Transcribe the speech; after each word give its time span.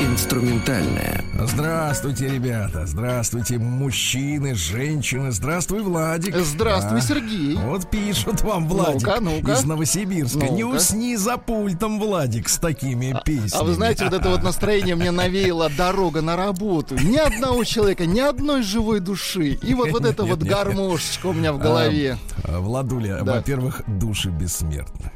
Инструментальная. 0.00 1.24
Здравствуйте, 1.40 2.28
ребята. 2.28 2.84
Здравствуйте, 2.86 3.56
мужчины, 3.58 4.54
женщины. 4.54 5.32
Здравствуй, 5.32 5.80
Владик. 5.80 6.36
Здравствуй, 6.36 6.98
А, 6.98 7.00
Сергей. 7.00 7.56
Вот 7.56 7.88
пишут 7.90 8.42
вам, 8.42 8.68
Владик, 8.68 9.06
Ну-ка, 9.06 9.20
ну-ка. 9.20 9.52
из 9.52 9.64
Новосибирска. 9.64 10.48
Не 10.48 10.64
Ну-ка. 10.64 10.76
усни 10.76 11.16
за 11.16 11.38
пультом, 11.38 11.98
Владик, 11.98 12.48
с 12.50 12.58
такими 12.58 13.18
песнями. 13.24 13.50
А 13.54 13.64
вы 13.64 13.72
знаете, 13.72 14.04
вот 14.04 14.12
это 14.12 14.28
вот 14.28 14.42
настроение 14.42 14.96
мне 14.96 15.10
навеяло 15.12 15.70
дорога 15.70 16.20
на 16.20 16.36
работу. 16.36 16.94
Ни 17.02 17.16
одного 17.16 17.64
человека, 17.64 18.04
ни 18.04 18.20
одной 18.20 18.62
живой 18.62 19.00
души. 19.00 19.54
И 19.62 19.72
вот, 19.72 19.90
вот 19.92 20.04
это 20.04 20.24
вот 20.26 20.42
гармошечка 20.42 21.26
у 21.28 21.32
меня 21.32 21.54
в 21.54 21.58
голове. 21.58 22.18
А, 22.44 22.60
Владуля, 22.60 23.24
во-первых, 23.24 23.82
души 23.86 24.28
бессмертны. 24.28 25.10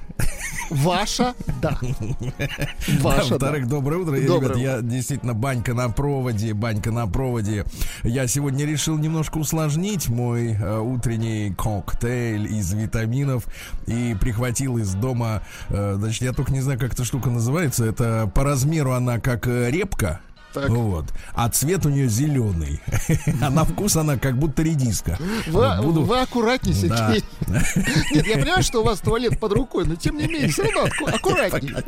Ваша, 0.71 1.35
да. 1.61 1.79
Ваша, 3.01 3.29
да. 3.29 3.29
Во-вторых, 3.29 3.67
доброе 3.67 3.99
утро. 3.99 4.21
Доброе 4.21 4.49
Ребят, 4.49 4.57
я 4.59 4.81
действительно 4.83 5.35
банька 5.35 5.75
на 5.75 5.89
проводе, 5.89 6.55
банька 6.55 6.93
на 6.93 7.07
проводе. 7.07 7.65
Я 8.05 8.27
сегодня 8.29 8.65
решил 8.65 8.97
немножко 8.97 9.39
усложнить 9.39 10.09
мой 10.09 10.53
э, 10.53 10.79
утренний 10.79 11.53
коктейль 11.57 12.47
из 12.47 12.73
витаминов 12.73 13.47
и 13.87 14.17
прихватил 14.21 14.79
из 14.79 14.95
дома, 14.95 15.43
э, 15.69 15.97
значит, 15.99 16.23
я 16.23 16.33
только 16.33 16.53
не 16.53 16.61
знаю, 16.61 16.79
как 16.79 16.93
эта 16.93 17.05
штука 17.05 17.31
называется. 17.31 17.85
Это 17.85 18.31
по 18.33 18.45
размеру 18.45 18.93
она 18.93 19.19
как 19.19 19.49
э, 19.49 19.71
репка. 19.71 20.21
Так. 20.53 20.69
Вот. 20.69 21.05
А 21.35 21.49
цвет 21.49 21.87
у 21.87 21.89
нее 21.91 22.09
зеленый. 22.09 22.81
А 23.43 23.51
на 23.51 23.65
вкус 23.65 23.97
она 23.97 24.17
как 24.19 24.37
будто 24.37 24.63
редиска. 24.63 25.17
Вы, 25.47 25.83
Буду- 25.83 26.03
вы 26.03 26.21
аккуратнее, 26.21 26.89
Да. 26.89 27.13
Сергей. 27.15 27.25
Нет, 28.15 28.27
я 28.27 28.37
понимаю, 28.39 28.63
что 28.63 28.81
у 28.81 28.85
вас 28.85 29.01
туалет 29.01 29.39
под 29.39 29.53
рукой, 29.53 29.85
но 29.87 29.95
тем 29.95 30.17
не 30.17 30.27
менее, 30.27 30.49
все 30.49 30.63
равно 30.65 30.89
аккуратнее. 31.07 31.83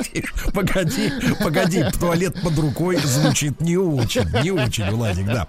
Погоди, 0.54 0.54
погоди, 0.54 1.12
погоди, 1.42 1.84
туалет 1.98 2.40
под 2.42 2.58
рукой 2.58 2.96
звучит 2.98 3.60
не 3.60 3.76
очень, 3.76 4.28
не 4.42 4.50
очень, 4.50 4.90
Владик, 4.90 5.26
да. 5.26 5.46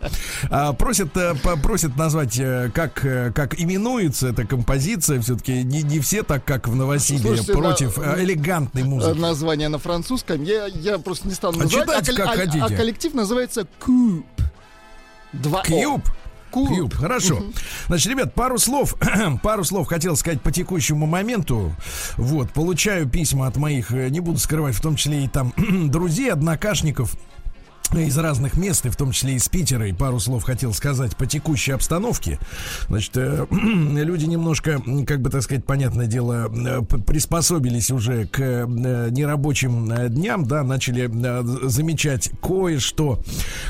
А, 0.50 0.74
просят, 0.74 1.16
э, 1.18 1.36
просят 1.62 1.96
назвать, 1.98 2.38
э, 2.40 2.70
как, 2.74 3.04
э, 3.06 3.32
как 3.34 3.60
именуется 3.60 4.30
эта 4.30 4.46
композиция. 4.46 5.20
Все-таки 5.22 5.64
не, 5.64 5.84
не 5.84 6.00
все 6.00 6.24
так, 6.24 6.44
как 6.46 6.68
в 6.68 6.76
Новосибе, 6.76 7.20
Слушайте, 7.22 7.54
против 7.54 7.98
на- 7.98 8.22
элегантной 8.24 8.84
музыки. 8.84 9.18
Название 9.20 9.70
на 9.70 9.78
французском 9.80 10.42
я, 10.44 10.68
я 10.68 10.98
просто 11.00 11.28
не 11.28 11.34
стану 11.34 11.60
А 11.60 11.64
называть. 11.64 11.88
читайте, 11.88 12.12
кол- 12.14 12.26
как 12.26 12.28
а- 12.36 12.38
хотите. 12.38 12.60
а 12.64 12.70
коллектив 12.70 13.03
называется 13.12 13.68
Куб. 13.80 14.26
Два. 15.34 15.64
Куб. 15.64 16.02
Кьюб, 16.54 16.94
хорошо. 16.94 17.44
Значит, 17.88 18.12
ребят, 18.12 18.34
пару 18.36 18.60
слов, 18.60 18.96
пару 19.42 19.64
слов 19.64 19.88
хотел 19.88 20.16
сказать 20.16 20.40
по 20.42 20.52
текущему 20.52 21.08
моменту. 21.08 21.74
Вот, 22.16 22.52
получаю 22.52 23.10
письма 23.10 23.48
от 23.48 23.58
моих, 23.58 23.92
э, 23.92 24.10
не 24.10 24.20
буду 24.20 24.38
скрывать, 24.38 24.76
в 24.76 24.82
том 24.82 24.96
числе 24.96 25.26
и 25.26 25.28
там 25.28 25.52
друзей, 25.90 26.32
однокашников 26.32 27.16
из 28.02 28.18
разных 28.18 28.58
мест, 28.58 28.86
и 28.86 28.90
в 28.90 28.96
том 28.96 29.12
числе 29.12 29.36
из 29.36 29.48
Питера, 29.50 29.88
и 29.88 29.94
пару 29.94 30.20
слов 30.20 30.44
хотел 30.44 30.74
сказать 30.74 31.16
по 31.16 31.26
текущей 31.26 31.72
обстановке. 31.72 32.40
Значит, 32.88 33.18
э, 33.18 33.46
люди 33.52 34.26
немножко, 34.26 34.82
как 35.08 35.22
бы 35.22 35.30
так 35.30 35.44
сказать, 35.44 35.66
понятное 35.66 36.08
дело, 36.08 36.52
э, 36.54 36.82
приспособились 36.82 37.92
уже 37.92 38.26
к 38.28 38.40
э, 38.40 38.66
нерабочим 39.12 39.92
э, 39.92 40.10
дням, 40.10 40.46
да, 40.46 40.64
начали 40.64 41.10
э, 41.10 41.68
замечать 41.70 42.32
кое-что, 42.42 43.20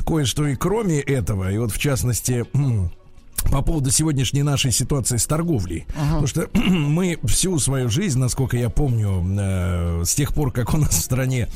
кое-что 0.05 0.47
и 0.47 0.55
кроме 0.55 0.99
этого, 0.99 1.51
и 1.51 1.57
вот 1.57 1.71
в 1.71 1.77
частности... 1.77 2.45
м, 2.53 2.91
по 3.51 3.61
поводу 3.61 3.91
сегодняшней 3.91 4.43
нашей 4.43 4.71
ситуации 4.71 5.17
с 5.17 5.25
торговлей. 5.25 5.85
Потому 5.93 6.27
что 6.27 6.47
мы 6.53 7.17
всю 7.25 7.59
свою 7.59 7.89
жизнь, 7.89 8.19
насколько 8.19 8.57
я 8.57 8.69
помню, 8.69 9.23
э, 9.39 10.03
с 10.05 10.13
тех 10.15 10.33
пор, 10.33 10.51
как 10.51 10.73
у 10.73 10.77
нас 10.77 10.91
в 10.91 11.01
стране 11.01 11.47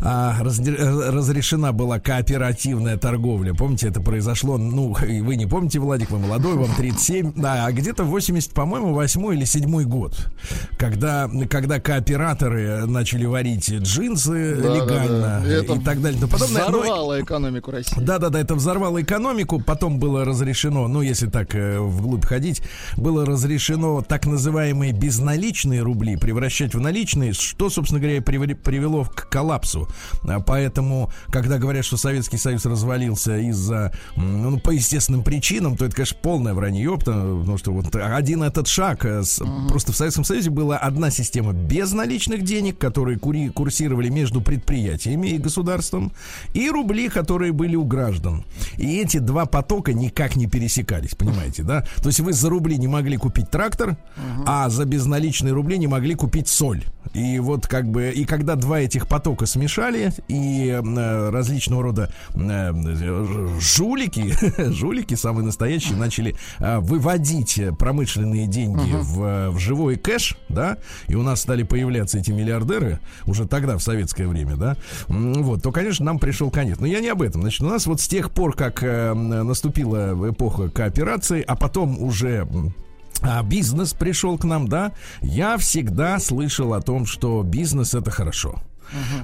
а, 0.00 0.36
э, 0.42 1.10
разрешена 1.10 1.72
была 1.72 1.98
кооперативная 2.00 2.96
торговля. 2.96 3.54
Помните, 3.54 3.88
это 3.88 4.00
произошло, 4.00 4.58
ну, 4.58 4.96
и 4.98 5.20
вы 5.20 5.36
не 5.36 5.46
помните, 5.46 5.78
Владик, 5.78 6.10
вы 6.10 6.18
молодой, 6.18 6.54
вам 6.54 6.70
37, 6.76 7.32
да, 7.36 7.66
а 7.66 7.72
где-то 7.72 8.04
80, 8.04 8.52
по-моему, 8.52 8.92
8 8.94 9.34
или 9.34 9.44
7 9.44 9.82
год, 9.84 10.28
когда, 10.78 11.30
когда 11.48 11.80
кооператоры 11.80 12.86
начали 12.86 13.26
варить 13.26 13.70
джинсы 13.70 14.56
Да, 14.56 14.62
да, 14.68 14.74
легально 14.74 15.20
да. 15.44 15.46
Это 15.46 15.74
и 15.74 15.78
так 15.80 16.00
далее. 16.02 16.18
и 16.18 16.20
тому 16.20 16.32
подобное. 16.32 16.62
Но- 16.68 16.80
Взорвало 16.82 17.20
экономику 17.20 17.70
России. 17.70 18.00
да, 18.00 18.18
да, 18.18 18.28
да, 18.28 18.40
это 18.40 18.54
взорвало 18.54 19.00
экономику. 19.02 19.60
Потом 19.64 19.98
было 19.98 20.24
разрешено, 20.24 20.88
ну, 20.88 21.02
если 21.12 21.26
так 21.28 21.54
э, 21.54 21.78
вглубь 21.78 22.24
ходить, 22.24 22.62
было 22.96 23.24
разрешено 23.24 24.02
так 24.02 24.26
называемые 24.26 24.92
безналичные 24.92 25.82
рубли 25.82 26.16
превращать 26.16 26.74
в 26.74 26.80
наличные, 26.80 27.32
что, 27.32 27.70
собственно 27.70 28.00
говоря, 28.00 28.20
привело 28.22 29.04
к 29.04 29.28
коллапсу. 29.28 29.88
А 30.24 30.40
Поэтому, 30.40 31.10
когда 31.30 31.58
говорят, 31.58 31.84
что 31.84 31.96
Советский 31.96 32.36
Союз 32.38 32.64
развалился 32.66 33.38
из-за, 33.38 33.92
ну, 34.16 34.58
по 34.58 34.70
естественным 34.70 35.22
причинам, 35.22 35.76
то 35.76 35.84
это, 35.84 35.94
конечно, 35.94 36.16
полное 36.22 36.54
вранье, 36.54 36.96
потому 36.98 37.40
потому 37.40 37.58
что 37.58 37.72
вот 37.72 37.94
один 37.96 38.42
этот 38.42 38.66
шаг, 38.66 39.04
с- 39.04 39.42
просто 39.68 39.92
в 39.92 39.96
Советском 39.96 40.24
Союзе 40.24 40.50
была 40.50 40.76
одна 40.78 41.10
система 41.10 41.52
безналичных 41.52 42.42
денег, 42.42 42.78
которые 42.78 43.18
кури- 43.18 43.50
курсировали 43.50 44.08
между 44.08 44.40
предприятиями 44.40 45.28
и 45.28 45.38
государством, 45.38 46.12
и 46.54 46.70
рубли, 46.70 47.08
которые 47.08 47.52
были 47.52 47.76
у 47.76 47.84
граждан. 47.84 48.44
И 48.78 48.98
эти 48.98 49.18
два 49.18 49.44
потока 49.46 49.92
никак 49.92 50.36
не 50.36 50.46
пересекались, 50.46 51.01
понимаете, 51.16 51.62
да? 51.62 51.84
То 52.02 52.08
есть 52.08 52.20
вы 52.20 52.32
за 52.32 52.48
рубли 52.48 52.76
не 52.78 52.88
могли 52.88 53.16
купить 53.16 53.50
трактор, 53.50 53.96
а 54.46 54.68
за 54.68 54.84
безналичные 54.84 55.52
рубли 55.52 55.78
не 55.78 55.86
могли 55.86 56.14
купить 56.14 56.48
соль. 56.48 56.84
И 57.14 57.38
вот 57.38 57.66
как 57.66 57.90
бы, 57.90 58.10
и 58.10 58.24
когда 58.24 58.54
два 58.56 58.80
этих 58.80 59.06
потока 59.06 59.46
смешали, 59.46 60.12
и 60.28 60.68
э, 60.68 61.30
различного 61.30 61.82
рода 61.82 62.12
э, 62.34 62.72
жулики, 63.60 64.34
жулики 64.70 65.14
самые 65.14 65.44
настоящие, 65.44 65.96
начали 65.96 66.36
э, 66.58 66.78
выводить 66.78 67.60
промышленные 67.78 68.46
деньги 68.46 68.90
в, 68.92 69.50
в 69.50 69.58
живой 69.58 69.96
кэш, 69.96 70.36
да, 70.48 70.78
и 71.06 71.14
у 71.14 71.22
нас 71.22 71.40
стали 71.42 71.62
появляться 71.64 72.18
эти 72.18 72.30
миллиардеры 72.30 73.00
уже 73.26 73.46
тогда, 73.46 73.76
в 73.76 73.82
советское 73.82 74.26
время, 74.26 74.56
да, 74.56 74.76
вот, 75.08 75.62
то, 75.62 75.70
конечно, 75.70 76.04
нам 76.04 76.18
пришел 76.18 76.50
конец. 76.50 76.78
Но 76.78 76.86
я 76.86 77.00
не 77.00 77.08
об 77.08 77.22
этом. 77.22 77.42
Значит, 77.42 77.62
у 77.62 77.66
нас 77.66 77.86
вот 77.86 78.00
с 78.00 78.08
тех 78.08 78.30
пор, 78.30 78.54
как 78.54 78.82
э, 78.82 79.12
наступила 79.14 80.30
эпоха 80.30 80.70
кооперации, 80.70 81.44
а 81.46 81.56
потом 81.56 82.02
уже 82.02 82.48
а 83.22 83.42
бизнес 83.42 83.92
пришел 83.92 84.38
к 84.38 84.44
нам, 84.44 84.68
да, 84.68 84.92
я 85.20 85.56
всегда 85.58 86.18
слышал 86.18 86.74
о 86.74 86.80
том, 86.80 87.06
что 87.06 87.42
бизнес 87.42 87.94
это 87.94 88.10
хорошо. 88.10 88.60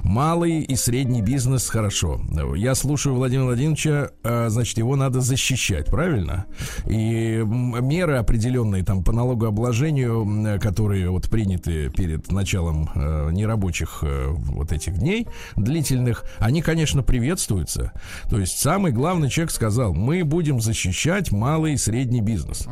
Малый 0.03 0.61
и 0.61 0.75
средний 0.75 1.21
бизнес 1.21 1.69
хорошо. 1.69 2.21
Я 2.55 2.75
слушаю 2.75 3.15
Владимира 3.15 3.45
Владимировича, 3.45 4.09
э, 4.23 4.49
значит, 4.49 4.77
его 4.77 4.95
надо 4.95 5.21
защищать, 5.21 5.87
правильно? 5.87 6.45
И 6.85 7.43
меры 7.45 8.17
определенные 8.17 8.83
там 8.83 9.03
по 9.03 9.11
налогообложению, 9.11 10.59
которые 10.59 11.09
вот 11.09 11.29
приняты 11.29 11.89
перед 11.89 12.31
началом 12.31 12.89
э, 12.95 13.29
нерабочих 13.31 13.99
э, 14.01 14.27
вот 14.29 14.71
этих 14.71 14.97
дней 14.97 15.27
длительных, 15.55 16.23
они, 16.37 16.61
конечно, 16.61 17.03
приветствуются. 17.03 17.91
То 18.29 18.39
есть 18.39 18.57
самый 18.59 18.91
главный 18.91 19.29
человек 19.29 19.51
сказал, 19.51 19.93
мы 19.93 20.23
будем 20.23 20.61
защищать 20.61 21.31
малый 21.31 21.73
и 21.73 21.77
средний 21.77 22.21
бизнес. 22.21 22.67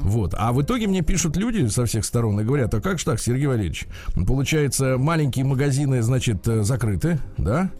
Вот. 0.00 0.34
А 0.36 0.52
в 0.52 0.62
итоге 0.62 0.86
мне 0.86 1.02
пишут 1.02 1.36
люди 1.36 1.66
со 1.66 1.86
всех 1.86 2.04
сторон 2.04 2.40
и 2.40 2.44
говорят, 2.44 2.74
а 2.74 2.80
как 2.80 2.98
же 2.98 3.04
так, 3.04 3.20
Сергей 3.20 3.46
Валерьевич? 3.46 3.86
Получается, 4.26 4.96
маленькие 4.98 5.44
магазины, 5.44 6.02
значит, 6.02 6.41
закрыты, 6.44 7.18
да? 7.38 7.70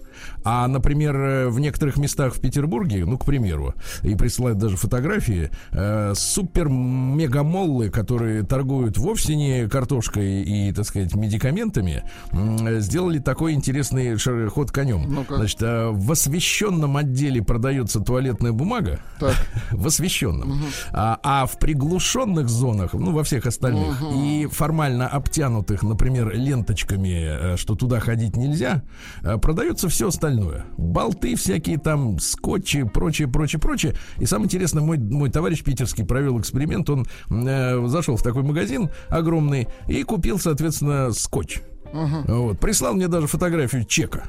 А, 0.45 0.67
например, 0.69 1.17
э, 1.17 1.49
в 1.49 1.61
некоторых 1.61 1.97
местах 1.97 2.35
в 2.35 2.41
Петербурге, 2.41 3.05
ну, 3.05 3.19
к 3.19 3.25
примеру, 3.25 3.75
и 4.03 4.15
присылают 4.15 4.59
даже 4.59 4.77
фотографии, 4.77 5.51
э, 5.73 6.13
супер-мегамоллы, 6.15 7.91
которые 7.91 8.43
торгуют 8.43 8.99
вовсе 8.99 9.37
не 9.37 9.69
картошкой 9.69 10.43
и, 10.43 10.73
так 10.73 10.85
сказать, 10.87 11.15
медикаментами, 11.15 12.03
м, 12.33 12.81
сделали 12.81 13.19
такой 13.19 13.53
интересный 13.55 14.17
ход 14.49 14.71
конем. 14.71 15.07
Ну-ка. 15.13 15.37
Значит, 15.37 15.63
э, 15.63 15.89
в 15.91 16.11
освещенном 16.13 16.97
отделе 16.97 17.43
продается 17.43 18.01
туалетная 18.01 18.53
бумага, 18.53 19.01
Так. 19.19 19.35
в 19.71 19.87
освещенном, 19.87 20.63
а, 20.93 21.19
а 21.23 21.47
в 21.47 21.59
приглушенных 21.59 22.49
зонах, 22.49 22.95
ну, 22.95 23.13
во 23.13 23.23
всех 23.25 23.47
остальных, 23.47 24.03
и 24.15 24.49
формально 24.51 25.09
обтянутых, 25.09 25.83
например, 25.83 26.33
ленточками, 26.35 27.55
э, 27.55 27.57
что 27.57 27.75
туда 27.75 28.01
ходить 28.01 28.37
нельзя, 28.37 28.83
э, 29.23 29.39
продается 29.39 29.89
все 29.89 30.09
остальное. 30.13 30.67
Болты 30.77 31.35
всякие 31.37 31.79
там, 31.79 32.19
скотчи, 32.19 32.85
прочее, 32.85 33.29
прочее, 33.29 33.61
прочее. 33.61 33.95
И 34.19 34.27
самое 34.27 34.47
интересное, 34.47 34.83
мой, 34.83 34.99
мой 34.99 35.31
товарищ 35.31 35.63
питерский 35.63 36.05
провел 36.05 36.39
эксперимент. 36.41 36.89
Он 36.91 37.07
э, 37.31 37.87
зашел 37.87 38.17
в 38.17 38.23
такой 38.23 38.43
магазин 38.43 38.91
огромный 39.09 39.69
и 39.89 40.03
купил, 40.03 40.39
соответственно, 40.39 41.13
скотч. 41.13 41.61
Uh-huh. 41.93 42.25
Вот. 42.27 42.61
Прислал 42.61 42.95
мне 42.95 43.09
даже 43.09 43.27
фотографию 43.27 43.85
чека. 43.85 44.25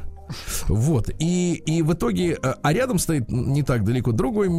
Вот. 0.68 1.10
И, 1.20 1.62
и 1.66 1.82
в 1.82 1.94
итоге, 1.94 2.38
э, 2.42 2.54
а 2.62 2.74
рядом 2.74 3.00
стоит 3.00 3.30
не 3.30 3.64
так 3.64 3.84
далеко 3.84 4.12
другой 4.12 4.50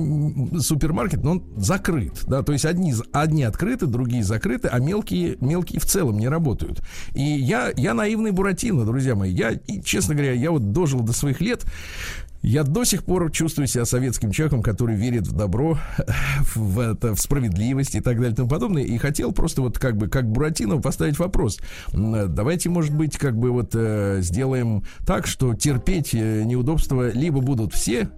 супермаркет, 0.61 1.23
но 1.23 1.33
он 1.33 1.45
закрыт. 1.57 2.25
Да, 2.27 2.43
то 2.43 2.53
есть 2.53 2.65
одни, 2.65 2.95
одни 3.13 3.43
открыты, 3.43 3.87
другие 3.87 4.23
закрыты, 4.23 4.69
а 4.69 4.79
мелкие, 4.79 5.37
мелкие 5.41 5.81
в 5.81 5.87
целом 5.87 6.19
не 6.19 6.29
работают. 6.29 6.83
И 7.15 7.23
я, 7.23 7.73
я 7.77 7.95
наивный 7.95 8.31
Буратино, 8.31 8.85
друзья 8.85 9.15
мои. 9.15 9.33
Я, 9.33 9.59
честно 9.85 10.15
говоря, 10.15 10.33
я 10.33 10.51
вот 10.51 10.73
дожил 10.73 11.01
до 11.01 11.13
своих 11.13 11.41
лет. 11.41 11.65
Я 12.45 12.63
до 12.63 12.85
сих 12.85 13.05
пор 13.05 13.33
чувствую 13.33 13.67
себя 13.67 13.87
советским 13.87 14.31
человеком, 14.31 14.63
который 14.63 14.97
верит 14.97 15.27
в 15.27 15.33
добро, 15.33 15.79
в, 16.55 16.79
это, 16.79 17.15
в 17.15 17.21
справедливость 17.21 17.95
и 17.95 18.01
так 18.01 18.17
далее 18.17 18.33
и 18.33 18.37
тому 18.37 18.51
подобное. 18.51 18.83
И 18.83 18.99
хотел 18.99 19.33
просто 19.33 19.63
вот 19.63 19.79
как 19.79 19.97
бы, 19.97 20.09
как 20.09 20.31
Буратино, 20.31 20.79
поставить 20.79 21.19
вопрос. 21.19 21.59
Давайте, 21.95 22.69
может 22.69 22.95
быть, 22.95 23.17
как 23.17 23.35
бы 23.35 23.51
вот 23.51 23.71
э, 23.73 24.19
сделаем 24.21 24.85
так, 25.07 25.27
что 25.27 25.55
терпеть 25.55 26.13
э, 26.13 26.43
неудобства 26.45 27.11
либо 27.13 27.41
будут 27.41 27.73
все, 27.73 28.11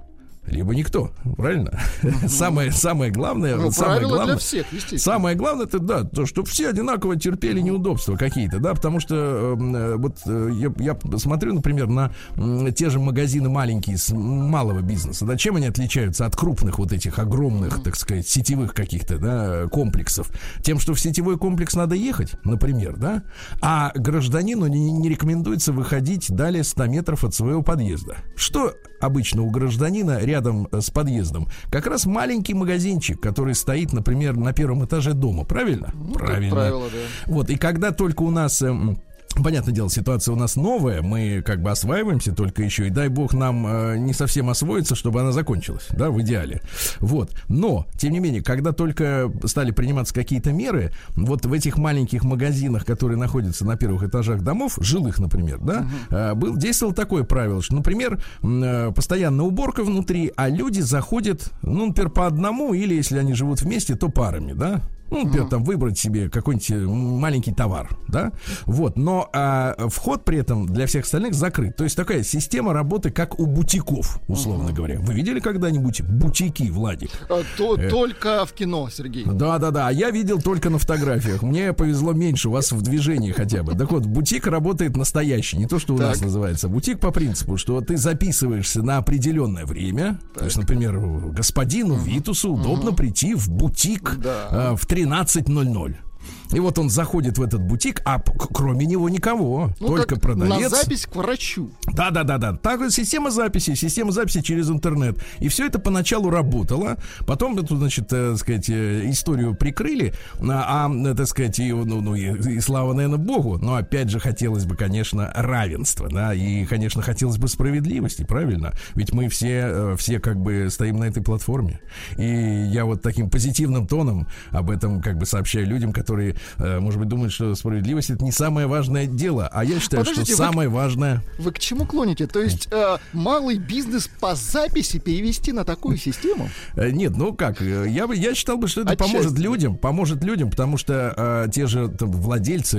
либо 0.46 0.74
никто, 0.74 1.10
правильно? 1.36 1.78
самое, 2.28 2.72
самое 2.72 3.10
главное, 3.10 3.56
ну, 3.56 3.70
самое 3.70 4.02
главное, 4.02 4.26
для 4.26 4.38
всех, 4.38 4.66
самое 4.96 5.36
главное, 5.36 5.66
это 5.66 5.78
да, 5.78 6.04
то, 6.04 6.26
что 6.26 6.44
все 6.44 6.70
одинаково 6.70 7.16
терпели 7.16 7.60
неудобства 7.60 8.16
какие-то, 8.16 8.58
да, 8.58 8.74
потому 8.74 9.00
что 9.00 9.56
эм, 9.58 9.74
э, 9.74 9.96
вот 9.96 10.18
э, 10.26 10.50
я, 10.54 10.72
я 10.78 11.18
смотрю, 11.18 11.54
например, 11.54 11.88
на 11.88 12.12
э, 12.36 12.72
те 12.74 12.90
же 12.90 13.00
магазины 13.00 13.48
маленькие 13.48 13.98
с 13.98 14.12
малого 14.12 14.80
бизнеса, 14.80 15.24
да, 15.24 15.36
чем 15.36 15.56
они 15.56 15.66
отличаются 15.66 16.26
от 16.26 16.36
крупных 16.36 16.78
вот 16.78 16.92
этих 16.92 17.18
огромных, 17.18 17.82
так 17.82 17.96
сказать, 17.96 18.28
сетевых 18.28 18.74
каких-то, 18.74 19.18
да, 19.18 19.66
комплексов, 19.68 20.30
тем, 20.62 20.78
что 20.78 20.94
в 20.94 21.00
сетевой 21.00 21.38
комплекс 21.38 21.74
надо 21.74 21.94
ехать, 21.94 22.32
например, 22.44 22.96
да, 22.96 23.24
а 23.60 23.92
гражданину 23.94 24.66
не, 24.66 24.92
не 24.92 25.08
рекомендуется 25.08 25.72
выходить 25.72 26.30
далее 26.30 26.64
100 26.64 26.86
метров 26.86 27.24
от 27.24 27.34
своего 27.34 27.62
подъезда. 27.62 28.16
Что 28.36 28.72
обычно 29.00 29.42
у 29.42 29.50
гражданина 29.50 30.18
рядом 30.20 30.68
э, 30.70 30.80
с 30.80 30.90
подъездом, 30.90 31.48
как 31.70 31.86
раз 31.86 32.06
маленький 32.06 32.54
магазинчик, 32.54 33.20
который 33.20 33.54
стоит, 33.54 33.92
например, 33.92 34.36
на 34.36 34.52
первом 34.52 34.84
этаже 34.84 35.12
дома, 35.12 35.44
правильно? 35.44 35.90
Ну, 35.94 36.12
правильно. 36.12 36.54
Правило, 36.54 36.86
да. 36.90 37.32
Вот, 37.32 37.50
и 37.50 37.56
когда 37.56 37.92
только 37.92 38.22
у 38.22 38.30
нас 38.30 38.62
эм, 38.62 38.98
Понятное 39.42 39.74
дело, 39.74 39.90
ситуация 39.90 40.32
у 40.32 40.36
нас 40.36 40.56
новая, 40.56 41.02
мы 41.02 41.42
как 41.44 41.62
бы 41.62 41.70
осваиваемся 41.70 42.32
только 42.32 42.62
еще, 42.62 42.86
и 42.86 42.90
дай 42.90 43.08
бог 43.08 43.34
нам 43.34 43.66
э, 43.66 43.96
не 43.98 44.12
совсем 44.12 44.48
освоиться, 44.48 44.94
чтобы 44.94 45.20
она 45.20 45.30
закончилась, 45.32 45.86
да, 45.90 46.10
в 46.10 46.20
идеале. 46.22 46.62
Вот. 47.00 47.30
Но, 47.48 47.86
тем 47.98 48.12
не 48.12 48.18
менее, 48.18 48.42
когда 48.42 48.72
только 48.72 49.30
стали 49.44 49.72
приниматься 49.72 50.14
какие-то 50.14 50.52
меры, 50.52 50.92
вот 51.14 51.44
в 51.44 51.52
этих 51.52 51.76
маленьких 51.76 52.24
магазинах, 52.24 52.86
которые 52.86 53.18
находятся 53.18 53.66
на 53.66 53.76
первых 53.76 54.04
этажах 54.04 54.42
домов, 54.42 54.78
жилых, 54.80 55.18
например, 55.18 55.58
да, 55.60 55.86
э, 56.10 56.34
был, 56.34 56.56
действовало 56.56 56.94
такое 56.94 57.22
правило, 57.24 57.62
что, 57.62 57.74
например, 57.74 58.20
э, 58.42 58.92
постоянно 58.94 59.44
уборка 59.44 59.84
внутри, 59.84 60.32
а 60.36 60.48
люди 60.48 60.80
заходят, 60.80 61.52
ну, 61.62 61.86
например, 61.86 62.10
по 62.10 62.26
одному, 62.26 62.72
или 62.72 62.94
если 62.94 63.18
они 63.18 63.34
живут 63.34 63.60
вместе, 63.60 63.96
то 63.96 64.08
парами, 64.08 64.54
да, 64.54 64.82
ну, 65.10 65.24
например, 65.24 65.48
там 65.48 65.64
выбрать 65.64 65.98
себе 65.98 66.28
какой-нибудь 66.28 66.70
э, 66.70 66.86
маленький 66.86 67.52
товар, 67.52 67.96
да, 68.08 68.32
вот, 68.64 68.96
но 68.96 69.28
а, 69.32 69.88
вход 69.88 70.24
при 70.24 70.38
этом 70.38 70.66
для 70.66 70.86
всех 70.86 71.04
остальных 71.04 71.34
закрыт. 71.34 71.76
То 71.76 71.84
есть 71.84 71.96
такая 71.96 72.22
система 72.22 72.72
работы, 72.72 73.10
как 73.10 73.38
у 73.38 73.46
бутиков, 73.46 74.20
условно 74.28 74.72
говоря. 74.72 74.98
Вы 75.00 75.14
видели 75.14 75.40
когда-нибудь 75.40 76.02
бутики, 76.02 76.64
Владик? 76.70 77.10
А, 77.28 77.42
то, 77.56 77.76
э. 77.76 77.88
Только 77.88 78.44
в 78.46 78.52
кино, 78.52 78.88
Сергей. 78.90 79.24
Да-да-да, 79.24 79.88
а 79.88 79.92
я 79.92 80.10
видел 80.10 80.40
только 80.40 80.70
на 80.70 80.78
фотографиях. 80.78 81.42
Мне 81.42 81.72
повезло 81.72 82.12
меньше, 82.12 82.48
у 82.48 82.52
вас 82.52 82.72
в 82.72 82.82
движении 82.82 83.32
хотя 83.32 83.62
бы. 83.62 83.76
Так 83.76 83.90
вот, 83.92 84.06
бутик 84.06 84.46
работает 84.46 84.96
настоящий, 84.96 85.56
не 85.56 85.66
то, 85.66 85.78
что 85.78 85.94
у 85.94 85.98
так. 85.98 86.08
нас 86.08 86.20
называется. 86.20 86.68
Бутик 86.68 87.00
по 87.00 87.10
принципу, 87.10 87.56
что 87.56 87.80
ты 87.80 87.96
записываешься 87.96 88.82
на 88.82 88.98
определенное 88.98 89.64
время. 89.64 90.18
Так. 90.34 90.38
То 90.40 90.44
есть, 90.46 90.56
например, 90.56 90.98
господину. 90.98 91.96
Витусу 91.96 92.52
удобно 92.52 92.92
прийти 92.92 93.34
в 93.34 93.48
бутик 93.48 94.16
да. 94.18 94.46
а, 94.50 94.76
в 94.76 94.86
13.00. 95.04 96.05
И 96.52 96.60
вот 96.60 96.78
он 96.78 96.90
заходит 96.90 97.38
в 97.38 97.42
этот 97.42 97.60
бутик, 97.62 98.02
а 98.04 98.20
кроме 98.20 98.86
него 98.86 99.08
никого, 99.08 99.70
ну, 99.80 99.88
только 99.88 100.18
продавец. 100.18 100.60
На 100.60 100.68
запись 100.68 101.06
к 101.06 101.16
врачу. 101.16 101.70
Да, 101.92 102.10
да, 102.10 102.22
да, 102.22 102.38
да. 102.38 102.52
Так 102.56 102.80
система 102.90 103.30
записи, 103.30 103.74
система 103.74 104.12
записи 104.12 104.42
через 104.42 104.70
интернет. 104.70 105.18
И 105.38 105.48
все 105.48 105.66
это 105.66 105.78
поначалу 105.78 106.30
работало. 106.30 106.96
Потом 107.26 107.58
эту, 107.58 107.76
значит, 107.76 108.12
э, 108.12 108.30
так 108.32 108.38
сказать, 108.38 108.68
э, 108.68 109.10
историю 109.10 109.54
прикрыли. 109.54 110.14
А, 110.40 110.86
а 110.86 111.14
так 111.14 111.26
сказать, 111.26 111.58
и, 111.58 111.72
ну, 111.72 112.00
ну, 112.00 112.14
и, 112.14 112.56
и 112.56 112.60
слава, 112.60 112.92
наверное, 112.92 113.18
Богу. 113.18 113.58
Но 113.58 113.74
опять 113.74 114.10
же 114.10 114.20
хотелось 114.20 114.64
бы, 114.64 114.76
конечно, 114.76 115.32
равенства, 115.34 116.08
да, 116.08 116.34
и, 116.34 116.64
конечно, 116.64 117.02
хотелось 117.02 117.38
бы 117.38 117.48
справедливости, 117.48 118.24
правильно? 118.24 118.72
Ведь 118.94 119.12
мы 119.12 119.28
все, 119.28 119.68
э, 119.68 119.96
все 119.98 120.20
как 120.20 120.36
бы 120.36 120.68
стоим 120.70 120.98
на 120.98 121.04
этой 121.04 121.22
платформе. 121.22 121.80
И 122.16 122.24
я 122.24 122.84
вот 122.84 123.02
таким 123.02 123.30
позитивным 123.30 123.86
тоном 123.86 124.26
об 124.50 124.70
этом 124.70 125.00
как 125.00 125.18
бы 125.18 125.26
сообщаю 125.26 125.66
людям, 125.66 125.92
которые 125.92 126.35
э, 126.58 126.78
может 126.80 127.00
быть, 127.00 127.08
думают, 127.08 127.32
что 127.32 127.54
справедливость 127.54 128.10
это 128.10 128.24
не 128.24 128.32
самое 128.32 128.66
важное 128.66 129.06
дело, 129.06 129.48
а 129.52 129.64
я 129.64 129.80
считаю, 129.80 130.04
Подождите, 130.04 130.32
что 130.32 130.42
вы, 130.42 130.48
самое 130.48 130.68
важное. 130.68 131.22
Вы 131.38 131.52
к 131.52 131.58
чему 131.58 131.86
клоните? 131.86 132.26
То 132.26 132.40
есть 132.40 132.68
э, 132.70 132.96
малый 133.12 133.58
бизнес 133.58 134.08
по 134.20 134.34
записи 134.34 134.98
перевести 134.98 135.52
на 135.52 135.64
такую 135.64 135.96
систему? 135.96 136.48
Э, 136.74 136.90
нет, 136.90 137.16
ну 137.16 137.34
как, 137.34 137.60
э, 137.62 137.86
я 137.88 138.06
бы 138.06 138.16
я 138.16 138.34
считал 138.34 138.56
бы, 138.56 138.68
что 138.68 138.82
это 138.82 138.92
Отчасти. 138.92 139.12
поможет 139.12 139.38
людям, 139.38 139.76
поможет 139.76 140.24
людям, 140.24 140.50
потому 140.50 140.76
что 140.76 141.14
э, 141.16 141.50
те 141.52 141.66
же 141.66 141.88
там, 141.88 142.10
владельцы 142.12 142.78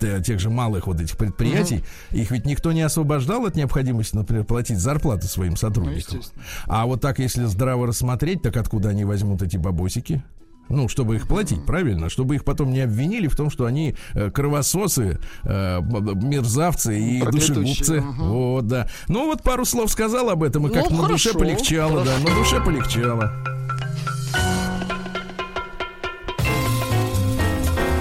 э, 0.00 0.22
тех 0.24 0.40
же 0.40 0.50
малых 0.50 0.86
вот 0.86 1.00
этих 1.00 1.16
предприятий, 1.16 1.76
угу. 2.10 2.18
их 2.18 2.30
ведь 2.30 2.46
никто 2.46 2.72
не 2.72 2.82
освобождал 2.82 3.46
от 3.46 3.56
необходимости, 3.56 4.14
например, 4.16 4.44
платить 4.44 4.78
зарплаты 4.78 5.26
своим 5.26 5.56
сотрудникам. 5.56 6.20
Ну, 6.20 6.42
а 6.66 6.86
вот 6.86 7.00
так, 7.00 7.18
если 7.18 7.44
здраво 7.44 7.86
рассмотреть, 7.86 8.42
так 8.42 8.56
откуда 8.56 8.90
они 8.90 9.04
возьмут 9.04 9.42
эти 9.42 9.56
бабосики? 9.56 10.22
Ну, 10.70 10.88
чтобы 10.88 11.16
их 11.16 11.26
платить, 11.26 11.66
правильно? 11.66 12.08
Чтобы 12.08 12.36
их 12.36 12.44
потом 12.44 12.72
не 12.72 12.80
обвинили 12.80 13.26
в 13.26 13.34
том, 13.34 13.50
что 13.50 13.66
они 13.66 13.96
э, 14.14 14.30
кровососы, 14.30 15.18
э, 15.42 15.80
мерзавцы 15.80 16.98
и 16.98 17.20
душегубцы. 17.22 18.00
Угу. 18.00 18.24
Вот, 18.24 18.66
да. 18.68 18.88
Ну, 19.08 19.26
вот 19.26 19.42
пару 19.42 19.64
слов 19.64 19.90
сказал 19.90 20.30
об 20.30 20.44
этом, 20.44 20.68
и 20.68 20.72
как 20.72 20.90
ну, 20.90 21.02
на 21.02 21.08
душе 21.08 21.34
полегчало, 21.34 22.04
хорошо. 22.04 22.24
да, 22.24 22.30
на 22.30 22.36
душе 22.36 22.60
полегчало. 22.60 23.32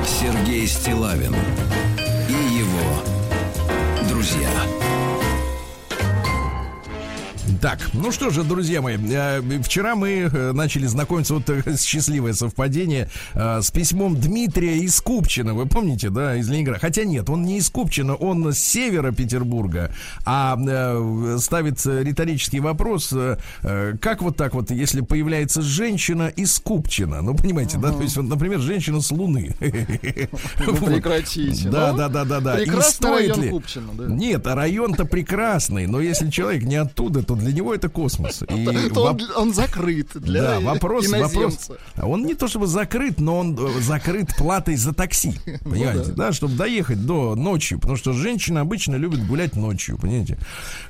Сергей 0.05 0.67
Стилавин 0.67 1.35
и 2.27 2.57
его 2.59 3.03
друзья. 4.07 4.49
Так, 7.61 7.89
ну 7.93 8.11
что 8.11 8.29
же, 8.29 8.43
друзья 8.43 8.81
мои, 8.81 8.97
э, 8.97 9.41
вчера 9.63 9.95
мы 9.95 10.29
э, 10.31 10.51
начали 10.51 10.85
знакомиться, 10.85 11.33
вот 11.33 11.49
счастливое 11.79 12.33
совпадение, 12.33 13.09
э, 13.33 13.61
с 13.61 13.71
письмом 13.71 14.19
Дмитрия 14.19 14.77
из 14.77 15.01
Купчина, 15.01 15.53
вы 15.53 15.65
помните, 15.65 16.09
да, 16.09 16.35
из 16.35 16.47
Ленинграда. 16.47 16.79
Хотя 16.79 17.03
нет, 17.05 17.29
он 17.29 17.43
не 17.43 17.57
из 17.57 17.69
Купчина, 17.69 18.15
он 18.15 18.53
с 18.53 18.59
севера 18.59 19.11
Петербурга, 19.11 19.91
а 20.25 20.57
ставит 21.39 21.83
риторический 21.85 22.59
вопрос, 22.59 23.13
как 23.61 24.21
вот 24.21 24.37
так 24.37 24.53
вот, 24.53 24.71
если 24.71 25.01
появляется 25.01 25.61
женщина 25.61 26.27
из 26.27 26.59
Купчина, 26.59 27.21
ну, 27.21 27.35
понимаете, 27.35 27.77
да, 27.77 27.91
то 27.91 28.01
есть, 28.01 28.15
вот, 28.15 28.25
например, 28.25 28.59
женщина 28.59 29.01
с 29.01 29.11
Луны. 29.11 29.55
Ну, 30.65 30.75
прекратите. 30.75 31.69
Да, 31.69 31.93
да, 31.93 32.09
да, 32.09 32.25
да, 32.25 32.39
да. 32.39 32.55
Прекрасный 32.55 33.09
район 33.09 33.49
Купчина, 33.49 33.93
да. 33.93 34.05
Нет, 34.05 34.45
а 34.45 34.55
район-то 34.55 35.05
прекрасный, 35.05 35.87
но 35.87 35.99
если 35.99 36.29
человек 36.29 36.63
не 36.63 36.75
оттуда, 36.75 37.23
то 37.23 37.35
для 37.39 37.53
него 37.53 37.74
это 37.74 37.89
космос. 37.89 38.43
И 38.50 38.67
он, 38.96 39.19
он 39.36 39.53
закрыт 39.53 40.10
для 40.15 40.41
да, 40.41 40.60
вопрос, 40.60 41.08
вопрос. 41.12 41.72
Он 42.01 42.25
не 42.25 42.36
то 42.36 42.48
чтобы 42.48 42.67
закрыт, 42.67 43.19
но 43.19 43.39
он 43.39 43.58
э, 43.58 43.81
закрыт 43.81 44.36
платой 44.38 44.75
за 44.75 44.93
такси. 44.93 45.34
Ну 45.62 45.72
понимаете, 45.72 46.12
да. 46.12 46.27
да, 46.27 46.31
чтобы 46.31 46.55
доехать 46.55 47.05
до 47.05 47.36
ночью. 47.36 47.79
Потому 47.79 47.98
что 47.98 48.13
женщины 48.13 48.60
обычно 48.60 48.96
любят 48.96 49.25
гулять 49.27 49.55
ночью, 49.55 49.98
понимаете. 49.98 50.38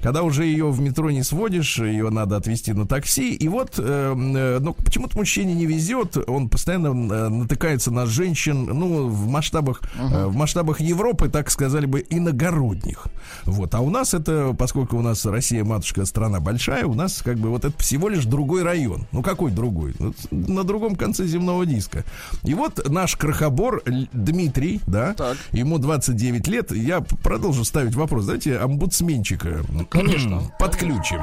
Когда 0.02 0.22
уже 0.22 0.46
ее 0.46 0.70
в 0.70 0.80
метро 0.80 1.10
не 1.12 1.24
сводишь, 1.24 1.80
ее 1.80 2.10
надо 2.10 2.38
отвезти 2.38 2.74
на 2.74 2.86
такси. 2.86 3.34
И 3.34 3.48
вот, 3.48 3.76
э, 3.78 4.16
э, 4.16 4.60
ну, 4.60 4.74
почему-то 4.74 5.18
мужчине 5.18 5.54
не 5.54 5.66
везет, 5.66 6.18
он 6.28 6.50
постоянно 6.50 6.88
э, 6.88 7.30
натыкается 7.30 7.92
на 7.92 8.06
женщин, 8.06 8.66
ну, 8.66 9.08
в 9.08 9.28
масштабах, 9.28 9.82
uh-huh. 9.82 10.14
э, 10.14 10.28
в 10.28 10.36
масштабах 10.36 10.82
Европы, 10.82 11.30
так 11.30 11.50
сказали 11.50 11.86
бы, 11.86 12.06
иногородних. 12.10 13.08
Вот. 13.46 13.74
А 13.76 13.80
у 13.80 13.90
нас 13.90 14.14
это, 14.14 14.56
поскольку 14.58 14.98
у 14.98 15.02
нас 15.02 15.26
Россия 15.26 15.64
матушка 15.64 16.06
страна 16.06 16.29
большая, 16.40 16.86
у 16.86 16.94
нас 16.94 17.22
как 17.24 17.38
бы 17.38 17.50
вот 17.50 17.66
это 17.66 17.78
всего 17.82 18.10
лишь 18.10 18.26
другой 18.26 18.62
район. 18.64 19.08
Ну 19.12 19.24
какой 19.24 19.52
другой? 19.52 19.96
Вот 19.98 20.16
на 20.32 20.64
другом 20.64 20.96
конце 20.96 21.26
земного 21.26 21.66
диска. 21.66 22.04
И 22.44 22.54
вот 22.54 22.88
наш 22.90 23.16
крохобор 23.16 23.82
Дмитрий, 24.14 24.82
да, 24.86 25.14
Так. 25.16 25.38
ему 25.52 25.80
29 25.80 26.48
лет. 26.48 26.72
Я 26.72 27.02
продолжу 27.02 27.66
ставить 27.66 27.96
вопрос. 27.96 28.26
Давайте 28.26 28.58
омбудсменчика 28.58 29.62
Конечно. 29.90 30.44
подключим. 30.60 31.22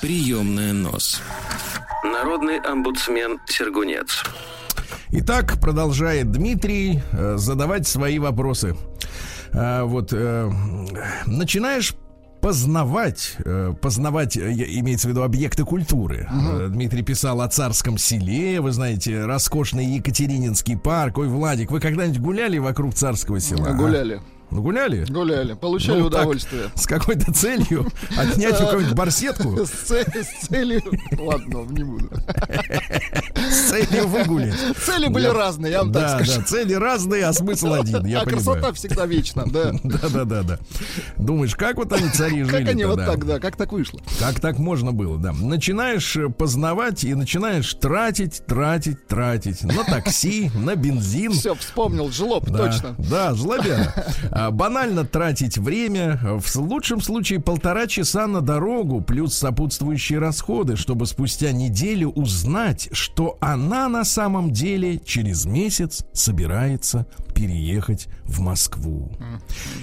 Приемная 0.00 0.72
нос. 0.72 1.20
Народный 2.02 2.58
омбудсмен 2.58 3.38
Сергунец. 3.46 4.22
Итак, 5.10 5.60
продолжает 5.60 6.30
Дмитрий 6.30 7.02
э, 7.12 7.36
задавать 7.36 7.86
свои 7.86 8.18
вопросы. 8.18 8.76
А, 9.52 9.84
вот 9.84 10.12
э, 10.12 10.50
начинаешь 11.26 11.94
познавать, 12.40 13.34
э, 13.44 13.74
познавать, 13.80 14.36
э, 14.36 14.52
имеется 14.52 15.08
в 15.08 15.10
виду 15.10 15.22
объекты 15.22 15.64
культуры. 15.64 16.28
Э, 16.30 16.68
Дмитрий 16.68 17.02
писал 17.02 17.40
о 17.40 17.48
царском 17.48 17.98
селе, 17.98 18.60
вы 18.60 18.72
знаете, 18.72 19.24
роскошный 19.24 19.84
Екатерининский 19.84 20.78
парк. 20.78 21.18
Ой, 21.18 21.28
Владик, 21.28 21.70
вы 21.70 21.80
когда-нибудь 21.80 22.20
гуляли 22.20 22.58
вокруг 22.58 22.94
царского 22.94 23.40
села? 23.40 23.68
а? 23.68 23.72
Гуляли. 23.74 24.16
Ну, 24.16 24.22
гуляли? 24.50 25.04
Гуляли. 25.08 25.54
Получали 25.54 26.00
Ну, 26.00 26.10
так, 26.10 26.20
удовольствие. 26.20 26.70
с 26.74 26.86
какой-то 26.86 27.32
целью 27.32 27.86
отнять 28.16 28.60
у 28.60 28.66
кого-нибудь 28.66 28.94
барсетку 28.94 29.64
С, 29.66 30.46
целью... 30.48 30.82
Ладно, 31.18 31.64
не 31.70 31.84
буду. 31.84 32.10
с 33.50 33.70
целью 33.70 34.08
выгулять. 34.08 34.54
Цели 34.84 35.08
были 35.08 35.26
разные, 35.26 35.72
я 35.72 35.82
вам 35.82 35.92
так 35.92 36.24
скажу. 36.24 36.40
да, 36.40 36.46
цели 36.46 36.74
разные, 36.74 37.24
а 37.26 37.32
смысл 37.32 37.72
один, 37.74 38.04
я 38.06 38.20
а 38.20 38.24
красота 38.26 38.72
всегда 38.72 39.06
вечна, 39.06 39.44
да. 39.46 39.72
Да, 39.84 40.08
да, 40.08 40.24
да, 40.24 40.42
да. 40.42 40.58
Думаешь, 41.16 41.54
как 41.56 41.76
вот 41.76 41.92
они 41.92 42.08
цари 42.10 42.42
жили? 42.44 42.58
Как 42.58 42.68
они 42.68 42.84
вот 42.84 42.98
так, 43.04 43.26
да, 43.26 43.38
как 43.38 43.56
так 43.56 43.72
вышло? 43.72 44.00
Как 44.18 44.40
так 44.40 44.58
можно 44.58 44.92
было, 44.92 45.18
да. 45.18 45.32
Начинаешь 45.32 46.16
э, 46.16 46.28
познавать 46.28 47.04
и 47.04 47.14
начинаешь 47.14 47.72
тратить, 47.74 48.44
тратить, 48.46 49.06
тратить. 49.06 49.62
На 49.64 49.84
такси, 49.84 50.50
на 50.54 50.76
бензин. 50.76 51.32
Все, 51.32 51.54
вспомнил, 51.54 52.10
жлоб, 52.10 52.46
точно. 52.46 52.94
Да, 52.98 53.34
жлобяра. 53.34 53.92
А, 54.40 54.50
Банально 54.50 55.04
тратить 55.04 55.58
время. 55.58 56.18
В 56.22 56.56
лучшем 56.56 57.00
случае 57.02 57.40
полтора 57.40 57.86
часа 57.86 58.26
на 58.26 58.40
дорогу, 58.40 59.02
плюс 59.02 59.34
сопутствующие 59.34 60.18
расходы, 60.18 60.76
чтобы 60.76 61.06
спустя 61.06 61.52
неделю 61.52 62.08
узнать, 62.10 62.88
что 62.92 63.36
она 63.40 63.88
на 63.88 64.04
самом 64.04 64.50
деле 64.50 64.98
через 64.98 65.44
месяц 65.44 66.04
собирается 66.14 67.06
переехать 67.34 68.08
в 68.24 68.40
Москву. 68.40 69.10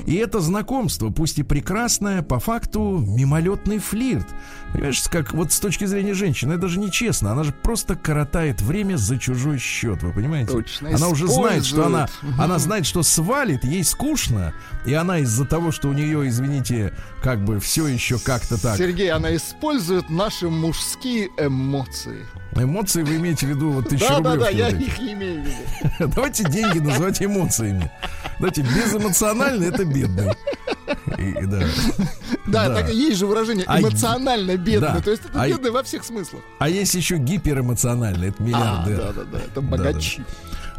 И 0.05 0.15
это 0.15 0.39
знакомство, 0.41 1.09
пусть 1.09 1.39
и 1.39 1.43
прекрасное, 1.43 2.21
по 2.21 2.39
факту 2.39 2.99
мимолетный 2.99 3.79
флирт. 3.79 4.27
Понимаешь, 4.73 5.01
как 5.09 5.33
вот 5.33 5.51
с 5.51 5.59
точки 5.59 5.85
зрения 5.85 6.13
женщины, 6.13 6.53
это 6.53 6.67
же 6.67 6.79
нечестно. 6.79 7.31
Она 7.31 7.43
же 7.43 7.51
просто 7.51 7.95
коротает 7.95 8.61
время 8.61 8.97
за 8.97 9.17
чужой 9.17 9.57
счет, 9.57 10.03
вы 10.03 10.11
понимаете? 10.11 10.51
Точно, 10.51 10.89
Она 10.93 11.07
уже 11.07 11.27
знает, 11.27 11.65
что 11.65 11.85
она, 11.85 12.05
использует. 12.05 12.39
она 12.39 12.59
знает, 12.59 12.85
что 12.85 13.01
свалит, 13.01 13.63
ей 13.63 13.83
скучно, 13.83 14.46
и 14.85 14.93
она 14.93 15.19
из-за 15.19 15.45
того, 15.45 15.71
что 15.71 15.89
у 15.89 15.93
нее, 15.93 16.27
извините, 16.27 16.93
как 17.21 17.43
бы 17.43 17.59
все 17.59 17.87
еще 17.87 18.17
как-то 18.19 18.61
так. 18.61 18.77
Сергей, 18.77 19.11
она 19.11 19.35
использует 19.35 20.09
наши 20.09 20.49
мужские 20.49 21.29
эмоции. 21.37 22.25
Эмоции 22.55 23.03
вы 23.03 23.17
имеете 23.17 23.45
в 23.45 23.49
виду 23.49 23.69
вот 23.71 23.89
тысячу 23.89 24.07
Да, 24.07 24.19
да, 24.19 24.35
да, 24.35 24.49
я 24.49 24.69
их 24.69 24.97
не 24.99 25.13
имею 25.13 25.43
в 25.43 25.45
виду. 25.45 26.11
Давайте 26.15 26.43
деньги 26.49 26.79
называть 26.79 27.21
эмоциями. 27.21 27.91
Давайте 28.39 28.61
безэмоционально 28.63 29.65
это 29.65 29.85
бедный. 29.85 30.33
И- 31.17 31.45
да. 31.45 31.59
Да, 32.47 32.69
Да. 32.69 32.75
так 32.75 32.89
есть 32.89 33.17
же 33.17 33.27
выражение 33.27 33.65
А 33.67 33.79
эмоционально 33.79 34.57
бедный. 34.57 34.93
да. 34.93 35.01
То 35.01 35.11
есть 35.11 35.23
это 35.25 35.41
А 35.41 35.47
бедный 35.47 35.69
во 35.71 35.83
всех 35.83 36.03
смыслах. 36.03 36.41
А 36.59 36.69
есть 36.69 36.95
еще 36.95 37.17
гиперэмоциональный, 37.17 38.29
это 38.29 38.37
А, 38.39 38.43
миллиардер. 38.43 38.97
да, 38.97 39.11
да, 39.13 39.23
да, 39.31 39.39
это 39.39 39.61
богачи. 39.61 40.23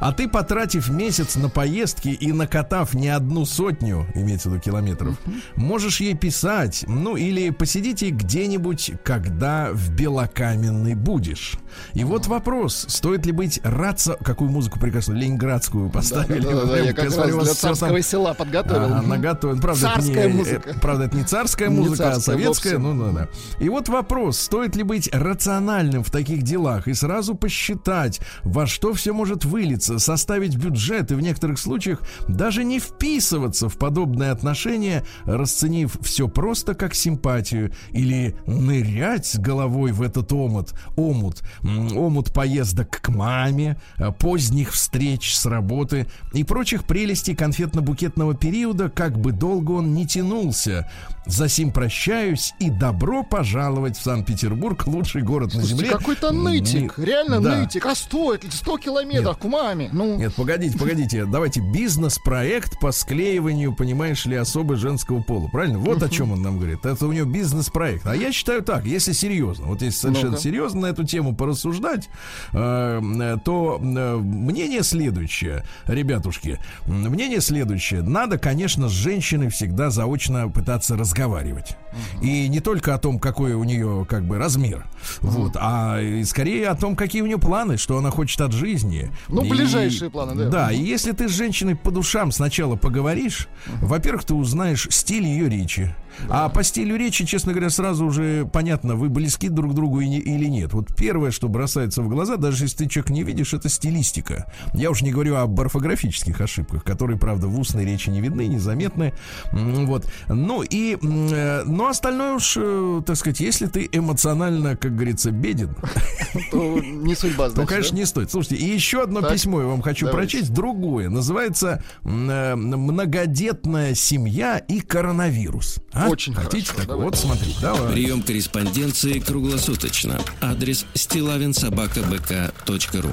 А 0.00 0.12
ты, 0.12 0.28
потратив 0.28 0.88
месяц 0.90 1.36
на 1.36 1.48
поездки 1.48 2.08
и 2.08 2.32
накатав 2.32 2.94
не 2.94 3.08
одну 3.08 3.44
сотню, 3.44 4.06
имеется 4.14 4.48
в 4.48 4.52
виду 4.52 4.62
километров, 4.62 5.18
можешь 5.56 6.00
ей 6.00 6.14
писать, 6.14 6.84
ну 6.86 7.16
или 7.16 7.50
посидите 7.50 8.10
где-нибудь, 8.10 8.92
когда 9.04 9.70
в 9.72 9.90
Белокаменной 9.94 10.94
будешь. 10.94 11.54
И 11.94 12.04
вот 12.04 12.26
вопрос, 12.26 12.86
стоит 12.88 13.26
ли 13.26 13.32
быть 13.32 13.60
раться... 13.62 14.16
Какую 14.24 14.50
музыку 14.50 14.78
прекрасную? 14.78 15.20
Ленинградскую 15.20 15.90
поставили. 15.90 16.40
Да, 16.40 16.50
да, 16.50 16.64
да, 16.64 16.72
Прям, 16.72 16.84
я 16.86 16.92
как 16.92 17.04
раз 17.04 17.14
смотрю, 17.14 17.36
вас 17.36 17.44
для 17.46 17.54
царского 17.54 18.02
села 18.02 18.34
подготовил. 18.34 18.84
Ага, 18.94 19.02
наготовлен. 19.02 19.60
Правда, 19.60 19.86
это 19.88 19.94
Царская 19.96 20.28
не, 20.28 20.34
музыка. 20.34 20.70
э, 20.70 20.74
правда, 20.80 21.04
это 21.04 21.16
не 21.16 21.24
царская 21.24 21.68
Не 21.68 21.76
музыка, 21.78 22.08
а 22.08 22.12
царская 22.14 22.34
советская. 22.36 22.78
вовсе. 22.78 22.94
Ну, 22.94 23.12
да, 23.12 23.12
да. 23.12 23.28
И 23.64 23.68
вот 23.68 23.88
вопрос, 23.88 24.38
стоит 24.38 24.76
ли 24.76 24.82
быть 24.82 25.08
рациональным 25.12 26.04
в 26.04 26.10
таких 26.10 26.42
делах 26.42 26.88
и 26.88 26.94
сразу 26.94 27.34
посчитать, 27.34 28.20
во 28.44 28.66
что 28.66 28.92
все 28.92 29.12
может 29.12 29.44
вылиться, 29.44 29.87
составить 29.96 30.56
бюджет 30.56 31.10
и 31.10 31.14
в 31.14 31.20
некоторых 31.20 31.58
случаях 31.58 32.02
даже 32.28 32.64
не 32.64 32.78
вписываться 32.80 33.68
в 33.68 33.78
подобные 33.78 34.30
отношения, 34.30 35.04
расценив 35.24 35.96
все 36.02 36.28
просто 36.28 36.74
как 36.74 36.94
симпатию 36.94 37.72
или 37.92 38.36
нырять 38.46 39.26
с 39.26 39.38
головой 39.38 39.92
в 39.92 40.02
этот 40.02 40.32
омут, 40.32 40.74
омут, 40.96 41.42
омут 41.64 42.32
поездок 42.32 42.90
к 43.00 43.08
маме, 43.08 43.80
э, 43.96 44.10
поздних 44.12 44.72
встреч 44.72 45.34
с 45.34 45.46
работы 45.46 46.06
и 46.34 46.44
прочих 46.44 46.84
прелестей 46.84 47.34
конфетно-букетного 47.34 48.36
периода, 48.36 48.90
как 48.90 49.18
бы 49.18 49.32
долго 49.32 49.72
он 49.72 49.94
не 49.94 50.06
тянулся. 50.06 50.90
За 51.26 51.48
сим 51.48 51.72
прощаюсь 51.72 52.54
и 52.58 52.70
добро 52.70 53.22
пожаловать 53.22 53.96
в 53.98 54.02
Санкт-Петербург, 54.02 54.86
лучший 54.86 55.22
город 55.22 55.54
на 55.54 55.60
Слушайте, 55.60 55.76
земле. 55.84 55.90
какой-то 55.98 56.32
нытик, 56.32 56.96
Ми- 56.98 57.04
реально 57.04 57.40
Да. 57.40 57.56
нытик. 57.58 57.84
А 57.86 57.94
стоит 57.94 58.44
ли 58.44 58.50
100 58.50 58.78
километров 58.78 59.36
к 59.38 59.44
маме? 59.44 59.77
Ну, 59.92 60.16
Нет, 60.18 60.34
погодите, 60.34 60.76
погодите. 60.78 61.24
Давайте 61.24 61.60
бизнес-проект 61.60 62.78
по 62.80 62.92
склеиванию, 62.92 63.74
понимаешь 63.74 64.24
ли, 64.26 64.36
особо 64.36 64.76
женского 64.76 65.22
пола. 65.22 65.48
Правильно? 65.48 65.78
Вот 65.78 66.02
о 66.02 66.08
чем 66.08 66.32
он 66.32 66.42
нам 66.42 66.56
говорит. 66.58 66.84
Это 66.84 67.06
у 67.06 67.12
него 67.12 67.26
бизнес-проект. 67.30 68.06
А 68.06 68.14
я 68.16 68.32
считаю 68.32 68.62
так, 68.62 68.84
если 68.86 69.12
серьезно, 69.12 69.66
вот 69.66 69.82
если 69.82 69.98
совершенно 69.98 70.30
Ну-ка. 70.32 70.42
серьезно 70.42 70.80
на 70.82 70.86
эту 70.86 71.04
тему 71.04 71.34
порассуждать, 71.34 72.08
э, 72.52 73.36
то 73.44 73.78
э, 73.82 74.16
мнение 74.16 74.82
следующее, 74.82 75.64
ребятушки, 75.86 76.58
мнение 76.86 77.40
следующее. 77.40 78.02
Надо, 78.02 78.38
конечно, 78.38 78.88
с 78.88 78.92
женщиной 78.92 79.48
всегда 79.50 79.90
заочно 79.90 80.48
пытаться 80.48 80.96
разговаривать. 80.96 81.76
И 82.22 82.48
не 82.48 82.60
только 82.60 82.94
о 82.94 82.98
том, 82.98 83.18
какой 83.18 83.54
у 83.54 83.64
нее 83.64 84.06
как 84.08 84.24
бы 84.26 84.38
размер, 84.38 84.86
вот, 85.20 85.52
а 85.56 85.98
скорее 86.24 86.68
о 86.68 86.74
том, 86.74 86.96
какие 86.96 87.22
у 87.22 87.26
нее 87.26 87.38
планы, 87.38 87.76
что 87.76 87.96
она 87.98 88.10
хочет 88.10 88.40
от 88.40 88.52
жизни. 88.52 89.10
Ну, 89.28 89.42
И- 89.42 89.48
ближайшие 89.72 90.10
планы, 90.10 90.34
да. 90.34 90.48
Да, 90.48 90.72
и 90.72 90.82
если 90.82 91.12
ты 91.12 91.28
с 91.28 91.32
женщиной 91.32 91.76
по 91.76 91.90
душам 91.90 92.32
сначала 92.32 92.76
поговоришь, 92.76 93.48
во-первых, 93.80 94.24
ты 94.24 94.34
узнаешь 94.34 94.86
стиль 94.90 95.24
ее 95.24 95.48
речи. 95.48 95.94
А 96.28 96.48
по 96.48 96.62
стилю 96.62 96.96
речи, 96.96 97.24
честно 97.24 97.52
говоря, 97.52 97.70
сразу 97.70 98.06
уже 98.06 98.48
понятно, 98.52 98.94
вы 98.94 99.08
близки 99.08 99.48
друг 99.48 99.72
к 99.72 99.74
другу 99.74 100.00
и 100.00 100.08
не- 100.08 100.18
или 100.18 100.46
нет. 100.46 100.72
Вот 100.72 100.94
первое, 100.96 101.30
что 101.30 101.48
бросается 101.48 102.02
в 102.02 102.08
глаза, 102.08 102.36
даже 102.36 102.64
если 102.64 102.84
ты 102.84 102.88
человек 102.88 103.10
не 103.10 103.22
видишь, 103.22 103.54
это 103.54 103.68
стилистика. 103.68 104.50
Я 104.74 104.90
уж 104.90 105.02
не 105.02 105.10
говорю 105.12 105.36
об 105.36 105.58
орфографических 105.60 106.40
ошибках, 106.40 106.84
которые, 106.84 107.18
правда, 107.18 107.46
в 107.46 107.58
устной 107.58 107.84
речи 107.84 108.10
не 108.10 108.20
видны, 108.20 108.46
незаметны. 108.46 109.12
Вот. 109.52 110.10
Ну 110.28 110.62
и, 110.62 110.96
э, 111.00 111.62
ну 111.64 111.88
остальное 111.88 112.34
уж, 112.34 112.54
э, 112.56 113.02
так 113.06 113.16
сказать, 113.16 113.40
если 113.40 113.66
ты 113.66 113.88
эмоционально, 113.90 114.76
как 114.76 114.94
говорится, 114.94 115.30
беден, 115.30 115.74
то 116.50 116.80
не 116.80 117.14
судьба, 117.14 117.46
ну, 117.48 117.50
значит. 117.54 117.68
конечно, 117.70 117.92
да? 117.96 118.00
не 118.00 118.06
стоит. 118.06 118.30
Слушайте, 118.30 118.56
и 118.64 118.68
еще 118.74 119.02
одно 119.02 119.22
письмо 119.22 119.60
я 119.60 119.66
вам 119.66 119.82
хочу 119.82 120.06
прочесть, 120.08 120.52
другое. 120.52 121.08
Называется 121.08 121.82
э, 122.04 122.54
«Многодетная 122.54 123.94
семья 123.94 124.58
и 124.58 124.80
коронавирус». 124.80 125.78
А? 125.98 126.08
Очень 126.08 126.32
Хотите? 126.34 126.66
Хорошо, 126.66 126.76
так 126.78 126.86
давай. 126.86 127.04
вот, 127.06 127.16
смотри. 127.16 127.54
Давай. 127.60 127.92
Прием 127.92 128.22
корреспонденции 128.22 129.18
круглосуточно. 129.18 130.20
Адрес 130.40 130.86
Стилавин 130.94 131.52
Собака. 131.52 132.02
Бк. 132.02 132.52
Точка. 132.64 133.02
Ру. 133.02 133.10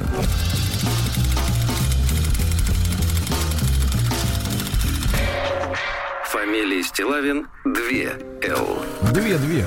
Фамилия 6.26 6.84
Стилавин 6.84 7.48
2 7.64 7.80
Л. 8.44 8.78
2-2 9.02 9.66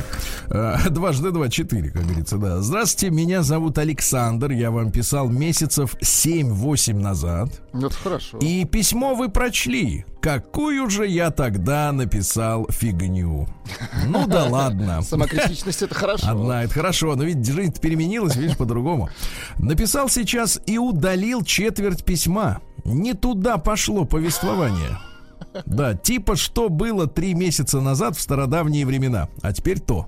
дважды 0.49 1.31
два, 1.31 1.49
четыре, 1.49 1.91
как 1.91 2.05
говорится, 2.05 2.39
да. 2.39 2.61
Здравствуйте, 2.61 3.15
меня 3.15 3.43
зовут 3.43 3.79
Александр. 3.79 4.53
Я 4.53 4.71
вам 4.71 4.91
писал 4.91 5.29
месяцев 5.29 5.95
7-8 6.01 6.95
назад. 6.95 7.61
Это 7.75 7.91
хорошо. 7.91 8.39
И 8.39 8.65
письмо 8.65 9.15
вы 9.15 9.29
прочли. 9.29 10.07
Какую 10.23 10.89
же 10.91 11.07
я 11.07 11.31
тогда 11.31 11.93
написал 11.93 12.67
фигню? 12.71 13.47
Ну 14.07 14.27
да 14.27 14.45
ладно. 14.47 15.03
Самокритичность 15.09 15.83
это 15.83 15.95
хорошо. 15.95 16.27
Одна, 16.29 16.65
это 16.65 16.75
хорошо, 16.75 17.15
но 17.15 17.25
ведь 17.25 17.47
жизнь 17.47 17.79
переменилась, 17.81 18.37
видишь, 18.37 18.57
по-другому. 18.57 19.11
Написал 19.59 20.09
сейчас 20.09 20.61
и 20.67 20.79
удалил 20.79 21.45
четверть 21.45 22.05
письма. 22.05 22.61
Не 22.85 23.13
туда 23.13 23.59
пошло 23.59 24.05
повествование. 24.07 24.99
Да, 25.67 25.95
типа 25.95 26.37
что 26.37 26.69
было 26.69 27.07
три 27.07 27.35
месяца 27.35 27.81
назад 27.81 28.17
в 28.17 28.21
стародавние 28.21 28.87
времена, 28.87 29.29
а 29.43 29.53
теперь 29.53 29.81
то. 29.81 30.07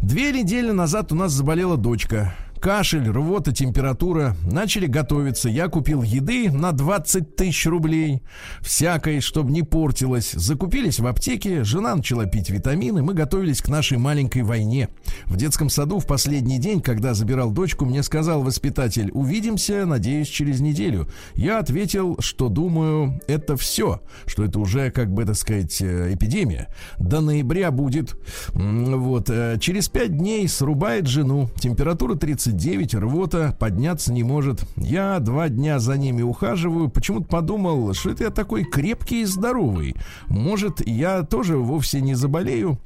Две 0.00 0.32
недели 0.32 0.70
назад 0.70 1.12
у 1.12 1.14
нас 1.14 1.32
заболела 1.32 1.76
дочка 1.76 2.34
кашель, 2.64 3.10
рвота, 3.10 3.52
температура. 3.52 4.34
Начали 4.50 4.86
готовиться. 4.86 5.50
Я 5.50 5.68
купил 5.68 6.02
еды 6.02 6.50
на 6.50 6.72
20 6.72 7.36
тысяч 7.36 7.66
рублей. 7.66 8.22
Всякой, 8.62 9.20
чтобы 9.20 9.52
не 9.52 9.62
портилось. 9.62 10.32
Закупились 10.32 10.98
в 10.98 11.06
аптеке. 11.06 11.62
Жена 11.62 11.94
начала 11.94 12.24
пить 12.24 12.48
витамины. 12.48 13.02
Мы 13.02 13.12
готовились 13.12 13.60
к 13.60 13.68
нашей 13.68 13.98
маленькой 13.98 14.44
войне. 14.44 14.88
В 15.26 15.36
детском 15.36 15.68
саду 15.68 15.98
в 15.98 16.06
последний 16.06 16.56
день, 16.56 16.80
когда 16.80 17.12
забирал 17.12 17.50
дочку, 17.50 17.84
мне 17.84 18.02
сказал 18.02 18.42
воспитатель, 18.42 19.10
увидимся, 19.12 19.84
надеюсь, 19.84 20.28
через 20.28 20.60
неделю. 20.60 21.06
Я 21.34 21.58
ответил, 21.58 22.16
что 22.20 22.48
думаю, 22.48 23.20
это 23.26 23.58
все. 23.58 24.00
Что 24.24 24.42
это 24.42 24.58
уже, 24.58 24.90
как 24.90 25.12
бы, 25.12 25.26
так 25.26 25.36
сказать, 25.36 25.82
э, 25.82 26.14
эпидемия. 26.14 26.68
До 26.98 27.20
ноября 27.20 27.70
будет. 27.70 28.16
Вот. 28.54 29.28
Э, 29.28 29.58
через 29.60 29.90
пять 29.90 30.16
дней 30.16 30.48
срубает 30.48 31.06
жену. 31.06 31.50
Температура 31.60 32.14
30 32.14 32.53
39, 32.54 32.94
рвота, 32.94 33.56
подняться 33.58 34.12
не 34.12 34.22
может. 34.22 34.64
Я 34.76 35.18
два 35.18 35.48
дня 35.48 35.78
за 35.78 35.96
ними 35.96 36.22
ухаживаю. 36.22 36.88
Почему-то 36.88 37.26
подумал, 37.26 37.92
что 37.94 38.10
это 38.10 38.24
я 38.24 38.30
такой 38.30 38.64
крепкий 38.64 39.22
и 39.22 39.24
здоровый. 39.24 39.96
Может, 40.28 40.86
я 40.86 41.22
тоже 41.22 41.56
вовсе 41.56 42.00
не 42.00 42.14
заболею. 42.14 42.78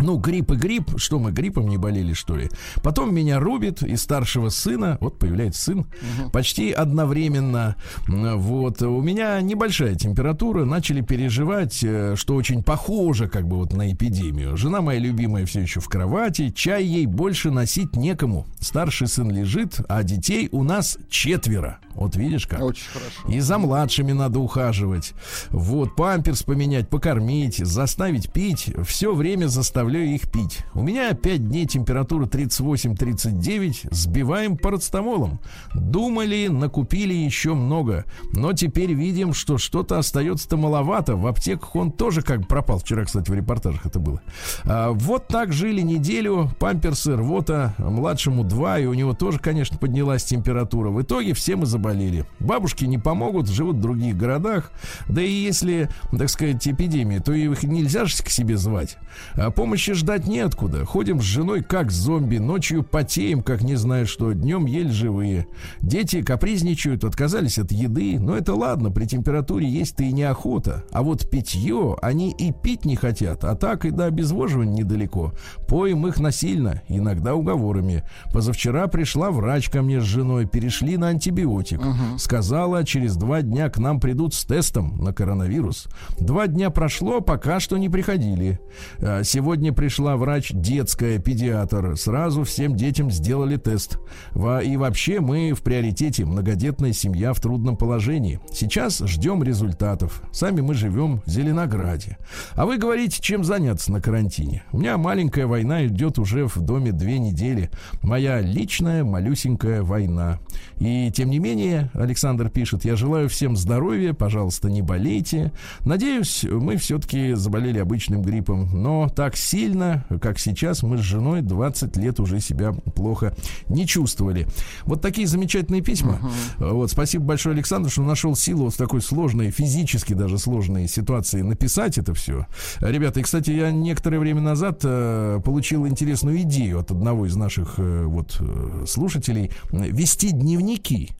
Ну, 0.00 0.16
грипп 0.16 0.52
и 0.52 0.56
грипп, 0.56 0.98
что 0.98 1.18
мы 1.18 1.32
гриппом 1.32 1.68
не 1.68 1.76
болели, 1.76 2.12
что 2.12 2.36
ли? 2.36 2.48
Потом 2.82 3.14
меня 3.14 3.40
рубит 3.40 3.82
и 3.82 3.96
старшего 3.96 4.48
сына, 4.48 4.98
вот 5.00 5.18
появляется 5.18 5.62
сын, 5.62 5.78
угу. 5.80 6.30
почти 6.30 6.70
одновременно. 6.72 7.76
Вот, 8.06 8.82
у 8.82 9.02
меня 9.02 9.40
небольшая 9.40 9.94
температура, 9.94 10.64
начали 10.64 11.00
переживать, 11.00 11.82
э, 11.82 12.14
что 12.16 12.34
очень 12.34 12.62
похоже 12.62 13.28
как 13.28 13.46
бы 13.46 13.56
вот 13.56 13.72
на 13.72 13.92
эпидемию. 13.92 14.56
Жена 14.56 14.80
моя 14.80 15.00
любимая 15.00 15.46
все 15.46 15.60
еще 15.60 15.80
в 15.80 15.88
кровати, 15.88 16.50
чай 16.50 16.84
ей 16.84 17.06
больше 17.06 17.50
носить 17.50 17.96
некому. 17.96 18.46
Старший 18.60 19.08
сын 19.08 19.30
лежит, 19.30 19.80
а 19.88 20.02
детей 20.02 20.48
у 20.52 20.62
нас 20.62 20.98
четверо. 21.10 21.78
Вот 21.94 22.14
видишь 22.14 22.46
как? 22.46 22.60
Очень 22.62 22.88
хорошо. 22.92 23.28
И 23.28 23.40
за 23.40 23.58
младшими 23.58 24.12
надо 24.12 24.38
ухаживать. 24.38 25.14
Вот, 25.50 25.96
памперс 25.96 26.44
поменять, 26.44 26.88
покормить, 26.88 27.56
заставить 27.56 28.32
пить. 28.32 28.72
Все 28.86 29.12
время 29.12 29.48
заставляю 29.88 30.14
их 30.14 30.30
пить. 30.30 30.60
У 30.74 30.82
меня 30.82 31.14
5 31.14 31.48
дней 31.48 31.66
температура 31.66 32.26
38-39. 32.26 33.88
Сбиваем 33.90 34.58
парацетамолом. 34.58 35.40
Думали, 35.74 36.48
накупили 36.48 37.14
еще 37.14 37.54
много. 37.54 38.04
Но 38.32 38.52
теперь 38.52 38.92
видим, 38.92 39.32
что 39.32 39.56
что-то 39.56 39.98
остается-то 39.98 40.58
маловато. 40.58 41.16
В 41.16 41.26
аптеках 41.26 41.74
он 41.74 41.90
тоже 41.90 42.20
как 42.20 42.46
пропал. 42.46 42.80
Вчера, 42.80 43.04
кстати, 43.04 43.30
в 43.30 43.34
репортажах 43.34 43.86
это 43.86 43.98
было. 43.98 44.20
А, 44.64 44.90
вот 44.90 45.28
так 45.28 45.54
жили 45.54 45.80
неделю. 45.80 46.50
Памперсы, 46.58 47.16
рвота. 47.16 47.74
Младшему 47.78 48.44
2. 48.44 48.80
И 48.80 48.86
у 48.86 48.92
него 48.92 49.14
тоже, 49.14 49.38
конечно, 49.38 49.78
поднялась 49.78 50.24
температура. 50.24 50.90
В 50.90 51.00
итоге 51.00 51.32
все 51.32 51.56
мы 51.56 51.64
заболели. 51.64 52.26
Бабушки 52.40 52.84
не 52.84 52.98
помогут, 52.98 53.48
живут 53.48 53.76
в 53.76 53.80
других 53.80 54.18
городах. 54.18 54.70
Да 55.08 55.22
и 55.22 55.30
если, 55.30 55.88
так 56.10 56.28
сказать, 56.28 56.68
эпидемия, 56.68 57.20
то 57.20 57.32
их 57.32 57.62
нельзя 57.62 58.04
же 58.04 58.22
к 58.22 58.28
себе 58.28 58.58
звать. 58.58 58.98
А 59.32 59.50
помощи 59.78 59.92
ждать 59.92 60.26
неоткуда. 60.26 60.84
Ходим 60.84 61.20
с 61.20 61.24
женой 61.24 61.62
как 61.62 61.92
зомби, 61.92 62.38
ночью 62.38 62.82
потеем, 62.82 63.44
как 63.44 63.62
не 63.62 63.76
знаю 63.76 64.08
что, 64.08 64.32
днем 64.32 64.66
еле 64.66 64.90
живые. 64.90 65.46
Дети 65.80 66.20
капризничают, 66.20 67.04
отказались 67.04 67.60
от 67.60 67.70
еды. 67.70 68.18
Но 68.18 68.36
это 68.36 68.56
ладно, 68.56 68.90
при 68.90 69.04
температуре 69.04 69.68
есть-то 69.68 70.02
и 70.02 70.12
неохота. 70.12 70.82
А 70.90 71.04
вот 71.04 71.30
питье 71.30 71.96
они 72.02 72.32
и 72.32 72.52
пить 72.52 72.84
не 72.84 72.96
хотят, 72.96 73.44
а 73.44 73.54
так 73.54 73.84
и 73.84 73.92
до 73.92 74.06
обезвоживания 74.06 74.78
недалеко. 74.82 75.32
Поем 75.68 76.08
их 76.08 76.18
насильно, 76.18 76.82
иногда 76.88 77.36
уговорами. 77.36 78.02
Позавчера 78.32 78.88
пришла 78.88 79.30
врач 79.30 79.70
ко 79.70 79.82
мне 79.82 80.00
с 80.00 80.04
женой, 80.04 80.46
перешли 80.46 80.96
на 80.96 81.08
антибиотик. 81.08 81.80
Угу. 81.80 82.18
Сказала, 82.18 82.82
через 82.82 83.14
два 83.14 83.42
дня 83.42 83.70
к 83.70 83.78
нам 83.78 84.00
придут 84.00 84.34
с 84.34 84.44
тестом 84.44 84.98
на 84.98 85.12
коронавирус. 85.12 85.86
Два 86.18 86.48
дня 86.48 86.70
прошло, 86.70 87.20
пока 87.20 87.60
что 87.60 87.76
не 87.76 87.88
приходили. 87.88 88.58
А, 88.98 89.22
сегодня 89.58 89.72
пришла 89.72 90.16
врач 90.16 90.52
детская, 90.52 91.18
педиатр. 91.18 91.96
Сразу 91.96 92.44
всем 92.44 92.76
детям 92.76 93.10
сделали 93.10 93.56
тест. 93.56 93.98
И 94.36 94.76
вообще 94.76 95.18
мы 95.18 95.52
в 95.52 95.62
приоритете 95.62 96.24
многодетная 96.24 96.92
семья 96.92 97.32
в 97.32 97.40
трудном 97.40 97.76
положении. 97.76 98.38
Сейчас 98.52 99.00
ждем 99.00 99.42
результатов. 99.42 100.22
Сами 100.30 100.60
мы 100.60 100.74
живем 100.74 101.22
в 101.26 101.28
Зеленограде. 101.28 102.18
А 102.52 102.66
вы 102.66 102.78
говорите, 102.78 103.20
чем 103.20 103.42
заняться 103.42 103.90
на 103.90 104.00
карантине? 104.00 104.62
У 104.70 104.78
меня 104.78 104.96
маленькая 104.96 105.48
война 105.48 105.84
идет 105.86 106.20
уже 106.20 106.46
в 106.46 106.60
доме 106.60 106.92
две 106.92 107.18
недели. 107.18 107.68
Моя 108.00 108.40
личная 108.40 109.02
малюсенькая 109.02 109.82
война. 109.82 110.38
И 110.78 111.10
тем 111.10 111.30
не 111.30 111.40
менее 111.40 111.90
Александр 111.94 112.48
пишет, 112.48 112.84
я 112.84 112.94
желаю 112.94 113.28
всем 113.28 113.56
здоровья, 113.56 114.12
пожалуйста, 114.12 114.70
не 114.70 114.82
болейте. 114.82 115.50
Надеюсь, 115.80 116.44
мы 116.48 116.76
все-таки 116.76 117.32
заболели 117.32 117.80
обычным 117.80 118.22
гриппом, 118.22 118.70
но 118.72 119.08
так 119.08 119.36
сильно, 119.48 120.04
как 120.20 120.38
сейчас, 120.38 120.82
мы 120.82 120.98
с 120.98 121.00
женой 121.00 121.40
20 121.42 121.96
лет 121.96 122.20
уже 122.20 122.40
себя 122.40 122.72
плохо 122.72 123.34
не 123.68 123.86
чувствовали. 123.86 124.46
Вот 124.84 125.00
такие 125.00 125.26
замечательные 125.26 125.82
письма. 125.82 126.20
Uh-huh. 126.58 126.72
Вот, 126.72 126.90
спасибо 126.90 127.24
большое, 127.24 127.54
Александр, 127.54 127.90
что 127.90 128.02
нашел 128.02 128.36
силу 128.36 128.64
вот 128.64 128.74
в 128.74 128.76
такой 128.76 129.00
сложной, 129.00 129.50
физически 129.50 130.12
даже 130.12 130.38
сложной 130.38 130.86
ситуации 130.88 131.42
написать 131.42 131.98
это 131.98 132.14
все. 132.14 132.46
Ребята, 132.80 133.20
и, 133.20 133.22
кстати, 133.22 133.50
я 133.50 133.70
некоторое 133.70 134.18
время 134.18 134.40
назад 134.40 134.80
э, 134.84 135.40
получил 135.44 135.86
интересную 135.86 136.42
идею 136.42 136.80
от 136.80 136.90
одного 136.90 137.26
из 137.26 137.36
наших 137.36 137.74
э, 137.78 138.04
вот 138.04 138.36
э, 138.40 138.84
слушателей 138.86 139.50
вести 139.72 140.30
дневники 140.30 141.10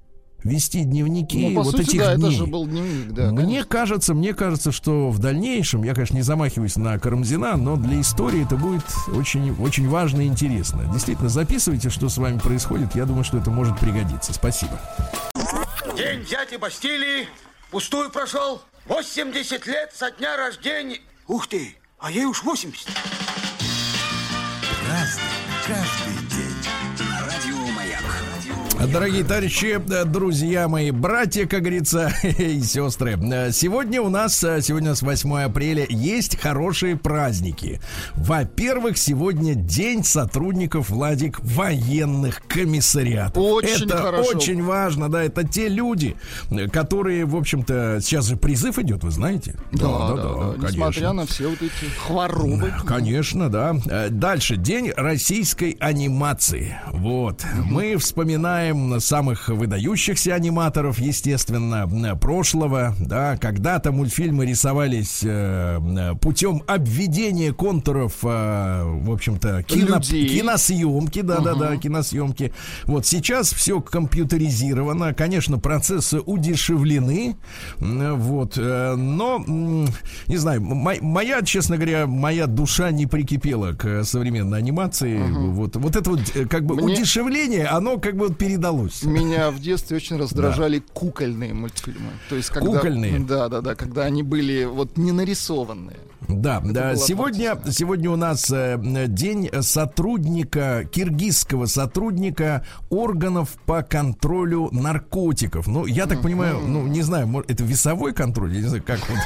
вести 0.45 0.85
дневники 0.85 1.49
ну, 1.49 1.57
по 1.57 1.63
вот 1.65 1.77
сути, 1.77 1.91
этих 1.91 1.99
да, 1.99 2.17
дней. 2.17 2.29
это 2.29 2.37
же 2.37 2.47
был 2.47 2.67
дневник, 2.67 3.13
да. 3.13 3.31
Мне 3.31 3.37
конечно. 3.37 3.69
кажется, 3.69 4.15
мне 4.15 4.35
кажется, 4.35 4.73
что 4.73 5.11
в 5.11 5.19
дальнейшем, 5.19 5.83
я, 5.83 5.95
конечно, 5.95 6.15
не 6.15 6.23
замахиваюсь 6.23 6.77
на 6.77 6.99
Карамзина, 6.99 7.57
но 7.57 7.77
для 7.77 8.01
истории 8.01 8.45
это 8.45 8.57
будет 8.57 8.85
очень, 9.09 9.55
очень 9.61 9.89
важно 9.89 10.23
и 10.23 10.27
интересно. 10.27 10.85
Действительно, 10.93 11.29
записывайте, 11.29 11.91
что 11.91 12.09
с 12.09 12.19
вами 12.19 12.39
происходит. 12.39 12.95
Я 12.95 13.05
думаю, 13.05 13.25
что 13.25 13.39
это 13.39 13.51
может 13.51 13.79
пригодиться. 13.79 14.33
Спасибо. 14.33 14.81
День 15.97 16.25
дяди 16.25 16.57
Бастилии 16.57 17.29
пустую 17.71 18.11
прошел. 18.11 18.63
80 18.87 19.67
лет 19.67 19.93
со 19.95 20.11
дня 20.11 20.37
рождения. 20.37 21.01
Ух 21.27 21.47
ты, 21.47 21.77
а 21.99 22.11
ей 22.11 22.25
уж 22.25 22.43
80. 22.43 22.89
Разный, 24.89 25.23
Дорогие 28.87 29.25
товарищи, 29.25 29.81
э, 29.91 30.05
друзья 30.05 30.69
мои, 30.69 30.93
братья, 30.93 31.47
как 31.47 31.63
говорится, 31.63 32.13
и 32.23 32.61
сестры, 32.61 33.19
э, 33.21 33.51
сегодня 33.51 34.01
у 34.01 34.09
нас, 34.09 34.43
э, 34.45 34.61
сегодня 34.63 34.91
у 34.91 34.93
нас 34.93 35.03
8 35.03 35.37
апреля, 35.41 35.85
есть 35.89 36.41
хорошие 36.41 36.97
праздники. 36.97 37.81
Во-первых, 38.15 38.97
сегодня 38.97 39.57
день 39.57 40.05
сотрудников, 40.05 40.91
Владик, 40.91 41.41
военных 41.41 42.41
комиссариатов. 42.47 43.43
Очень 43.43 43.87
это 43.87 43.97
хорошо. 43.97 44.37
очень 44.37 44.63
важно, 44.63 45.09
да, 45.09 45.25
это 45.25 45.43
те 45.43 45.67
люди, 45.67 46.15
которые, 46.73 47.25
в 47.25 47.35
общем-то, 47.35 47.99
сейчас 48.01 48.27
же 48.27 48.37
призыв 48.37 48.79
идет, 48.79 49.03
вы 49.03 49.11
знаете? 49.11 49.57
Да, 49.73 49.89
да, 49.89 50.09
да, 50.09 50.23
да, 50.23 50.53
да. 50.57 50.69
несмотря 50.69 51.13
на 51.13 51.27
все 51.27 51.49
вот 51.49 51.61
эти 51.61 51.91
хворобы. 52.07 52.73
Конечно, 52.87 53.51
да. 53.51 53.75
Дальше, 54.09 54.57
день 54.57 54.93
российской 54.97 55.73
анимации. 55.81 56.79
Вот, 56.93 57.45
мы 57.65 57.97
вспоминаем 57.97 58.68
поздравляем 58.69 59.01
самых 59.01 59.49
выдающихся 59.49 60.35
аниматоров, 60.35 60.99
естественно, 60.99 61.89
прошлого. 62.17 62.95
Да, 62.99 63.37
когда-то 63.37 63.93
мультфильмы 63.93 64.47
рисовались 64.47 65.21
э, 65.25 66.15
путем 66.21 66.63
обведения 66.67 67.53
контуров, 67.53 68.15
э, 68.23 68.83
в 68.85 69.11
общем-то, 69.11 69.63
кино, 69.63 70.01
киносъемки, 70.01 71.23
да-да-да, 71.23 71.73
угу. 71.73 71.81
киносъемки. 71.81 72.53
Вот 72.85 73.07
сейчас 73.07 73.53
все 73.53 73.81
компьютеризировано, 73.81 75.15
конечно, 75.15 75.59
процессы 75.59 76.21
удешевлены, 76.21 77.37
вот, 77.79 78.55
э, 78.57 78.95
но, 78.97 79.43
не 79.47 80.37
знаю, 80.37 80.63
моя, 80.63 81.43
честно 81.43 81.77
говоря, 81.77 82.07
моя 82.07 82.47
душа 82.47 82.91
не 82.91 83.07
прикипела 83.07 83.73
к 83.73 84.05
современной 84.05 84.59
анимации. 84.59 85.19
Угу. 85.19 85.51
Вот, 85.53 85.77
вот 85.77 85.97
это 85.97 86.11
вот 86.11 86.21
э, 86.35 86.47
как 86.47 86.65
бы 86.65 86.75
Мне... 86.77 86.95
удешевление, 86.95 87.67
оно 87.67 87.99
как 87.99 88.17
бы 88.17 88.29
вот 88.29 88.39
передалось. 88.59 89.03
Меня 89.03 89.51
в 89.51 89.61
детстве 89.61 89.97
очень 89.97 90.17
раздражали 90.17 90.79
да. 90.79 90.85
кукольные 90.93 91.55
мультфильмы. 91.55 92.11
То 92.29 92.37
есть 92.37 92.51
когда... 92.51 92.71
Кукольные? 92.71 93.19
Да, 93.21 93.49
да, 93.49 93.61
да, 93.61 93.75
когда 93.75 94.05
они 94.05 94.23
были 94.23 94.65
вот 94.65 94.97
не 94.97 95.13
нарисованные. 95.13 95.99
Да, 96.29 96.61
да. 96.61 96.97
Сегодня, 96.97 97.59
сегодня 97.71 98.11
у 98.11 98.17
нас 98.17 98.51
э, 98.51 98.79
день 99.09 99.49
сотрудника, 99.63 100.85
киргизского 100.91 101.67
сотрудника 101.67 102.67
органов 102.91 103.51
по 103.65 103.83
контролю 103.83 104.69
наркотиков. 104.73 105.67
Ну, 105.67 105.87
я 105.87 106.07
так 106.07 106.21
понимаю, 106.21 106.61
ну, 106.61 106.87
не 106.87 107.03
знаю, 107.03 107.29
может, 107.29 107.51
это 107.51 107.65
весовой 107.65 108.13
контроль, 108.13 108.55
я 108.55 108.61
не 108.61 108.67
знаю, 108.69 108.83
как 108.85 109.01
вот. 109.09 109.19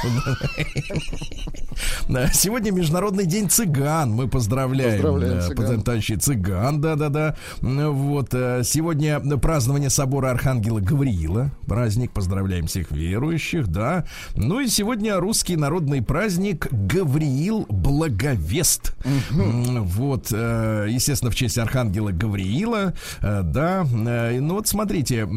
Сегодня 2.33 2.71
Международный 2.71 3.25
день 3.25 3.49
цыган. 3.49 4.11
Мы 4.11 4.27
поздравляем. 4.27 5.01
Поздравляем 5.01 5.41
цыган. 5.41 6.21
цыган, 6.21 6.79
да-да-да. 6.81 7.35
Вот. 7.61 8.33
Э, 8.33 8.61
сегодня 8.63 9.19
празднование 9.41 9.89
собора 9.89 10.31
Архангела 10.31 10.79
Гавриила. 10.79 11.51
Праздник. 11.67 12.11
Поздравляем 12.11 12.67
всех 12.67 12.91
верующих, 12.91 13.67
да. 13.67 14.05
Ну 14.35 14.59
и 14.59 14.67
сегодня 14.67 15.17
русский 15.17 15.55
народный 15.55 16.01
праздник 16.01 16.67
Гавриил 16.71 17.65
Благовест. 17.69 18.95
Угу. 19.03 19.79
Вот, 19.83 20.27
э, 20.31 20.87
естественно, 20.89 21.31
в 21.31 21.35
честь 21.35 21.57
архангела 21.57 22.11
Гавриила, 22.11 22.93
э, 23.21 23.41
да. 23.43 23.85
Э, 24.05 24.39
ну 24.39 24.55
вот 24.55 24.67
смотрите, 24.67 25.27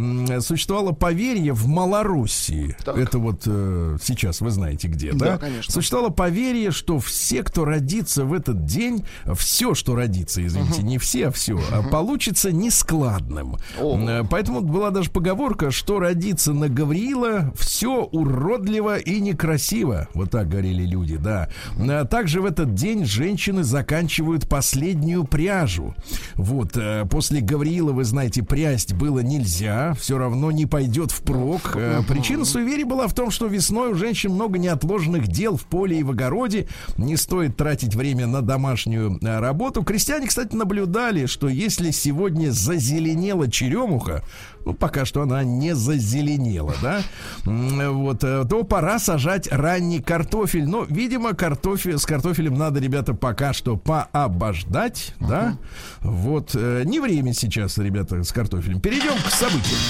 существовало 0.41 0.93
поверье 0.93 1.53
в 1.53 1.67
Малоруссии. 1.67 2.77
Так. 2.85 2.97
Это 2.97 3.19
вот 3.19 3.43
сейчас 3.45 4.41
вы 4.41 4.51
знаете 4.51 4.89
где, 4.89 5.13
да? 5.13 5.33
Да, 5.33 5.39
конечно. 5.39 5.73
Существовало 5.73 6.11
поверье, 6.11 6.71
что 6.71 6.99
все, 6.99 7.43
кто 7.43 7.65
родится 7.65 8.25
в 8.25 8.33
этот 8.33 8.65
день, 8.65 9.05
все, 9.35 9.75
что 9.75 9.95
родится, 9.95 10.45
извините, 10.45 10.81
угу. 10.81 10.89
не 10.89 10.99
все, 10.99 11.29
а 11.29 11.31
все, 11.31 11.55
угу. 11.55 11.91
получится 11.91 12.53
нескладным. 12.53 13.57
О. 13.81 14.25
Поэтому 14.31 14.61
была 14.61 14.91
даже 14.91 15.11
поговорка, 15.11 15.71
что 15.71 15.99
родится 15.99 16.53
на 16.53 16.69
Гавриила, 16.69 17.53
все 17.57 18.03
уродливо 18.05 18.99
и 18.99 19.21
некрасиво. 19.21 20.09
Вот 20.15 20.31
так 20.31 20.49
говорили 20.49 20.85
люди, 20.85 21.17
да. 21.17 21.49
А 21.79 22.05
также 22.05 22.41
в 22.41 22.47
этот 22.47 22.75
день 22.75 23.05
женщины 23.05 23.63
заканчивают 23.65 24.49
последнюю 24.49 25.25
пряжу. 25.25 25.95
Вот, 26.35 26.77
э, 26.77 27.05
после 27.11 27.41
Гавриила, 27.41 27.93
вы 27.93 28.05
знаете, 28.05 28.43
прясть 28.43 28.95
было 28.95 29.21
нельзя, 29.21 29.95
все 29.95 30.19
равно 30.19 30.51
не 30.51 30.67
пойдет 30.67 31.11
впрок. 31.11 31.73
Э, 31.77 32.03
причина 32.09 32.45
суеверия 32.45 32.87
была 32.87 33.09
в 33.09 33.15
том, 33.15 33.31
что 33.31 33.47
весной 33.47 33.93
у 33.93 33.95
женщин 33.95 34.33
много 34.33 34.59
неотложенных 34.59 35.29
дел 35.29 35.57
в 35.57 35.65
поле 35.67 35.99
и 35.99 36.03
в 36.03 36.11
огороде, 36.11 36.69
не 36.97 37.17
стоит 37.17 37.57
тратить 37.57 37.95
время 37.95 38.27
на 38.27 38.43
домашнюю 38.43 39.19
э, 39.21 39.39
работу. 39.39 39.83
Крестьяне, 39.83 40.27
кстати, 40.27 40.55
наблюдали, 40.55 41.27
что 41.27 41.49
если 41.49 41.91
сегодня 41.91 42.51
зазеленела 42.51 43.51
черемуха, 43.67 44.23
ну, 44.65 44.75
пока 44.75 45.05
что 45.05 45.23
она 45.23 45.45
не 45.45 45.75
зазеленела, 45.75 46.75
да, 46.83 47.03
вот, 47.45 48.25
э, 48.25 48.45
то 48.49 48.65
пора 48.65 48.99
сажать 48.99 49.49
ранний 49.51 50.01
картофель. 50.01 50.67
Но, 50.67 50.85
видимо, 50.85 51.35
картофель, 51.35 51.99
с 51.99 52.07
картофелем 52.07 52.55
надо, 52.55 52.81
ребята, 52.81 53.15
пока 53.15 53.53
что 53.53 53.77
пообождать, 53.77 55.15
uh-huh. 55.19 55.29
да. 55.29 55.59
Вот, 56.01 56.51
э, 56.55 56.83
не 56.85 57.01
время 57.01 57.33
сейчас, 57.33 57.79
ребята, 57.79 58.23
с 58.23 58.33
картофелем. 58.33 58.81
Перейдем 58.81 59.15
к 59.25 59.31
событиям. 59.31 59.81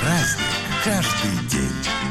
Праздник 0.00 0.46
каждый 0.84 1.48
день. 1.48 2.01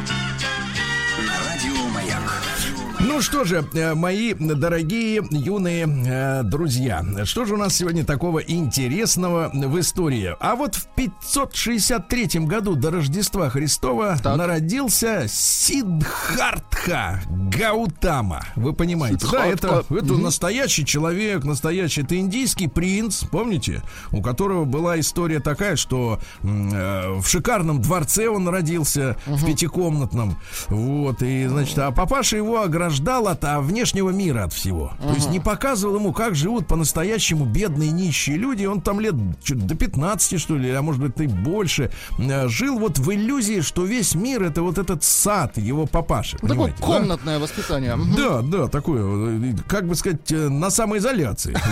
Ну 3.22 3.26
что 3.26 3.44
же, 3.44 3.64
э, 3.76 3.94
мои 3.94 4.34
дорогие 4.34 5.22
юные 5.30 5.86
э, 5.86 6.42
друзья, 6.42 7.06
что 7.26 7.46
же 7.46 7.54
у 7.54 7.58
нас 7.58 7.76
сегодня 7.76 8.04
такого 8.04 8.40
интересного 8.40 9.52
в 9.54 9.80
истории? 9.80 10.36
А 10.40 10.56
вот 10.56 10.74
в 10.74 10.88
563 10.96 12.40
году 12.48 12.74
до 12.74 12.90
Рождества 12.90 13.52
Христова 13.52 14.18
так. 14.18 14.38
народился 14.38 15.26
Сиддхартха 15.28 17.22
Гаутама. 17.30 18.44
Вы 18.56 18.74
понимаете, 18.74 19.28
да? 19.32 19.46
Это, 19.46 19.86
это 19.88 20.14
угу. 20.14 20.18
настоящий 20.18 20.84
человек, 20.84 21.44
настоящий. 21.44 22.02
Это 22.02 22.18
индийский 22.18 22.70
принц, 22.70 23.24
помните? 23.26 23.84
У 24.12 24.24
которого 24.24 24.66
была 24.66 25.00
история 25.00 25.42
такая, 25.42 25.76
что 25.76 26.20
э, 26.42 27.20
в 27.20 27.28
шикарном 27.28 27.84
дворце 27.84 28.30
он 28.30 28.48
родился, 28.48 29.16
угу. 29.28 29.36
в 29.36 29.46
пятикомнатном. 29.46 30.40
Вот, 30.70 31.22
и, 31.22 31.46
значит, 31.46 31.78
а 31.78 31.92
папаша 31.92 32.38
его 32.38 32.64
ограждал 32.64 33.11
ограждал 33.12 33.28
от 33.28 33.44
а, 33.44 33.62
внешнего 33.62 34.10
мира 34.10 34.46
от 34.46 34.54
всего. 34.54 34.94
Uh-huh. 35.00 35.10
То 35.10 35.14
есть 35.16 35.30
не 35.30 35.40
показывал 35.40 35.96
ему, 35.96 36.14
как 36.14 36.36
живут 36.36 36.68
по-настоящему 36.68 37.46
бедные 37.46 37.92
нищие 37.92 38.38
люди. 38.38 38.66
Он 38.66 38.82
там 38.82 39.00
лет 39.00 39.16
до 39.48 39.76
15, 39.76 40.40
что 40.40 40.56
ли, 40.58 40.70
а 40.72 40.82
может 40.82 41.02
быть 41.02 41.20
и 41.20 41.28
больше, 41.28 41.92
э, 42.18 42.48
жил 42.48 42.80
вот 42.80 42.98
в 43.00 43.12
иллюзии, 43.14 43.62
что 43.62 43.86
весь 43.86 44.16
мир 44.16 44.44
это 44.44 44.62
вот 44.62 44.78
этот 44.78 45.04
сад 45.04 45.58
его 45.58 45.86
папаши. 45.86 46.38
Такое 46.38 46.74
комнатное 46.80 47.36
да? 47.36 47.44
воспитание. 47.44 47.98
Да, 48.18 48.42
да, 48.42 48.68
такое, 48.68 49.04
э, 49.04 49.54
как 49.68 49.88
бы 49.88 49.96
сказать, 49.96 50.32
э, 50.32 50.50
на 50.50 50.70
самоизоляции. 50.70 51.58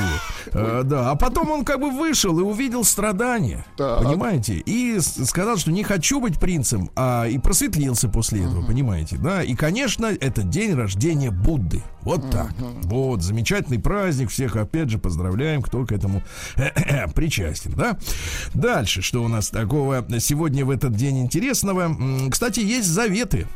Да, 0.52 1.12
а 1.12 1.15
потом 1.15 1.52
он 1.52 1.65
как 1.65 1.80
бы 1.80 1.91
вышел 1.91 2.39
и 2.39 2.41
увидел 2.41 2.84
страдания, 2.84 3.65
понимаете, 3.78 4.56
и 4.56 4.99
сказал, 4.99 5.58
что 5.58 5.71
не 5.71 5.84
хочу 5.84 6.19
быть 6.19 6.39
принцем, 6.39 6.89
а 6.95 7.25
и 7.25 7.38
просветлился 7.38 8.10
после 8.10 8.43
этого, 8.43 8.65
понимаете, 8.65 9.17
да, 9.17 9.43
и, 9.43 9.54
конечно, 9.54 10.08
это 10.08 10.41
день 10.43 10.73
рождения 10.73 11.18
рождения 11.19 11.32
Будды. 11.32 11.84
Вот 12.01 12.29
так. 12.32 12.51
Вот, 12.84 13.21
замечательный 13.21 13.79
праздник. 13.79 14.29
Всех, 14.29 14.55
опять 14.55 14.89
же, 14.89 14.97
поздравляем, 14.97 15.62
кто 15.62 15.86
к 15.86 15.91
этому 15.91 16.23
причастен, 17.15 17.73
да? 17.73 17.97
Дальше, 18.53 19.01
что 19.01 19.23
у 19.23 19.27
нас 19.27 19.49
такого 19.49 20.05
сегодня 20.19 20.65
в 20.65 20.69
этот 20.69 20.95
день 20.95 21.19
интересного? 21.19 21.95
Кстати, 22.29 22.62
есть 22.62 22.88
заветы 22.88 23.47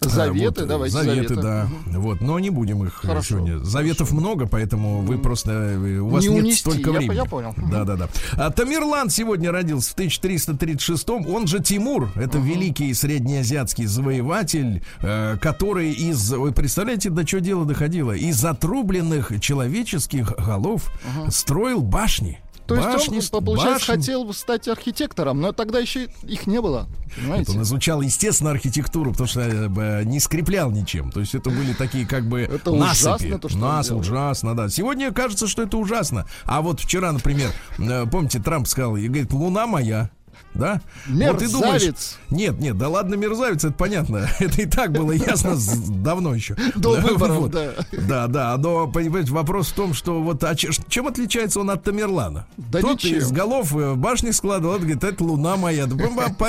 Заветы, 0.00 0.60
вот, 0.60 0.68
давайте 0.68 0.92
заветы. 0.94 1.34
Заветы, 1.34 1.42
да. 1.42 1.68
Угу. 1.90 2.00
Вот, 2.00 2.20
но 2.20 2.38
не 2.38 2.50
будем 2.50 2.84
их 2.84 2.94
хорошо, 2.94 3.36
сегодня. 3.36 3.58
Заветов 3.58 4.08
хорошо. 4.10 4.20
много, 4.20 4.46
поэтому 4.46 5.00
вы 5.00 5.18
просто 5.18 5.52
э, 5.52 5.98
у 5.98 6.08
вас 6.08 6.22
не 6.22 6.28
нет 6.28 6.44
унести, 6.44 6.60
столько 6.60 6.92
времени. 6.92 7.16
Я, 7.16 7.22
я 7.22 7.28
понял. 7.28 7.54
Да, 7.70 7.84
да, 7.84 7.96
да. 7.96 8.08
А 8.32 8.50
Тамерлан 8.50 9.10
сегодня 9.10 9.50
родился 9.50 9.92
в 9.92 9.96
1336-м. 9.96 11.26
Он 11.28 11.46
же 11.46 11.60
Тимур. 11.60 12.10
Это 12.14 12.38
угу. 12.38 12.46
великий 12.46 12.92
среднеазиатский 12.92 13.86
завоеватель, 13.86 14.82
э, 15.00 15.36
который 15.40 15.92
из, 15.92 16.30
вы 16.32 16.52
представляете, 16.52 17.10
до 17.10 17.24
чего 17.24 17.40
дело 17.40 17.64
доходило? 17.64 18.12
Из 18.12 18.44
отрубленных 18.44 19.40
человеческих 19.40 20.34
голов 20.36 20.90
угу. 21.04 21.30
строил 21.30 21.80
башни. 21.80 22.40
То 22.66 22.74
башни, 22.74 23.16
есть 23.16 23.32
он, 23.32 23.44
получается, 23.44 23.92
башни. 23.92 24.00
хотел 24.02 24.32
стать 24.32 24.68
архитектором, 24.68 25.40
но 25.40 25.52
тогда 25.52 25.78
еще 25.78 26.08
их 26.22 26.46
не 26.46 26.60
было. 26.60 26.86
Понимаете? 27.16 27.52
Он 27.52 27.62
изучал, 27.62 28.00
естественно, 28.00 28.50
архитектуру, 28.50 29.12
потому 29.12 29.28
что 29.28 30.02
не 30.04 30.20
скреплял 30.20 30.70
ничем. 30.70 31.10
То 31.12 31.20
есть 31.20 31.34
это 31.34 31.50
были 31.50 31.72
такие 31.72 32.06
как 32.06 32.28
бы 32.28 32.40
это 32.40 32.72
насыпи. 32.72 33.08
Ужасно, 33.08 33.38
то, 33.38 33.48
что 33.48 33.58
Нас 33.58 33.90
ужасно, 33.90 34.56
да. 34.56 34.68
Сегодня 34.68 35.12
кажется, 35.12 35.46
что 35.46 35.62
это 35.62 35.76
ужасно. 35.76 36.26
А 36.44 36.60
вот 36.60 36.80
вчера, 36.80 37.12
например, 37.12 37.50
э, 37.78 38.06
помните, 38.10 38.40
Трамп 38.40 38.66
сказал, 38.66 38.96
и 38.96 39.06
говорит, 39.06 39.32
луна 39.32 39.66
моя, 39.66 40.10
да? 40.56 40.80
Мерзавец. 41.06 41.32
Вот 41.32 41.38
ты 41.38 41.48
думаешь, 41.48 42.16
нет, 42.30 42.58
нет, 42.58 42.78
да 42.78 42.88
ладно, 42.88 43.14
мерзавец, 43.14 43.64
это 43.64 43.74
понятно. 43.74 44.28
Это 44.38 44.62
и 44.62 44.66
так 44.66 44.92
было 44.92 45.12
ясно 45.12 45.56
давно 45.88 46.34
еще. 46.34 46.56
До 46.76 47.00
выборов, 47.00 47.50
да. 47.50 47.72
Да, 47.92 48.26
да, 48.26 48.56
но, 48.56 48.86
понимаете, 48.86 49.32
вопрос 49.32 49.68
в 49.68 49.74
том, 49.74 49.94
что 49.94 50.22
вот 50.22 50.42
а 50.44 50.54
чем 50.54 51.06
отличается 51.06 51.60
он 51.60 51.70
от 51.70 51.82
Тамерлана? 51.84 52.46
Да 52.56 52.80
Тот 52.80 53.02
ничем. 53.02 53.18
из 53.18 53.32
голов 53.32 53.74
э, 53.74 53.94
башни 53.94 54.30
складывал, 54.30 54.78
говорит, 54.78 55.04
это 55.04 55.22
луна 55.24 55.56
моя. 55.56 55.86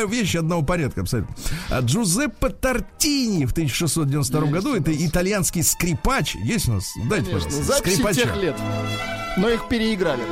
Вещи 0.07 0.37
одного 0.37 0.61
порядка 0.61 1.01
абсолютно. 1.01 1.35
А 1.69 1.81
Джузеппе 1.81 2.49
Тартини 2.49 3.45
в 3.45 3.51
1692 3.51 4.41
году, 4.51 4.75
это 4.75 4.91
итальянский 4.93 5.63
скрипач. 5.63 6.35
Есть 6.35 6.67
у 6.69 6.73
нас? 6.73 6.85
Дайте, 7.09 7.31
пожалуйста, 7.31 7.73
скрипача. 7.77 8.33
лет. 8.35 8.55
Но 9.37 9.49
их 9.49 9.67
переиграли. 9.67 10.23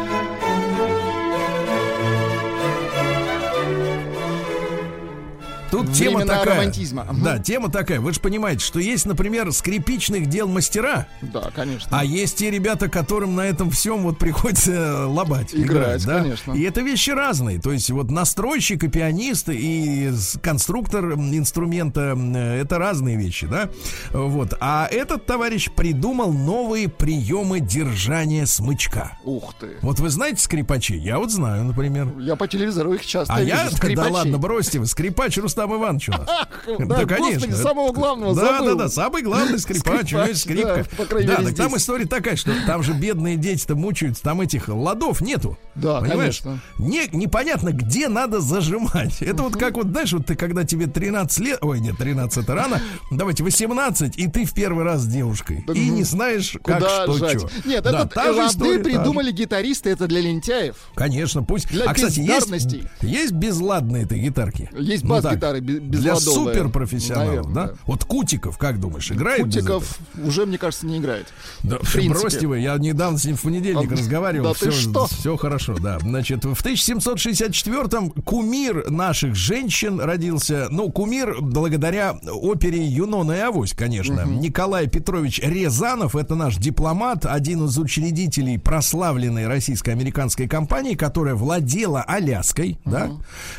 Тут 5.83 5.93
тема 5.93 6.17
Времена 6.19 6.37
такая. 6.39 6.55
романтизма. 6.55 7.07
Да, 7.23 7.39
тема 7.39 7.69
такая. 7.69 7.99
Вы 7.99 8.13
же 8.13 8.19
понимаете, 8.19 8.63
что 8.63 8.79
есть, 8.79 9.05
например, 9.05 9.51
скрипичных 9.51 10.27
дел 10.27 10.47
мастера, 10.47 11.07
Да, 11.21 11.49
конечно. 11.55 11.87
а 11.97 12.03
есть 12.05 12.37
те 12.37 12.49
ребята, 12.51 12.87
которым 12.89 13.35
на 13.35 13.41
этом 13.41 13.69
всем 13.71 14.03
вот 14.03 14.17
приходится 14.17 15.07
лобать. 15.07 15.53
Играть, 15.53 16.05
да? 16.05 16.19
конечно. 16.21 16.53
И 16.53 16.61
это 16.63 16.81
вещи 16.81 17.09
разные. 17.11 17.59
То 17.59 17.71
есть 17.71 17.89
вот 17.91 18.09
настройщик 18.11 18.83
и 18.83 18.87
пианист 18.87 19.49
и 19.49 20.11
конструктор 20.41 21.13
инструмента 21.13 22.15
э, 22.17 22.61
это 22.61 22.77
разные 22.77 23.17
вещи, 23.17 23.47
да? 23.47 23.69
Вот. 24.11 24.53
А 24.59 24.87
этот 24.91 25.25
товарищ 25.25 25.69
придумал 25.75 26.31
новые 26.33 26.87
приемы 26.89 27.59
держания 27.59 28.45
смычка. 28.45 29.17
Ух 29.23 29.53
ты. 29.59 29.77
Вот 29.81 29.99
вы 29.99 30.09
знаете 30.09 30.41
скрипачей? 30.41 30.99
Я 30.99 31.17
вот 31.19 31.31
знаю, 31.31 31.63
например. 31.65 32.07
Я 32.19 32.35
по 32.35 32.47
телевизору 32.47 32.93
их 32.93 33.05
часто 33.05 33.33
А 33.33 33.41
вижу. 33.41 33.55
я, 33.55 33.63
да 33.69 33.75
скрипачей. 33.75 34.11
ладно, 34.11 34.37
бросьте 34.37 34.79
вы, 34.79 34.85
скрипач 34.85 35.37
Рустам 35.37 35.64
Иванович 35.73 36.09
у 36.09 36.11
нас. 36.13 36.27
Да, 36.65 37.05
господи, 37.05 37.51
самого 37.53 37.91
главного 37.91 38.35
Да, 38.35 38.61
да, 38.61 38.73
да, 38.75 38.89
самый 38.89 39.21
главный 39.21 39.59
скрипач, 39.59 40.13
у 40.13 40.17
него 40.17 40.27
есть 40.27 40.41
скрипка. 40.41 40.85
да, 41.25 41.37
так 41.43 41.55
там 41.55 41.77
история 41.77 42.05
такая, 42.05 42.35
что 42.35 42.51
там 42.65 42.81
же 42.83 42.93
бедные 42.93 43.35
дети-то 43.37 43.75
мучаются, 43.75 44.23
там 44.23 44.41
этих 44.41 44.67
ладов 44.67 45.21
нету. 45.21 45.57
Да, 45.75 46.01
Понимаешь? 46.01 46.41
конечно. 46.41 46.59
Не, 46.79 47.07
непонятно, 47.11 47.71
где 47.71 48.07
надо 48.07 48.41
зажимать. 48.41 49.21
Это 49.21 49.43
вот 49.43 49.57
как 49.57 49.75
вот, 49.75 49.87
знаешь, 49.87 50.13
вот 50.13 50.25
ты 50.25 50.35
когда 50.35 50.63
тебе 50.63 50.87
13 50.87 51.39
лет, 51.39 51.59
ой, 51.61 51.79
нет, 51.79 51.97
13 51.97 52.43
это 52.43 52.55
рано, 52.55 52.81
давайте 53.11 53.43
18, 53.43 54.17
и 54.17 54.27
ты 54.27 54.45
в 54.45 54.53
первый 54.53 54.83
раз 54.83 55.01
с 55.01 55.07
девушкой. 55.07 55.65
И 55.73 55.89
не 55.89 56.03
знаешь, 56.03 56.55
как 56.63 56.79
что, 56.79 57.19
чё. 57.29 57.49
Нет, 57.65 57.83
Да, 57.83 58.01
это 58.01 58.07
та 58.07 58.31
лады 58.31 58.47
история, 58.47 58.77
та 58.77 58.83
придумали 58.83 59.31
гитаристы, 59.31 59.89
это 59.89 60.07
для 60.07 60.21
лентяев. 60.21 60.75
Конечно, 60.95 61.43
пусть. 61.43 61.69
Для 61.69 61.85
а, 61.85 61.93
кстати, 61.93 62.19
есть, 62.19 62.77
есть 63.01 63.33
безладные 63.33 64.03
этой 64.03 64.19
гитарки? 64.19 64.69
Есть 64.77 65.03
Ну 65.03 65.21
так, 65.21 65.39
бас-гитары 65.61 65.79
бе- 65.81 65.97
Для 65.99 66.15
суперпрофессионалов, 66.15 67.27
Наверное, 67.29 67.53
да? 67.53 67.67
да. 67.67 67.73
Вот 67.85 68.05
Кутиков, 68.05 68.57
как 68.57 68.79
думаешь, 68.79 69.11
играет 69.11 69.45
без? 69.45 69.55
Кутиков 69.55 69.99
уже, 70.23 70.45
мне 70.45 70.57
кажется, 70.57 70.85
не 70.85 70.97
играет. 70.97 71.27
Да, 71.63 71.77
в 71.81 71.91
принципе. 71.91 72.19
бросьте 72.21 72.47
вы, 72.47 72.59
я 72.59 72.77
недавно 72.77 73.17
с 73.17 73.25
ним 73.25 73.35
в 73.35 73.41
понедельник 73.41 73.91
А, 73.91 73.95
разговаривал. 73.95 74.49
да 74.49 74.53
все, 74.53 74.65
ты 74.65 74.71
что? 74.71 75.07
все 75.07 75.37
хорошо, 75.37 75.75
да. 75.79 75.99
Значит, 75.99 76.45
в 76.45 76.53
1764-м 76.63 78.11
кумир 78.23 78.89
наших 78.89 79.35
женщин 79.35 79.99
родился. 79.99 80.67
Ну, 80.69 80.91
кумир 80.91 81.37
благодаря 81.41 82.17
опере 82.31 82.85
«Юнона 82.85 83.33
и 83.33 83.39
Авось», 83.39 83.73
конечно. 83.73 84.23
Николай 84.25 84.87
Петрович 84.87 85.39
Рязанов, 85.39 86.15
это 86.15 86.35
наш 86.35 86.57
дипломат, 86.57 87.25
один 87.25 87.65
из 87.65 87.77
учредителей 87.77 88.59
прославленной 88.59 89.47
российско-американской 89.47 90.47
компании, 90.47 90.95
которая 90.95 91.35
владела 91.35 92.01
Аляской, 92.03 92.77
да, 92.85 93.11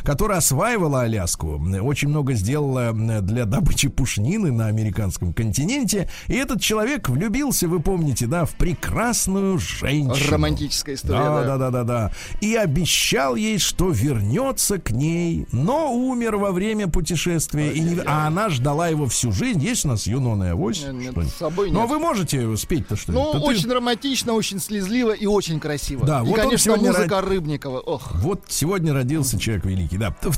которая 0.02 0.38
осваивала 0.38 1.02
Аляску, 1.02 1.58
очень 1.82 2.08
много 2.08 2.34
сделала 2.34 2.92
для 2.92 3.44
добычи 3.44 3.88
пушнины 3.88 4.52
на 4.52 4.66
американском 4.66 5.32
континенте. 5.32 6.08
И 6.28 6.34
этот 6.34 6.60
человек 6.60 7.08
влюбился, 7.08 7.68
вы 7.68 7.80
помните, 7.80 8.26
да, 8.26 8.44
в 8.44 8.52
прекрасную 8.56 9.58
женщину. 9.58 10.30
Романтическая 10.30 10.94
история, 10.94 11.18
Да, 11.18 11.44
да. 11.44 11.56
да, 11.58 11.70
да, 11.70 11.84
да. 11.84 12.12
И 12.40 12.54
обещал 12.54 13.36
ей, 13.36 13.58
что 13.58 13.90
вернется 13.90 14.78
к 14.78 14.90
ней, 14.90 15.46
но 15.52 15.92
умер 15.92 16.36
во 16.36 16.52
время 16.52 16.88
путешествия. 16.88 17.70
И 17.72 17.80
не- 17.80 18.00
А 18.06 18.26
она 18.26 18.48
ждала 18.48 18.88
его 18.88 19.06
всю 19.06 19.32
жизнь. 19.32 19.60
Есть 19.62 19.84
у 19.84 19.88
нас 19.88 20.06
Юнона 20.06 20.44
и 20.44 20.48
Авось? 20.48 20.80
Нет, 20.82 20.92
нет, 20.94 21.10
Что-нибудь? 21.12 21.32
с 21.32 21.36
собой 21.36 21.70
нет. 21.70 21.88
вы 21.88 21.98
можете 21.98 22.56
спеть-то 22.56 22.96
что 22.96 23.12
ли? 23.12 23.18
Ну, 23.18 23.32
Да 23.32 23.40
ты- 23.40 23.44
очень 23.44 23.70
романтично, 23.70 24.32
очень 24.32 24.60
слезливо 24.60 25.12
и 25.12 25.26
очень 25.26 25.60
красиво. 25.60 26.06
Да, 26.06 26.20
и, 26.22 26.26
вот 26.26 26.38
он 26.38 26.44
конечно, 26.44 26.76
музыка 26.76 27.20
Рыбникова. 27.20 27.80
Ох. 27.80 28.12
Вот 28.16 28.44
сегодня 28.48 28.92
родился 28.92 29.38
человек 29.38 29.64
великий, 29.64 29.98
да. 29.98 30.14
В 30.22 30.36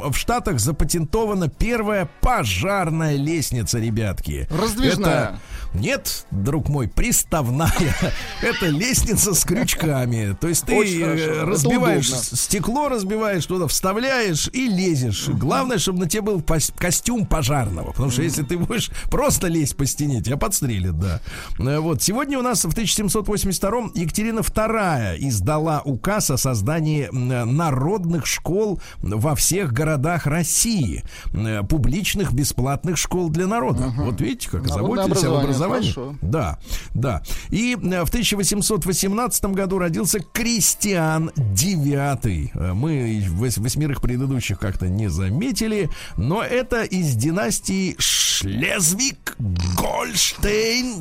1766-м 0.00 0.12
в 0.12 0.16
Штатах 0.16 0.60
запатентована 0.60 1.48
первая 1.48 2.08
пожарная 2.20 3.16
лестница, 3.16 3.78
ребятки. 3.78 4.46
Раздвижная. 4.50 5.08
Это- 5.08 5.40
Нет, 5.72 6.26
друг 6.32 6.68
мой, 6.68 6.88
приставная. 6.88 7.72
Это 8.42 8.66
лестница 8.66 9.34
с 9.34 9.44
крючками. 9.44 10.36
То 10.40 10.48
есть 10.48 10.64
ты 10.66 10.74
э, 11.02 11.44
разбиваешь 11.44 12.10
стекло, 12.12 12.88
разбиваешь 12.88 13.46
туда, 13.46 13.66
вставляешь 13.68 14.48
и 14.52 14.66
лезешь. 14.68 15.28
Главное, 15.28 15.78
чтобы 15.78 16.00
на 16.00 16.08
тебе 16.08 16.22
был 16.22 16.42
костюм 16.76 17.24
пожарного. 17.26 17.92
Потому 17.92 18.10
что 18.10 18.22
если 18.22 18.42
ты 18.42 18.58
будешь 18.58 18.90
просто 19.10 19.46
лезть 19.46 19.76
по 19.76 19.86
стене, 19.86 20.20
тебя 20.22 20.36
подстрелят, 20.36 20.98
да. 20.98 21.20
Э, 21.58 21.78
Вот. 21.78 22.02
Сегодня 22.02 22.38
у 22.38 22.42
нас 22.42 22.64
в 22.64 22.70
1782-м 22.70 23.92
Екатерина 23.94 24.40
II 24.40 25.16
издала 25.20 25.82
указ 25.84 26.30
о 26.30 26.36
создании 26.36 27.08
народных 27.12 28.26
школ 28.26 28.80
во 28.98 29.34
всех 29.34 29.72
городах 29.72 29.89
России. 30.26 31.04
Э, 31.32 31.62
Публичных 31.62 32.32
бесплатных 32.32 32.96
школ 32.96 33.28
для 33.30 33.46
народа. 33.46 33.92
Вот 33.96 34.20
видите, 34.20 34.48
как 34.50 34.66
заботились 34.68 35.24
об 35.24 35.34
образовании. 35.34 35.92
хорошо. 35.92 36.14
Да, 36.22 36.58
да. 36.94 37.22
И 37.50 37.74
э, 37.74 38.04
в 38.04 38.08
1818 38.08 39.44
году 39.46 39.78
родился 39.78 40.20
Кристиан 40.20 41.30
IX. 41.36 42.50
Э, 42.54 42.72
Мы 42.72 43.22
восьмерых 43.28 44.00
предыдущих 44.00 44.58
как-то 44.58 44.88
не 44.88 45.08
заметили, 45.08 45.88
но 46.16 46.42
это 46.42 46.82
из 46.82 47.14
династии 47.14 47.96
Шлезвик, 47.98 49.36
Гольштейн, 49.38 50.96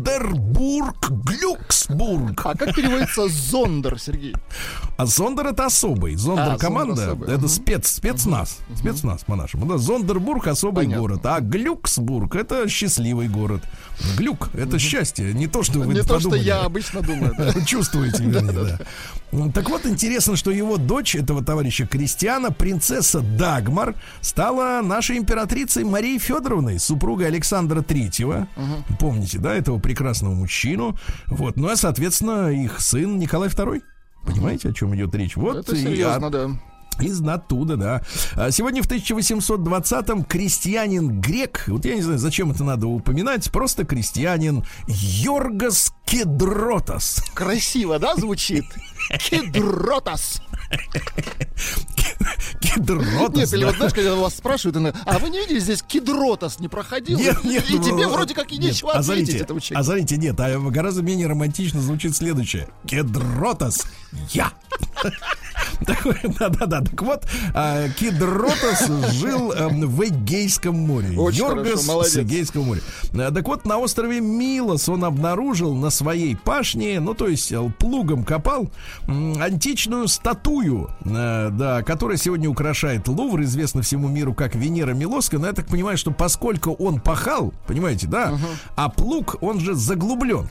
Зондербург, 0.00 1.10
Глюксбург. 1.10 2.40
А 2.44 2.54
как 2.56 2.74
переводится 2.74 3.28
зондер, 3.28 3.98
Сергей? 3.98 4.34
А 4.96 5.06
Зондер 5.06 5.48
это 5.48 5.66
особый. 5.66 6.14
Зондер 6.16 6.52
А, 6.54 6.58
команда 6.58 6.94
Зондер 6.96 7.14
особый. 7.14 7.34
это 7.36 7.48
спец, 7.48 7.79
спецназ. 7.86 8.58
Спецназ 8.76 9.22
по-нашему. 9.24 9.66
Да, 9.66 9.78
Зондербург 9.78 10.46
особый 10.46 10.84
Понятно. 10.84 11.00
город. 11.00 11.26
А 11.26 11.40
Глюксбург 11.40 12.34
это 12.36 12.68
счастливый 12.68 13.28
город. 13.28 13.62
Глюк 14.16 14.50
это 14.54 14.78
счастье. 14.78 15.32
Не 15.34 15.46
то, 15.46 15.62
что 15.62 15.80
вы 15.80 15.94
Не 15.94 16.02
то, 16.02 16.18
что 16.20 16.34
я 16.34 16.62
обычно 16.62 17.02
думаю. 17.02 17.34
да. 17.36 17.52
Чувствуете, 17.66 18.24
вернее, 18.24 18.52
да. 19.32 19.48
Так 19.52 19.68
вот, 19.70 19.86
интересно, 19.86 20.36
что 20.36 20.50
его 20.50 20.76
дочь, 20.76 21.14
этого 21.14 21.44
товарища 21.44 21.86
Кристиана, 21.86 22.50
принцесса 22.50 23.20
Дагмар, 23.20 23.94
стала 24.20 24.80
нашей 24.82 25.18
императрицей 25.18 25.84
Марией 25.84 26.18
Федоровной, 26.18 26.78
супругой 26.78 27.26
Александра 27.28 27.82
Третьего. 27.82 28.48
Помните, 28.98 29.38
да, 29.38 29.54
этого 29.54 29.78
прекрасного 29.78 30.34
мужчину. 30.34 30.96
Вот, 31.28 31.56
ну, 31.56 31.68
а, 31.68 31.76
соответственно, 31.76 32.48
их 32.48 32.80
сын 32.80 33.18
Николай 33.18 33.48
Второй. 33.48 33.82
Понимаете, 34.26 34.68
о 34.68 34.72
чем 34.72 34.94
идет 34.94 35.14
речь? 35.14 35.36
Вот 35.36 35.56
Это 35.56 35.74
и 35.74 35.82
серьезно, 35.82 36.26
от- 36.26 36.32
да. 36.32 36.48
Из 37.00 37.20
оттуда, 37.22 37.76
да. 37.76 38.02
А 38.34 38.50
Сегодня 38.50 38.82
в 38.82 38.86
1820-м 38.86 40.24
крестьянин 40.24 41.20
грек, 41.20 41.64
вот 41.68 41.84
я 41.84 41.94
не 41.94 42.02
знаю, 42.02 42.18
зачем 42.18 42.50
это 42.50 42.64
надо 42.64 42.86
упоминать, 42.86 43.50
просто 43.50 43.84
крестьянин 43.84 44.64
Йоргас 44.86 45.92
Кедротас. 46.04 47.24
Красиво, 47.34 47.98
да, 47.98 48.16
звучит? 48.16 48.64
Кедротас. 49.18 50.42
Кедротас. 52.60 53.34
Нет, 53.34 53.52
или 53.54 53.64
вот 53.64 53.76
знаешь, 53.76 53.94
когда 53.94 54.14
вас 54.14 54.34
спрашивают, 54.34 54.94
а 55.06 55.18
вы 55.18 55.30
не 55.30 55.38
видели 55.40 55.58
здесь 55.58 55.82
Кедротас 55.82 56.60
не 56.60 56.68
проходил? 56.68 57.18
Нет, 57.18 57.42
нет, 57.44 57.64
И 57.70 57.78
тебе 57.78 58.06
ну, 58.06 58.12
вроде 58.12 58.34
как 58.34 58.52
и 58.52 58.58
нечего 58.58 58.92
а 58.92 58.98
ответить 58.98 59.36
этому 59.36 59.58
А 59.58 59.62
человеку. 59.62 59.84
смотрите, 59.84 60.16
нет, 60.16 60.38
а 60.38 60.58
гораздо 60.58 61.02
менее 61.02 61.26
романтично 61.28 61.80
звучит 61.80 62.14
следующее. 62.14 62.68
Кедротас 62.86 63.86
я. 64.30 64.52
Да-да-да. 65.80 66.80
Так 66.82 67.02
вот, 67.02 67.24
а, 67.54 67.88
Кедротас 67.88 68.86
жил 69.14 69.52
эм, 69.52 69.88
в 69.88 70.04
Эгейском 70.04 70.74
море. 70.74 71.18
Очень 71.18 71.38
Йоргас 71.38 71.72
хорошо, 71.72 71.86
молодец. 71.92 72.12
с 72.12 72.16
Эгейского 72.18 72.62
моря. 72.62 72.80
А, 73.14 73.30
Так 73.30 73.46
вот, 73.48 73.64
на 73.64 73.78
острове 73.78 74.20
Милос 74.20 74.88
он 74.88 75.04
обнаружил 75.04 75.74
на 75.74 75.90
своей 75.90 76.36
пашне, 76.36 77.00
ну, 77.00 77.14
то 77.14 77.28
есть 77.28 77.50
э, 77.52 77.72
плугом 77.78 78.24
копал, 78.24 78.70
античную 79.06 80.08
статую, 80.08 80.90
э, 81.04 81.48
да, 81.52 81.82
которая 81.82 82.09
сегодня 82.16 82.48
украшает 82.48 83.08
Лувр, 83.08 83.42
известна 83.42 83.82
всему 83.82 84.08
миру 84.08 84.34
как 84.34 84.54
Венера 84.54 84.92
Милоска. 84.92 85.38
Но 85.38 85.46
я 85.46 85.52
так 85.52 85.66
понимаю, 85.66 85.96
что 85.98 86.10
поскольку 86.10 86.72
он 86.72 87.00
пахал, 87.00 87.52
понимаете, 87.66 88.06
да, 88.06 88.38
а 88.76 88.88
плуг, 88.88 89.36
он 89.40 89.60
же 89.60 89.74
заглублен. 89.74 90.48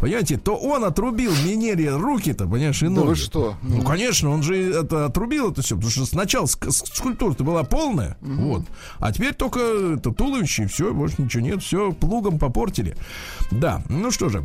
Понимаете, 0.00 0.36
то 0.36 0.56
он 0.56 0.84
отрубил 0.84 1.30
Венере 1.32 1.94
руки-то, 1.94 2.46
понимаешь, 2.48 2.82
и 2.82 2.86
Да 2.88 2.90
вы 3.02 3.06
ноги. 3.10 3.18
что? 3.18 3.54
Ну, 3.62 3.82
конечно, 3.82 4.30
он 4.30 4.42
же 4.42 4.56
это 4.74 5.06
отрубил 5.06 5.52
это 5.52 5.62
все, 5.62 5.76
потому 5.76 5.92
что 5.92 6.04
сначала 6.06 6.46
ск- 6.46 6.72
скульптура-то 6.72 7.44
была 7.44 7.62
полная, 7.62 8.16
вот, 8.20 8.64
а 8.98 9.12
теперь 9.12 9.32
только 9.32 9.60
это 9.60 10.10
туловище, 10.10 10.64
и 10.64 10.66
все, 10.66 10.92
больше 10.92 11.22
ничего 11.22 11.44
нет, 11.44 11.62
все 11.62 11.92
плугом 11.92 12.40
попортили. 12.40 12.96
Да, 13.52 13.84
ну 13.88 14.10
что 14.10 14.28
же. 14.28 14.44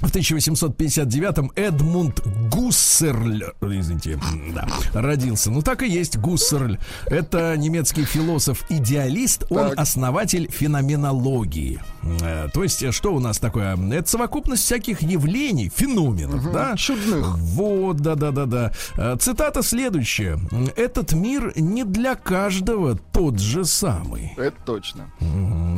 В 0.00 0.04
1859-м 0.10 1.52
Эдмунд 1.56 2.20
Гуссерль, 2.50 3.42
извините, 3.60 4.18
да, 4.54 4.66
родился. 4.94 5.50
Ну, 5.50 5.60
так 5.60 5.82
и 5.82 5.88
есть, 5.88 6.16
Гуссерль. 6.16 6.78
Это 7.06 7.54
немецкий 7.58 8.04
философ-идеалист, 8.04 9.44
он 9.50 9.70
Так. 9.70 9.78
основатель 9.78 10.50
феноменологии. 10.50 11.80
Э, 12.22 12.48
То 12.52 12.62
есть, 12.62 12.92
что 12.94 13.14
у 13.14 13.20
нас 13.20 13.38
такое? 13.38 13.76
Это 13.92 14.08
совокупность 14.08 14.62
всяких 14.64 15.02
явлений, 15.02 15.70
феноменов, 15.74 16.50
да? 16.50 16.76
Чудных. 16.76 17.36
Вот, 17.36 17.98
да-да-да-да. 17.98 18.72
Э, 18.96 19.16
Цитата 19.20 19.62
следующая. 19.62 20.38
«Этот 20.76 21.12
мир 21.12 21.52
не 21.56 21.84
для 21.84 22.14
каждого 22.14 22.96
тот 23.12 23.38
же 23.38 23.66
самый». 23.66 24.32
Это 24.38 24.56
точно. 24.64 25.10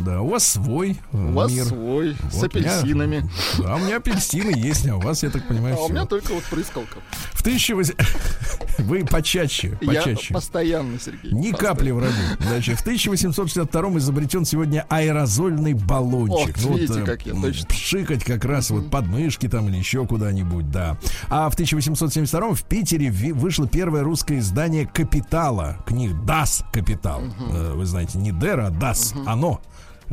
Да, 0.07 0.21
у 0.21 0.29
вас 0.29 0.47
свой 0.47 0.97
э, 1.13 1.17
У 1.17 1.33
вас 1.33 1.51
мир. 1.53 1.65
свой, 1.65 2.17
с 2.31 2.35
Вот 2.35 2.55
я- 2.55 2.61
апельсинами. 2.79 3.29
Да, 3.59 3.75
у 3.77 3.79
меня 3.79 3.97
апельсины 4.13 4.53
есть, 4.57 4.87
а 4.89 4.97
у 4.97 5.01
вас, 5.01 5.23
я 5.23 5.31
так 5.31 5.47
понимаю, 5.49 5.77
А 5.79 5.85
у 5.85 5.89
меня 5.89 6.07
только 6.07 6.33
вот 6.33 6.45
прыскалка. 6.45 6.99
В 7.33 7.41
1800... 7.41 7.97
Вы 8.79 9.05
почаще, 9.05 9.77
Я 9.81 10.03
почаще. 10.03 10.33
постоянно, 10.33 10.99
Сергей. 10.99 11.33
Ни 11.33 11.51
постоянно. 11.51 11.59
капли 11.59 11.91
вроде. 11.91 12.15
Значит, 12.41 12.79
в 12.79 12.81
1862 12.83 13.99
изобретен 13.99 14.45
сегодня 14.45 14.87
аэрозольный 14.89 15.75
баллончик. 15.75 16.57
Ох, 16.65 16.77
видите, 16.77 17.01
э, 17.01 17.05
как 17.05 17.27
я, 17.27 17.35
точно. 17.35 17.67
Пшикать 17.69 18.25
как 18.25 18.45
раз 18.45 18.71
вот 18.71 18.91
под 18.91 19.07
мышки 19.07 19.49
там 19.49 19.69
или 19.69 19.77
еще 19.77 20.07
куда-нибудь, 20.07 20.71
да. 20.71 20.97
А 21.29 21.51
в 21.51 21.55
1872 21.55 22.55
в 22.55 22.63
Питере 22.65 23.11
вышло 23.11 23.69
первое 23.69 24.03
русское 24.03 24.39
издание 24.39 24.87
«Капитала». 24.87 25.77
Книг 25.87 26.13
«Das 26.25 26.65
Капитал». 26.73 27.23
Э, 27.53 27.73
Вы 27.75 27.85
знаете, 27.87 28.19
не 28.19 28.31
«Der», 28.31 28.61
а 28.67 28.71
«Das», 28.71 29.15
«Оно». 29.27 29.61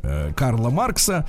Э, 0.03 0.31
Карла 0.35 0.69
Маркса. 0.69 1.27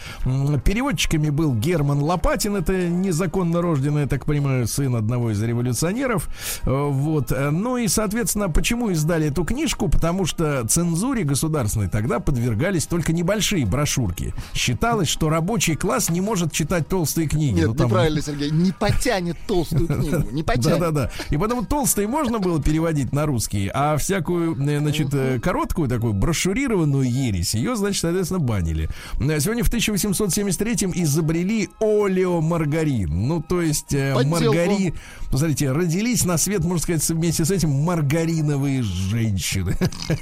Переводчиками 0.64 1.30
был 1.30 1.54
Герман 1.54 2.02
Лопатин, 2.02 2.56
это 2.56 2.88
незаконно 2.88 3.60
рожденный, 3.62 4.02
я 4.02 4.06
так 4.08 4.24
понимаю, 4.26 4.66
сын 4.66 4.94
одного 4.96 5.30
из 5.30 5.42
революционеров. 5.42 6.28
Э, 6.64 6.70
Вот. 6.90 7.32
Ну 7.52 7.76
и, 7.76 7.88
соответственно, 7.88 8.48
почему 8.48 8.90
издали 8.90 9.28
эту 9.28 9.44
книжку? 9.44 9.88
Потому 9.88 10.26
что 10.26 10.66
цензуре 10.68 11.24
государственной 11.24 11.88
тогда 11.88 12.20
подвергались 12.20 12.86
только 12.86 13.12
небольшие 13.12 13.66
брошюрки. 13.66 14.34
Считалось, 14.54 15.08
что 15.08 15.28
рабочий 15.28 15.74
класс 15.76 16.10
не 16.10 16.20
может 16.20 16.52
читать 16.52 16.88
толстые 16.88 17.28
книги. 17.28 17.54
Нет, 17.56 17.68
Ну, 17.68 17.74
там- 17.74 17.86
неправильно, 17.88 18.22
Сергей. 18.22 18.50
Не 18.50 18.72
потянет 18.72 19.36
толстую 19.46 19.86
книгу. 19.88 20.24
Не 20.32 20.42
потянет. 20.42 20.78
да-да-да. 20.80 21.10
И 21.30 21.36
потому 21.36 21.64
толстые 21.64 22.08
можно 22.08 22.38
было 22.38 22.62
переводить 22.62 23.12
на 23.12 23.26
русский, 23.26 23.70
а 23.72 23.96
всякую, 23.96 24.56
э, 24.60 24.78
значит, 24.78 25.14
короткую 25.42 25.88
такую 25.88 26.12
брошюрированную 26.14 27.10
ересь, 27.10 27.54
ее, 27.54 27.76
значит, 27.76 28.00
соответственно, 28.02 28.40
банили. 28.40 28.59
Э, 28.60 29.40
Сегодня 29.40 29.64
в 29.64 29.70
1873-м 29.70 30.92
изобрели 30.94 31.68
олеомаргарин. 31.80 33.28
Ну, 33.28 33.42
то 33.42 33.60
есть 33.60 33.92
э, 33.92 34.14
Подделку. 34.14 34.44
маргарин... 34.46 34.94
Посмотрите, 35.30 35.70
родились 35.70 36.24
на 36.24 36.38
свет, 36.38 36.64
можно 36.64 36.82
сказать, 36.82 37.08
вместе 37.08 37.44
с 37.44 37.50
этим 37.50 37.70
маргариновые 37.70 38.82
женщины, 38.82 39.76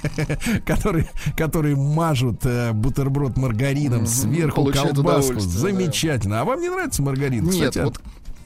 которые, 0.66 1.08
которые 1.36 1.76
мажут 1.76 2.44
э, 2.44 2.72
бутерброд 2.72 3.36
маргарином 3.36 4.06
сверху 4.06 4.66
колбаску. 4.66 5.40
Замечательно. 5.40 6.40
А 6.40 6.44
вам 6.44 6.60
не 6.60 6.68
нравится 6.68 7.02
маргарин? 7.02 7.44
Нет, 7.44 7.76
вот 7.76 8.00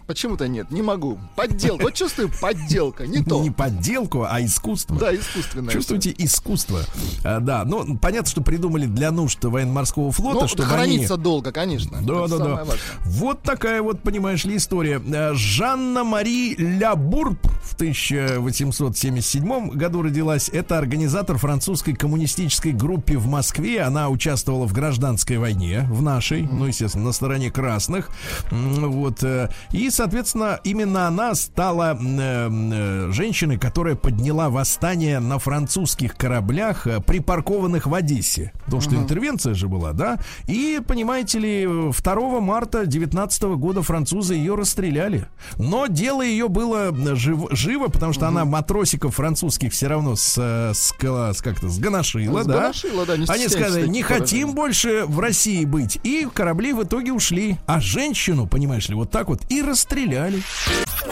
почему-то 0.06 0.48
нет, 0.48 0.70
не 0.70 0.82
могу. 0.82 1.18
Подделка. 1.36 1.82
Вот 1.82 1.94
чувствую, 1.94 2.30
подделка, 2.40 3.06
не 3.06 3.22
то. 3.22 3.40
не 3.42 3.50
подделку, 3.50 4.26
а 4.28 4.42
искусство. 4.44 4.96
Да, 4.98 5.14
искусственное. 5.14 5.72
Чувствуете 5.72 6.14
искусство. 6.18 6.80
А, 7.24 7.40
да, 7.40 7.64
ну 7.64 7.96
понятно, 7.98 8.30
что 8.30 8.40
придумали 8.42 8.86
для 8.86 9.10
нужд 9.10 9.42
военно-морского 9.44 10.12
флота, 10.12 10.40
Ну, 10.42 10.48
чтобы 10.48 10.64
хранится 10.64 11.14
они... 11.14 11.22
долго, 11.22 11.52
конечно. 11.52 11.98
Да, 12.02 12.24
Это 12.24 12.38
да, 12.38 12.44
да. 12.44 12.54
важное. 12.64 12.76
Вот 13.04 13.42
такая 13.42 13.82
вот, 13.82 14.02
понимаешь 14.02 14.44
ли, 14.44 14.56
история. 14.56 15.00
Э, 15.04 15.32
Жанна-Мари 15.34 16.54
Лябурб 16.56 17.38
в 17.62 17.74
1877 17.74 19.70
году 19.70 20.02
родилась. 20.02 20.48
Это 20.48 20.78
организатор 20.78 21.38
французской 21.38 21.94
коммунистической 21.94 22.72
группы 22.72 23.16
в 23.18 23.26
Москве. 23.26 23.80
Она 23.82 24.08
участвовала 24.08 24.66
в 24.66 24.72
гражданской 24.72 25.38
войне, 25.38 25.86
в 25.90 26.02
нашей, 26.02 26.42
ну, 26.42 26.66
естественно, 26.66 27.04
на 27.06 27.12
стороне 27.12 27.50
красных. 27.50 28.10
Вот. 28.50 29.22
э, 29.22 29.48
И, 29.72 29.90
соответственно, 29.92 30.60
именно 30.64 31.06
она 31.06 31.34
стала 31.34 31.96
э, 32.00 32.48
э, 32.50 33.12
женщиной, 33.12 33.58
которая 33.58 33.94
подняла 33.94 34.50
восстание 34.50 35.18
на 35.20 35.38
французских 35.38 36.16
кораблях, 36.16 36.86
э, 36.86 37.00
припаркованных 37.00 37.86
в 37.86 37.94
Одессе. 37.94 38.52
Потому 38.64 38.82
что 38.82 38.96
интервенция 38.96 39.54
же 39.54 39.68
была, 39.68 39.92
да? 39.92 40.18
И, 40.46 40.80
понимаете 40.86 41.38
ли, 41.38 41.66
2 41.92 42.40
марта 42.40 42.86
19 42.86 43.42
года 43.56 43.82
французы 43.82 44.34
ее 44.34 44.54
расстреляли. 44.54 45.26
Но 45.56 45.86
дело 45.86 46.22
ее 46.22 46.48
было 46.48 46.92
жив- 47.14 47.48
живо, 47.50 47.88
потому 47.88 48.12
что 48.12 48.28
она 48.28 48.44
матросиков 48.44 49.14
французских 49.14 49.72
все 49.72 49.88
равно 49.88 50.16
с, 50.16 50.36
э, 50.38 50.72
с, 50.74 50.92
с 50.98 51.42
как-то 51.42 51.68
сгоношила, 51.68 52.44
да? 52.44 52.72
Сгоношила, 52.72 53.06
да, 53.06 53.16
не 53.16 53.26
Они 53.28 53.48
сказали, 53.48 53.86
не 53.86 54.02
выражений». 54.02 54.02
хотим 54.02 54.54
больше 54.54 55.04
в 55.06 55.20
России 55.20 55.64
быть. 55.64 55.98
И 56.02 56.26
корабли 56.32 56.72
в 56.72 56.82
итоге 56.82 57.12
ушли. 57.12 57.58
А 57.66 57.80
женщину, 57.80 58.46
понимаешь 58.46 58.88
ли, 58.88 58.94
вот 58.94 59.10
так 59.10 59.28
вот 59.28 59.40
и 59.50 59.60
расстреляли. 59.62 59.81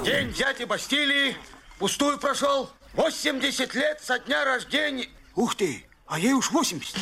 День 0.04 0.32
дяди 0.32 0.64
Бастилии 0.64 1.36
пустую 1.78 2.18
прошел. 2.18 2.70
80 2.94 3.74
лет 3.74 4.00
со 4.02 4.18
дня 4.18 4.44
рождения. 4.44 5.08
Ух 5.34 5.54
ты, 5.54 5.84
а 6.06 6.18
ей 6.18 6.32
уж 6.32 6.50
80. 6.50 6.96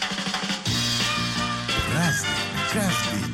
Разный, 1.95 2.29
каждый. 2.73 3.29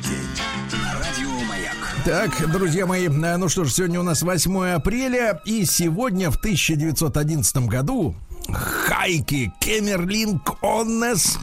Так, 2.05 2.51
друзья 2.51 2.85
мои, 2.85 3.07
ну 3.07 3.49
что 3.49 3.63
ж, 3.63 3.71
сегодня 3.71 3.99
у 3.99 4.03
нас 4.03 4.21
8 4.21 4.75
апреля, 4.75 5.41
и 5.43 5.65
сегодня 5.65 6.29
в 6.29 6.35
1911 6.35 7.57
году 7.65 8.15
Хайки 8.51 9.51
Кемерлинг 9.59 10.57
Оннес, 10.61 11.37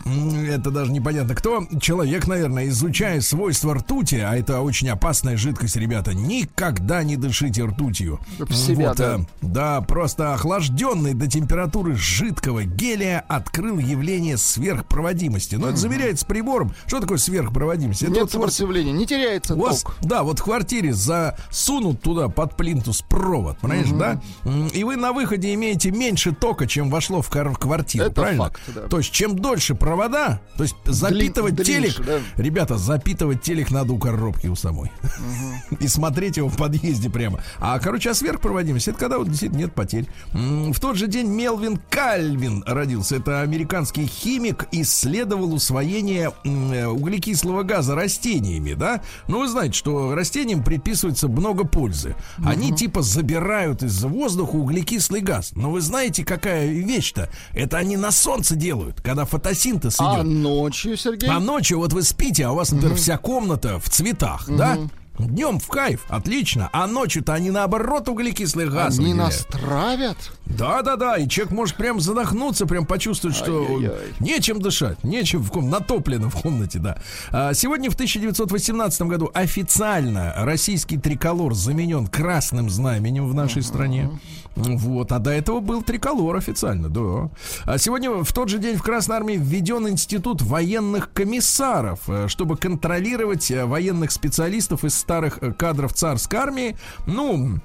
это 0.49 0.71
даже 0.71 0.93
непонятно 0.93 1.35
кто, 1.35 1.67
человек, 1.81 2.27
наверное, 2.27 2.69
изучая 2.69 3.21
свойства 3.21 3.75
ртути, 3.75 4.17
а 4.17 4.37
это 4.37 4.61
очень 4.61 4.89
опасная 4.89 5.37
жидкость, 5.37 5.77
ребята, 5.77 6.15
никогда 6.15 7.03
не 7.03 7.17
дышите 7.17 7.65
ртутью. 7.65 8.21
В 8.39 8.53
себя, 8.55 8.89
Вот, 8.89 8.97
да. 8.99 9.17
э, 9.19 9.25
да, 9.43 9.81
просто 9.81 10.35
охлажденный 10.35 11.15
до 11.15 11.27
температуры 11.29 11.97
жидкого 11.97 12.65
гелия 12.65 13.25
открыл 13.29 13.79
явление 13.79 14.37
сверхпроводимости. 14.37 15.57
Но 15.57 15.69
это 15.69 15.77
замеряется 15.77 16.25
прибором. 16.27 16.75
Что 16.87 17.01
такое 17.01 17.19
сверхпроводимость? 17.19 18.03
Это 18.03 18.13
Нет 18.13 18.23
вот 18.23 18.31
сопротивления, 18.33 18.93
не 18.93 19.07
теряется 19.07 19.55
у 19.55 19.59
вас, 19.61 19.83
ток. 19.83 19.97
да, 20.03 20.23
вот 20.23 20.39
в 20.39 20.45
квартире 20.45 20.93
засунут 20.93 22.01
туда 22.03 22.29
под 22.29 22.57
плинтус 22.57 23.03
провод, 23.03 23.59
понимаешь, 23.59 23.89
да? 23.91 24.21
М, 24.45 24.69
И 24.69 24.85
вы 24.85 24.97
на 24.97 25.13
выходе 25.13 25.53
имеете 25.55 25.91
меньше 25.91 26.33
тока, 26.33 26.67
чем 26.67 26.91
вошло 26.93 27.23
в 27.23 27.29
квартиру, 27.29 28.05
Это 28.07 28.15
правильно? 28.15 28.45
факт, 28.45 28.61
да. 28.75 28.83
То 28.83 28.99
есть, 28.99 29.11
чем 29.11 29.37
дольше 29.37 29.75
провода, 29.75 30.41
то 30.57 30.63
есть 30.63 30.77
запитывать 30.85 31.55
длиннее, 31.57 31.91
телек, 31.91 32.07
да. 32.07 32.19
ребята, 32.37 32.79
запитывать 32.79 33.43
телек 33.43 33.71
надо 33.71 33.93
у 33.93 33.99
коробки 33.99 34.47
у 34.47 34.55
самой. 34.55 34.93
И 35.81 35.89
смотреть 35.89 36.37
его 36.37 36.49
в 36.49 36.57
подъезде 36.57 37.11
прямо. 37.11 37.43
А, 37.59 37.79
короче, 37.81 38.11
а 38.11 38.15
сверхпроводимость, 38.15 38.89
это 38.89 38.99
когда 38.99 39.19
вот 39.19 39.29
действительно 39.29 39.59
нет 39.59 39.75
потерь. 39.75 40.07
В 40.33 40.79
тот 40.79 40.97
же 40.97 41.07
день 41.07 41.27
Мелвин 41.29 41.81
Кальвин 41.91 42.63
родился. 42.67 43.17
Это 43.17 43.41
американский 43.41 44.07
химик, 44.07 44.69
исследовал 44.73 45.55
усвоение 45.55 46.33
э, 46.45 46.87
углекислого 46.87 47.63
газа 47.63 47.95
растениями, 47.95 48.75
да? 48.75 49.03
Ну, 49.29 49.41
вы 49.41 49.49
знаете, 49.49 49.75
что 49.75 50.15
растениям 50.15 50.63
приписывается 50.63 51.29
много 51.29 51.65
пользы. 51.65 52.15
Они 52.45 52.73
типа 52.73 53.03
забирают 53.03 53.83
из 53.83 54.03
воздуха 54.05 54.57
углекислый 54.57 55.21
газ. 55.21 55.53
Но 55.55 55.71
вы 55.71 55.81
знаете, 55.81 56.25
какая 56.25 56.67
вещь-то? 56.83 57.29
Это 57.55 57.79
они 57.79 57.97
на 57.97 58.11
солнце 58.11 58.57
делают, 58.57 59.01
когда 59.01 59.25
фотосинтез 59.25 59.97
идет. 59.97 60.01
А 60.21 60.23
ночью, 60.23 60.97
Сергей? 60.97 61.29
А 61.31 61.41
ночью 61.41 61.79
вот 61.79 61.93
вы 61.93 62.03
спите, 62.03 62.47
а 62.47 62.53
у 62.53 62.57
вас, 62.57 62.73
например, 62.73 62.97
вся 62.97 63.17
комната 63.19 63.79
в 63.79 63.89
цветах, 63.89 64.45
да? 64.49 64.79
Днем 65.19 65.61
в 65.61 65.69
кайф, 65.69 66.07
отлично. 66.09 66.71
А 66.73 66.87
ночью-то 66.87 67.35
они 67.35 67.51
наоборот 67.51 68.09
углекислый 68.09 68.67
газ 68.69 68.99
Они 68.99 69.09
выделяют. 69.13 69.33
нас 69.35 69.47
травят? 69.51 70.17
Да, 70.47 70.81
да, 70.81 70.97
да. 70.97 71.17
И 71.19 71.29
человек 71.29 71.53
может 71.53 71.77
прям 71.77 72.01
задохнуться, 72.01 72.65
прям 72.65 72.87
почувствовать, 72.87 73.37
что 73.37 73.61
Ай-яй-яй. 73.67 74.15
нечем 74.21 74.61
дышать, 74.61 75.05
нечем 75.05 75.43
в 75.43 75.51
ком 75.51 75.69
натоплено 75.69 76.31
в 76.31 76.41
комнате, 76.41 76.79
да. 76.79 76.97
А, 77.31 77.53
сегодня 77.53 77.91
в 77.91 77.95
1918 77.95 79.03
году 79.03 79.31
официально 79.35 80.33
российский 80.39 80.97
триколор 80.97 81.53
заменен 81.55 82.07
красным 82.07 82.71
знаменем 82.71 83.29
в 83.29 83.35
нашей 83.35 83.63
стране. 83.63 84.11
Вот, 84.57 85.13
а 85.13 85.19
до 85.19 85.31
этого 85.31 85.61
был 85.61 85.83
триколор 85.83 86.37
официально, 86.37 86.89
да. 86.89 87.31
А 87.65 87.79
сегодня 87.79 88.11
в 88.11 88.33
тот 88.33 88.49
же 88.49 88.59
день 88.59 88.77
в 88.77 88.83
Красной 88.83 89.17
Армии 89.17 89.37
введен 89.37 89.89
институт 89.89 90.43
военных 90.43 91.13
комиссаров, 91.13 92.01
э, 92.09 92.29
чтобы 92.29 92.57
контролировать 92.57 93.51
э, 93.51 93.65
военных 93.65 94.11
специалистов 94.11 94.85
из 94.85 94.95
старых 94.95 95.39
э, 95.41 95.53
кадров 95.53 95.95
царской 95.95 96.39
армии. 96.39 96.77
Ну, 97.07 97.61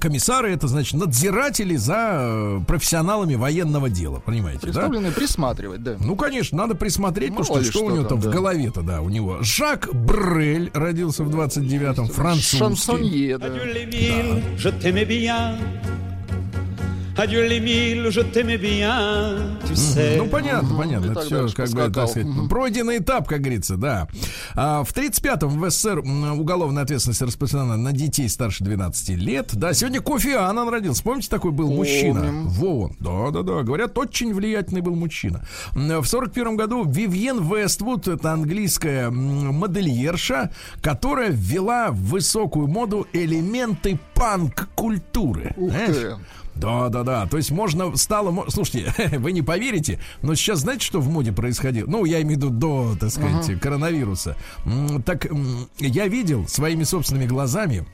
Комиссары 0.00 0.50
это 0.50 0.66
значит 0.66 0.94
надзиратели 0.94 1.76
за 1.76 2.62
профессионалами 2.66 3.34
военного 3.34 3.90
дела, 3.90 4.18
понимаете, 4.18 4.60
да? 4.60 4.72
Представленные 4.72 5.12
присматривать, 5.12 5.82
да. 5.82 5.96
Ну, 6.00 6.16
конечно, 6.16 6.56
надо 6.56 6.74
присмотреть, 6.74 7.30
Мало 7.30 7.42
потому 7.42 7.62
что, 7.62 7.70
что 7.70 7.78
что 7.78 7.86
у 7.86 7.90
него 7.90 8.04
там, 8.04 8.08
там 8.08 8.20
в 8.20 8.24
да. 8.24 8.30
голове-то, 8.30 8.82
да, 8.82 9.02
у 9.02 9.10
него. 9.10 9.42
Жак 9.42 9.90
Брель 9.92 10.70
родился 10.72 11.22
в 11.22 11.28
29-м, 11.28 12.06
французский. 12.06 12.56
Шансонье, 12.56 13.38
да. 13.38 13.48
Adieu 13.48 13.64
Adieu 17.16 17.46
les 17.46 17.60
mille, 17.60 18.10
je 18.10 18.20
t'aimais 18.20 18.58
bien. 18.58 19.56
Tu 19.66 19.76
sais. 19.76 20.16
Ну, 20.18 20.26
понятно, 20.26 20.76
понятно. 20.76 21.12
Это 21.12 21.20
все, 21.20 21.46
как 21.54 21.70
бы, 21.70 21.90
так 21.90 22.08
сказать, 22.08 22.26
пройденный 22.50 22.98
этап, 22.98 23.28
как 23.28 23.40
говорится, 23.40 23.76
да. 23.76 24.08
А, 24.54 24.82
в 24.82 24.92
35-м 24.92 25.60
в 25.60 25.70
СССР 25.70 26.00
уголовная 26.00 26.82
ответственность 26.82 27.22
распространена 27.22 27.76
на 27.76 27.92
детей 27.92 28.28
старше 28.28 28.64
12 28.64 29.10
лет. 29.10 29.50
Да, 29.54 29.72
сегодня 29.74 30.00
Кофи 30.00 30.34
Аннан 30.34 30.68
родился. 30.68 31.04
Помните, 31.04 31.28
такой 31.30 31.52
был 31.52 31.70
мужчина? 31.70 32.20
Помним. 32.20 32.48
Во, 32.48 32.90
да, 32.98 33.30
да, 33.30 33.42
да. 33.42 33.62
Говорят, 33.62 33.96
очень 33.96 34.34
влиятельный 34.34 34.80
был 34.80 34.96
мужчина. 34.96 35.46
В 35.72 36.04
41 36.04 36.56
году 36.56 36.84
Вивьен 36.84 37.40
Вествуд, 37.42 38.08
это 38.08 38.32
английская 38.32 39.10
модельерша, 39.10 40.50
которая 40.82 41.30
ввела 41.30 41.90
в 41.90 41.96
высокую 41.96 42.66
моду 42.66 43.06
элементы 43.12 44.00
панк-культуры. 44.14 45.54
Ух 45.56 45.72
ты. 45.72 46.16
Да, 46.56 46.88
да, 46.88 47.02
да. 47.02 47.26
То 47.26 47.36
есть 47.36 47.50
можно 47.50 47.96
стало. 47.96 48.48
Слушайте, 48.48 48.92
вы 49.18 49.32
не 49.32 49.42
поверите, 49.42 50.00
но 50.22 50.34
сейчас 50.34 50.60
знаете, 50.60 50.84
что 50.86 51.00
в 51.00 51.08
моде 51.10 51.32
происходило? 51.32 51.86
Ну, 51.88 52.04
я 52.04 52.22
имею 52.22 52.38
в 52.38 52.42
виду 52.44 52.50
до, 52.50 52.96
так 52.98 53.10
сказать, 53.10 53.60
коронавируса. 53.60 54.36
М, 54.64 55.02
Так 55.02 55.26
я 55.78 56.06
видел 56.08 56.46
своими 56.48 56.84
собственными 56.84 57.26
глазами 57.26 57.86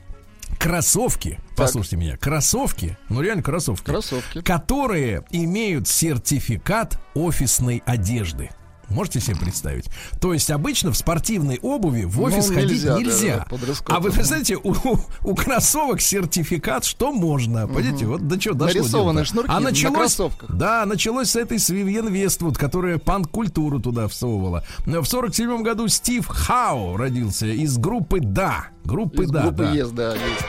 кроссовки. 0.59 1.39
Послушайте 1.55 1.95
меня, 1.97 2.17
кроссовки, 2.17 2.97
ну 3.09 3.21
реально 3.21 3.41
кроссовки, 3.41 3.85
Кроссовки. 3.85 4.41
которые 4.41 5.23
имеют 5.31 5.87
сертификат 5.87 6.99
офисной 7.13 7.81
одежды. 7.85 8.49
Можете 8.91 9.19
себе 9.19 9.35
представить? 9.37 9.85
То 10.19 10.33
есть 10.33 10.49
обычно 10.51 10.91
в 10.91 10.97
спортивной 10.97 11.59
обуви 11.61 12.03
в 12.03 12.21
офис 12.21 12.49
Ну, 12.49 12.55
ходить 12.55 12.71
нельзя, 12.71 12.97
нельзя. 12.97 13.45
да, 13.49 13.95
а 13.95 13.99
вы 13.99 14.11
представляете, 14.11 14.57
у, 14.57 14.75
у 15.23 15.35
кроссовок 15.35 16.01
сертификат, 16.01 16.85
что 16.85 17.11
можно. 17.11 17.67
Понимаете, 17.67 18.05
вот 18.05 18.27
до 18.27 18.37
чего 18.39 18.53
дошло 18.53 18.73
Нарисованные 18.81 19.23
дело-то. 19.25 19.29
шнурки 19.31 19.51
а 19.51 19.59
на 19.59 19.69
началось, 19.69 19.97
кроссовках. 19.97 20.51
Да, 20.55 20.85
началось 20.85 21.29
с 21.31 21.35
этой 21.35 21.59
с 21.59 21.69
Вивьен 21.69 22.07
Вествуд, 22.07 22.57
которая 22.57 22.97
панк-культуру 22.97 23.79
туда 23.79 24.07
всовывала. 24.07 24.65
В 24.85 25.05
сорок 25.05 25.33
седьмом 25.35 25.63
году 25.63 25.87
Стив 25.87 26.27
Хау 26.27 26.97
родился 26.97 27.47
из 27.47 27.77
группы 27.77 28.19
«Да». 28.21 28.67
Группы 28.83 29.23
Из 29.23 29.29
«Да». 29.31 29.41
группы 29.43 29.63
да. 29.63 29.71
«Ес», 29.73 29.89
да, 29.91 30.13
есть. 30.13 30.45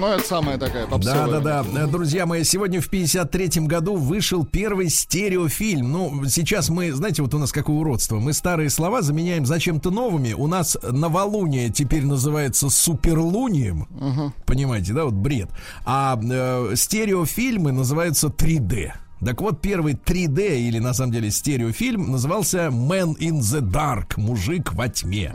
Ну, 0.00 0.06
это 0.06 0.26
самая 0.26 0.56
такая 0.56 0.86
попсовая. 0.86 1.40
да, 1.40 1.62
да. 1.62 1.82
Э, 1.82 1.86
Друзья 1.86 2.24
мои, 2.24 2.42
сегодня 2.42 2.80
в 2.80 2.90
53-м 2.90 3.66
году 3.66 3.96
вышел 3.96 4.46
первый 4.46 4.88
стереофильм. 4.88 5.92
Ну, 5.92 6.24
сейчас 6.24 6.70
мы, 6.70 6.90
знаете, 6.92 7.20
вот 7.20 7.34
у 7.34 7.38
нас 7.38 7.52
какое 7.52 7.76
уродство. 7.76 8.18
Мы 8.18 8.32
старые 8.32 8.70
слова 8.70 9.02
заменяем 9.02 9.44
зачем-то 9.44 9.90
новыми. 9.90 10.32
У 10.32 10.46
нас 10.46 10.78
новолуние 10.82 11.68
теперь 11.68 12.06
называется 12.06 12.70
суперлунием. 12.70 14.32
Понимаете, 14.46 14.94
да, 14.94 15.04
вот 15.04 15.14
бред. 15.14 15.50
А 15.84 16.18
э, 16.22 16.72
стереофильмы 16.76 17.72
называются 17.72 18.28
3D. 18.28 18.92
Так 19.24 19.42
вот, 19.42 19.60
первый 19.60 19.94
3D, 19.94 20.60
или 20.60 20.78
на 20.78 20.94
самом 20.94 21.12
деле 21.12 21.30
стереофильм, 21.30 22.10
назывался 22.10 22.68
Man 22.68 23.16
in 23.18 23.40
the 23.40 23.60
Dark, 23.60 24.14
мужик 24.16 24.72
во 24.72 24.88
тьме. 24.88 25.34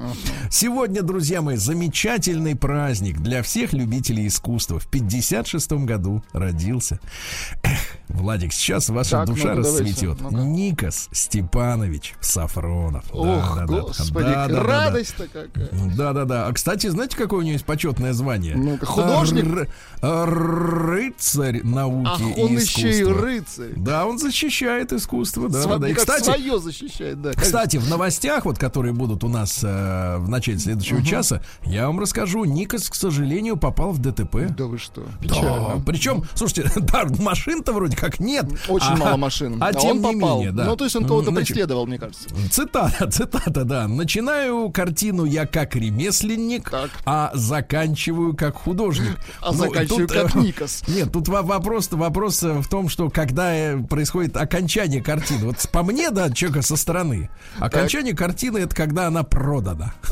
Сегодня, 0.49 1.03
друзья 1.03 1.43
мои, 1.43 1.55
замечательный 1.57 2.55
праздник 2.55 3.19
для 3.19 3.43
всех 3.43 3.73
любителей 3.73 4.25
искусства. 4.27 4.79
В 4.79 4.89
56-м 4.89 5.85
году 5.85 6.23
родился. 6.33 6.99
Эх, 7.61 7.77
Владик, 8.09 8.53
сейчас 8.53 8.89
ваша 8.89 9.11
Так, 9.17 9.27
душа 9.27 9.55
давайте, 9.55 9.69
расцветет. 9.69 10.21
ну-ка. 10.21 10.35
Никос 10.35 11.09
Степанович 11.11 12.15
Сафронов. 12.21 13.03
Ох, 13.11 13.55
Да-да-да. 13.55 13.81
господи, 13.81 14.25
Да-да-да-да. 14.25 14.63
радость-то 14.63 15.27
какая. 15.27 15.69
Да, 15.95 16.13
да, 16.13 16.25
да. 16.25 16.47
А 16.47 16.53
кстати, 16.53 16.87
знаете, 16.87 17.15
какое 17.17 17.39
у 17.39 17.43
него 17.43 17.53
есть 17.53 17.65
почетное 17.65 18.13
звание? 18.13 18.55
Ну-ка, 18.55 18.85
художник? 18.87 19.45
Р- 19.45 19.69
рыцарь 20.01 21.61
науки 21.63 22.07
Ах, 22.11 22.37
и 22.37 22.41
он 22.41 22.57
еще 22.57 22.89
и 22.89 23.01
искусства. 23.01 23.21
рыцарь. 23.21 23.74
Да, 23.75 24.05
он 24.05 24.17
защищает 24.17 24.93
искусство, 24.93 25.49
да, 25.49 25.59
Сва- 25.63 25.69
да, 25.73 25.77
да. 25.79 25.89
И, 25.89 25.93
кстати, 25.93 26.23
свое 26.23 26.59
защищает, 26.59 27.21
да. 27.21 27.33
кстати, 27.33 27.77
в 27.77 27.89
новостях, 27.89 28.45
вот, 28.45 28.57
которые 28.57 28.93
будут 28.93 29.23
у 29.23 29.27
нас 29.29 29.61
э, 29.63 30.17
в 30.17 30.29
начале 30.29 30.57
следующего 30.59 31.03
часа, 31.03 31.41
я 31.65 31.87
вам 31.87 31.99
расскажу. 31.99 32.45
Никос, 32.45 32.89
к 32.89 32.95
сожалению, 32.95 33.57
попал 33.57 33.91
в 33.91 33.99
ДТП. 33.99 34.47
Да 34.57 34.65
вы 34.65 34.77
что, 34.77 35.01
Да, 35.01 35.17
печально. 35.21 35.83
причем, 35.85 36.23
слушайте, 36.35 36.71
да, 36.79 37.05
машин-то 37.19 37.73
вроде 37.73 37.95
как 37.97 38.19
нет. 38.19 38.45
Очень 38.69 38.87
а- 38.93 38.97
мало 38.97 39.17
машин. 39.17 39.61
А, 39.61 39.67
А 39.67 39.73
тем 39.73 39.97
не 39.97 40.03
попал. 40.19 40.37
менее, 40.39 40.51
да. 40.51 40.65
Ну, 40.65 40.75
то 40.75 40.83
есть 40.85 40.95
он 40.95 41.05
кого-то 41.05 41.31
Значит, 41.31 41.47
преследовал, 41.49 41.85
мне 41.85 41.97
кажется. 41.99 42.29
Цитата, 42.51 43.07
цитата, 43.11 43.63
да. 43.63 43.87
Начинаю 43.87 44.69
картину 44.69 45.25
я 45.25 45.45
как 45.45 45.75
ремесленник, 45.75 46.69
Так. 46.69 46.89
а 47.05 47.31
заканчиваю 47.33 48.35
как 48.35 48.55
художник. 48.55 49.17
А 49.41 49.51
Ну, 49.51 49.57
заканчиваю 49.57 50.07
тут, 50.07 50.15
э, 50.17 50.21
как 50.23 50.35
Никос. 50.35 50.83
Нет, 50.87 51.11
тут 51.11 51.27
во- 51.27 51.41
вопрос, 51.43 51.89
вопрос 51.91 52.41
э, 52.43 52.53
в 52.59 52.67
том, 52.67 52.89
что 52.89 53.09
когда 53.09 53.53
происходит 53.89 54.37
окончание 54.37 55.01
картины, 55.01 55.45
вот 55.45 55.57
по 55.71 55.83
мне, 55.83 56.09
да, 56.11 56.29
человека 56.31 56.61
со 56.61 56.75
стороны, 56.75 57.29
окончание 57.59 58.15
картины 58.15 58.59
это 58.59 58.75
когда 58.75 59.07
она 59.07 59.23
продана. 59.23 59.93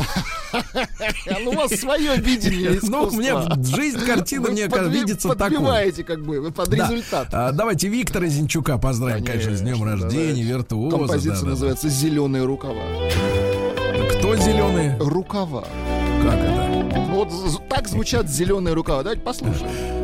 Ну, 1.43 1.49
у 1.49 1.53
вас 1.55 1.71
свое 1.71 2.15
видение 2.17 2.79
Ну, 2.83 3.07
искусства. 3.09 3.17
мне 3.17 3.65
жизнь 3.75 4.05
картины, 4.05 4.41
Вы 4.43 4.51
мне 4.51 4.67
видится 4.67 5.29
такой. 5.29 5.57
Подбиваете 5.57 6.03
как 6.03 6.23
бы, 6.23 6.39
вы 6.41 6.51
под 6.51 6.71
результат. 6.71 7.29
А, 7.31 7.51
давайте 7.51 7.87
Виктора 7.87 8.27
Зинчука 8.27 8.77
поздравим, 8.77 9.25
конечно, 9.25 9.55
с 9.55 9.61
днем 9.61 9.83
рождения, 9.83 10.43
виртуоза. 10.43 10.97
Композиция 10.97 11.49
называется 11.49 11.89
«Зеленые 11.89 12.43
рукава». 12.45 12.83
Кто 14.11 14.35
зеленый? 14.35 14.97
Рукава. 14.99 15.63
Как 16.23 16.35
это? 16.35 16.99
Вот 17.11 17.29
так 17.69 17.87
звучат 17.87 18.29
зеленые 18.29 18.73
рукава. 18.73 19.03
Давайте 19.03 19.23
послушаем. 19.23 20.02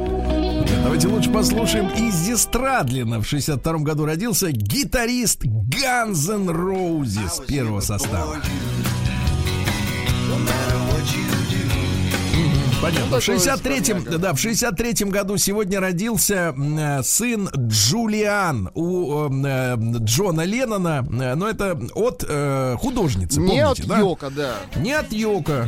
Давайте 0.84 1.07
лучше 1.07 1.32
послушаем 1.32 1.88
Изи 1.88 2.36
Страдлина. 2.36 3.20
В 3.22 3.26
62 3.28 3.74
году 3.80 4.05
родился 4.05 4.51
гитарист 4.51 5.43
Guns 5.43 6.32
N' 6.32 6.49
Roses 6.49 7.45
первого 7.45 7.80
состава. 7.82 8.38
Понятно. 12.82 13.20
В 13.20 13.26
такое 13.26 13.38
63-м, 13.38 13.84
скромняга. 13.84 14.17
да, 14.17 14.34
в 14.34 14.38
63-м 14.38 15.09
году 15.09 15.38
сегодня 15.38 15.80
родился 15.82 16.55
э, 16.57 17.03
сын 17.03 17.49
Джулиан 17.49 18.70
у 18.74 19.28
э, 19.45 19.76
Джона 19.78 20.41
Леннона. 20.41 21.01
Но 21.01 21.49
это 21.49 21.78
от 21.93 22.24
э, 22.28 22.78
художницы, 22.80 23.41
Не 23.41 23.59
от 23.59 23.78
помните, 23.78 23.84
да? 23.88 23.99
Йока, 23.99 24.30
да. 24.30 24.55
Не 24.78 24.93
от 24.93 25.11
Йока. 25.11 25.67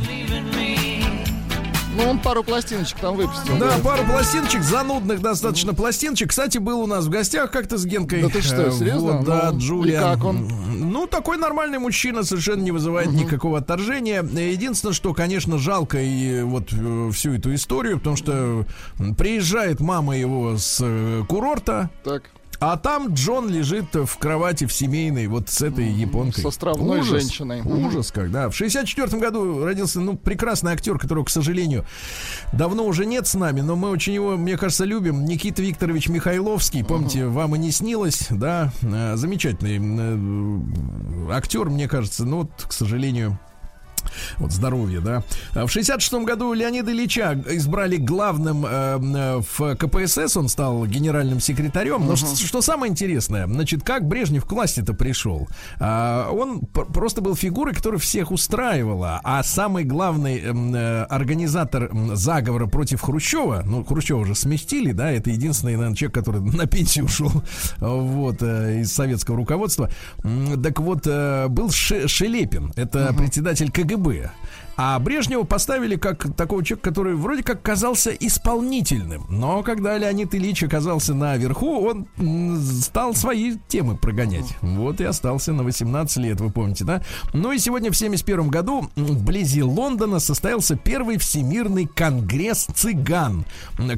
Ну, 1.96 2.08
он 2.08 2.18
пару 2.20 2.42
пластиночек 2.42 2.98
там 3.00 3.16
выпустил. 3.16 3.58
Да, 3.58 3.76
пару 3.84 4.02
пластиночек, 4.04 4.62
занудных 4.62 5.20
достаточно 5.20 5.74
пластиночек. 5.74 6.30
Кстати, 6.30 6.56
был 6.56 6.80
у 6.80 6.86
нас 6.86 7.04
в 7.04 7.10
гостях 7.10 7.50
как-то 7.50 7.76
с 7.76 7.84
Генкой. 7.84 8.22
Да 8.22 8.28
ты 8.30 8.40
что, 8.40 8.68
Э, 8.68 8.72
серьезно? 8.72 9.18
Вот, 9.18 9.26
да, 9.26 9.50
Ну, 9.52 9.58
Джулиан. 9.58 10.02
и 10.02 10.14
как 10.16 10.24
он? 10.24 10.48
Ну, 10.72 11.06
такой 11.06 11.36
нормальный 11.36 11.78
мужчина, 11.78 12.22
совершенно 12.22 12.62
не 12.62 12.70
вызывает 12.70 13.12
никакого 13.12 13.58
отторжения. 13.58 14.22
Единственное, 14.22 14.94
что, 14.94 15.12
конечно, 15.12 15.58
жалко 15.58 16.00
и 16.00 16.42
вот 16.42 16.72
э, 16.72 17.10
всю 17.12 17.34
эту 17.34 17.54
историю, 17.54 17.98
потому 17.98 18.16
что 18.16 18.64
приезжает 19.18 19.80
мама 19.80 20.16
его 20.16 20.56
с 20.56 20.78
э, 20.80 21.22
курорта, 21.28 21.90
Так, 22.04 22.22
а 22.62 22.76
там 22.76 23.12
Джон 23.12 23.48
лежит 23.48 23.92
в 23.92 24.16
кровати 24.18 24.66
в 24.66 24.72
семейной 24.72 25.26
вот 25.26 25.48
с 25.48 25.62
этой 25.62 25.88
японкой. 25.88 26.42
с 26.42 26.46
островной 26.46 27.00
Ужас, 27.00 27.22
женщиной. 27.22 27.60
Ужас, 27.62 28.12
когда. 28.12 28.48
В 28.48 28.54
64 28.54 29.18
году 29.18 29.64
родился, 29.64 29.98
ну, 30.00 30.16
прекрасный 30.16 30.72
актер, 30.72 30.96
которого, 30.96 31.24
к 31.24 31.30
сожалению, 31.30 31.84
давно 32.52 32.84
уже 32.84 33.04
нет 33.04 33.26
с 33.26 33.34
нами, 33.34 33.62
но 33.62 33.74
мы 33.74 33.90
очень 33.90 34.12
его, 34.12 34.36
мне 34.36 34.56
кажется, 34.56 34.84
любим. 34.84 35.24
Никита 35.24 35.60
Викторович 35.60 36.08
Михайловский. 36.08 36.84
Помните, 36.84 37.26
вам 37.26 37.56
и 37.56 37.58
не 37.58 37.72
снилось, 37.72 38.28
да? 38.30 38.72
Э, 38.82 39.16
Замечательный 39.16 39.80
э, 41.28 41.32
актер, 41.32 41.68
мне 41.68 41.88
кажется, 41.88 42.24
но 42.24 42.38
вот, 42.42 42.50
к 42.68 42.72
сожалению, 42.72 43.40
вот 44.38 44.52
здоровье, 44.52 45.00
да. 45.00 45.22
А 45.54 45.66
В 45.66 45.70
66 45.70 46.12
году 46.24 46.52
Леонида 46.52 46.92
Ильича 46.92 47.40
избрали 47.50 47.96
главным 47.96 48.64
э, 48.66 48.98
э, 49.00 49.40
в 49.56 49.76
КПСС, 49.76 50.36
он 50.36 50.48
стал 50.48 50.86
генеральным 50.86 51.40
секретарем. 51.40 52.06
Но 52.06 52.16
что, 52.16 52.34
что 52.36 52.60
самое 52.62 52.90
интересное, 52.90 53.46
значит, 53.46 53.82
как 53.82 54.06
Брежнев 54.06 54.44
к 54.44 54.52
власти-то 54.52 54.94
пришел? 54.94 55.48
А, 55.78 56.30
он 56.30 56.60
просто 56.60 57.20
был 57.20 57.34
фигурой, 57.36 57.74
которая 57.74 57.98
всех 58.00 58.30
устраивала, 58.30 59.20
а 59.24 59.42
самый 59.42 59.84
главный 59.84 60.40
эм, 60.40 60.74
э, 60.74 61.04
организатор 61.04 61.90
заговора 62.14 62.66
против 62.66 63.00
Хрущева, 63.00 63.62
ну, 63.64 63.84
Хрущева 63.84 64.18
уже 64.18 64.34
сместили, 64.34 64.92
да, 64.92 65.10
это 65.10 65.30
единственный, 65.30 65.74
наверное, 65.76 65.96
человек, 65.96 66.14
который 66.14 66.40
на 66.40 66.66
пенсию 66.66 67.06
ушел, 67.06 67.30
вот, 67.78 68.36
э, 68.42 68.80
из 68.80 68.92
советского 68.92 69.36
руководства. 69.36 69.90
Так 70.62 70.80
вот, 70.80 71.06
э, 71.06 71.48
был 71.48 71.70
Ше- 71.70 72.08
Шелепин, 72.08 72.72
это 72.76 73.12
председатель 73.16 73.70
КГБ 73.70 73.91
КГБ. 73.92 74.30
А 74.76 74.98
Брежнева 74.98 75.44
поставили 75.44 75.96
как 75.96 76.34
такого 76.34 76.64
человека, 76.64 76.90
который 76.90 77.14
вроде 77.14 77.42
как 77.42 77.62
казался 77.62 78.10
исполнительным. 78.10 79.26
Но 79.28 79.62
когда 79.62 79.98
Леонид 79.98 80.34
Ильич 80.34 80.62
оказался 80.62 81.14
наверху, 81.14 81.86
он 81.86 82.06
стал 82.80 83.14
свои 83.14 83.56
темы 83.68 83.96
прогонять. 83.96 84.56
Вот 84.62 85.00
и 85.00 85.04
остался 85.04 85.52
на 85.52 85.62
18 85.62 86.16
лет, 86.18 86.40
вы 86.40 86.50
помните, 86.50 86.84
да? 86.84 87.02
Ну 87.34 87.52
и 87.52 87.58
сегодня 87.58 87.90
в 87.90 87.96
71 87.96 88.48
году 88.48 88.90
вблизи 88.96 89.62
Лондона 89.62 90.20
состоялся 90.20 90.76
первый 90.76 91.18
всемирный 91.18 91.86
конгресс 91.86 92.66
цыган, 92.74 93.44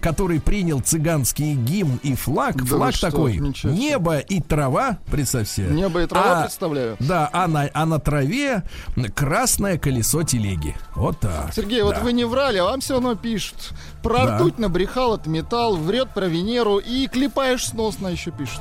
который 0.02 0.40
принял 0.40 0.80
цыганский 0.80 1.54
гимн 1.54 2.00
и 2.02 2.14
флаг. 2.14 2.56
Да 2.56 2.64
флаг 2.64 2.94
что, 2.94 3.10
такой 3.10 3.40
небо 3.64 4.18
и 4.18 4.40
трава, 4.40 4.98
представь 5.10 5.48
себе. 5.48 5.68
Небо 5.68 6.02
и 6.02 6.06
трава, 6.06 6.40
а, 6.40 6.42
представляю. 6.42 6.96
Да, 6.98 7.30
а 7.32 7.46
на, 7.46 7.68
а 7.72 7.86
на 7.86 7.98
траве 7.98 8.64
красное 9.14 9.78
колесо 9.78 10.22
телеги 10.24 10.63
деньги. 10.64 10.76
Вот 10.94 11.20
так. 11.20 11.52
Сергей, 11.52 11.80
да. 11.80 11.86
вот 11.86 11.98
вы 11.98 12.12
не 12.12 12.24
врали, 12.24 12.58
а 12.58 12.64
вам 12.64 12.80
все 12.80 12.94
равно 12.94 13.14
пишут. 13.14 13.72
Про 14.02 14.26
да. 14.26 14.36
ртуть 14.36 14.58
набрехал, 14.58 15.16
это 15.16 15.28
металл, 15.28 15.76
врет 15.76 16.10
про 16.10 16.26
Венеру 16.26 16.78
и 16.78 17.06
клепаешь 17.06 17.66
сносно 17.66 18.08
еще 18.08 18.30
пишут. 18.30 18.60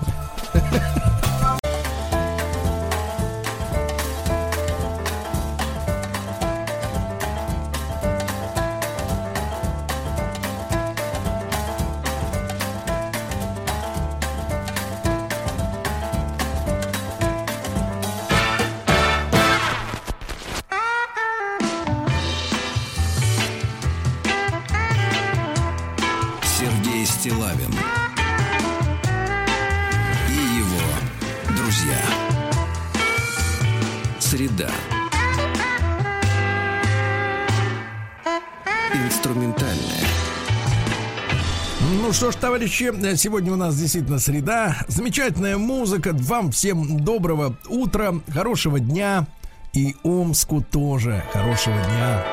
Что 42.24 42.32
ж, 42.32 42.36
товарищи, 42.36 43.18
сегодня 43.18 43.52
у 43.52 43.58
нас 43.58 43.78
действительно 43.78 44.18
среда. 44.18 44.78
Замечательная 44.88 45.58
музыка. 45.58 46.12
Вам 46.14 46.52
всем 46.52 47.02
доброго 47.02 47.58
утра, 47.68 48.14
хорошего 48.30 48.80
дня. 48.80 49.28
И 49.74 49.98
Омску 50.04 50.62
тоже 50.62 51.22
хорошего 51.34 51.76
дня. 51.76 52.26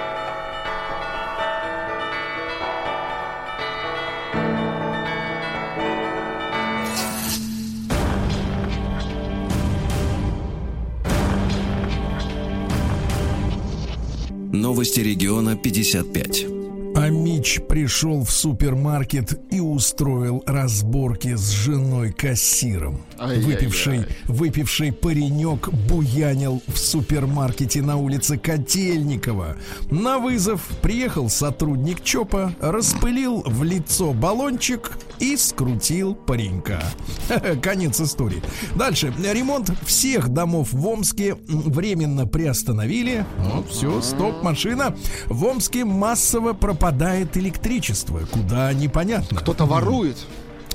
Новости 14.52 15.00
региона 15.00 15.56
55. 15.56 16.59
Амич 16.94 17.60
пришел 17.68 18.24
в 18.24 18.30
супермаркет 18.30 19.38
и 19.50 19.60
устроил 19.60 20.42
разборки 20.46 21.34
с 21.34 21.50
женой 21.50 22.12
кассиром. 22.12 23.04
Выпивший, 23.20 24.06
выпивший 24.26 24.92
паренек 24.92 25.68
буянил 25.68 26.62
в 26.66 26.78
супермаркете 26.78 27.82
на 27.82 27.96
улице 27.96 28.38
Котельникова. 28.38 29.56
На 29.90 30.18
вызов 30.18 30.66
приехал 30.80 31.28
сотрудник 31.28 32.02
ЧОПа, 32.02 32.54
распылил 32.60 33.42
в 33.44 33.62
лицо 33.62 34.14
баллончик 34.14 34.98
и 35.18 35.36
скрутил 35.36 36.14
паренька. 36.14 36.82
Конец 37.62 38.00
истории. 38.00 38.42
Дальше. 38.74 39.12
Ремонт 39.22 39.70
всех 39.84 40.30
домов 40.30 40.72
в 40.72 40.86
Омске 40.86 41.36
временно 41.46 42.26
приостановили. 42.26 43.26
Ну, 43.38 43.64
все, 43.64 44.00
стоп, 44.00 44.42
машина. 44.42 44.96
В 45.26 45.44
Омске 45.44 45.84
массово 45.84 46.54
пропадает 46.54 47.36
электричество. 47.36 48.20
Куда 48.32 48.72
непонятно. 48.72 49.36
Кто-то 49.36 49.66
ворует. 49.66 50.16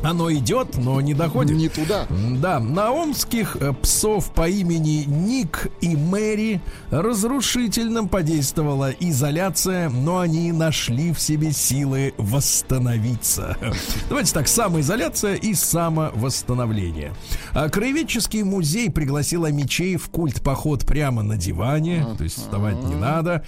Оно 0.06 0.32
идет, 0.32 0.78
но 0.78 1.02
не 1.02 1.16
доходит. 1.16 1.58
Не 1.58 1.68
туда. 1.68 2.06
Да, 2.40 2.60
на 2.60 2.92
омских 2.92 3.58
э, 3.60 3.74
псов 3.74 4.32
по 4.34 4.48
имени 4.48 5.04
Ник 5.08 5.68
и 5.82 5.96
Мэри 5.96 6.62
разрушительно 6.92 8.06
подействовала 8.06 8.92
изоляция, 8.92 9.90
но 9.90 10.20
они 10.20 10.52
нашли 10.52 11.12
в 11.12 11.20
себе 11.20 11.52
силы 11.52 12.14
восстановиться. 12.20 13.58
Давайте 14.10 14.32
так, 14.32 14.48
самоизоляция 14.48 15.36
и 15.36 15.56
самовосстановление. 15.56 17.14
А 17.54 17.70
краеведческий 17.70 18.44
музей 18.44 18.92
пригласил 18.92 19.48
мечей 19.48 19.98
в 19.98 20.10
культ-поход 20.10 20.86
прямо 20.86 21.24
на 21.24 21.36
диване, 21.36 22.06
то 22.16 22.24
есть 22.24 22.38
вставать 22.38 22.82
не 22.84 22.96
надо. 22.96 23.44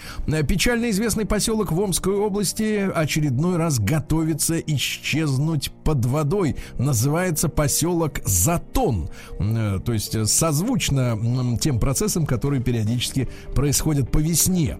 Печально 0.47 0.89
известный 0.89 1.25
поселок 1.25 1.71
в 1.71 1.79
Омской 1.79 2.15
области 2.15 2.89
очередной 2.93 3.57
раз 3.57 3.79
готовится 3.79 4.57
исчезнуть 4.57 5.71
под 5.83 6.05
водой 6.05 6.46
Москвой 6.47 6.55
называется 6.77 7.49
поселок 7.49 8.21
Затон. 8.25 9.09
Э, 9.39 9.79
то 9.83 9.93
есть 9.93 10.27
созвучно 10.27 11.57
тем 11.59 11.79
процессам, 11.79 12.25
которые 12.25 12.61
периодически 12.61 13.27
происходят 13.55 14.11
по 14.11 14.19
весне. 14.19 14.77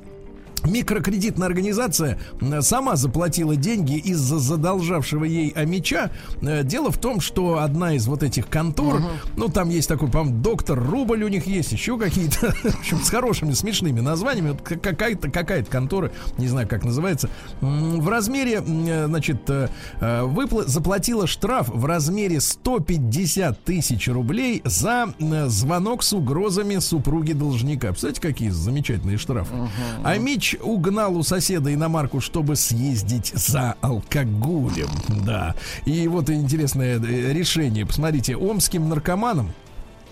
Микрокредитная 0.64 1.48
организация 1.48 2.20
сама 2.62 2.96
заплатила 2.96 3.56
деньги 3.56 3.98
из-за 3.98 4.40
задолжавшего 4.40 5.24
ей 5.24 5.50
Амича. 5.50 6.12
Э, 6.42 6.64
дело 6.64 6.92
в 6.92 6.98
том, 6.98 7.22
что 7.22 7.60
одна 7.60 7.94
из 7.94 8.08
вот 8.08 8.24
этих 8.24 8.48
контор, 8.48 9.02
uh-huh. 9.02 9.12
ну 9.36 9.48
там 9.50 9.70
есть 9.70 9.88
такой, 9.88 10.10
по-моему, 10.10 10.42
доктор 10.42 10.80
Рубль 10.80 11.24
у 11.24 11.28
них 11.28 11.48
есть, 11.48 11.72
еще 11.72 11.98
какие-то, 11.98 12.52
в 12.64 12.80
общем, 12.80 13.00
с 13.02 13.10
хорошими, 13.10 13.54
смешными 13.54 14.00
названиями. 14.00 14.52
Вот 14.52 14.62
какая-то 14.62 15.30
какая-то 15.30 15.70
контора, 15.70 16.12
не 16.38 16.48
знаю, 16.48 16.68
как 16.68 16.84
называется, 16.84 17.30
в 17.62 18.08
размере, 18.10 18.62
э, 18.66 19.06
значит, 19.08 19.50
э, 19.50 19.70
выпла- 20.02 20.68
заплатила 20.68 21.28
штраф 21.28 21.70
в 21.70 21.86
размере 21.86 22.42
150 22.42 23.64
тысяч 23.64 24.08
рублей 24.08 24.62
за 24.66 25.14
звонок 25.48 26.04
с 26.04 26.14
угрозами 26.14 26.78
супруги 26.80 27.34
должника. 27.34 27.90
Представляете, 27.90 28.22
какие 28.22 28.50
замечательные 28.50 29.18
штрафы. 29.18 29.54
Uh-huh. 29.54 29.70
Амич 30.04 30.47
угнал 30.56 31.18
у 31.18 31.24
соседа 31.24 31.74
иномарку, 31.74 32.22
чтобы 32.22 32.56
съездить 32.56 33.34
за 33.36 33.76
алкоголем. 33.82 34.90
Да. 35.26 35.56
И 35.86 36.08
вот 36.08 36.30
интересное 36.30 37.00
э, 37.00 37.34
решение. 37.34 37.86
Посмотрите, 37.86 38.36
омским 38.36 38.90
наркоманам 38.90 39.52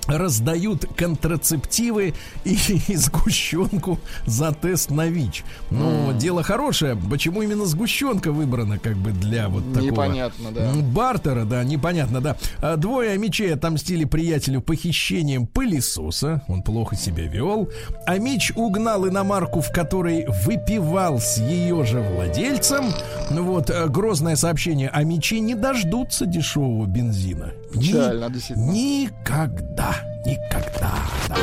раздают 0.07 0.85
контрацептивы 0.95 2.13
и, 2.43 2.57
и 2.87 2.95
сгущенку 2.95 3.99
за 4.25 4.51
тест 4.51 4.91
на 4.91 5.07
ВИЧ. 5.07 5.43
Ну, 5.71 6.11
mm. 6.11 6.17
дело 6.17 6.43
хорошее. 6.43 6.97
Почему 7.09 7.41
именно 7.41 7.65
сгущенка 7.65 8.31
выбрана 8.31 8.79
как 8.79 8.97
бы 8.97 9.11
для 9.11 9.49
вот 9.49 9.63
такого... 9.73 9.85
Непонятно, 9.85 10.51
да. 10.51 10.71
Бартера, 10.73 11.45
да, 11.45 11.63
непонятно, 11.63 12.21
да. 12.21 12.37
А 12.61 12.77
двое 12.77 13.17
мечей 13.17 13.53
отомстили 13.53 14.05
приятелю 14.05 14.61
похищением 14.61 15.47
пылесоса. 15.47 16.43
Он 16.47 16.61
плохо 16.61 16.95
себя 16.95 17.27
вел. 17.27 17.69
А 18.05 18.17
Мич 18.17 18.51
угнал 18.55 19.07
иномарку, 19.07 19.61
в 19.61 19.71
которой 19.71 20.25
выпивал 20.45 21.19
с 21.19 21.37
ее 21.37 21.83
же 21.85 22.01
владельцем. 22.01 22.85
Ну 23.31 23.43
вот, 23.43 23.69
э, 23.69 23.87
грозное 23.87 24.35
сообщение. 24.35 24.89
А 24.89 25.03
мечи 25.03 25.39
не 25.39 25.55
дождутся 25.55 26.25
дешевого 26.25 26.85
бензина. 26.85 27.53
Печально, 27.73 28.25
Ни- 28.25 28.33
действительно. 28.33 28.71
Никогда 28.71 29.94
никогда. 30.25 30.93
Да. 31.29 31.37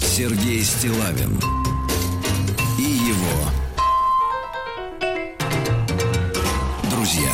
Сергей 0.00 0.62
Стилавин 0.62 1.38
и 2.78 2.82
его 2.82 3.50
друзья. 6.90 7.32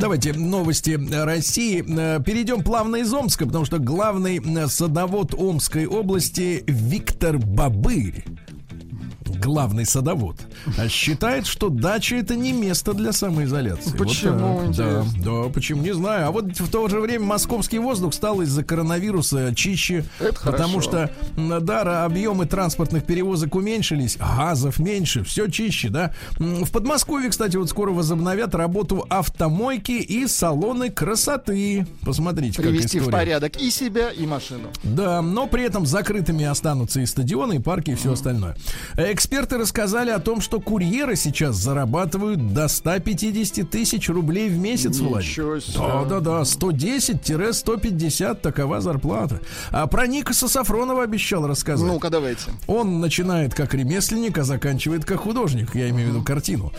Давайте 0.00 0.32
новости 0.32 0.98
России. 1.12 1.82
Перейдем 1.82 2.62
плавно 2.62 2.96
из 2.96 3.12
Омска, 3.12 3.46
потому 3.46 3.64
что 3.64 3.78
главный 3.78 4.40
садовод 4.68 5.34
Омской 5.34 5.86
области 5.86 6.64
Виктор 6.66 7.38
Бабырь 7.38 8.24
главный 9.36 9.84
садовод, 9.86 10.36
а 10.78 10.88
считает, 10.88 11.46
что 11.46 11.68
дача 11.68 12.16
это 12.16 12.34
не 12.36 12.52
место 12.52 12.92
для 12.92 13.12
самоизоляции. 13.12 13.90
Вот 13.90 13.98
Почему, 13.98 14.62
так. 14.66 14.76
Да, 14.76 15.04
да, 15.24 15.48
почему, 15.52 15.82
не 15.82 15.92
знаю. 15.94 16.28
А 16.28 16.30
вот 16.30 16.58
в 16.58 16.70
то 16.70 16.88
же 16.88 17.00
время 17.00 17.24
московский 17.24 17.78
воздух 17.78 18.14
стал 18.14 18.40
из-за 18.42 18.64
коронавируса 18.64 19.54
чище, 19.54 20.04
Это 20.20 20.40
потому 20.42 20.80
хорошо. 20.80 21.08
что, 21.36 21.60
да, 21.60 22.04
объемы 22.04 22.46
транспортных 22.46 23.04
перевозок 23.04 23.54
уменьшились, 23.54 24.16
газов 24.16 24.78
меньше, 24.78 25.22
все 25.24 25.48
чище, 25.48 25.88
да. 25.88 26.12
В 26.38 26.70
Подмосковье, 26.70 27.30
кстати, 27.30 27.56
вот 27.56 27.68
скоро 27.70 27.92
возобновят 27.92 28.54
работу 28.54 29.06
автомойки 29.08 29.92
и 29.92 30.26
салоны 30.26 30.90
красоты. 30.90 31.86
Посмотрите, 32.02 32.56
как 32.62 32.70
Привести 32.70 32.98
в 32.98 33.02
история. 33.02 33.12
порядок 33.12 33.56
и 33.60 33.70
себя, 33.70 34.10
и 34.10 34.26
машину. 34.26 34.68
Да, 34.82 35.22
но 35.22 35.46
при 35.46 35.64
этом 35.64 35.86
закрытыми 35.86 36.44
останутся 36.44 37.00
и 37.00 37.06
стадионы, 37.06 37.54
и 37.54 37.58
парки, 37.58 37.90
и 37.90 37.94
все 37.94 38.12
остальное. 38.12 38.56
Э, 38.96 39.10
Эксперты 39.26 39.58
рассказали 39.58 40.10
о 40.10 40.20
том, 40.20 40.40
что 40.40 40.60
курьеры 40.60 41.16
сейчас 41.16 41.56
зарабатывают 41.56 42.54
до 42.54 42.68
150 42.68 43.68
тысяч 43.68 44.08
рублей 44.08 44.48
в 44.48 44.56
месяц. 44.56 45.00
Ничего 45.00 45.58
себе. 45.58 45.78
Да, 45.78 46.04
да, 46.04 46.20
да, 46.20 46.42
110-150 46.42 48.36
такова 48.36 48.80
зарплата. 48.80 49.40
А 49.72 49.88
про 49.88 50.06
Никаса 50.06 50.46
Сафронова 50.46 51.02
обещал 51.02 51.44
рассказать. 51.44 51.88
Ну-ка, 51.88 52.08
давайте. 52.08 52.52
Он 52.68 53.00
начинает 53.00 53.52
как 53.52 53.74
ремесленник, 53.74 54.38
а 54.38 54.44
заканчивает 54.44 55.04
как 55.04 55.22
художник. 55.22 55.74
Я 55.74 55.90
имею 55.90 56.10
в 56.10 56.12
виду 56.12 56.22
картину. 56.22 56.72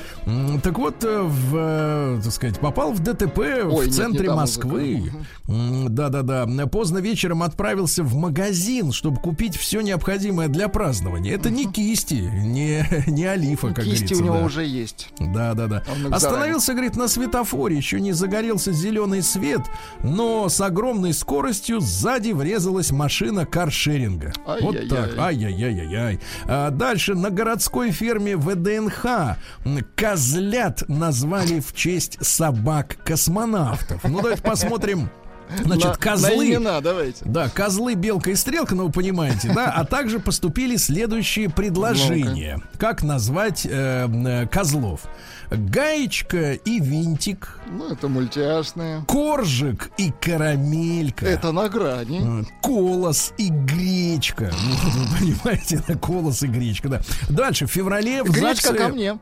Так 0.63 0.77
вот, 0.77 1.03
э, 1.03 1.23
в, 1.23 1.53
э, 1.53 2.21
так 2.23 2.31
сказать, 2.31 2.59
попал 2.61 2.93
в 2.93 3.01
ДТП 3.01 3.39
Ой, 3.39 3.65
в 3.65 3.87
нет, 3.87 3.93
центре 3.93 4.21
не 4.21 4.27
та 4.27 4.35
Москвы. 4.37 5.11
Да-да-да. 5.47 6.47
Поздно 6.67 6.99
вечером 6.99 7.43
отправился 7.43 8.03
в 8.03 8.15
магазин, 8.15 8.93
чтобы 8.93 9.19
купить 9.19 9.57
все 9.57 9.81
необходимое 9.81 10.47
для 10.47 10.69
празднования. 10.69 11.35
Это 11.35 11.49
не 11.49 11.69
кисти, 11.69 12.36
не, 12.37 12.85
не 13.07 13.25
олифа, 13.25 13.73
как 13.73 13.83
Кисти 13.85 14.13
говорится. 14.13 14.15
у 14.15 14.25
него 14.25 14.37
да. 14.37 14.45
уже 14.45 14.65
есть. 14.65 15.09
Да, 15.19 15.53
да, 15.53 15.67
да. 15.67 15.83
Остановился, 16.11 16.73
говорит, 16.73 16.95
на 16.95 17.07
светофоре, 17.07 17.75
еще 17.75 17.99
не 17.99 18.11
загорелся 18.13 18.71
зеленый 18.71 19.21
свет, 19.21 19.61
но 20.03 20.49
с 20.49 20.59
огромной 20.61 21.13
скоростью 21.13 21.79
сзади 21.79 22.31
врезалась 22.31 22.91
машина 22.91 23.45
каршеринга. 23.45 24.33
Вот 24.61 24.75
Ай-яй-яй. 24.75 24.89
так. 24.89 25.17
Ай-яй-яй-яй. 25.17 26.19
А 26.45 26.69
дальше 26.71 27.15
на 27.15 27.29
городской 27.29 27.91
ферме 27.91 28.35
ВДНХ 28.37 29.37
козлят 29.95 30.83
назвали 30.87 31.59
в 31.59 31.73
честь 31.73 32.17
собак-космонавтов. 32.21 34.03
Ну, 34.03 34.21
давайте 34.21 34.41
посмотрим. 34.41 35.09
Значит, 35.63 35.85
на, 35.85 35.95
козлы. 35.95 36.29
на 36.37 36.43
имена 36.49 36.81
давайте. 36.81 37.25
Да, 37.25 37.49
козлы, 37.49 37.95
белка 37.95 38.31
и 38.31 38.35
стрелка, 38.35 38.75
ну 38.75 38.85
вы 38.87 38.91
понимаете, 38.91 39.51
да, 39.53 39.71
а 39.71 39.85
также 39.85 40.19
поступили 40.19 40.75
следующие 40.77 41.49
предложения. 41.49 42.61
Как 42.77 43.03
назвать 43.03 43.65
э, 43.65 44.07
э, 44.07 44.47
козлов? 44.47 45.01
Гаечка 45.49 46.53
и 46.53 46.79
винтик, 46.81 47.59
Ну, 47.71 47.87
это 47.93 48.09
мультяшные. 48.09 49.03
коржик 49.07 49.91
и 49.97 50.11
карамелька. 50.11 51.25
Это 51.25 51.51
на 51.53 51.69
грани. 51.69 52.41
Э, 52.41 52.43
Колос 52.61 53.33
и 53.37 53.49
гречка. 53.49 54.51
Ну, 54.63 55.03
вы 55.05 55.17
понимаете, 55.17 55.81
колос 56.01 56.43
и 56.43 56.47
гречка, 56.47 56.89
да. 56.89 57.01
Дальше, 57.29 57.65
в 57.65 57.71
феврале 57.71 58.23
в 58.23 58.31
Гречка 58.31 58.69
ЗАГСе- 58.73 58.77
ко 58.77 58.87
мне. 58.89 59.17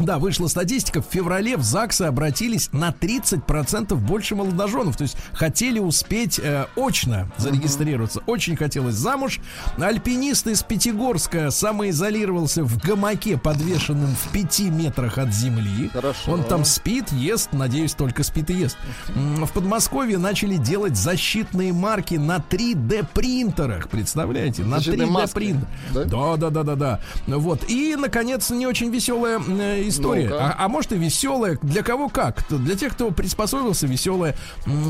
Да, 0.00 0.18
вышла 0.18 0.48
статистика. 0.48 1.02
В 1.02 1.06
феврале 1.06 1.56
в 1.56 1.62
ЗАГСы 1.62 2.04
обратились 2.04 2.70
на 2.72 2.88
30% 2.90 3.94
больше 3.94 4.34
молодоженов. 4.34 4.96
То 4.96 5.02
есть 5.02 5.16
хотели 5.32 5.78
успеть 5.78 6.38
э, 6.38 6.66
очно 6.76 7.30
зарегистрироваться. 7.36 8.20
Очень 8.26 8.56
хотелось 8.56 8.94
замуж. 8.94 9.40
Альпинист 9.78 10.46
из 10.46 10.62
Пятигорска 10.62 11.50
самоизолировался 11.50 12.64
в 12.64 12.78
гамаке, 12.78 13.36
подвешенном 13.36 14.14
в 14.16 14.32
5 14.32 14.60
метрах 14.70 15.18
от 15.18 15.32
земли. 15.34 15.90
Хорошо. 15.92 16.32
Он 16.32 16.44
там 16.44 16.64
спит, 16.64 17.12
ест, 17.12 17.52
надеюсь, 17.52 17.92
только 17.92 18.22
спит 18.22 18.50
и 18.50 18.54
ест. 18.54 18.78
В 19.14 19.48
Подмосковье 19.52 20.18
начали 20.18 20.56
делать 20.56 20.96
защитные 20.96 21.72
марки 21.72 22.14
на 22.14 22.36
3D 22.38 23.06
принтерах. 23.12 23.88
Представляете? 23.88 24.62
На 24.62 24.78
Защитные 24.78 25.08
3D 25.08 25.10
маски, 25.10 25.34
принтер. 25.34 25.66
да? 25.92 26.04
Да, 26.04 26.36
да, 26.36 26.50
да, 26.50 26.62
да, 26.62 26.74
да. 26.76 27.00
Вот. 27.26 27.68
И, 27.68 27.96
наконец, 27.96 28.48
не 28.50 28.66
очень 28.66 28.90
веселая 28.90 29.40
э, 29.46 29.89
история. 29.90 30.30
А, 30.32 30.56
а 30.58 30.68
может 30.68 30.92
и 30.92 30.96
веселая. 30.96 31.58
Для 31.62 31.82
кого 31.82 32.08
как? 32.08 32.44
Для 32.48 32.76
тех, 32.76 32.94
кто 32.94 33.10
приспособился, 33.10 33.86
веселая. 33.86 34.34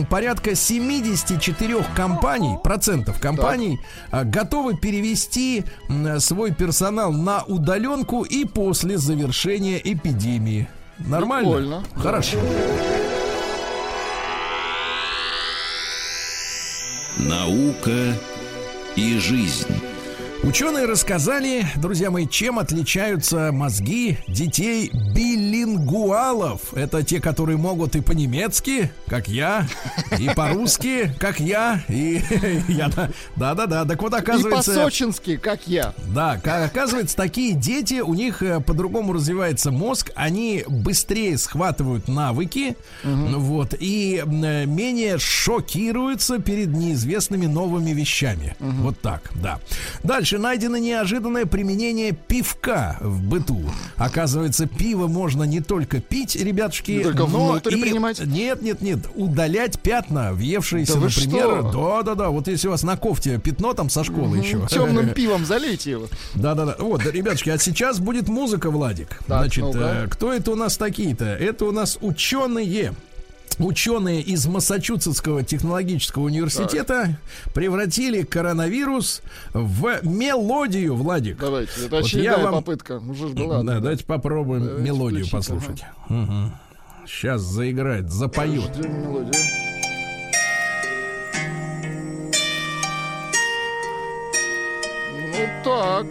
Порядка 0.08 0.54
74 0.54 1.84
компаний, 1.94 2.56
процентов 2.62 3.20
компаний 3.20 3.80
а, 4.10 4.24
готовы 4.24 4.76
перевести 4.76 5.64
свой 6.18 6.52
персонал 6.52 7.12
на 7.12 7.42
удаленку 7.42 8.22
и 8.22 8.44
после 8.44 8.98
завершения 8.98 9.80
эпидемии. 9.82 10.68
Нормально? 10.98 11.50
Прикольно. 11.50 11.84
Хорошо. 11.96 12.38
Наука 17.16 18.14
и 18.96 19.18
жизнь. 19.18 19.66
Ученые 20.42 20.86
рассказали, 20.86 21.66
друзья 21.76 22.10
мои, 22.10 22.26
чем 22.26 22.58
отличаются 22.58 23.50
мозги 23.52 24.16
детей 24.26 24.90
билингуалов. 25.50 26.74
Это 26.74 27.02
те, 27.02 27.20
которые 27.20 27.56
могут 27.58 27.96
и 27.96 28.00
по-немецки, 28.00 28.90
как 29.06 29.28
я, 29.28 29.66
и 30.18 30.28
по-русски, 30.34 31.12
как 31.18 31.40
я, 31.40 31.82
и 31.88 32.22
я, 32.68 32.88
да, 32.88 33.10
да-да-да. 33.36 33.84
Так 33.84 34.02
вот, 34.02 34.12
И 34.12 34.16
оказывается... 34.16 34.72
по-сочински, 34.72 35.36
как 35.36 35.66
я. 35.66 35.92
Да, 36.14 36.38
ка- 36.38 36.64
оказывается, 36.64 37.16
такие 37.16 37.54
дети, 37.54 38.00
у 38.00 38.14
них 38.14 38.42
э, 38.42 38.60
по-другому 38.60 39.12
развивается 39.12 39.70
мозг, 39.70 40.10
они 40.14 40.64
быстрее 40.68 41.36
схватывают 41.38 42.08
навыки, 42.08 42.76
вот, 43.04 43.74
и 43.78 44.22
э, 44.24 44.66
менее 44.66 45.18
шокируются 45.18 46.38
перед 46.38 46.68
неизвестными 46.68 47.46
новыми 47.46 47.90
вещами. 47.90 48.56
Вот 48.60 49.00
так, 49.00 49.30
да. 49.34 49.60
Дальше 50.02 50.38
найдено 50.38 50.76
неожиданное 50.76 51.46
применение 51.46 52.12
пивка 52.12 52.96
в 53.00 53.22
быту. 53.22 53.60
Оказывается, 53.96 54.66
пиво 54.66 55.06
можно 55.06 55.39
не 55.44 55.60
только 55.60 56.00
пить, 56.00 56.36
ребятушки, 56.36 56.92
Не 56.92 57.02
только 57.04 57.26
но 57.26 57.50
внутрь 57.50 57.76
и... 57.76 57.80
принимать? 57.82 58.20
Нет, 58.24 58.62
нет, 58.62 58.80
нет, 58.80 59.00
удалять 59.14 59.80
пятна, 59.80 60.32
въевшиеся, 60.32 60.94
Да 60.94 61.00
например. 61.00 61.46
что? 61.70 61.72
Да, 61.72 62.02
да, 62.02 62.14
да. 62.14 62.28
Вот 62.30 62.48
если 62.48 62.68
у 62.68 62.70
вас 62.72 62.82
на 62.82 62.96
кофте 62.96 63.38
пятно 63.38 63.74
там 63.74 63.90
со 63.90 64.04
школы 64.04 64.38
еще. 64.38 64.66
Темным 64.68 65.10
пивом 65.14 65.44
залейте 65.44 65.92
его. 65.92 66.06
Да, 66.34 66.54
да, 66.54 66.66
да. 66.66 66.76
Вот, 66.78 67.04
ребятушки, 67.04 67.50
а 67.50 67.58
сейчас 67.58 67.98
будет 68.00 68.28
музыка, 68.28 68.70
Владик. 68.70 69.18
Так, 69.26 69.40
Значит, 69.40 69.64
э, 69.74 70.06
кто 70.10 70.32
это 70.32 70.52
у 70.52 70.56
нас 70.56 70.76
такие-то? 70.76 71.24
Это 71.24 71.64
у 71.66 71.72
нас 71.72 71.98
ученые. 72.00 72.94
Ученые 73.60 74.22
из 74.22 74.46
Массачусетского 74.46 75.42
технологического 75.44 76.24
университета 76.24 77.18
превратили 77.54 78.22
коронавирус 78.22 79.22
в 79.52 80.00
мелодию, 80.02 80.94
Владик. 80.96 81.36
Давайте, 81.38 81.72
это 81.86 81.96
Вот 81.96 82.04
очередная 82.04 82.38
я 82.38 82.44
вам- 82.44 82.54
попытка. 82.54 82.98
Уже 82.98 83.28
ж 83.28 83.32
была. 83.32 83.62
Да, 83.62 83.80
давайте 83.80 84.04
попробуем 84.04 84.62
Давайте 84.64 84.84
мелодию 84.84 85.26
включите, 85.26 85.36
послушать. 85.54 85.84
Сейчас 87.06 87.42
заиграет, 87.42 88.10
запоет. 88.10 88.74
Ждем 88.74 89.00
мелодию. 89.02 89.32
Ну 95.32 95.48
так. 95.64 96.06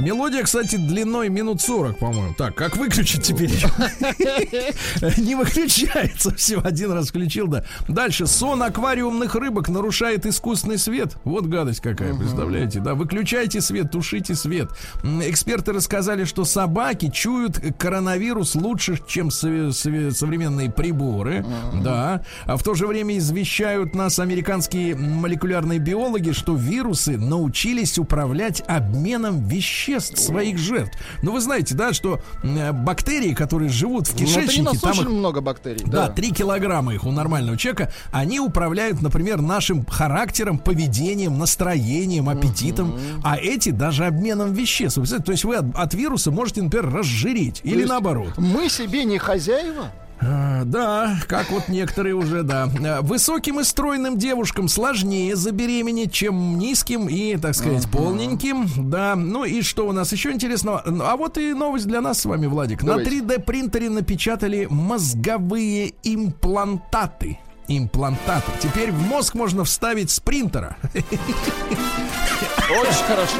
Мелодия, 0.00 0.42
кстати, 0.42 0.76
длиной 0.76 1.28
минут 1.28 1.60
40, 1.60 1.98
по-моему. 1.98 2.34
Так, 2.34 2.54
как 2.54 2.76
выключить 2.76 3.22
теперь? 3.22 3.50
Не 5.18 5.34
выключается. 5.34 6.34
Все, 6.34 6.60
один 6.60 6.92
раз 6.92 7.08
включил, 7.10 7.48
да. 7.48 7.64
Дальше. 7.86 8.26
Сон 8.26 8.62
аквариумных 8.62 9.34
рыбок 9.34 9.68
нарушает 9.68 10.24
искусственный 10.24 10.78
свет. 10.78 11.16
Вот 11.24 11.46
гадость 11.46 11.80
какая, 11.80 12.14
представляете? 12.14 12.80
Да, 12.80 12.94
выключайте 12.94 13.60
свет, 13.60 13.90
тушите 13.90 14.34
свет. 14.34 14.70
Эксперты 15.04 15.72
рассказали, 15.72 16.24
что 16.24 16.44
собаки 16.44 17.10
чуют 17.10 17.60
коронавирус 17.78 18.54
лучше, 18.54 18.98
чем 19.06 19.30
современные 19.30 20.70
приборы. 20.70 21.44
Да. 21.82 22.22
А 22.46 22.56
в 22.56 22.62
то 22.62 22.74
же 22.74 22.86
время 22.86 23.18
извещают 23.18 23.94
нас 23.94 24.18
американские 24.18 24.96
молекулярные 24.96 25.78
биологи, 25.78 26.32
что 26.32 26.54
вирусы 26.54 27.18
научились 27.18 27.98
управлять 27.98 28.62
обменом 28.66 29.46
веществ 29.46 29.89
своих 29.98 30.58
жертв. 30.58 30.96
Ну, 31.22 31.32
вы 31.32 31.40
знаете, 31.40 31.74
да, 31.74 31.92
что 31.92 32.20
э, 32.44 32.72
бактерии, 32.72 33.34
которые 33.34 33.68
живут 33.70 34.06
в 34.06 34.12
Ну, 34.12 34.18
кишечнике, 34.26 34.78
там 34.78 34.90
очень 34.92 35.02
их 35.02 35.08
много 35.08 35.40
бактерий. 35.40 35.82
да, 35.84 36.06
Да. 36.06 36.12
3 36.12 36.30
килограмма 36.32 36.94
их 36.94 37.04
у 37.04 37.10
нормального 37.10 37.56
человека, 37.58 37.92
они 38.12 38.38
управляют, 38.40 39.02
например, 39.02 39.40
нашим 39.40 39.84
характером, 39.86 40.58
поведением, 40.58 41.38
настроением, 41.38 42.28
аппетитом, 42.28 42.98
а 43.24 43.36
эти 43.36 43.70
даже 43.70 44.04
обменом 44.06 44.52
веществ. 44.52 45.00
То 45.24 45.32
есть 45.32 45.44
вы 45.44 45.56
от, 45.56 45.64
от 45.74 45.94
вируса 45.94 46.30
можете, 46.30 46.62
например, 46.62 46.90
разжиреть 46.92 47.60
или 47.64 47.78
есть 47.78 47.88
наоборот. 47.88 48.32
Мы 48.36 48.68
себе 48.68 49.04
не 49.04 49.18
хозяева. 49.18 49.90
А, 50.22 50.64
Да, 50.64 51.16
как 51.28 51.50
вот 51.50 51.68
некоторые 51.68 52.14
уже, 52.14 52.42
да. 52.42 52.68
А, 52.84 53.00
Высоким 53.02 53.60
и 53.60 53.64
стройным 53.64 54.18
девушкам 54.18 54.68
сложнее 54.68 55.34
забеременеть, 55.36 56.12
чем 56.12 56.58
низким 56.58 57.08
и, 57.08 57.36
так 57.36 57.54
сказать, 57.54 57.88
полненьким. 57.90 58.68
Да, 58.90 59.14
ну 59.16 59.44
и 59.44 59.62
что 59.62 59.88
у 59.88 59.92
нас 59.92 60.12
еще 60.12 60.32
интересного? 60.32 60.82
Ну, 60.84 61.04
А 61.04 61.16
вот 61.16 61.38
и 61.38 61.54
новость 61.54 61.86
для 61.86 62.00
нас 62.00 62.20
с 62.20 62.24
вами, 62.26 62.46
Владик. 62.46 62.82
Давайте. 62.84 63.10
На 63.10 63.14
3D 63.34 63.42
принтере 63.44 63.88
напечатали 63.88 64.66
мозговые 64.70 65.94
имплантаты. 66.02 67.38
Имплантаты. 67.68 68.50
Теперь 68.60 68.90
в 68.90 69.00
мозг 69.06 69.34
можно 69.34 69.64
вставить 69.64 70.10
с 70.10 70.18
принтера. 70.20 70.76
Очень 70.94 73.04
хорошо. 73.06 73.36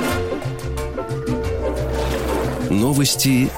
Новости 2.70 3.50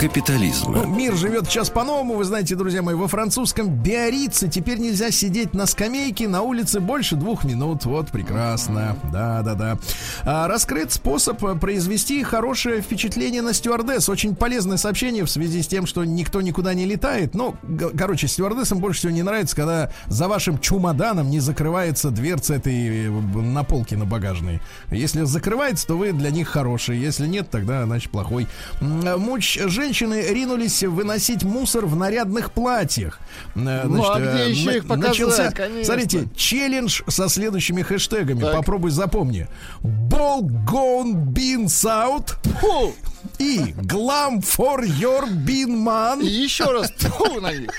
Ну, 0.00 0.08
капитализма. 0.08 0.86
мир 0.86 1.16
живет 1.16 1.46
сейчас 1.46 1.70
по-новому, 1.70 2.14
вы 2.14 2.24
знаете, 2.24 2.54
друзья 2.54 2.82
мои, 2.82 2.94
во 2.94 3.08
французском 3.08 3.68
Биорице 3.68 4.48
теперь 4.48 4.78
нельзя 4.78 5.10
сидеть 5.10 5.54
на 5.54 5.66
скамейке 5.66 6.28
на 6.28 6.42
улице 6.42 6.78
больше 6.78 7.16
двух 7.16 7.42
минут. 7.42 7.84
Вот, 7.84 8.08
прекрасно. 8.10 8.96
Да, 9.12 9.42
да, 9.42 9.54
да. 9.54 9.78
А, 10.24 10.46
раскрыт 10.46 10.92
способ 10.92 11.42
э, 11.44 11.56
произвести 11.56 12.22
хорошее 12.22 12.80
впечатление 12.80 13.42
на 13.42 13.52
стюардесс. 13.52 14.08
Очень 14.08 14.36
полезное 14.36 14.76
сообщение 14.76 15.24
в 15.24 15.30
связи 15.30 15.62
с 15.62 15.66
тем, 15.66 15.84
что 15.84 16.04
никто 16.04 16.40
никуда 16.42 16.74
не 16.74 16.86
летает. 16.86 17.34
Ну, 17.34 17.56
короче, 17.96 18.28
стюардессам 18.28 18.78
больше 18.78 19.00
всего 19.00 19.12
не 19.12 19.24
нравится, 19.24 19.56
когда 19.56 19.90
за 20.06 20.28
вашим 20.28 20.60
чемоданом 20.60 21.28
не 21.28 21.40
закрывается 21.40 22.10
дверца 22.10 22.54
этой 22.54 23.08
э, 23.08 23.10
на 23.10 23.64
полке 23.64 23.96
на 23.96 24.04
багажной. 24.04 24.60
Если 24.92 25.24
закрывается, 25.24 25.88
то 25.88 25.98
вы 25.98 26.12
для 26.12 26.30
них 26.30 26.46
хороший. 26.48 26.98
Если 26.98 27.26
нет, 27.26 27.50
тогда, 27.50 27.84
значит, 27.84 28.12
плохой. 28.12 28.46
Э, 28.80 29.16
Муч 29.16 29.58
женщины 29.88 30.22
ринулись 30.28 30.82
выносить 30.82 31.44
мусор 31.44 31.86
в 31.86 31.96
нарядных 31.96 32.52
платьях. 32.52 33.18
Э, 33.54 33.84
Ну, 33.86 34.04
а 34.10 34.18
где 34.20 34.28
э, 34.44 34.50
еще 34.50 34.66
на- 34.66 34.70
их 34.76 34.86
показать, 34.86 35.08
начался, 35.18 35.50
конечно. 35.50 35.84
Смотрите, 35.84 36.28
челлендж 36.36 37.00
со 37.08 37.28
следующими 37.28 37.80
хэштегами. 37.82 38.40
Так. 38.40 38.54
Попробуй 38.56 38.90
запомни. 38.90 39.46
Ball 39.82 40.42
gone 40.42 41.14
beans 41.32 41.84
out 41.86 42.34
Фу! 42.60 42.92
И 43.38 43.58
glam 43.82 44.40
for 44.40 44.80
your 44.82 45.26
bean 45.28 45.68
И 45.68 45.74
man. 45.74 46.22
еще 46.24 46.64
раз, 46.64 46.90
тьфу 46.92 47.40
на 47.40 47.52
них. 47.52 47.70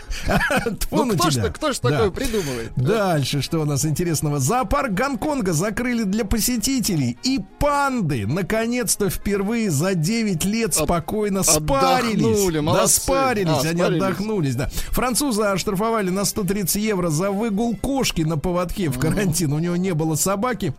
Тьфу 0.80 0.96
Ну 0.98 1.06
на 1.06 1.14
кто 1.16 1.30
ж, 1.30 1.38
кто 1.52 1.72
ж 1.74 1.80
Да. 1.82 1.90
такое 1.90 2.12
придумывает? 2.12 2.72
Дальше, 2.76 3.42
что 3.42 3.60
у 3.60 3.66
нас 3.66 3.86
интересного? 3.86 4.40
Зоопарк 4.40 4.92
Гонконга 4.94 5.54
закрыли 5.54 6.04
для 6.04 6.26
посетителей. 6.26 7.18
И 7.24 7.40
панды, 7.60 8.26
наконец-то, 8.28 9.10
впервые 9.10 9.70
за 9.72 9.96
9 9.96 10.46
лет 10.46 10.74
спокойно 10.74 11.44
спарились. 11.44 12.24
отдохнули, 12.26 12.56
да, 12.56 12.62
молодцы. 12.62 13.02
спарились, 13.02 13.50
А, 13.66 13.70
они 13.70 13.80
спарились. 13.82 14.02
отдохнулись, 14.04 14.56
да. 14.56 14.70
Француза 14.92 15.52
оштрафовали 15.52 16.10
на 16.10 16.26
130 16.26 16.76
евро 16.82 17.10
за 17.10 17.32
выгул 17.32 17.76
кошки 17.76 18.22
на 18.22 18.38
поводке 18.38 18.90
в 18.90 19.00
карантин. 19.00 19.54
У 19.54 19.60
него 19.60 19.76
не 19.76 19.94
было 19.94 20.16
собаки. 20.16 20.74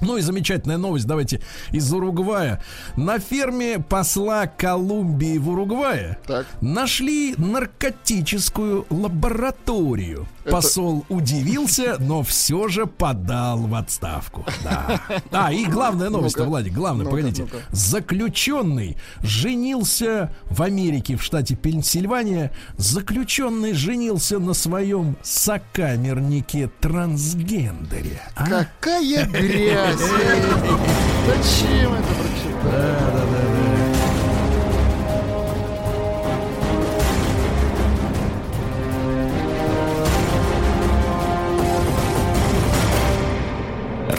Ну 0.00 0.16
и 0.16 0.20
замечательная 0.20 0.78
новость, 0.78 1.06
давайте, 1.06 1.40
из 1.72 1.92
Уругвая. 1.92 2.62
На 2.96 3.18
ферме 3.18 3.78
посла 3.78 4.46
Колумбии 4.46 5.38
в 5.38 5.48
Уругвае 5.48 6.18
Так. 6.26 6.46
нашли 6.60 7.34
наркотическую 7.36 8.86
лабораторию. 8.90 10.26
Посол 10.50 11.04
удивился, 11.08 11.96
но 11.98 12.22
все 12.22 12.68
же 12.68 12.86
подал 12.86 13.58
в 13.58 13.74
отставку. 13.74 14.44
Да. 14.64 15.00
А, 15.30 15.52
и 15.52 15.64
главная 15.64 16.10
новость. 16.10 16.38
Владик, 16.38 16.72
главное, 16.72 17.06
погодите. 17.06 17.46
Заключенный 17.70 18.96
женился 19.22 20.34
в 20.44 20.62
Америке, 20.62 21.16
в 21.16 21.22
штате 21.22 21.54
Пенсильвания. 21.54 22.52
Заключенный 22.76 23.72
женился 23.72 24.38
на 24.38 24.54
своем 24.54 25.16
сокамернике 25.22 26.70
трансгендере. 26.80 28.20
А? 28.36 28.46
Какая 28.46 29.26
грязь! 29.26 29.98
Зачем 31.26 31.94
это 31.94 32.14
прочитать? 32.14 33.57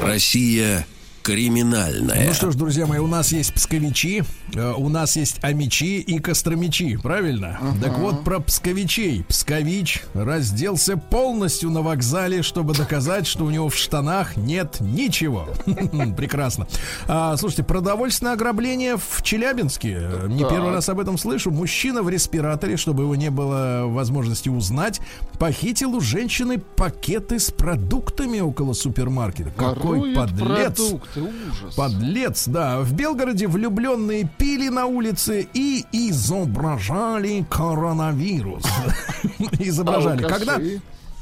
Россия 0.10 0.86
криминальная. 1.22 2.28
Ну 2.28 2.34
что 2.34 2.52
ж, 2.52 2.56
друзья 2.56 2.86
мои, 2.86 3.00
у 3.00 3.08
нас 3.08 3.32
есть 3.32 3.54
псковичи, 3.54 4.24
э, 4.54 4.74
у 4.78 4.90
нас 4.90 5.16
есть 5.16 5.44
амичи 5.44 6.00
и 6.00 6.20
костромичи, 6.20 6.98
правильно? 6.98 7.60
Так 7.82 7.98
вот, 7.98 8.24
про 8.24 8.40
псковичей. 8.40 9.24
Пскович 9.24 10.04
разделся 10.14 10.98
полностью 10.98 11.70
на 11.70 11.82
вокзале, 11.82 12.42
чтобы 12.42 12.74
доказать, 12.74 13.28
что 13.28 13.46
у 13.46 13.50
него 13.50 13.70
в 13.70 13.76
штанах 13.76 14.38
нет 14.38 14.78
ничего. 14.80 15.50
Прекрасно. 16.18 16.68
А, 17.08 17.36
слушайте, 17.38 17.64
продовольственное 17.64 18.34
ограбление 18.34 18.98
в 18.98 19.22
Челябинске. 19.22 20.02
Не 20.28 20.48
первый 20.48 20.72
раз 20.72 20.90
об 20.90 21.00
этом 21.00 21.18
слышу. 21.18 21.52
Мужчина 21.52 22.04
в 22.04 22.10
респираторе, 22.10 22.78
чтобы 22.78 23.04
его 23.04 23.16
не 23.16 23.30
было 23.30 23.84
возможности 23.86 24.50
узнать, 24.50 25.00
похитил 25.38 25.96
у 25.96 26.02
женщины 26.02 26.60
пакеты 26.60 27.40
с 27.40 27.52
продуктами 27.52 28.40
около 28.40 28.74
супермаркета. 28.74 29.52
Какой 29.52 30.14
подлец! 30.14 30.80
Продукты, 31.20 31.50
ужас. 31.50 31.76
Подлец, 31.76 32.48
да. 32.48 32.80
В 32.80 32.94
Белгороде 32.94 33.48
влюбленные 33.48 34.30
пили 34.38 34.70
на 34.70 34.86
улице 34.86 35.48
и 35.54 35.86
изображали 35.92 37.46
коронавирус. 37.50 38.64
Изображали. 39.60 40.24
Когда 40.24 40.60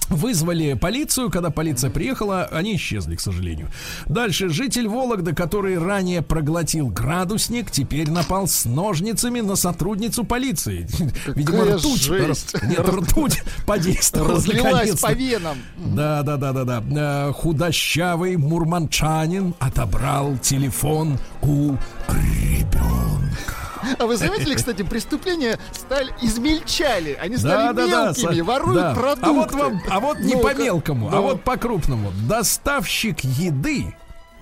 Вызвали 0.09 0.73
полицию, 0.73 1.29
когда 1.29 1.49
полиция 1.49 1.89
приехала, 1.89 2.45
они 2.45 2.75
исчезли, 2.75 3.15
к 3.15 3.19
сожалению. 3.21 3.69
Дальше 4.05 4.49
житель 4.49 4.87
Вологды, 4.87 5.35
который 5.35 5.77
ранее 5.77 6.21
проглотил 6.21 6.87
градусник, 6.87 7.71
теперь 7.71 8.09
напал 8.09 8.47
с 8.47 8.65
ножницами 8.65 9.41
на 9.41 9.55
сотрудницу 9.55 10.23
полиции. 10.23 10.87
Видимо, 11.27 11.57
Какая 11.59 11.77
ртуть. 11.77 12.01
жесть. 12.01 12.55
Нет, 12.63 12.87
ртуть 12.87 13.43
подействовала. 13.65 14.35
Разлилась 14.35 14.99
по 14.99 15.11
венам. 15.13 15.57
Да, 15.77 16.23
да, 16.23 16.37
да, 16.37 16.53
да, 16.53 16.63
да. 16.63 16.83
Э, 17.29 17.33
Худощавый 17.33 18.37
мурманчанин 18.37 19.53
отобрал 19.59 20.37
телефон 20.37 21.17
у 21.41 21.75
ребенка. 22.09 23.56
А 23.99 24.05
вы 24.05 24.17
заметили, 24.17 24.55
кстати, 24.55 24.81
преступления 24.83 25.57
стали 25.71 26.13
измельчали. 26.21 27.17
Они 27.21 27.37
стали 27.37 27.51
Да, 27.51 27.73
да, 27.73 27.87
да. 27.87 28.05
мелкими, 28.07 28.39
са- 28.41 28.43
воруют 28.43 28.75
да. 28.81 28.93
продукты. 28.95 29.29
А 29.29 29.31
вот 29.33 29.51
вам, 29.53 29.81
а 29.89 29.99
вот 29.99 30.19
не 30.19 30.33
Ну-ка. 30.35 30.47
по 30.47 30.53
мелкому, 30.61 31.07
а 31.09 31.11
Ну. 31.11 31.21
вот 31.23 31.43
по 31.43 31.57
крупному. 31.57 32.11
Доставщик 32.27 33.21
еды 33.23 33.95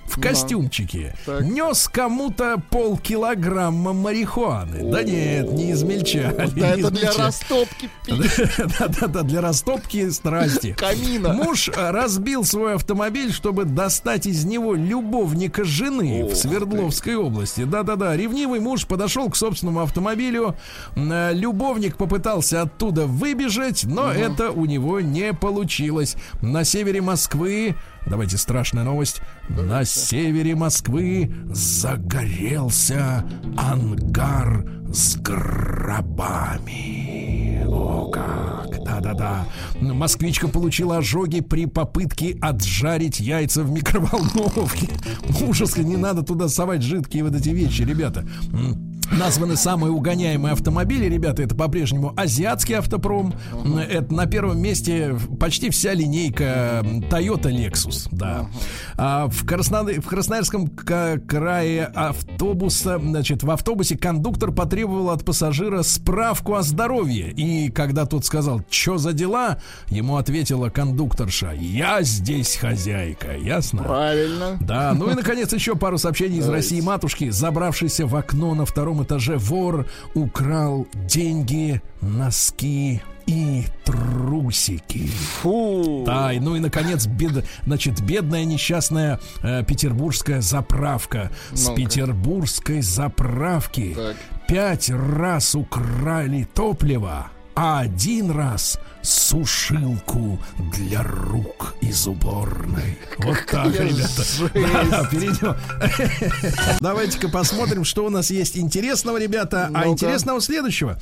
в 0.07 0.21
костюмчике 0.21 1.15
Так. 1.25 1.41
нес 1.43 1.89
кому-то 1.91 2.61
полкилограмма 2.69 3.93
марихуаны. 3.93 4.89
Да 4.91 5.03
нет, 5.03 5.51
не 5.51 5.71
измельчали. 5.73 6.49
Да 6.55 6.75
не 6.75 6.81
это 6.81 6.91
для 6.91 7.01
измельчали. 7.01 7.21
растопки 7.27 7.89
пи- 8.05 8.13
Да-да-да, 8.79 9.21
для 9.23 9.41
растопки 9.41 10.09
страсти. 10.09 10.73
камина. 10.77 11.33
Муж 11.33 11.69
э, 11.69 11.91
разбил 11.91 12.43
свой 12.45 12.75
автомобиль, 12.75 13.31
чтобы 13.31 13.65
достать 13.65 14.25
из 14.25 14.45
него 14.45 14.73
любовника 14.75 15.63
жены 15.63 16.23
в. 16.25 16.35
Свердловской 16.35 17.15
области. 17.15 17.63
Да-да-да, 17.63 18.15
ревнивый 18.15 18.59
муж 18.59 18.85
подошел 18.87 19.29
к 19.29 19.35
собственному 19.35 19.81
автомобилю. 19.81 20.55
Э, 20.95 21.31
Любовник 21.33 21.97
попытался 21.97 22.61
оттуда 22.61 23.05
выбежать, 23.07 23.83
но 23.83 24.11
это 24.11 24.51
у 24.51 24.65
него 24.65 24.99
не 25.01 25.33
получилось. 25.33 26.15
На 26.41 26.63
севере 26.63 27.01
Москвы 27.01 27.75
Давайте 28.05 28.37
страшная 28.37 28.83
новость. 28.83 29.21
На 29.49 29.83
севере 29.83 30.55
Москвы 30.55 31.31
загорелся 31.49 33.25
ангар 33.57 34.65
с 34.93 35.17
гробами. 35.17 36.85
О, 37.67 38.09
как! 38.11 38.83
Да-да-да. 38.85 39.45
Москвичка 39.81 40.47
получила 40.47 40.97
ожоги 40.97 41.41
при 41.41 41.65
попытке 41.65 42.37
отжарить 42.39 43.19
яйца 43.19 43.63
в 43.63 43.71
микроволновке. 43.71 44.89
Ужас, 45.47 45.75
не 45.77 45.97
надо 45.97 46.21
туда 46.21 46.47
совать 46.47 46.83
жидкие 46.83 47.23
вот 47.23 47.35
эти 47.35 47.49
вещи, 47.49 47.81
ребята. 47.81 48.25
Названы 49.11 49.55
самые 49.55 49.91
угоняемые 49.91 50.53
автомобили, 50.53 51.05
ребята, 51.05 51.43
это 51.43 51.55
по-прежнему 51.55 52.13
азиатский 52.17 52.75
автопром. 52.75 53.33
Это 53.89 54.13
на 54.13 54.25
первом 54.25 54.59
месте 54.59 55.15
почти 55.39 55.69
вся 55.69 55.93
линейка 55.93 56.81
Toyota 57.09 57.51
Lexus, 57.51 58.07
да. 58.11 58.47
А 58.97 59.27
в, 59.27 59.45
Краснод- 59.45 60.01
в 60.01 60.07
Красноярском 60.07 60.67
крае 60.67 61.85
автобуса, 61.85 62.99
значит, 62.99 63.43
в 63.43 63.51
автобусе 63.51 63.97
кондуктор 63.97 64.51
потребовал 64.51 65.11
от 65.11 65.23
пассажира 65.23 65.83
справку 65.83 66.55
о 66.55 66.61
здоровье. 66.63 67.31
И 67.31 67.69
когда 67.69 68.05
тот 68.05 68.25
сказал, 68.25 68.61
что 68.69 68.97
за 68.97 69.13
дела, 69.13 69.59
ему 69.87 70.17
ответила 70.17 70.69
кондукторша, 70.69 71.51
я 71.53 72.01
здесь 72.01 72.55
хозяйка, 72.55 73.35
ясно? 73.37 73.83
Правильно. 73.83 74.57
Да, 74.61 74.93
ну 74.93 75.09
и 75.11 75.13
наконец 75.13 75.53
еще 75.53 75.75
пару 75.75 75.97
сообщений 75.97 76.39
из. 76.39 76.49
России 76.49 76.79
матушки. 76.81 77.29
Забравшийся 77.29 78.05
в 78.07 78.15
окно 78.15 78.53
на 78.55 78.65
втором 78.65 78.94
этаже 79.03 79.37
вор 79.37 79.87
украл 80.13 80.87
деньги, 80.93 81.81
носки 82.01 83.01
и 83.25 83.65
трусики. 83.83 85.07
Фу. 85.41 86.03
Да, 86.05 86.31
и, 86.31 86.39
ну 86.39 86.55
и 86.55 86.59
наконец, 86.59 87.07
бед, 87.07 87.45
значит, 87.65 88.01
бедная 88.01 88.45
несчастная 88.45 89.19
э, 89.41 89.63
петербургская 89.63 90.41
заправка. 90.41 91.31
С 91.53 91.67
Ну-ка. 91.67 91.75
петербургской 91.81 92.81
заправки 92.81 93.95
Так. 93.95 94.15
пять 94.47 94.89
раз 94.91 95.55
украли 95.55 96.47
топливо, 96.53 97.27
а 97.55 97.79
один 97.79 98.31
раз 98.31 98.79
сушилку 99.01 100.39
для 100.73 101.03
рук 101.03 101.75
из 101.81 102.07
уборной. 102.07 102.97
Вот 103.19 103.37
так, 103.49 103.67
ребята. 103.67 105.07
перейдем. 105.11 105.55
Давайте-ка 106.79 107.29
посмотрим, 107.29 107.83
что 107.85 108.05
у 108.05 108.09
нас 108.09 108.31
есть 108.31 108.57
интересного, 108.57 109.17
ребята. 109.17 109.69
А 109.73 109.87
интересного 109.87 110.41
следующего. 110.41 110.99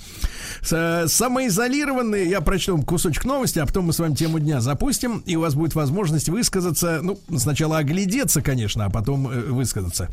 Э, 0.71 1.05
Самоизолированные, 1.07 2.29
я 2.29 2.41
прочту 2.41 2.81
кусочек 2.81 3.25
новости, 3.25 3.59
а 3.59 3.65
потом 3.65 3.85
мы 3.85 3.93
с 3.93 3.99
вами 3.99 4.15
тему 4.15 4.39
дня 4.39 4.61
запустим, 4.61 5.23
и 5.25 5.35
у 5.35 5.41
вас 5.41 5.55
будет 5.55 5.75
возможность 5.75 6.29
высказаться, 6.29 6.99
ну, 7.01 7.19
сначала 7.37 7.79
оглядеться, 7.79 8.41
конечно, 8.41 8.85
а 8.85 8.89
потом 8.89 9.27
э, 9.27 9.41
высказаться. 9.41 10.09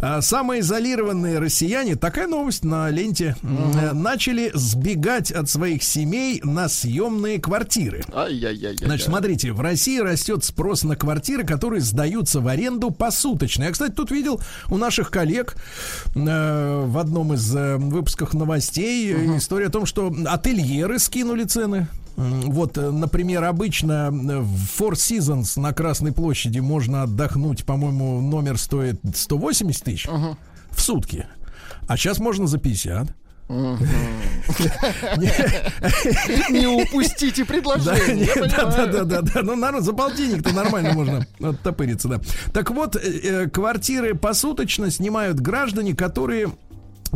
А, 0.00 0.20
Самоизолированные 0.20 1.38
россияне, 1.38 1.96
такая 1.96 2.26
новость 2.26 2.64
на 2.64 2.90
ленте, 2.90 3.36
э, 3.42 3.92
начали 3.92 4.50
сбегать 4.54 5.30
от 5.30 5.48
своих 5.48 5.82
семей 5.82 6.40
на 6.44 6.68
съемные 6.68 7.40
квартиры. 7.40 8.04
Ай-яй-яй. 8.12 8.76
Значит, 8.76 9.06
смотрите, 9.06 9.52
в 9.52 9.60
России 9.60 9.98
растет 9.98 10.44
спрос 10.44 10.84
на 10.84 10.96
квартиры, 10.96 11.44
которые 11.44 11.80
сдаются 11.80 12.40
в 12.40 12.48
аренду 12.48 12.90
посуточно. 12.90 13.64
Я, 13.64 13.70
кстати, 13.70 13.92
тут 13.92 14.10
видел 14.10 14.40
у 14.68 14.76
наших 14.76 15.10
коллег 15.10 15.56
э, 16.14 16.84
в 16.86 16.98
одном 16.98 17.34
из 17.34 17.54
э, 17.54 17.76
выпусков 17.76 18.34
новостей 18.34 19.12
э, 19.12 19.36
история 19.38 19.66
о 19.66 19.70
том, 19.70 19.86
что 19.86 19.93
ательеры 19.98 20.98
скинули 20.98 21.44
цены. 21.44 21.88
Вот, 22.16 22.78
э, 22.78 22.90
например, 22.90 23.42
обычно 23.44 24.08
э, 24.12 24.38
в 24.38 24.80
Four 24.80 24.92
Seasons 24.92 25.58
на 25.58 25.72
Красной 25.72 26.12
площади 26.12 26.60
можно 26.60 27.02
отдохнуть, 27.02 27.64
по-моему, 27.64 28.20
номер 28.20 28.56
стоит 28.56 29.00
180 29.14 29.82
тысяч 29.82 30.06
в 30.06 30.80
сутки. 30.80 31.26
А 31.88 31.96
сейчас 31.96 32.18
можно 32.18 32.46
за 32.46 32.58
50. 32.58 33.08
Не 36.50 36.66
упустите 36.66 37.44
предложение. 37.48 38.30
да, 38.36 38.86
да, 38.86 39.04
да, 39.04 39.20
да. 39.20 39.42
Ну, 39.42 39.54
народ, 39.54 39.82
за 39.84 39.92
полтинник-то 39.92 40.54
нормально 40.54 40.94
можно 40.94 41.26
оттопыриться, 41.42 42.08
да. 42.08 42.20
Так 42.52 42.70
вот, 42.70 42.96
э, 42.96 43.48
квартиры 43.50 44.14
посуточно 44.14 44.90
снимают 44.90 45.40
граждане, 45.40 45.94
которые 45.94 46.52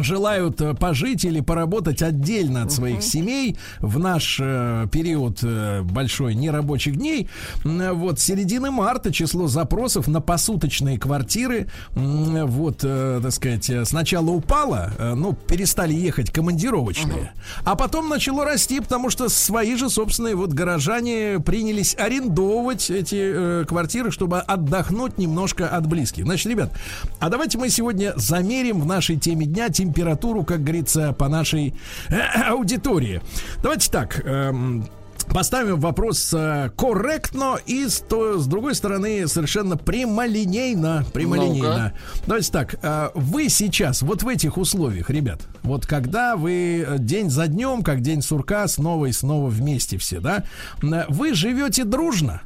желают 0.02 0.60
э, 0.60 0.74
пожить 0.74 1.24
или 1.24 1.40
поработать 1.40 2.02
отдельно 2.02 2.62
от 2.62 2.72
своих 2.72 3.02
семей 3.02 3.56
в 3.80 3.98
наш 3.98 4.38
э, 4.40 4.86
период 4.90 5.38
э, 5.42 5.82
большой 5.82 6.34
нерабочих 6.34 6.96
дней. 6.96 7.28
Вот 7.64 8.20
середины 8.20 8.70
марта 8.70 9.12
число 9.12 9.48
запросов 9.48 10.08
на 10.08 10.20
посуточные 10.20 10.98
квартиры, 10.98 11.68
вот, 11.94 12.80
э, 12.82 13.20
так 13.22 13.32
сказать, 13.32 13.68
э, 13.70 13.84
сначала 13.84 14.30
упало, 14.30 14.92
э, 14.98 15.14
ну, 15.14 15.32
перестали 15.32 15.92
ехать 15.92 16.30
командировочные, 16.30 17.32
а 17.64 17.74
потом 17.74 18.08
начало 18.08 18.44
расти, 18.44 18.80
потому 18.80 19.10
что 19.10 19.28
свои 19.28 19.76
же 19.76 19.90
собственные 19.90 20.34
вот 20.34 20.52
горожане 20.52 21.40
принялись 21.40 21.96
арендовывать 21.96 22.90
эти 22.90 23.64
квартиры, 23.64 24.10
чтобы 24.10 24.38
отдохнуть 24.40 25.18
немножко 25.18 25.68
от 25.68 25.86
близких. 25.86 26.24
Значит, 26.24 26.46
ребят, 26.46 26.72
а 27.18 27.28
давайте 27.28 27.58
мы 27.58 27.70
сегодня 27.70 28.12
замерим 28.16 28.80
в 28.80 28.86
нашей 28.86 29.16
теме 29.16 29.46
дня 29.46 29.68
температуру, 29.92 30.44
как 30.44 30.62
говорится, 30.62 31.12
по 31.12 31.28
нашей 31.28 31.74
э, 32.08 32.14
аудитории. 32.48 33.20
Давайте 33.62 33.90
так. 33.90 34.20
эм, 34.24 34.86
Поставим 35.32 35.78
вопрос 35.78 36.32
э, 36.32 36.70
корректно 36.74 37.58
и 37.66 37.86
с, 37.86 37.98
то- 38.00 38.38
с 38.38 38.46
другой 38.46 38.74
стороны 38.74 39.28
совершенно 39.28 39.76
прямолинейно. 39.76 41.04
Прямолинейно. 41.12 41.92
Давайте 42.26 42.50
так. 42.50 42.76
э, 42.82 43.10
вы 43.14 43.50
сейчас, 43.50 44.00
вот 44.00 44.22
в 44.22 44.28
этих 44.28 44.56
условиях, 44.56 45.10
ребят, 45.10 45.42
вот 45.62 45.86
когда 45.86 46.34
вы 46.36 46.82
э, 46.86 46.96
день 46.98 47.28
за 47.28 47.46
днем, 47.46 47.82
как 47.82 48.00
день 48.00 48.22
сурка, 48.22 48.66
снова 48.68 49.04
и 49.06 49.12
снова 49.12 49.50
вместе 49.50 49.98
все, 49.98 50.20
да, 50.20 50.44
э, 50.82 51.04
вы 51.10 51.34
живете 51.34 51.84
дружно. 51.84 52.40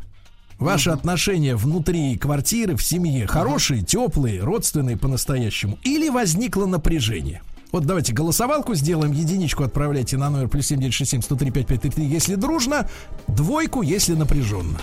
Ваши 0.63 0.91
отношения 0.91 1.57
внутри 1.57 2.17
квартиры, 2.17 2.77
в 2.77 2.85
семье 2.85 3.27
хорошие, 3.27 3.83
теплые, 3.83 4.43
родственные 4.43 4.97
по-настоящему? 4.97 5.77
Или 5.83 6.09
возникло 6.09 6.67
напряжение? 6.67 7.43
Вот 7.73 7.85
давайте 7.85 8.13
голосовалку 8.13 8.77
сделаем, 8.77 9.11
единичку 9.11 9.65
отправляйте 9.65 10.17
на 10.17 10.31
номер 10.31 10.47
плюс 10.47 10.69
7967 10.69 11.23
103 11.23 11.51
5533, 11.51 12.07
если 12.07 12.35
дружно, 12.37 12.89
двойку, 13.27 13.83
если 13.83 14.15
напряженно. 14.15 14.79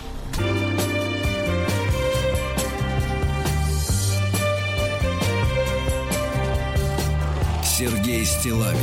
Сергей 7.63 8.25
Стилавин 8.25 8.75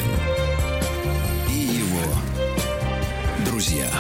и 1.51 1.59
его 1.59 2.01
друзья. 3.45 3.91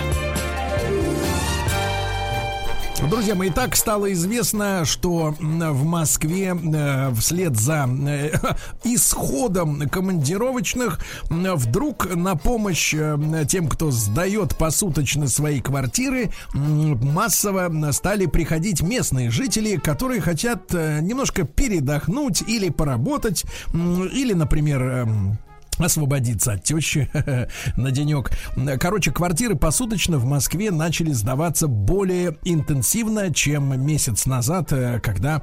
Друзья 3.02 3.34
мои, 3.34 3.50
так 3.50 3.76
стало 3.76 4.10
известно, 4.14 4.84
что 4.86 5.34
в 5.38 5.84
Москве 5.84 6.56
э, 6.56 7.12
вслед 7.14 7.54
за 7.56 7.86
э, 7.86 8.30
исходом 8.84 9.88
командировочных 9.88 10.98
вдруг 11.28 12.14
на 12.16 12.36
помощь 12.36 12.94
э, 12.94 13.44
тем, 13.48 13.68
кто 13.68 13.90
сдает 13.90 14.56
посуточно 14.56 15.28
свои 15.28 15.60
квартиры, 15.60 16.30
массово 16.54 17.92
стали 17.92 18.26
приходить 18.26 18.80
местные 18.82 19.30
жители, 19.30 19.76
которые 19.76 20.22
хотят 20.22 20.72
немножко 20.72 21.44
передохнуть 21.44 22.42
или 22.42 22.70
поработать, 22.70 23.44
или, 23.74 24.32
например, 24.32 24.82
эм, 24.82 25.38
освободиться 25.78 26.52
от 26.52 26.64
тещи 26.64 27.10
на 27.76 27.90
денек. 27.90 28.30
Короче, 28.78 29.10
квартиры 29.10 29.56
посуточно 29.56 30.18
в 30.18 30.24
Москве 30.24 30.70
начали 30.70 31.12
сдаваться 31.12 31.68
более 31.68 32.36
интенсивно, 32.44 33.32
чем 33.32 33.80
месяц 33.84 34.26
назад, 34.26 34.72
э, 34.72 35.00
когда 35.00 35.42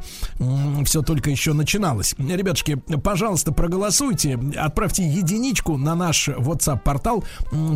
все 0.86 1.02
только 1.02 1.30
еще 1.30 1.54
начиналось. 1.54 2.16
Ребятушки, 2.18 2.76
пожалуйста, 2.76 3.52
проголосуйте, 3.52 4.40
отправьте 4.58 5.08
единичку 5.08 5.78
на 5.78 5.96
наш 5.96 6.30
WhatsApp-портал 6.30 7.24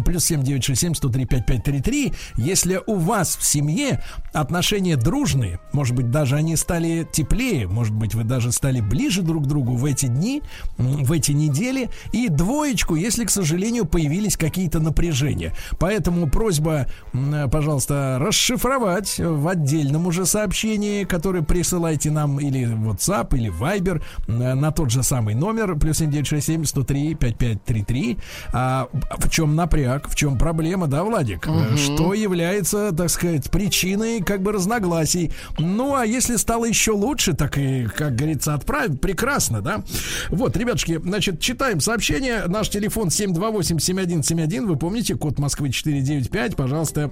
плюс 0.06 0.26
7967 0.26 0.94
103 0.96 1.26
5533. 1.26 2.14
Если 2.38 2.82
у 2.86 2.96
вас 2.96 3.38
в 3.38 3.44
семье 3.44 4.04
отношения 4.34 4.96
дружные, 4.96 5.60
может 5.74 5.96
быть, 5.96 6.12
даже 6.12 6.36
они 6.36 6.56
стали 6.56 7.08
теплее, 7.12 7.68
может 7.68 7.94
быть, 7.94 8.16
вы 8.16 8.24
даже 8.24 8.52
стали 8.52 8.82
ближе 8.82 9.22
друг 9.22 9.46
к 9.46 9.48
другу 9.48 9.76
в 9.76 9.86
эти 9.86 10.08
дни, 10.08 10.42
в 10.78 11.12
эти 11.12 11.32
недели, 11.32 11.90
и 12.12 12.30
двоечку, 12.48 12.96
если, 12.96 13.26
к 13.26 13.30
сожалению, 13.30 13.86
появились 13.86 14.38
какие-то 14.38 14.80
напряжения. 14.80 15.54
Поэтому 15.80 16.30
просьба, 16.30 16.88
м, 17.14 17.50
пожалуйста, 17.50 18.18
расшифровать 18.22 19.20
в 19.20 19.48
отдельном 19.50 20.08
уже 20.08 20.26
сообщении, 20.26 21.04
которое 21.04 21.42
присылайте 21.44 22.10
нам 22.10 22.40
или 22.40 22.64
в 22.66 22.90
WhatsApp, 22.90 23.36
или 23.38 23.52
Viber 23.52 24.02
э, 24.28 24.54
на 24.54 24.72
тот 24.72 24.92
же 24.92 25.04
самый 25.04 25.36
номер, 25.36 25.76
плюс 25.76 25.98
7967 25.98 26.64
103 26.66 27.16
5533. 27.16 28.18
А 28.54 28.88
в 29.18 29.30
чем 29.30 29.56
напряг, 29.56 30.08
в 30.10 30.16
чем 30.16 30.38
проблема, 30.38 30.88
да, 30.88 31.04
Владик? 31.04 31.48
Э, 31.48 31.76
Что 31.76 32.14
является, 32.14 32.94
так 32.94 33.10
сказать, 33.10 33.52
причиной 33.52 34.22
как 34.24 34.42
бы 34.42 34.54
разногласий. 34.54 35.34
Ну, 35.60 35.96
а 35.96 36.06
если 36.06 36.38
стало 36.38 36.64
еще 36.66 36.92
лучше, 36.92 37.34
так 37.34 37.58
и, 37.58 37.88
как 37.88 38.16
говорится, 38.16 38.54
отправить, 38.54 39.02
прекрасно, 39.02 39.62
да? 39.62 39.84
Вот, 40.30 40.56
ребятушки, 40.56 40.98
значит, 41.04 41.42
читаем 41.42 41.82
сообщение. 41.82 42.37
Наш 42.48 42.70
телефон 42.70 43.08
728-7171, 43.08 44.66
вы 44.66 44.76
помните, 44.76 45.16
код 45.16 45.40
Москвы 45.40 45.70
495, 45.70 46.56
пожалуйста, 46.56 47.12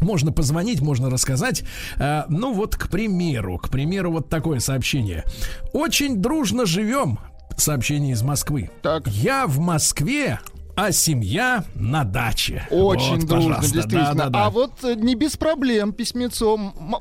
можно 0.00 0.32
позвонить, 0.32 0.80
можно 0.80 1.10
рассказать. 1.10 1.64
А, 1.98 2.26
ну 2.28 2.52
вот, 2.52 2.76
к 2.76 2.88
примеру, 2.88 3.58
к 3.58 3.68
примеру, 3.68 4.12
вот 4.12 4.28
такое 4.28 4.60
сообщение. 4.60 5.24
Очень 5.72 6.20
дружно 6.20 6.66
живем. 6.66 7.18
Сообщение 7.56 8.14
из 8.14 8.22
Москвы. 8.22 8.70
Так. 8.82 9.06
Я 9.06 9.46
в 9.46 9.60
Москве, 9.60 10.40
а 10.76 10.92
семья 10.92 11.64
на 11.74 12.04
даче. 12.04 12.66
Очень 12.70 13.20
Вот, 13.20 13.26
дружно, 13.26 13.58
действительно. 13.60 14.14
Да-да-да. 14.14 14.46
А 14.46 14.50
вот 14.50 14.72
э, 14.82 14.94
не 14.94 15.14
без 15.14 15.36
проблем 15.36 15.92
письмецом. 15.92 17.00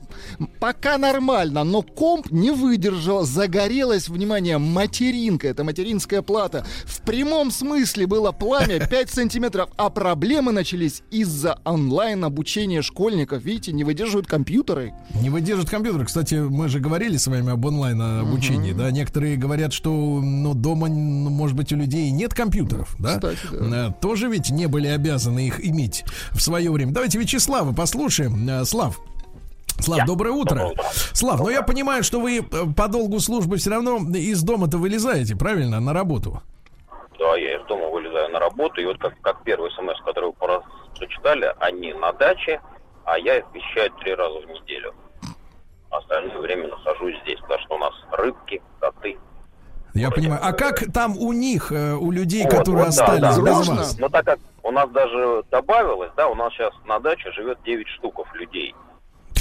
Пока 0.59 0.97
нормально, 0.97 1.63
но 1.63 1.81
комп 1.81 2.31
не 2.31 2.51
выдержал, 2.51 3.23
загорелась, 3.23 4.09
внимание, 4.09 4.57
материнка, 4.57 5.47
это 5.47 5.63
материнская 5.63 6.21
плата. 6.21 6.65
В 6.85 7.01
прямом 7.01 7.51
смысле 7.51 8.07
было 8.07 8.31
пламя 8.31 8.85
5 8.87 9.09
сантиметров, 9.09 9.69
а 9.77 9.89
проблемы 9.89 10.51
начались 10.51 11.01
из-за 11.11 11.59
онлайн-обучения 11.65 12.81
школьников. 12.81 13.43
Видите, 13.43 13.71
не 13.71 13.83
выдерживают 13.83 14.27
компьютеры. 14.27 14.93
Не 15.21 15.29
выдержит 15.29 15.69
компьютер. 15.69 16.05
Кстати, 16.05 16.35
мы 16.35 16.69
же 16.69 16.79
говорили 16.79 17.17
с 17.17 17.27
вами 17.27 17.51
об 17.51 17.65
онлайн 17.65 18.01
обучении, 18.01 18.73
да? 18.73 18.91
Некоторые 18.91 19.37
говорят, 19.37 19.73
что 19.73 19.91
ну, 19.91 20.53
дома, 20.53 20.87
может 20.87 21.55
быть, 21.55 21.71
у 21.73 21.75
людей 21.75 22.11
нет 22.11 22.33
компьютеров, 22.33 22.95
да? 22.99 23.15
Кстати, 23.15 23.39
да. 23.51 23.62
Э, 23.71 23.91
Тоже 24.01 24.27
ведь 24.27 24.49
не 24.49 24.67
были 24.67 24.87
обязаны 24.87 25.47
их 25.47 25.63
иметь 25.65 26.03
в 26.31 26.41
свое 26.41 26.71
время. 26.71 26.91
Давайте 26.93 27.19
Вячеслава 27.19 27.73
послушаем. 27.73 28.49
Э, 28.49 28.65
Слав. 28.65 28.99
Слав, 29.79 30.05
доброе 30.05 30.31
утро. 30.31 30.71
Слав, 31.13 31.39
ну 31.39 31.49
я 31.49 31.61
понимаю, 31.61 32.03
что 32.03 32.19
вы 32.19 32.39
э, 32.39 32.43
по 32.75 32.87
долгу 32.87 33.19
службы 33.19 33.57
все 33.57 33.69
равно 33.71 33.97
из 34.15 34.41
дома-то 34.43 34.77
вылезаете, 34.77 35.35
правильно, 35.35 35.79
на 35.79 35.93
работу? 35.93 36.41
Да, 37.19 37.35
я 37.37 37.57
из 37.61 37.65
дома 37.67 37.87
вылезаю 37.89 38.29
на 38.31 38.39
работу, 38.39 38.81
и 38.81 38.85
вот 38.85 38.97
как, 38.99 39.19
как 39.21 39.43
первый 39.43 39.71
смс, 39.71 39.99
который 40.05 40.25
вы 40.27 40.33
про- 40.33 40.63
прочитали, 40.97 41.53
они 41.59 41.93
на 41.93 42.11
даче, 42.13 42.59
а 43.05 43.17
я 43.17 43.37
их 43.39 43.45
вещаю 43.53 43.91
три 44.01 44.13
раза 44.13 44.39
в 44.39 44.45
неделю. 44.49 44.93
Остальное 45.89 46.37
время 46.39 46.69
нахожусь 46.69 47.15
здесь, 47.23 47.39
потому 47.41 47.59
что 47.61 47.75
у 47.75 47.77
нас 47.79 47.93
рыбки, 48.11 48.61
коты. 48.79 49.17
Я 49.93 50.09
понимаю. 50.09 50.41
А 50.43 50.53
как 50.53 50.91
там 50.91 51.17
у 51.17 51.33
них, 51.33 51.71
э, 51.71 51.93
у 51.93 52.11
людей, 52.11 52.43
Вот, 52.43 52.51
которые 52.51 52.85
вот, 52.85 52.95
да, 52.95 53.03
остались 53.03 53.21
да. 53.21 53.29
без 53.29 53.37
Дружно? 53.37 53.75
вас? 53.75 53.99
Но 53.99 54.09
так 54.09 54.25
как 54.25 54.39
у 54.63 54.71
нас 54.71 54.89
даже 54.89 55.43
добавилось, 55.51 56.11
да, 56.15 56.27
у 56.27 56.35
нас 56.35 56.51
сейчас 56.53 56.73
на 56.85 56.99
даче 56.99 57.31
живет 57.31 57.59
9 57.63 57.87
штуков 57.89 58.27
людей. 58.33 58.75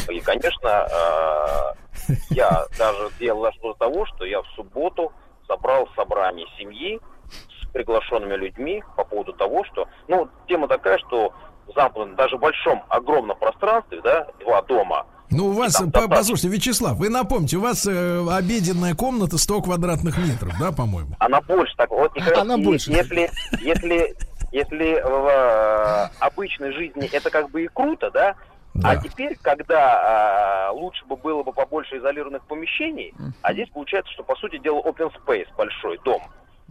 И, 0.09 0.21
конечно, 0.21 0.69
э, 0.69 2.15
я 2.31 2.65
даже 2.79 3.11
делал 3.19 3.51
что 3.53 3.75
того, 3.75 4.05
что 4.07 4.25
я 4.25 4.43
в 4.43 4.47
субботу 4.55 5.13
собрал 5.47 5.89
собрание 5.97 6.47
семьи 6.59 7.01
с 7.31 7.67
приглашенными 7.69 8.35
людьми 8.35 8.83
по 8.97 9.05
поводу 9.05 9.33
того, 9.33 9.65
что, 9.65 9.89
ну, 10.09 10.29
тема 10.49 10.69
такая, 10.69 10.99
что 10.99 11.33
в 11.67 11.73
замкнутом, 11.75 12.17
даже 12.17 12.37
большом, 12.37 12.83
огромном 12.89 13.39
пространстве, 13.39 14.01
да, 14.03 14.27
два 14.41 14.61
дома, 14.63 15.07
Ну, 15.33 15.47
у 15.47 15.53
вас, 15.53 15.75
там 15.75 15.91
по- 15.91 16.09
послушайте, 16.09 16.49
Вячеслав, 16.49 16.97
вы 16.99 17.09
напомните, 17.09 17.57
у 17.57 17.61
вас 17.61 17.87
э, 17.87 18.27
обеденная 18.31 18.95
комната 18.95 19.39
100 19.39 19.63
квадратных 19.63 20.17
метров, 20.19 20.53
да, 20.59 20.73
по-моему? 20.73 21.15
Она 21.19 21.41
больше 21.41 21.75
так. 21.77 21.91
Вот, 21.91 22.13
Она 22.37 22.55
и 22.57 22.63
больше. 22.65 22.91
Если, 22.93 23.31
если, 23.61 24.15
если 24.53 25.01
в 25.03 25.29
э, 25.29 26.09
обычной 26.21 26.73
жизни 26.73 27.09
это 27.13 27.31
как 27.31 27.51
бы 27.51 27.65
и 27.65 27.69
круто, 27.69 28.11
да, 28.11 28.35
Да. 28.75 28.91
а 28.91 28.97
теперь, 28.97 29.39
когда 29.43 30.69
э, 30.71 30.73
лучше 30.79 31.05
бы 31.07 31.17
было 31.17 31.43
бы 31.43 31.53
побольше 31.53 31.99
изолированных 31.99 32.43
помещений, 32.47 33.15
а 33.43 33.53
здесь 33.53 33.69
получается, 33.71 34.13
что 34.13 34.23
по 34.25 34.35
сути 34.37 34.59
дела 34.59 34.81
open 34.81 35.11
space 35.27 35.47
большой 35.57 35.99
дом. 36.05 36.23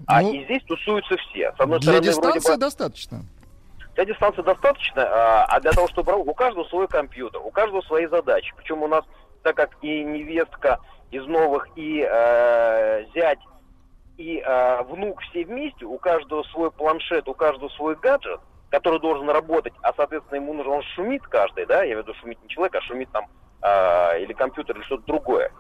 А 0.08 0.22
Ну, 0.22 0.34
и 0.34 0.44
здесь 0.46 0.64
тусуются 0.68 1.16
все. 1.18 1.52
С 1.56 1.60
одной 1.60 1.80
Для 1.80 1.92
стороны, 2.02 2.02
вроде 2.02 2.10
дистанции 2.40 2.52
бы, 2.54 2.58
достаточно. 2.60 3.24
Для 3.96 4.06
дистанции 4.06 4.42
достаточно, 4.42 5.04
а, 5.04 5.46
а 5.46 5.60
для 5.60 5.72
того, 5.72 5.88
чтобы 5.90 6.16
у 6.16 6.34
каждого 6.34 6.64
свой 6.66 6.88
компьютер, 6.88 7.42
у 7.44 7.52
каждого 7.52 7.82
свои 7.82 8.08
задачи. 8.08 8.54
Причем 8.58 8.84
у 8.84 8.88
нас, 8.88 9.04
так 9.44 9.56
как 9.56 9.72
и 9.82 10.04
невестка 10.04 10.80
из 11.12 11.26
новых, 11.26 11.68
и 11.76 12.08
э, 12.10 13.06
зять, 13.14 13.40
и 14.18 14.40
э, 14.40 14.84
внук 14.84 15.22
все 15.22 15.44
вместе, 15.44 15.86
у 15.86 15.98
каждого 15.98 16.44
свой 16.44 16.72
планшет, 16.72 17.28
у 17.28 17.34
каждого 17.34 17.70
свой 17.70 17.96
гаджет, 17.96 18.40
который 18.70 19.00
должен 19.02 19.30
работать, 19.30 19.74
а, 19.82 19.92
соответственно, 19.94 20.38
ему 20.38 20.54
нужно, 20.54 20.72
он 20.72 20.84
шумит 20.96 21.24
каждый, 21.24 21.66
да, 21.66 21.80
я 21.80 21.88
имею 21.94 22.04
в 22.04 22.08
виду 22.08 22.18
шумит 22.20 22.42
не 22.42 22.50
человек, 22.50 22.76
а 22.76 22.82
шумит 22.82 23.10
там 23.12 23.26
э, 23.62 24.22
или 24.22 24.32
компьютер, 24.32 24.78
или 24.78 24.84
что-то 24.86 25.04
другое. 25.06 25.52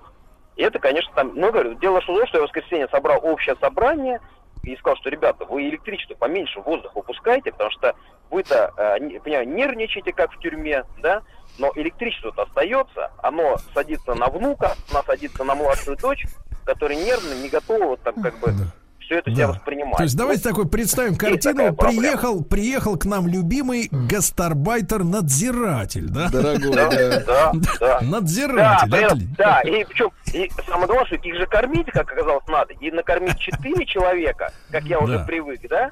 И 0.56 0.64
это, 0.64 0.80
конечно, 0.80 1.12
там, 1.16 1.34
ну, 1.36 1.52
говорю, 1.52 1.74
дело 1.76 2.02
шло 2.02 2.26
что 2.28 2.38
я 2.38 2.44
в 2.44 2.48
воскресенье 2.48 2.88
собрал 2.90 3.20
общее 3.24 3.56
собрание 3.60 4.22
и 4.64 4.76
сказал, 4.78 4.98
что, 4.98 5.10
ребята, 5.10 5.46
вы 5.46 5.68
электричество 5.68 6.16
поменьше 6.16 6.60
воздух 6.62 6.96
выпускайте, 6.96 7.52
потому 7.52 7.72
что 7.72 7.96
вы-то, 8.30 8.74
э, 8.78 9.20
понимаю, 9.20 9.48
нервничаете, 9.48 10.14
как 10.14 10.32
в 10.34 10.40
тюрьме, 10.40 10.86
да, 11.00 11.24
но 11.58 11.72
электричество-то 11.76 12.44
остается, 12.44 13.12
оно 13.18 13.58
садится 13.74 14.14
на 14.14 14.28
внука, 14.28 14.76
оно 14.92 15.04
садится 15.04 15.44
на 15.44 15.56
младшую 15.56 15.98
дочь, 15.98 16.26
которая 16.66 16.98
нервно, 16.98 17.34
не 17.42 17.50
готова 17.50 17.86
вот 17.86 18.02
там 18.02 18.22
как 18.22 18.38
бы 18.40 18.54
все 19.02 19.20
это 19.20 19.32
себя 19.32 19.48
Да. 19.48 19.54
воспринимать. 19.54 19.98
То 19.98 20.04
есть 20.04 20.18
давайте 20.18 20.44
такой 20.44 20.68
представим 20.68 21.16
картину. 21.16 21.74
Приехал, 21.76 22.44
приехал 22.44 22.98
к 22.98 23.06
нам 23.06 23.28
любимый 23.28 23.88
гастарбайтер-надзиратель, 23.92 26.10
да? 26.10 26.30
Дорогой, 26.30 26.72
Да, 26.72 26.90
да. 26.90 27.22
да, 27.22 27.52
да. 27.80 28.00
Надзиратель. 28.02 29.28
и 29.66 29.84
причем, 29.86 30.10
и 30.34 30.52
самое 30.68 30.88
главное, 30.88 31.06
что 31.06 31.16
их 31.16 31.36
же 31.36 31.46
кормить, 31.48 31.88
как 31.88 32.12
оказалось, 32.12 32.46
надо. 32.48 32.74
И 32.80 32.92
накормить 32.92 33.38
4 33.40 33.86
человека, 33.86 34.52
как 34.72 34.84
я 34.86 35.00
уже 35.00 35.20
привык, 35.26 35.62
да? 35.70 35.92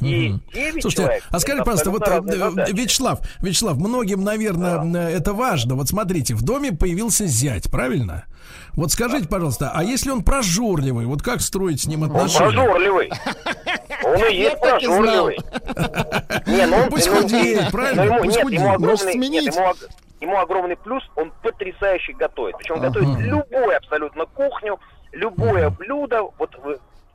И. 0.00 0.34
9 0.52 0.82
Слушайте, 0.82 0.90
человек. 1.02 1.24
а 1.30 1.38
скажите, 1.38 1.64
пожалуйста, 1.64 1.90
вот 1.90 2.08
э. 2.08 2.72
Вячеслав, 2.72 3.20
Вячеслав, 3.40 3.76
многим, 3.78 4.22
наверное, 4.24 5.08
э, 5.08 5.16
это 5.16 5.32
важно. 5.32 5.74
Вот 5.74 5.88
смотрите, 5.88 6.34
в 6.34 6.42
доме 6.42 6.72
появился 6.72 7.26
зять, 7.26 7.70
правильно? 7.70 8.24
Вот 8.74 8.92
скажите, 8.92 9.26
пожалуйста, 9.26 9.72
а 9.74 9.82
если 9.82 10.10
он 10.10 10.22
прожорливый, 10.22 11.06
вот 11.06 11.22
как 11.22 11.40
строить 11.40 11.80
с 11.82 11.86
ним 11.86 12.02
Он 12.02 12.10
отношения? 12.16 12.50
прожорливый. 12.52 13.10
Он 14.04 14.14
и 14.30 14.34
есть 14.36 14.60
прожорливый. 14.60 15.38
Не, 16.46 16.66
ну 16.66 16.76
он- 16.76 16.90
Пусть 16.90 17.08
ну, 17.08 17.22
худеет, 17.22 17.72
правильно? 17.72 18.04
но 18.04 18.14
ему- 18.14 18.24
Пусть 18.24 18.36
Нет, 18.36 18.44
худеет. 18.44 18.62
ему 18.62 18.78
Может, 18.78 19.00
сменить? 19.10 19.54
ему, 19.56 19.66
ог- 19.70 19.88
ему 20.20 20.38
огромный 20.38 20.76
плюс, 20.76 21.02
он 21.16 21.32
потрясающе 21.42 22.12
готовит. 22.12 22.56
Причем 22.58 22.80
готовит 22.80 23.18
любую 23.20 23.76
абсолютно 23.76 24.26
кухню, 24.26 24.78
любое 25.12 25.70
блюдо. 25.70 26.22
Вот 26.38 26.50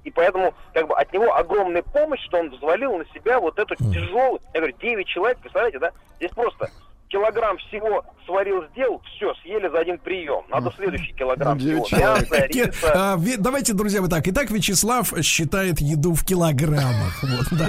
и 0.03 0.11
поэтому 0.11 0.53
как 0.73 0.87
бы 0.87 0.95
от 0.95 1.11
него 1.13 1.35
огромная 1.35 1.83
помощь, 1.83 2.23
что 2.25 2.39
он 2.39 2.49
взвалил 2.49 2.97
на 2.97 3.05
себя 3.13 3.39
вот 3.39 3.59
эту 3.59 3.75
тяжелую. 3.75 4.39
Я 4.53 4.61
говорю, 4.61 4.75
9 4.77 5.07
человек, 5.07 5.37
представляете, 5.39 5.79
да? 5.79 5.91
Здесь 6.17 6.31
просто 6.31 6.69
килограмм 7.11 7.57
всего 7.57 8.03
сварил, 8.25 8.63
сделал, 8.71 9.01
все, 9.15 9.33
съели 9.41 9.67
за 9.69 9.79
один 9.79 9.97
прием. 9.97 10.43
Надо 10.49 10.71
следующий 10.77 11.11
килограмм 11.13 11.59
всего. 11.59 11.85
риса. 11.85 12.91
а, 12.93 13.17
Давайте, 13.37 13.73
друзья, 13.73 14.01
вот 14.01 14.09
так. 14.09 14.27
Итак, 14.27 14.49
Вячеслав 14.51 15.13
считает 15.21 15.81
еду 15.81 16.13
в 16.13 16.23
килограммах. 16.23 17.21
Вот, 17.23 17.47
да. 17.51 17.67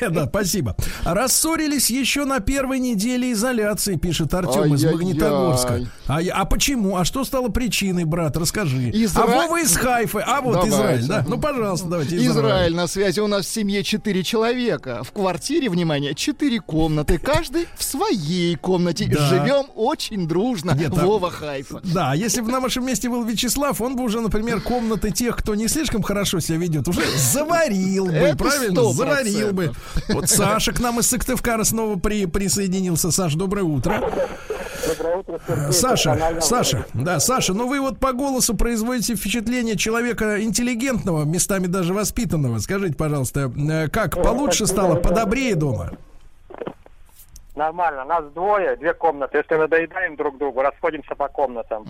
Да, 0.10 0.26
спасибо. 0.26 0.74
Рассорились 1.04 1.90
еще 1.90 2.24
на 2.24 2.40
первой 2.40 2.78
неделе 2.78 3.32
изоляции, 3.32 3.96
пишет 3.96 4.32
Артем 4.32 4.74
из. 4.74 4.84
Магнитогорска. 4.84 5.80
А, 6.06 6.20
а 6.32 6.44
почему? 6.44 6.96
А 6.96 7.04
что 7.04 7.24
стало 7.24 7.48
причиной, 7.48 8.04
брат? 8.04 8.36
Расскажи. 8.36 8.90
Изра- 8.90 9.24
А 9.24 9.26
Вова 9.26 9.60
из 9.60 9.76
Хайфы. 9.76 10.20
А 10.24 10.40
вот 10.40 10.54
Давайте. 10.54 10.70
Израиль, 10.76 11.06
да? 11.06 11.24
Ну, 11.28 11.38
пожалуйста, 11.38 11.88
давайте. 11.88 12.16
Израиль 12.16 12.74
на 12.74 12.86
связи. 12.86 13.20
У 13.20 13.26
нас 13.26 13.44
в 13.44 13.48
семье 13.50 13.82
4 13.82 14.22
человека. 14.22 15.02
В 15.04 15.12
квартире, 15.12 15.68
внимание, 15.68 16.14
4 16.14 16.60
комнаты. 16.60 17.18
Каждый 17.18 17.66
в 17.76 17.82
своей 17.84 18.37
комнате. 18.60 19.06
Да. 19.08 19.26
Живем 19.28 19.66
очень 19.74 20.26
дружно. 20.28 20.72
Нет, 20.72 20.92
а- 20.96 21.04
Вова 21.04 21.30
Хайфа. 21.30 21.80
Да, 21.84 22.14
если 22.14 22.40
бы 22.40 22.50
на 22.50 22.60
вашем 22.60 22.86
месте 22.86 23.08
был 23.08 23.24
Вячеслав, 23.24 23.80
он 23.80 23.96
бы 23.96 24.04
уже, 24.04 24.20
например, 24.20 24.60
комнаты 24.60 25.10
тех, 25.10 25.36
кто 25.36 25.54
не 25.54 25.68
слишком 25.68 26.02
хорошо 26.02 26.40
себя 26.40 26.58
ведет, 26.58 26.88
уже 26.88 27.00
заварил 27.16 28.06
бы, 28.06 28.12
Это 28.12 28.36
правильно? 28.36 28.74
сто 28.74 28.92
Заварил 28.92 29.52
бы. 29.52 29.72
Вот 30.08 30.28
Саша 30.28 30.72
к 30.72 30.80
нам 30.80 31.00
из 31.00 31.08
Сыктывкара 31.08 31.64
снова 31.64 31.96
при, 31.98 32.26
присоединился. 32.26 33.10
Саш, 33.10 33.34
доброе 33.34 33.62
утро. 33.64 34.02
Саша, 35.70 36.38
Саша, 36.40 36.86
да, 36.94 37.20
Саша, 37.20 37.52
ну 37.52 37.68
вы 37.68 37.80
вот 37.80 37.98
по 37.98 38.12
голосу 38.12 38.54
производите 38.54 39.14
впечатление 39.14 39.76
человека 39.76 40.42
интеллигентного, 40.42 41.24
местами 41.24 41.66
даже 41.66 41.92
воспитанного. 41.94 42.58
Скажите, 42.58 42.94
пожалуйста, 42.94 43.52
э, 43.56 43.88
как 43.88 44.22
получше 44.22 44.66
стало, 44.66 44.94
подобрее 44.96 45.54
дома? 45.54 45.92
Нормально, 47.58 48.04
нас 48.04 48.24
двое, 48.34 48.76
две 48.76 48.94
комнаты. 48.94 49.38
Если 49.38 49.56
надоедаем 49.56 50.14
друг 50.14 50.38
другу, 50.38 50.62
расходимся 50.62 51.16
по 51.16 51.28
комнатам. 51.28 51.84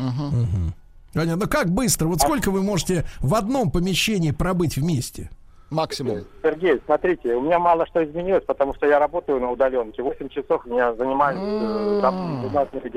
Понятно. 1.13 1.45
Ну 1.45 1.51
как 1.51 1.69
быстро? 1.69 2.07
Вот 2.07 2.21
сколько 2.21 2.51
вы 2.51 2.63
можете 2.63 3.05
в 3.21 3.35
одном 3.35 3.71
помещении 3.71 4.31
пробыть 4.31 4.79
вместе? 4.79 5.29
Максимум. 5.69 6.21
Сергей, 6.43 6.81
смотрите, 6.87 7.35
у 7.35 7.43
меня 7.43 7.59
мало 7.59 7.87
что 7.87 8.03
изменилось, 8.03 8.45
потому 8.47 8.75
что 8.75 8.87
я 8.87 8.99
работаю 8.99 9.41
на 9.41 9.51
удаленке. 9.51 10.03
8 10.03 10.31
часов 10.31 10.65
меня 10.65 10.95
занимаюсь 10.95 11.39
э, 11.39 11.99
там, 12.01 12.41
бумажными 12.41 12.89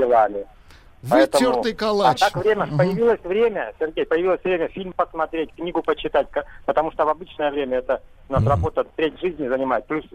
делами. 1.01 1.21
Поэтому- 1.25 1.47
Вытертый 1.49 1.73
калач. 1.73 2.21
А 2.21 2.25
так 2.31 2.43
время, 2.43 2.67
появилось 2.77 3.19
время, 3.23 3.73
Сергей, 3.79 4.05
появилось 4.05 4.43
время 4.43 4.67
фильм 4.69 4.93
посмотреть, 4.93 5.53
книгу 5.55 5.81
почитать, 5.81 6.27
потому 6.65 6.91
что 6.91 7.05
в 7.05 7.09
обычное 7.09 7.51
время 7.51 7.77
это 7.79 8.01
у 8.29 8.33
нас 8.33 8.45
работа 8.45 8.85
треть 8.95 9.19
жизни 9.19 9.47
занимает, 9.47 9.85
плюс 9.87 10.05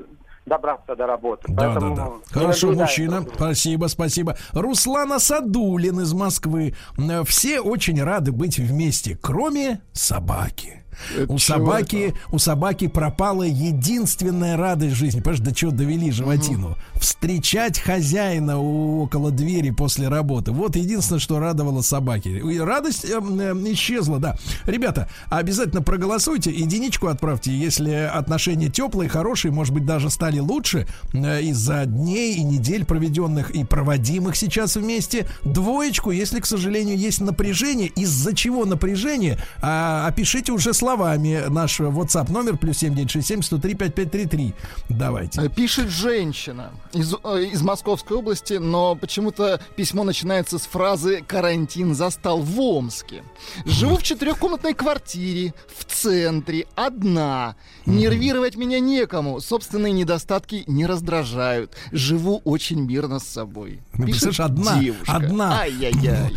добраться 0.46 0.94
до 0.94 1.06
работы. 1.06 1.42
Да, 1.48 1.64
Поэтому 1.72 1.96
да, 1.96 2.04
да. 2.04 2.40
Хорошо, 2.40 2.72
мужчина. 2.72 3.22
Спасибо, 3.34 3.86
спасибо. 3.88 4.36
Руслана 4.52 5.18
Садулин 5.18 6.00
из 6.00 6.12
Москвы. 6.12 6.74
Э, 6.98 7.24
Все 7.24 7.60
очень 7.60 8.02
рады 8.02 8.30
быть 8.32 8.58
вместе, 8.58 9.18
кроме 9.20 9.80
собаки. 9.92 10.84
У 11.28 11.38
собаки, 11.38 12.14
у 12.30 12.38
собаки 12.38 12.88
пропала 12.88 13.42
единственная 13.42 14.56
радость 14.56 14.94
жизни. 14.96 15.20
Понимаешь, 15.20 15.40
до 15.44 15.54
чего 15.54 15.70
довели 15.70 16.10
животину? 16.10 16.76
Встречать 16.94 17.78
хозяина 17.78 18.58
у- 18.58 19.02
около 19.02 19.30
двери 19.30 19.70
после 19.70 20.08
работы. 20.08 20.52
Вот 20.52 20.76
единственное, 20.76 21.20
что 21.20 21.38
радовало 21.38 21.82
собаки. 21.82 22.28
И 22.28 22.58
радость 22.58 23.04
э, 23.04 23.20
э, 23.20 23.54
исчезла, 23.72 24.18
да. 24.18 24.36
Ребята, 24.64 25.08
обязательно 25.28 25.82
проголосуйте, 25.82 26.50
единичку 26.50 27.06
отправьте, 27.08 27.52
если 27.56 27.92
отношения 27.92 28.68
теплые, 28.68 29.08
хорошие, 29.08 29.52
может 29.52 29.72
быть, 29.74 29.84
даже 29.84 30.10
стали 30.10 30.38
лучше 30.38 30.86
э, 31.12 31.42
из-за 31.42 31.84
дней 31.86 32.36
и 32.36 32.42
недель 32.42 32.84
проведенных 32.84 33.50
и 33.50 33.64
проводимых 33.64 34.36
сейчас 34.36 34.76
вместе. 34.76 35.26
Двоечку, 35.44 36.10
если, 36.10 36.40
к 36.40 36.46
сожалению, 36.46 36.96
есть 36.96 37.20
напряжение. 37.20 37.88
Из-за 37.88 38.34
чего 38.34 38.64
напряжение? 38.64 39.38
А, 39.60 40.06
опишите 40.06 40.52
уже 40.52 40.72
словами 40.86 41.42
наш 41.48 41.80
WhatsApp 41.80 42.30
номер 42.30 42.56
плюс 42.56 42.78
7967 42.78 43.42
103 43.42 43.74
5533. 43.74 44.54
Давайте. 44.88 45.40
Э, 45.42 45.48
Пишет 45.48 45.88
женщина 45.88 46.70
из, 46.92 47.12
э, 47.12 47.42
из 47.52 47.60
Московской 47.62 48.16
области, 48.16 48.54
но 48.54 48.94
почему-то 48.94 49.60
письмо 49.74 50.04
начинается 50.04 50.60
с 50.60 50.62
фразы 50.66 51.24
«карантин 51.26 51.92
застал 51.96 52.40
в 52.40 52.60
Омске». 52.60 53.24
Живу 53.64 53.96
в 53.96 54.04
четырехкомнатной 54.04 54.74
квартире, 54.74 55.54
в 55.76 55.84
центре, 55.86 56.66
одна. 56.76 57.56
Нервировать 57.84 58.54
меня 58.54 58.78
некому, 58.78 59.40
собственные 59.40 59.92
недостатки 59.92 60.62
не 60.68 60.86
раздражают. 60.86 61.74
Живу 61.90 62.42
очень 62.44 62.80
мирно 62.80 63.18
с 63.18 63.24
собой. 63.24 63.80
Ну, 63.94 64.04
представляешь, 64.04 64.38
одна, 64.38 64.78
девушка. 64.80 65.12
одна. 65.12 65.60
Ай-яй-яй. 65.62 66.36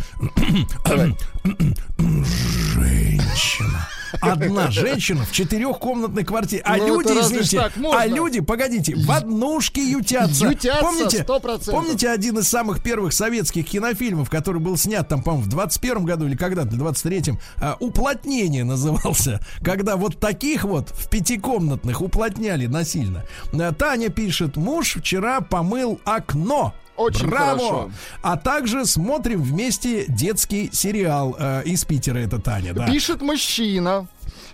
Женщина. 2.84 3.88
Одна 4.20 4.70
женщина 4.70 5.24
в 5.24 5.32
четырехкомнатной 5.32 6.24
квартире. 6.24 6.62
А 6.64 6.76
Ну, 6.76 7.00
люди, 7.00 7.20
извините, 7.20 7.58
так 7.58 7.76
можно? 7.76 8.00
а 8.00 8.06
люди, 8.06 8.40
погодите, 8.40 8.94
в 8.96 9.10
однушке 9.10 9.82
ютятся. 9.88 10.46
Ютятся, 10.46 10.80
помните, 10.82 11.24
100%. 11.26 11.70
помните 11.70 12.08
один 12.10 12.38
из 12.38 12.48
самых 12.48 12.82
первых 12.82 13.12
советских 13.12 13.66
кинофильмов, 13.66 14.28
который 14.28 14.60
был 14.60 14.76
снят 14.76 15.08
там, 15.08 15.22
по-моему, 15.22 15.44
в 15.46 15.48
21 15.48 16.04
году 16.04 16.26
или 16.26 16.36
когда-то, 16.36 16.70
в 16.70 16.82
23-м, 16.82 17.38
а, 17.58 17.76
«Уплотнение» 17.78 18.64
назывался, 18.64 19.40
когда 19.62 19.96
вот 19.96 20.18
таких 20.18 20.64
вот 20.64 20.90
в 20.90 21.08
пятикомнатных 21.08 22.00
уплотняли 22.00 22.66
насильно. 22.66 23.24
А, 23.52 23.72
Таня 23.72 24.08
пишет, 24.08 24.56
муж 24.56 24.96
вчера 24.96 25.40
помыл 25.40 26.00
окно. 26.04 26.74
Очень 27.00 27.28
Браво! 27.28 27.46
хорошо. 27.58 27.90
А 28.22 28.36
также 28.36 28.84
смотрим 28.84 29.42
вместе 29.42 30.04
детский 30.06 30.70
сериал 30.72 31.34
э, 31.38 31.62
из 31.64 31.84
Питера. 31.84 32.18
Это 32.18 32.38
Таня, 32.38 32.74
да. 32.74 32.86
Пишет 32.86 33.22
мужчина. 33.22 34.06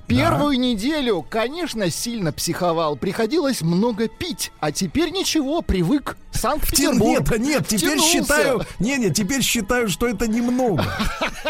Первую 0.07 0.59
неделю, 0.61 1.26
конечно, 1.28 1.90
сильно 1.90 2.32
психовал. 2.32 2.97
Приходилось 2.97 3.62
много 3.62 4.07
пить. 4.07 4.53
А 4.61 4.70
теперь 4.70 5.11
ничего, 5.11 5.62
привык. 5.62 6.16
Санкт-Петербург. 6.30 7.28
Нет, 7.30 7.40
нет, 7.40 7.66
теперь 7.66 7.99
Втянулся. 7.99 8.12
считаю, 8.12 8.62
не, 8.78 8.97
не, 8.99 9.11
теперь 9.11 9.42
считаю, 9.42 9.88
что 9.88 10.07
это 10.07 10.28
немного. 10.28 10.84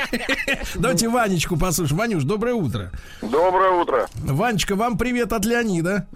Давайте 0.75 1.09
Ванечку 1.11 1.59
послушаем. 1.59 1.99
Ванюш, 1.99 2.25
доброе 2.25 2.55
утро. 2.55 2.91
Доброе 3.21 3.73
утро. 3.73 4.09
Ванечка, 4.15 4.75
вам 4.75 4.97
привет 4.97 5.35
от 5.35 5.45
Леонида. 5.45 6.07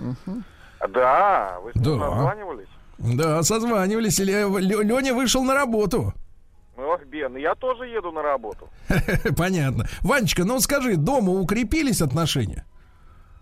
Да, 0.94 1.58
вы 1.62 1.72
с 1.72 1.74
ним 1.74 1.98
Да. 1.98 2.34
Да, 3.00 3.42
созванивались. 3.42 4.18
Леня 4.18 5.14
вышел 5.14 5.42
на 5.42 5.54
работу. 5.54 6.12
Ох, 6.76 7.02
Бен, 7.04 7.36
я 7.36 7.54
тоже 7.54 7.86
еду 7.86 8.12
на 8.12 8.22
работу. 8.22 8.68
Понятно. 9.36 9.86
Ванечка, 10.02 10.44
ну 10.44 10.60
скажи, 10.60 10.96
дома 10.96 11.32
укрепились 11.32 12.00
отношения? 12.02 12.64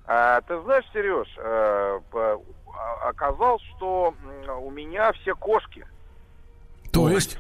А, 0.07 0.41
ты 0.43 0.61
знаешь, 0.63 0.85
Сереж, 0.93 1.29
э, 1.39 2.01
а- 2.15 3.09
оказалось, 3.09 3.63
что 3.77 4.15
у 4.63 4.71
меня 4.71 5.13
все 5.13 5.35
кошки. 5.35 5.87
То 6.93 7.09
есть? 7.11 7.39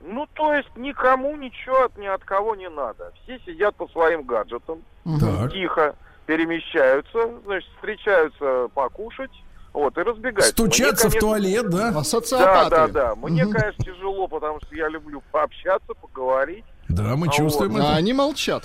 Ну, 0.00 0.26
то 0.34 0.54
есть 0.54 0.68
никому 0.76 1.36
ничего 1.36 1.84
от, 1.84 1.98
ни 1.98 2.06
от 2.06 2.24
кого 2.24 2.54
не 2.54 2.68
надо. 2.70 3.12
Все 3.22 3.38
сидят 3.40 3.74
по 3.76 3.86
своим 3.88 4.22
гаджетам, 4.22 4.82
Так. 5.20 5.52
тихо 5.52 5.94
перемещаются, 6.26 7.30
значит, 7.44 7.68
встречаются 7.76 8.68
покушать, 8.74 9.30
вот, 9.76 9.98
и 9.98 10.00
разбегаются. 10.00 10.52
Стучаться 10.52 11.08
Мне, 11.08 11.18
в 11.18 11.20
конечно, 11.20 11.20
туалет, 11.20 11.70
да? 11.70 11.88
А 11.88 12.30
Да, 12.30 12.68
да, 12.70 12.88
да. 12.88 13.14
Мне, 13.14 13.44
Мгм. 13.44 13.52
конечно, 13.52 13.84
тяжело, 13.84 14.26
потому 14.26 14.58
что 14.62 14.74
я 14.74 14.88
люблю 14.88 15.22
пообщаться, 15.30 15.92
поговорить. 16.00 16.64
Да, 16.88 17.14
мы 17.14 17.26
А 17.28 17.30
чувствуем 17.30 17.72
вот. 17.74 17.82
А 17.82 17.84
это. 17.84 17.96
они 17.96 18.14
молчат. 18.14 18.64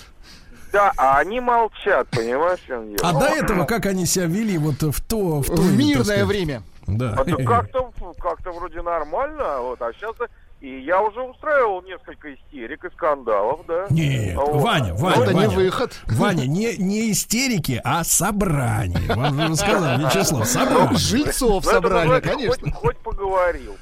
Да, 0.72 0.90
а 0.96 1.18
они 1.18 1.40
молчат, 1.40 2.08
понимаешь, 2.08 2.60
в 2.60 2.66
чем 2.66 2.96
дело? 2.96 3.10
А 3.10 3.12
до 3.12 3.26
этого 3.26 3.64
как 3.64 3.84
они 3.84 4.06
себя 4.06 4.24
вели 4.24 4.56
вот 4.56 4.80
в 4.80 5.06
то... 5.06 5.42
В, 5.42 5.46
то, 5.48 5.52
В 5.56 5.76
мирное 5.76 6.24
время. 6.24 6.62
Да. 6.86 7.14
А 7.18 7.24
то 7.24 7.36
как-то, 7.44 7.92
как-то 8.18 8.50
вроде 8.52 8.80
нормально, 8.80 9.58
вот, 9.60 9.82
а 9.82 9.92
сейчас... 9.92 10.14
И 10.62 10.78
я 10.82 11.02
уже 11.02 11.20
устраивал 11.20 11.82
несколько 11.82 12.32
истерик 12.34 12.84
и 12.84 12.90
скандалов, 12.90 13.66
да. 13.66 13.86
Нет, 13.90 14.36
Вот. 14.36 14.62
Ваня, 14.62 14.94
Ваня, 14.94 15.22
Это 15.24 15.34
Ваня. 15.34 15.48
не 15.48 15.56
выход. 15.56 15.92
Ваня, 16.06 16.46
не, 16.46 16.76
не 16.76 17.10
истерики, 17.10 17.80
а 17.82 18.04
собрание. 18.04 19.12
Вам 19.12 19.48
же 19.48 19.56
сказал 19.56 19.98
Вячеслав, 19.98 20.46
собрание. 20.46 20.96
Жильцов 20.98 21.64
Ну, 21.64 21.70
это 21.70 21.80
собрали, 21.82 22.08
называется, 22.08 22.30
конечно. 22.30 22.72
Хоть, 22.74 22.96
поговорил, 22.98 23.76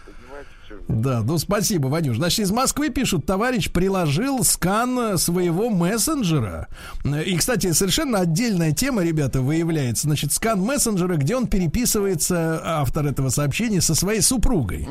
Да, 0.91 1.23
ну 1.23 1.39
спасибо, 1.39 1.87
Ванюш. 1.87 2.17
Значит, 2.17 2.41
из 2.41 2.51
Москвы 2.51 2.91
пишут, 2.91 3.25
товарищ 3.25 3.71
приложил 3.71 4.45
скан 4.45 5.17
своего 5.19 5.71
мессенджера. 5.71 6.69
И, 7.05 7.37
кстати, 7.37 7.73
совершенно 7.73 8.19
отдельная 8.21 8.73
тема, 8.73 9.03
ребята, 9.03 9.41
выявляется. 9.41 10.03
Значит, 10.03 10.33
скан 10.33 10.61
мессенджера, 10.61 11.17
где 11.17 11.37
он 11.37 11.47
переписывается, 11.47 12.61
автор 12.65 13.07
этого 13.07 13.29
сообщения, 13.29 13.81
со 13.81 13.95
своей 13.95 14.21
супругой. 14.21 14.89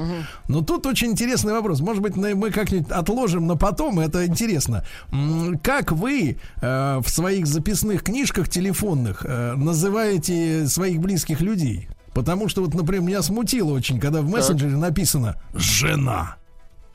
Но 0.47 0.61
тут 0.61 0.85
очень 0.85 1.11
интересный 1.11 1.53
вопрос. 1.53 1.81
Может 1.81 2.01
быть, 2.01 2.15
мы 2.15 2.49
как-нибудь 2.51 2.89
отложим 2.91 3.47
на 3.47 3.55
потом, 3.55 3.99
это 3.99 4.25
интересно. 4.25 4.85
Как 5.61 5.91
вы 5.91 6.37
э, 6.61 6.99
в 7.03 7.09
своих 7.09 7.45
записных 7.45 8.03
книжках 8.03 8.49
телефонных 8.49 9.25
э, 9.25 9.55
называете 9.55 10.67
своих 10.67 10.99
близких 10.99 11.41
людей? 11.41 11.89
Потому 12.13 12.49
что 12.49 12.61
вот, 12.61 12.73
например, 12.73 13.01
меня 13.03 13.21
смутило 13.21 13.71
очень, 13.71 13.99
когда 13.99 14.21
в 14.21 14.29
мессенджере 14.29 14.75
написано 14.75 15.35
«жена». 15.53 16.35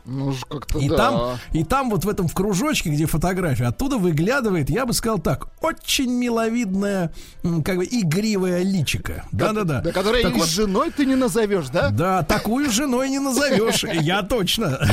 Ну, 0.06 0.34
как-то 0.50 0.78
И 0.78 0.88
да. 0.88 0.96
там, 0.96 1.38
и 1.52 1.64
там 1.64 1.88
вот 1.88 2.04
в 2.04 2.08
этом 2.08 2.28
в 2.28 2.34
кружочке, 2.34 2.90
где 2.90 3.06
фотография, 3.06 3.64
оттуда 3.64 3.96
выглядывает, 3.96 4.68
я 4.68 4.84
бы 4.84 4.92
сказал 4.92 5.18
так, 5.18 5.48
очень 5.62 6.10
миловидная, 6.12 7.10
как 7.64 7.78
бы 7.78 7.86
игривая 7.86 8.62
личика. 8.62 9.24
Да-да-да. 9.32 9.80
Да, 9.80 9.92
которая 9.92 10.22
Так 10.22 10.34
вот, 10.34 10.46
женой 10.46 10.90
ты 10.90 11.06
не 11.06 11.14
назовешь, 11.14 11.68
да? 11.70 11.88
да, 11.88 12.22
такую 12.22 12.70
женой 12.70 13.08
не 13.08 13.18
назовешь. 13.18 13.84
Я 13.84 14.22
точно. 14.22 14.78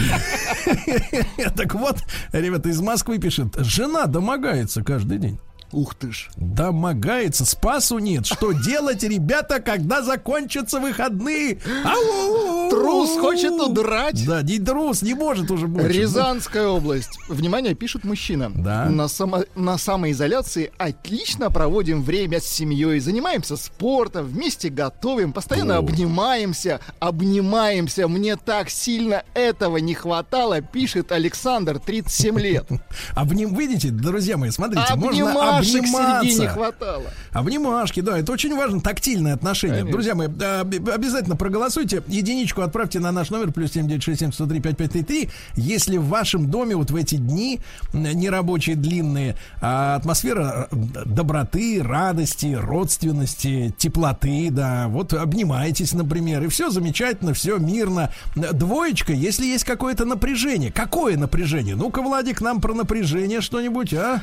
Так 1.56 1.76
вот, 1.76 1.98
ребята 2.32 2.70
из 2.70 2.80
Москвы 2.82 3.18
пишет, 3.18 3.56
жена 3.58 4.06
домогается 4.06 4.84
каждый 4.84 5.18
день. 5.18 5.40
Ух 5.72 5.96
ты 5.96 6.12
ж. 6.12 6.30
Домогается, 6.36 7.46
спасу 7.46 8.00
нет. 8.00 8.26
Что 8.26 8.52
делать, 8.66 9.04
ребята, 9.04 9.60
когда 9.60 10.02
закончатся 10.02 10.80
выходные? 10.80 11.60
Ау! 11.86 12.70
Трус 12.70 13.18
хочет 13.20 13.52
удрать. 13.54 14.26
Да, 14.26 14.42
не 14.42 14.60
трус, 14.60 15.02
не 15.02 15.14
может 15.14 15.50
уже 15.52 15.68
больше. 15.68 15.90
Рязанская 15.90 16.68
область. 16.68 17.18
Внимание, 17.30 17.74
пишет 17.74 18.04
мужчина. 18.04 18.52
Да. 18.54 18.86
На, 18.86 19.08
само- 19.08 19.46
на 19.56 19.78
самоизоляции 19.78 20.72
отлично 20.78 21.50
проводим 21.50 22.02
время 22.04 22.40
с 22.40 22.46
семьей. 22.46 23.00
Занимаемся 23.00 23.56
спортом, 23.58 24.26
вместе 24.26 24.70
готовим, 24.70 25.34
постоянно 25.34 25.76
О. 25.78 25.80
обнимаемся. 25.80 26.80
Обнимаемся. 27.00 28.08
Мне 28.08 28.36
так 28.36 28.70
сильно 28.70 29.24
этого 29.34 29.78
не 29.78 29.94
хватало, 29.94 30.62
пишет 30.62 31.12
Александр, 31.12 31.80
37 31.80 32.40
лет. 32.40 32.68
Обним, 33.16 33.56
видите, 33.56 33.90
друзья 33.90 34.38
мои, 34.38 34.50
смотрите, 34.50 34.96
можно 34.96 35.61
Обнимашек 35.62 36.22
среди 36.22 36.40
не 36.42 36.48
хватало. 36.48 37.06
Обнимашки, 37.32 38.00
да, 38.02 38.18
это 38.18 38.32
очень 38.32 38.56
важно, 38.56 38.82
тактильное 38.82 39.34
отношение. 39.34 39.80
Конечно. 39.80 39.92
Друзья 39.94 40.16
мои, 40.16 40.28
об- 40.28 40.90
обязательно 40.90 41.36
проголосуйте. 41.36 42.04
Единичку 42.08 42.62
отправьте 42.62 43.00
на 43.00 43.12
наш 43.12 43.30
номер 43.30 43.52
плюс 43.52 43.72
7967 43.72 45.30
Если 45.56 45.98
в 45.98 46.06
вашем 46.08 46.50
доме 46.50 46.76
вот 46.76 46.92
в 46.92 46.96
эти 46.96 47.16
дни 47.16 47.60
нерабочие 47.94 48.76
длинные, 48.76 49.38
а 49.62 49.96
атмосфера 49.96 50.68
э, 50.72 50.76
доброты, 51.06 51.82
радости, 51.82 52.58
родственности, 52.60 53.74
теплоты, 53.78 54.50
да, 54.52 54.88
вот 54.88 55.14
обнимаетесь, 55.14 55.94
например, 55.94 56.44
и 56.44 56.48
все 56.48 56.70
замечательно, 56.70 57.34
все 57.34 57.58
мирно. 57.58 58.12
Двоечка, 58.36 59.14
если 59.14 59.46
есть 59.46 59.64
какое-то 59.64 60.06
напряжение. 60.06 60.72
Какое 60.72 61.18
напряжение? 61.18 61.76
Ну-ка, 61.76 62.02
Владик, 62.02 62.42
нам 62.42 62.62
про 62.62 62.74
напряжение 62.74 63.42
что-нибудь, 63.42 63.94
а? 63.94 64.22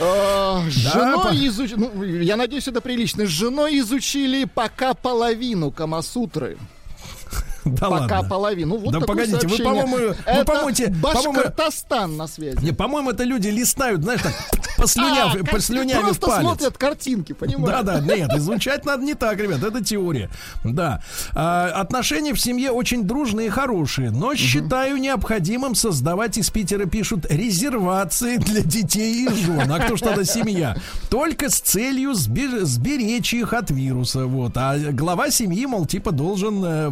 А, 0.00 0.62
С 0.68 0.72
женой 0.72 1.22
по- 1.22 1.28
изуч- 1.34 1.74
ну, 1.76 2.02
я 2.02 2.36
надеюсь, 2.36 2.66
это 2.66 2.80
прилично. 2.80 3.26
С 3.26 3.28
женой 3.28 3.78
изучили 3.78 4.44
пока 4.44 4.94
половину 4.94 5.70
Камасутры. 5.70 6.58
Да 7.74 7.88
пока 7.90 8.16
ладно. 8.16 8.28
половину. 8.28 8.76
Вот 8.78 8.92
Да 8.92 9.00
погодите, 9.00 9.34
вы, 9.36 9.40
сообщение. 9.56 9.64
по-моему, 9.82 9.96
вы, 10.26 10.44
по-моему, 10.44 10.70
те- 10.72 10.88
по-моему, 10.88 11.32
Башкортостан 11.32 12.16
на 12.16 12.26
связи. 12.26 12.58
Не, 12.62 12.72
по-моему, 12.72 13.10
это 13.10 13.24
люди 13.24 13.48
листают, 13.48 14.02
знаешь, 14.02 14.20
так 14.22 14.32
послюняв, 14.76 15.34
А, 15.40 15.44
послюнявив 15.44 16.00
Просто 16.02 16.26
палец. 16.26 16.40
смотрят 16.42 16.78
картинки, 16.78 17.32
понимаешь? 17.32 17.84
Да, 17.84 18.00
да, 18.00 18.16
нет, 18.16 18.30
изучать 18.34 18.84
надо 18.84 19.02
не 19.04 19.14
так, 19.14 19.38
ребят, 19.38 19.62
это 19.62 19.82
теория. 19.82 20.28
Да. 20.64 21.02
А, 21.34 21.70
отношения 21.74 22.34
в 22.34 22.40
семье 22.40 22.70
очень 22.70 23.04
дружные 23.04 23.46
и 23.46 23.50
хорошие, 23.50 24.10
но 24.10 24.34
считаю 24.34 24.96
необходимым 24.98 25.74
создавать 25.74 26.38
из 26.38 26.50
Питера 26.50 26.86
пишут 26.86 27.26
резервации 27.30 28.36
для 28.36 28.60
детей 28.62 29.26
и 29.26 29.28
жен. 29.28 29.70
А 29.70 29.78
кто 29.80 29.96
ж 29.96 30.00
тогда 30.00 30.24
семья? 30.24 30.76
Только 31.10 31.48
с 31.50 31.60
целью 31.60 32.12
сбе- 32.12 32.64
сберечь 32.64 33.32
их 33.34 33.52
от 33.52 33.70
вируса. 33.70 34.26
Вот. 34.26 34.52
А 34.56 34.76
глава 34.78 35.30
семьи, 35.30 35.64
мол, 35.66 35.86
типа 35.86 36.12
должен 36.12 36.64
э, 36.64 36.88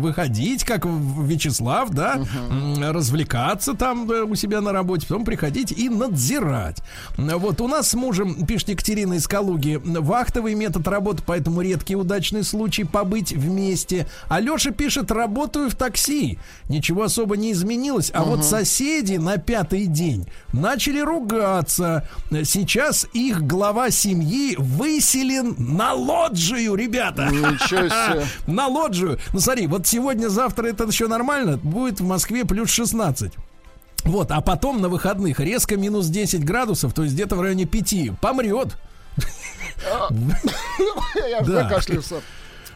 выходить, 0.63 0.65
как 0.65 0.85
Вячеслав, 0.87 1.91
да, 1.91 2.21
м, 2.51 2.91
развлекаться 2.93 3.75
там 3.75 4.11
э, 4.11 4.23
у 4.23 4.35
себя 4.35 4.61
на 4.61 4.73
работе, 4.73 5.07
потом 5.07 5.25
приходить 5.25 5.73
и 5.73 5.89
надзирать. 5.89 6.83
Вот 7.17 7.61
у 7.61 7.69
нас 7.69 7.91
с 7.91 7.95
мужем, 7.95 8.47
пишет 8.47 8.71
Екатерина 8.71 9.15
из 9.15 9.27
Калуги, 9.27 9.81
вахтовый 9.85 10.55
метод 10.55 10.87
работы, 10.89 11.23
поэтому 11.27 11.61
редкий 11.61 11.97
удачный 11.97 12.45
случай 12.45 12.85
побыть 12.85 13.33
вместе. 13.33 14.07
А 14.29 14.41
Леша 14.41 14.71
пишет, 14.71 15.11
работаю 15.11 15.71
в 15.71 15.75
такси. 15.75 16.39
Ничего 16.69 17.05
особо 17.05 17.37
не 17.37 17.53
изменилось. 17.53 18.11
А 18.15 18.23
вот 18.25 18.45
соседи 18.45 19.17
на 19.17 19.37
пятый 19.37 19.87
день 19.87 20.27
начали 20.53 21.01
ругаться. 21.01 22.09
Сейчас 22.45 23.07
их 23.13 23.43
глава 23.43 23.91
семьи 23.91 24.57
выселен 24.59 25.55
на 25.59 25.93
лоджию, 25.93 26.75
ребята. 26.75 27.29
Ничего 27.31 27.89
себе. 27.89 28.27
На 28.47 28.67
лоджию. 28.67 29.19
Ну 29.33 29.41
смотри, 29.41 29.67
вот 29.67 29.87
сегодня-завтра 29.87 30.52
это 30.59 30.85
еще 30.85 31.09
нормально. 31.09 31.57
Будет 31.59 32.01
в 32.01 32.05
Москве 32.05 32.45
плюс 32.45 32.71
16. 32.71 33.33
Вот, 34.05 34.31
а 34.31 34.41
потом 34.41 34.81
на 34.81 34.89
выходных 34.89 35.39
резко 35.41 35.77
минус 35.77 36.07
10 36.09 36.45
градусов, 36.45 36.93
то 36.93 37.03
есть 37.05 37.15
где-то 37.15 37.37
в 37.37 37.41
районе 37.41 37.67
5. 37.67 38.19
Помрет. 38.21 38.77
Я 41.15 41.45
закашлялся. 41.45 42.21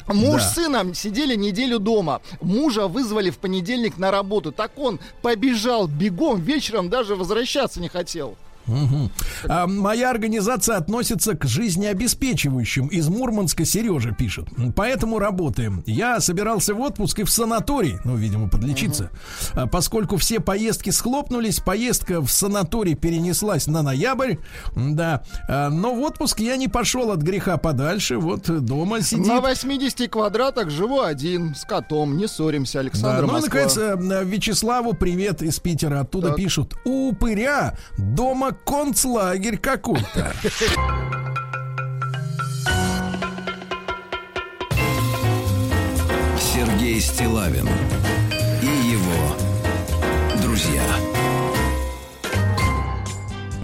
Муж 0.07 0.41
Да. 0.41 0.49
с 0.49 0.55
сыном 0.55 0.95
сидели 0.95 1.35
неделю 1.35 1.81
дома. 1.81 2.21
Мужа 2.41 2.87
вызвали 2.87 3.31
в 3.31 3.39
понедельник 3.39 3.99
на 3.99 4.13
работу. 4.13 4.53
Так 4.53 4.79
он 4.79 5.01
побежал 5.21 5.89
бегом, 5.89 6.41
вечером 6.41 6.89
даже 6.89 7.17
возвращаться 7.17 7.81
не 7.81 7.89
хотел. 7.89 8.37
Мгм. 8.67 9.11
А, 9.49 9.67
моя 9.67 10.11
организация 10.11 10.77
относится 10.77 11.35
к 11.37 11.45
жизнеобеспечивающим. 11.45 12.87
Из 12.89 13.09
Мурманска 13.09 13.65
Сережа 13.65 14.13
пишет. 14.13 14.49
Поэтому 14.75 15.19
работаем. 15.19 15.83
Я 15.87 16.21
собирался 16.21 16.75
в 16.75 16.81
отпуск 16.81 17.21
и 17.21 17.25
в 17.25 17.31
санаторий, 17.31 17.99
ну, 18.05 18.17
видимо, 18.17 18.49
подлечиться. 18.49 19.11
А, 19.55 19.67
Поскольку 19.67 20.17
все 20.17 20.41
поездки 20.41 20.91
схлопнулись, 20.91 21.61
поездка 21.61 22.21
в 22.21 22.29
санаторий 22.31 22.95
перенеслась 22.95 23.67
на 23.67 23.83
ноябрь. 23.83 24.37
Да. 24.75 25.23
А, 25.49 25.71
Но 25.71 25.95
в 25.95 26.01
отпуск 26.01 26.41
я 26.41 26.57
не 26.57 26.69
пошел 26.69 27.11
от 27.11 27.21
греха 27.23 27.57
подальше. 27.57 28.19
Вот 28.19 28.65
дома 28.65 29.01
сидит. 29.01 29.27
На 29.27 29.41
80 29.41 30.09
квадратах 30.11 30.71
живу 30.71 31.01
один, 31.01 31.55
с 31.55 31.65
котом. 31.65 32.17
Не 32.17 32.27
ссоримся, 32.29 32.75
Да, 32.75 32.81
Александр 32.81 33.23
ну 33.23 33.29
и, 33.29 33.33
Москва. 33.33 33.61
наконец, 33.63 33.77
э, 33.79 34.25
Вячеславу 34.25 34.93
привет 34.95 35.43
из 35.43 35.59
Питера. 35.61 36.01
Оттуда 36.01 36.29
Так. 36.29 36.37
пишут. 36.37 36.75
У 36.85 37.07
упыря 37.11 37.77
дома 37.99 38.56
концлагерь 38.65 39.59
какой-то. 39.59 40.33
Сергей 46.39 47.01
Стилавин 47.01 47.69
и 48.63 48.67
его 48.67 49.37
друзья. 50.43 51.06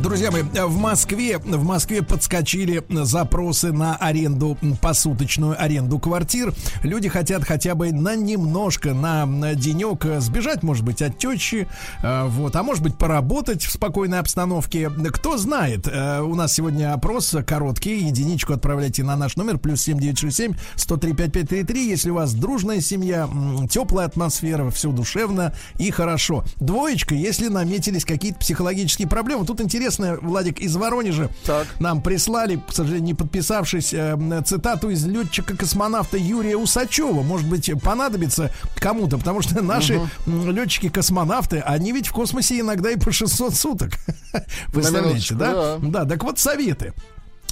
Друзья 0.02 0.32
мои, 0.32 0.42
в 0.42 0.78
Москве, 0.78 1.38
в 1.38 1.64
Москве 1.64 2.02
подскочили 2.02 2.82
запросы 2.90 3.70
на 3.70 3.94
аренду, 3.94 4.58
посуточную 4.80 5.54
аренду 5.62 6.00
квартир. 6.00 6.52
Люди 6.82 7.08
хотят 7.08 7.44
хотя 7.44 7.76
бы 7.76 7.92
на 7.92 8.16
немножко, 8.16 8.94
на, 8.94 9.54
денек 9.54 10.04
сбежать, 10.20 10.64
может 10.64 10.84
быть, 10.84 11.02
от 11.02 11.18
тещи, 11.18 11.68
э, 12.02 12.24
вот, 12.26 12.56
а 12.56 12.64
может 12.64 12.82
быть, 12.82 12.98
поработать 12.98 13.62
в 13.62 13.70
спокойной 13.70 14.18
обстановке. 14.18 14.90
Кто 14.90 15.38
знает, 15.38 15.86
э, 15.86 16.20
у 16.20 16.34
нас 16.34 16.52
сегодня 16.52 16.92
опрос 16.92 17.36
короткий, 17.46 18.04
единичку 18.04 18.54
отправляйте 18.54 19.04
на 19.04 19.14
наш 19.14 19.36
номер, 19.36 19.58
плюс 19.58 19.82
7967 19.82 20.54
103 20.74 21.12
5533, 21.12 21.88
если 21.88 22.10
у 22.10 22.14
вас 22.14 22.34
дружная 22.34 22.80
семья, 22.80 23.28
теплая 23.70 24.08
атмосфера, 24.08 24.68
все 24.70 24.90
душевно 24.90 25.54
и 25.78 25.92
хорошо. 25.92 26.44
Двоечка, 26.56 27.14
если 27.14 27.46
наметились 27.46 28.04
какие-то 28.04 28.40
психологические 28.40 29.06
проблемы. 29.06 29.46
Тут 29.46 29.60
интересно, 29.60 29.91
Владик, 29.98 30.60
из 30.60 30.74
Воронежа 30.76 31.30
Так. 31.44 31.66
нам 31.80 32.02
прислали, 32.02 32.56
к 32.56 32.72
сожалению, 32.72 33.04
не 33.04 33.14
подписавшись, 33.14 33.92
э, 33.94 34.42
цитату 34.44 34.90
из 34.90 35.04
летчика-космонавта 35.06 36.16
Юрия 36.16 36.56
Усачева. 36.56 37.22
Может 37.22 37.48
быть, 37.48 37.70
понадобится 37.82 38.52
кому-то, 38.76 39.18
потому 39.18 39.42
что 39.42 39.60
наши 39.62 39.94
м, 40.26 40.50
летчики-космонавты, 40.50 41.60
они 41.60 41.92
ведь 41.92 42.08
в 42.08 42.12
космосе 42.12 42.60
иногда 42.60 42.90
и 42.90 42.96
по 42.96 43.12
600 43.12 43.54
суток. 43.54 43.90
Представляете, 44.72 45.08
минуточку, 45.08 45.34
да? 45.34 45.52
да. 45.52 45.78
Да, 45.82 46.04
так 46.04 46.22
вот 46.24 46.38
советы. 46.38 46.92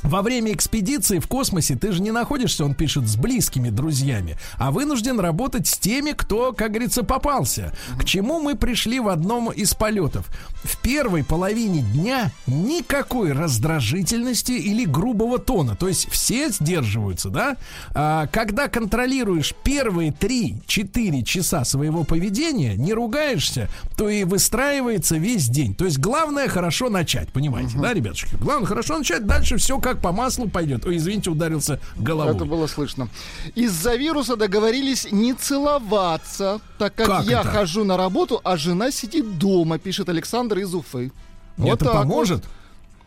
Во 0.03 0.23
время 0.23 0.53
экспедиции 0.53 1.19
в 1.19 1.27
космосе 1.27 1.77
ты 1.77 1.93
же 1.93 2.01
не 2.01 2.11
находишься, 2.11 2.65
он 2.65 2.75
пишет, 2.75 3.07
с 3.07 3.17
близкими 3.17 3.71
друзьями, 3.71 4.37
а 4.57 4.71
вынужден 4.71 5.21
работать 5.21 5.67
с 5.67 5.79
теми, 5.79 6.13
кто, 6.13 6.53
как 6.53 6.71
говорится, 6.71 7.03
попался. 7.03 7.73
К 7.99 8.05
чему 8.05 8.41
мы 8.41 8.57
пришли 8.57 9.01
в 9.01 9.09
одном 9.09 9.51
из 9.51 9.75
полетов? 9.75 10.27
В 10.65 10.81
первой 10.81 11.25
половине 11.25 11.83
дня 11.83 12.33
никакой 12.47 13.33
раздражительности 13.33 14.53
или 14.53 14.85
грубого 14.85 15.39
тона. 15.39 15.77
То 15.77 15.89
есть 15.89 16.11
все 16.11 16.51
сдерживаются, 16.51 17.31
да? 17.31 17.57
А, 17.95 18.27
когда 18.29 18.69
контролируешь 18.69 19.55
первые 19.65 20.11
3-4 20.11 21.23
часа 21.25 21.65
своего 21.65 22.05
поведения, 22.05 22.75
не 22.77 22.93
ругаешься, 22.93 23.69
то 23.97 24.09
и 24.09 24.25
выстраивается 24.25 25.17
весь 25.17 25.49
день. 25.49 25.75
То 25.75 25.85
есть 25.85 25.99
главное 25.99 26.49
хорошо 26.49 26.89
начать, 26.89 27.29
понимаете, 27.33 27.79
да, 27.79 27.93
ребятушки? 27.93 28.37
Главное 28.37 28.67
хорошо 28.67 28.99
начать, 28.99 29.27
дальше 29.27 29.57
все 29.57 29.79
как 29.79 29.90
по 29.99 30.13
маслу 30.13 30.49
пойдет. 30.49 30.87
Ой, 30.87 30.97
извините, 30.97 31.31
ударился 31.31 31.81
головой. 31.97 32.35
Это 32.37 32.45
было 32.45 32.67
слышно. 32.67 33.09
Из-за 33.55 33.97
вируса 33.97 34.37
договорились 34.37 35.09
не 35.11 35.35
целоваться, 35.35 36.61
так 36.79 36.95
как, 36.95 37.07
Как 37.07 37.25
я 37.27 37.41
это? 37.41 37.49
хожу 37.51 37.85
на 37.85 37.97
работу, 37.97 38.41
а 38.45 38.57
жена 38.57 38.91
сидит 38.91 39.39
дома, 39.39 39.79
пишет 39.79 40.09
Александр 40.09 40.59
из 40.59 40.75
Уфы. 40.75 41.13
Вот 41.57 41.83
Это 41.83 41.93
так 41.93 42.07
вот. 42.07 42.43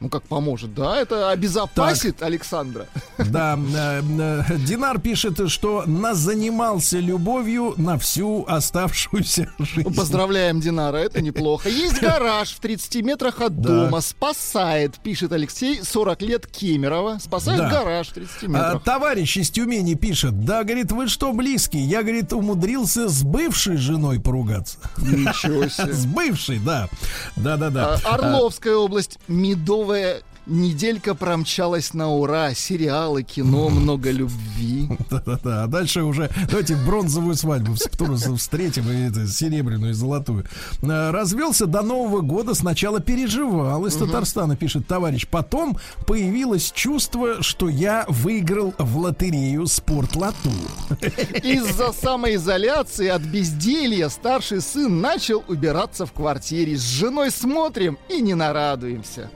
Ну 0.03 0.09
как 0.09 0.23
поможет, 0.23 0.73
да, 0.75 0.97
это 0.99 1.29
обезопасит 1.29 2.21
Александра. 2.21 2.87
Да, 3.17 3.57
э, 3.57 4.01
э, 4.49 4.57
Динар 4.57 4.99
пишет, 4.99 5.49
что 5.49 5.83
нас 5.85 6.17
занимался 6.17 6.99
любовью 6.99 7.73
на 7.77 7.97
всю 7.97 8.43
оставшуюся 8.45 9.49
жизнь. 9.59 9.87
Ну, 9.87 9.93
Поздравляем 9.93 10.59
Динара, 10.59 10.97
это 10.97 11.21
неплохо. 11.21 11.69
Есть 11.69 12.01
гараж 12.01 12.49
в 12.51 12.59
30 12.59 13.01
метрах 13.01 13.39
от 13.39 13.61
Да. 13.61 13.85
дома. 13.85 14.01
Спасает, 14.01 14.95
пишет 15.01 15.31
Алексей, 15.31 15.81
40 15.81 16.21
лет 16.21 16.47
Кемерово. 16.47 17.19
Спасает 17.21 17.59
Да. 17.59 17.69
гараж 17.69 18.09
в 18.09 18.13
30 18.13 18.43
А, 18.43 18.47
метрах. 18.47 18.83
товарищ 18.83 19.37
из 19.37 19.49
Тюмени 19.51 19.93
пишет, 19.93 20.43
да, 20.43 20.65
говорит, 20.65 20.91
вы 20.91 21.07
что, 21.07 21.31
близкий? 21.31 21.79
Я, 21.79 22.01
говорит, 22.03 22.33
умудрился 22.33 23.07
с 23.07 23.23
бывшей 23.23 23.77
женой 23.77 24.19
поругаться. 24.19 24.79
Ничего 24.97 25.69
себе. 25.69 25.93
С 25.93 26.05
бывшей, 26.05 26.59
да. 26.59 26.89
Да-да-да. 27.37 27.97
А, 28.03 28.15
Орловская 28.15 28.75
область, 28.75 29.17
медовая 29.29 29.92
новые 29.93 30.23
неделька 30.45 31.15
промчалась 31.15 31.93
на 31.93 32.09
ура. 32.09 32.53
Сериалы, 32.53 33.23
кино, 33.23 33.69
много 33.69 34.11
любви. 34.11 34.89
Да-да-да. 35.09 35.63
А 35.63 35.67
дальше 35.67 36.03
уже 36.03 36.29
давайте 36.49 36.75
бронзовую 36.75 37.35
свадьбу 37.35 37.73
встретим, 37.73 38.89
и 38.89 39.09
это, 39.09 39.27
серебряную 39.27 39.91
и 39.91 39.93
золотую. 39.93 40.45
А, 40.83 41.11
Развелся 41.11 41.65
до 41.65 41.81
Нового 41.81 42.21
года, 42.21 42.53
сначала 42.53 42.99
переживал 42.99 43.85
из 43.85 43.95
Татарстана, 43.95 44.55
пишет 44.55 44.87
товарищ. 44.87 45.27
Потом 45.27 45.77
появилось 46.05 46.71
чувство, 46.71 47.41
что 47.41 47.69
я 47.69 48.05
выиграл 48.07 48.73
в 48.77 48.97
лотерею 48.97 49.67
спортлоту. 49.67 50.51
Из-за 51.43 51.91
самоизоляции 51.91 53.07
от 53.07 53.21
безделья 53.21 54.09
старший 54.09 54.61
сын 54.61 55.01
начал 55.01 55.43
убираться 55.47 56.05
в 56.05 56.13
квартире. 56.13 56.77
С 56.77 56.81
женой 56.81 57.31
смотрим 57.31 57.97
и 58.09 58.21
не 58.21 58.33
нарадуемся. 58.33 59.29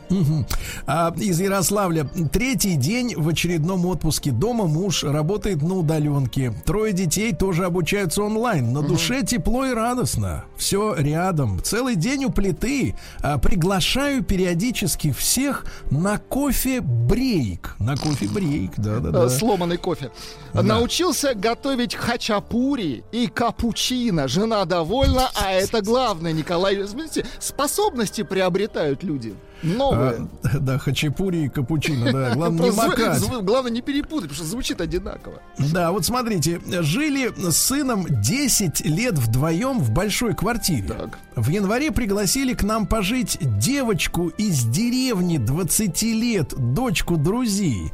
А, 0.85 0.96
из 1.17 1.39
Ярославля. 1.39 2.09
Третий 2.31 2.75
день 2.75 3.13
в 3.15 3.27
очередном 3.29 3.85
отпуске 3.85 4.31
дома. 4.31 4.65
Муж 4.65 5.03
работает 5.03 5.61
на 5.61 5.75
удаленке. 5.75 6.53
Трое 6.65 6.93
детей 6.93 7.33
тоже 7.33 7.65
обучаются 7.65 8.23
онлайн. 8.23 8.73
На 8.73 8.81
душе 8.81 9.23
тепло 9.23 9.65
и 9.65 9.73
радостно. 9.73 10.45
Все 10.57 10.95
рядом. 10.95 11.61
Целый 11.63 11.95
день 11.95 12.25
у 12.25 12.31
плиты. 12.31 12.95
А, 13.21 13.37
приглашаю 13.37 14.23
периодически 14.23 15.11
всех 15.11 15.65
на 15.91 16.17
кофе-брейк. 16.17 17.75
На 17.79 17.95
кофе-брейк, 17.95 18.71
Э, 18.77 18.81
да-да-да. 18.81 19.29
Сломанный 19.29 19.77
кофе. 19.77 20.11
Научился 20.53 21.33
готовить 21.33 21.95
хачапури 21.95 23.03
и 23.11 23.27
капучино. 23.27 24.27
Жена 24.27 24.65
довольна, 24.65 25.29
а 25.35 25.51
это 25.51 25.81
главное, 25.81 26.31
Николай. 26.33 26.87
Смотрите, 26.87 27.25
способности 27.39 28.23
приобретают 28.23 29.03
люди. 29.03 29.35
Новые. 29.63 30.27
А, 30.43 30.57
да, 30.59 30.77
хачапури 30.77 31.45
и 31.45 31.49
капучино, 31.49 32.11
да. 32.11 32.29
Главное 32.35 32.69
не 32.69 32.75
макать. 32.75 33.21
Главное 33.41 33.71
не 33.71 33.81
перепутать, 33.81 34.29
потому 34.29 34.35
что 34.35 34.45
звучит 34.45 34.81
одинаково. 34.81 35.41
Да, 35.57 35.91
вот 35.91 36.05
смотрите, 36.05 36.59
жили 36.81 37.31
с 37.49 37.57
сыном 37.57 38.05
10 38.09 38.85
лет 38.85 39.17
вдвоем 39.17 39.79
в 39.79 39.91
большой 39.91 40.35
квартире. 40.35 40.88
Так. 40.88 41.19
В 41.35 41.49
январе 41.49 41.91
пригласили 41.91 42.53
к 42.53 42.63
нам 42.63 42.88
пожить 42.88 43.38
девочку 43.59 44.27
из 44.29 44.63
деревни 44.63 45.38
20 45.38 46.01
лет, 46.03 46.53
дочку 46.73 47.17
друзей. 47.17 47.91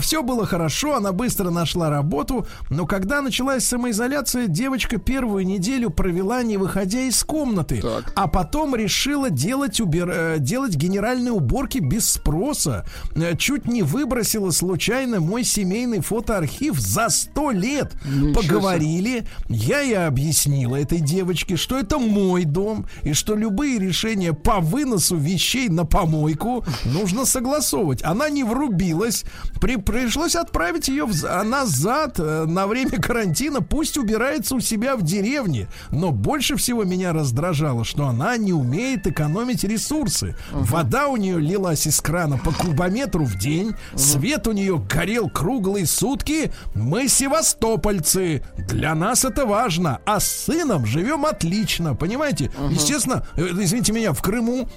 все 0.00 0.22
было 0.22 0.46
хорошо, 0.46 0.96
она 0.96 1.12
быстро 1.12 1.50
нашла 1.50 1.90
работу, 1.90 2.46
но 2.68 2.86
когда 2.86 3.20
началась 3.20 3.64
самоизоляция, 3.64 4.46
девочка 4.46 4.98
первую 4.98 5.46
неделю 5.46 5.90
провела 5.90 6.42
не 6.42 6.56
выходя 6.56 7.00
из 7.00 7.22
комнаты, 7.24 7.80
Так. 7.80 8.12
а 8.14 8.26
потом 8.28 8.74
решила 8.74 9.30
делать, 9.30 9.80
убер... 9.80 10.10
э, 10.10 10.36
делать 10.38 10.76
генеральные 11.00 11.32
уборки 11.32 11.78
без 11.78 12.08
спроса. 12.10 12.84
Э, 13.16 13.34
Чуть 13.36 13.66
не 13.66 13.82
выбросила 13.82 14.50
случайно 14.50 15.20
мой 15.20 15.44
семейный 15.44 16.00
фотоархив 16.00 16.78
за 16.78 17.08
100 17.08 17.50
лет. 17.52 17.94
Ничего. 18.04 18.34
Поговорили, 18.42 19.26
я 19.48 19.80
ей 19.80 19.96
объяснила 20.06 20.76
этой 20.76 21.00
девочке, 21.00 21.56
что 21.56 21.78
это 21.78 21.98
мой 21.98 22.44
дом, 22.44 22.86
и 23.02 23.14
что 23.14 23.34
любые 23.34 23.78
решения 23.78 24.32
по 24.34 24.60
выносу 24.60 25.16
вещей 25.16 25.68
на 25.68 25.84
помойку 25.86 26.64
нужно 26.84 27.24
согласовывать. 27.24 28.02
Она 28.04 28.28
не 28.28 28.44
врубилась, 28.44 29.24
при... 29.60 29.76
пришлось 29.76 30.36
отправить 30.36 30.88
ее 30.88 31.06
в... 31.06 31.12
за- 31.12 31.42
назад 31.42 32.16
э, 32.18 32.44
на 32.46 32.66
время 32.66 33.00
карантина, 33.00 33.62
пусть 33.62 33.96
убирается 33.96 34.54
у 34.54 34.60
себя 34.60 34.96
в 34.96 35.02
деревне. 35.02 35.68
Но 35.90 36.10
больше 36.10 36.56
всего 36.56 36.84
меня 36.84 37.12
раздражало, 37.14 37.84
что 37.84 38.06
она 38.06 38.36
не 38.36 38.52
умеет 38.52 39.06
экономить 39.06 39.64
ресурсы. 39.64 40.36
Вода 40.90 41.06
у 41.06 41.16
нее 41.16 41.38
лилась 41.38 41.86
из 41.86 42.00
крана 42.00 42.36
по 42.36 42.50
кубометру 42.50 43.24
в 43.24 43.38
день, 43.38 43.76
свет 43.94 44.48
у 44.48 44.52
нее 44.52 44.84
горел 44.92 45.30
круглые 45.30 45.86
сутки. 45.86 46.52
Мы 46.74 47.06
севастопольцы, 47.06 48.42
для 48.56 48.96
нас 48.96 49.24
это 49.24 49.46
важно, 49.46 50.00
а 50.04 50.18
с 50.18 50.28
сыном 50.28 50.86
живем 50.86 51.26
отлично, 51.26 51.94
понимаете? 51.94 52.50
Естественно, 52.70 53.24
э, 53.36 53.46
извините 53.52 53.92
меня, 53.92 54.12
в 54.12 54.20
Крыму 54.20 54.68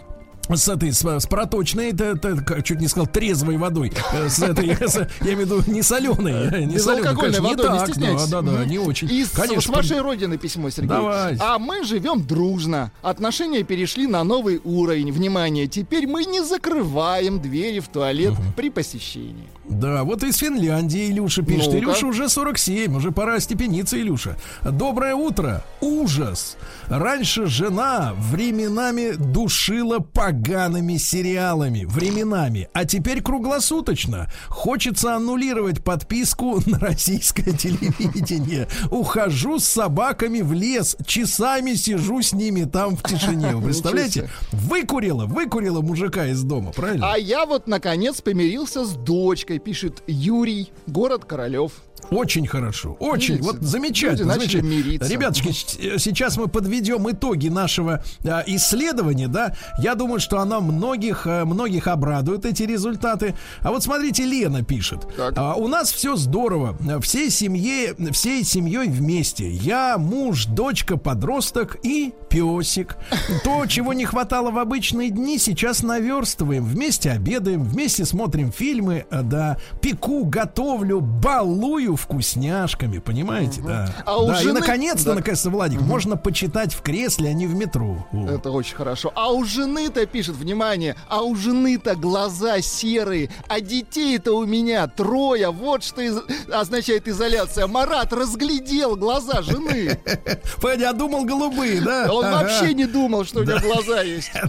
с 0.49 0.67
этой, 0.67 0.91
с, 0.91 1.03
с 1.03 1.25
проточной, 1.25 1.91
это, 1.91 2.05
это, 2.05 2.61
чуть 2.63 2.81
не 2.81 2.87
сказал, 2.87 3.07
трезвой 3.07 3.57
водой. 3.57 3.93
Э, 4.13 4.27
С 4.29 4.41
этой, 4.41 4.69
с- 4.87 4.95
я 5.21 5.33
имею 5.33 5.37
в 5.37 5.39
виду, 5.41 5.63
не 5.71 5.81
соленой. 5.81 6.65
Не 6.65 6.77
соленой, 6.79 7.15
конечно, 7.15 7.41
не 7.41 7.47
водой, 7.49 7.69
не 7.71 7.77
так, 7.79 7.87
стесняйтесь. 7.87 8.27
Да, 8.27 8.41
да, 8.41 8.51
да, 8.57 8.65
не 8.65 8.77
очень. 8.77 9.09
И 9.09 9.23
с, 9.23 9.29
Конечно, 9.29 9.61
с 9.61 9.67
вашей 9.67 10.01
родины 10.01 10.37
письмо, 10.37 10.69
Сергей. 10.69 10.89
Давай. 10.89 11.37
А 11.39 11.57
мы 11.59 11.83
живем 11.85 12.25
дружно. 12.25 12.91
Отношения 13.01 13.63
перешли 13.63 14.05
на 14.07 14.23
новый 14.23 14.59
уровень. 14.63 15.11
Внимание, 15.11 15.67
теперь 15.67 16.07
мы 16.07 16.25
не 16.25 16.43
закрываем 16.43 17.39
двери 17.41 17.79
в 17.79 17.87
туалет 17.87 18.33
при 18.55 18.69
посещении. 18.69 19.47
Да, 19.69 20.03
вот 20.03 20.23
из 20.23 20.37
Финляндии 20.37 21.09
Илюша 21.09 21.41
пишет. 21.41 21.67
Ну-ка. 21.67 21.77
Илюша 21.77 22.05
уже 22.07 22.27
47, 22.27 22.95
уже 22.97 23.11
пора 23.11 23.39
степениться, 23.39 23.97
Илюша. 23.97 24.37
Доброе 24.61 25.15
утро. 25.15 25.63
Ужас. 25.79 26.57
Раньше 26.87 27.45
жена 27.47 28.13
временами 28.17 29.13
душила 29.13 29.99
погаными 30.33 30.97
сериалами. 30.97 31.85
Временами. 31.85 32.67
А 32.73 32.85
теперь 32.85 33.21
круглосуточно. 33.21 34.31
Хочется 34.49 35.15
аннулировать 35.15 35.83
подписку 35.83 36.59
на 36.65 36.79
российское 36.79 37.51
телевидение. 37.51 38.67
Ухожу 38.89 39.59
с 39.59 39.65
собаками 39.65 40.41
в 40.41 40.53
лес. 40.53 40.97
Часами 41.05 41.75
сижу 41.75 42.21
с 42.21 42.33
ними 42.33 42.63
там 42.63 42.95
в 42.95 43.03
тишине. 43.03 43.55
Вы 43.55 43.65
представляете? 43.65 44.29
Выкурила, 44.51 45.25
выкурила 45.25 45.81
мужика 45.81 46.25
из 46.27 46.41
дома, 46.43 46.71
правильно? 46.71 47.13
А 47.13 47.17
я 47.17 47.45
вот, 47.45 47.67
наконец, 47.67 48.21
помирился 48.21 48.85
с 48.85 48.93
дочкой, 48.93 49.59
пишет 49.59 50.01
Юрий, 50.07 50.71
город 50.87 51.25
Королев. 51.25 51.73
Очень 52.11 52.47
хорошо, 52.47 52.95
очень, 52.99 53.35
Видите, 53.37 53.51
вот 53.53 53.61
замечательно. 53.61 54.33
люди 54.33 54.39
замечательно. 54.41 54.69
мириться. 54.69 55.09
Ребятушки, 55.11 55.51
с- 55.51 56.01
сейчас 56.03 56.37
мы 56.37 56.47
подведем 56.47 57.09
итоги 57.09 57.47
нашего 57.49 58.03
а, 58.25 58.43
исследования, 58.45 59.27
да. 59.27 59.55
Я 59.79 59.95
думаю, 59.95 60.19
что 60.19 60.39
оно 60.39 60.61
многих, 60.61 61.25
а, 61.27 61.45
многих 61.45 61.87
обрадует 61.87 62.45
эти 62.45 62.63
результаты. 62.63 63.35
А 63.61 63.71
вот 63.71 63.83
смотрите, 63.83 64.23
Лена 64.25 64.63
пишет: 64.63 65.07
Так. 65.15 65.33
А, 65.37 65.55
у 65.55 65.67
нас 65.67 65.91
все 65.91 66.15
здорово, 66.15 66.77
всей 67.01 67.29
семье, 67.29 67.95
всей 68.11 68.43
семьей 68.43 68.87
вместе. 68.89 69.49
Я, 69.51 69.97
муж, 69.97 70.45
дочка, 70.45 70.97
подросток 70.97 71.77
и 71.83 72.13
песик. 72.33 72.95
То, 73.43 73.67
чего 73.67 73.93
не 73.93 74.05
хватало 74.05 74.49
в 74.49 74.57
обычные 74.57 75.11
дни, 75.11 75.37
сейчас 75.37 75.83
наверстываем. 75.83 76.65
Вместе 76.65 77.11
обедаем, 77.11 77.63
вместе 77.63 78.05
смотрим 78.05 78.51
фильмы, 78.51 79.05
а, 79.11 79.21
да, 79.21 79.57
пеку, 79.81 80.25
готовлю, 80.25 80.99
балую 80.99 81.95
вкусняшками, 81.95 82.97
понимаете, 82.97 83.61
да. 83.61 83.93
А 84.05 84.17
у 84.17 84.27
да, 84.27 84.41
и 84.41 84.43
жены- 84.43 84.59
наконец-то, 84.61 85.09
да. 85.09 85.15
наконец-то, 85.15 85.51
Владик, 85.51 85.81
можно 85.81 86.17
почитать 86.17 86.73
в 86.73 86.81
кресле, 86.81 87.29
а 87.29 87.33
не 87.33 87.45
в 87.45 87.53
метро. 87.53 88.07
Во. 88.11 88.31
Это 88.31 88.49
очень 88.49 88.75
хорошо. 88.75 89.11
А 89.15 89.31
у 89.31 89.45
жены-то, 89.45 90.03
пишет, 90.07 90.35
внимание, 90.35 90.95
а 91.09 91.21
у 91.21 91.35
жены-то 91.35 91.95
глаза 91.95 92.61
серые, 92.61 93.29
а 93.47 93.59
детей-то 93.61 94.33
у 94.35 94.45
меня 94.45 94.87
трое. 94.87 95.51
Вот 95.51 95.83
что 95.83 96.01
из- 96.01 96.17
означает 96.51 97.07
изоляция. 97.07 97.67
Марат 97.67 98.11
разглядел 98.11 98.95
глаза 98.95 99.43
жены. 99.43 99.99
Погоди, 100.61 100.83
а 100.83 100.93
думал 100.93 101.25
голубые, 101.25 101.79
да? 101.79 102.07
Он 102.23 102.33
Ага. 102.33 102.43
вообще 102.43 102.73
не 102.73 102.85
думал, 102.85 103.25
что 103.25 103.39
у 103.39 103.43
него 103.43 103.59
глаза 103.59 104.01
есть. 104.01 104.31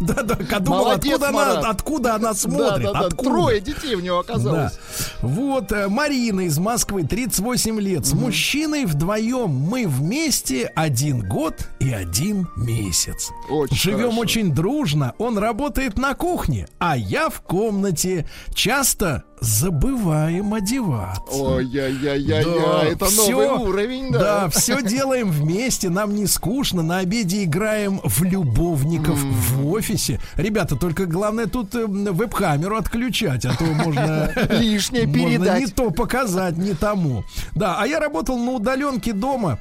Да, 0.00 0.22
да, 0.22 0.38
я 0.50 0.58
думал, 0.60 0.78
Молодец, 0.84 1.12
откуда 1.16 1.30
Марат. 1.32 1.58
она, 1.58 1.68
откуда 1.70 2.14
она 2.14 2.32
смотрит. 2.34 2.84
Да, 2.86 2.92
да, 2.94 3.00
да. 3.00 3.06
откуда? 3.08 3.28
Трое 3.30 3.60
детей 3.60 3.94
у 3.96 4.00
него 4.00 4.22
Да. 4.22 4.32
оказалось. 4.32 4.78
Вот 5.20 5.72
э, 5.72 5.88
Марина 5.88 6.40
из 6.40 6.56
Москвы, 6.58 7.02
38 7.02 7.78
лет. 7.80 8.06
С 8.06 8.14
мужчиной 8.14 8.86
вдвоем 8.86 9.50
мы 9.50 9.86
вместе 9.86 10.72
один 10.74 11.28
год 11.28 11.68
и 11.80 11.92
один 11.92 12.48
месяц. 12.56 13.28
Очень 13.50 13.76
Живем 13.76 13.98
хорошо. 14.04 14.20
очень 14.20 14.54
дружно. 14.54 15.12
Он 15.18 15.36
работает 15.36 15.98
на 15.98 16.14
кухне, 16.14 16.66
а 16.78 16.96
я 16.96 17.28
в 17.28 17.42
комнате. 17.42 18.26
Часто 18.54 19.24
забываем 19.40 20.52
одеваться. 20.54 21.22
Ой-яй-яй-яй, 21.32 22.44
Да, 22.44 22.82
это 22.84 23.04
новый 23.06 23.12
всё- 23.46 23.58
уровень, 23.60 24.10
Да, 24.12 24.18
да. 24.18 24.48
все 24.50 24.82
делаем 24.82 25.30
вместе, 25.30 25.88
нам 25.88 26.14
не 26.14 26.26
скучно. 26.26 26.82
На 26.82 26.98
обеде 26.98 27.44
играем 27.44 28.00
в 28.04 28.22
любовников 28.22 29.18
в 29.18 29.70
офисе. 29.72 30.20
Ребята, 30.36 30.76
только 30.76 31.06
главное 31.06 31.46
тут 31.46 31.74
э, 31.74 31.86
веб-камеру 31.86 32.76
отключать, 32.76 33.44
а 33.44 33.54
то 33.56 33.64
можно... 33.64 34.30
Лишнее 34.50 35.06
можно 35.06 35.18
не 35.20 35.26
передать. 35.38 35.74
то 35.74 35.90
показать, 35.90 36.56
не 36.56 36.74
тому. 36.74 37.24
Да, 37.52 37.76
а 37.78 37.86
я 37.86 38.00
работал 38.00 38.38
на 38.38 38.52
удаленке 38.52 39.12
дома. 39.12 39.58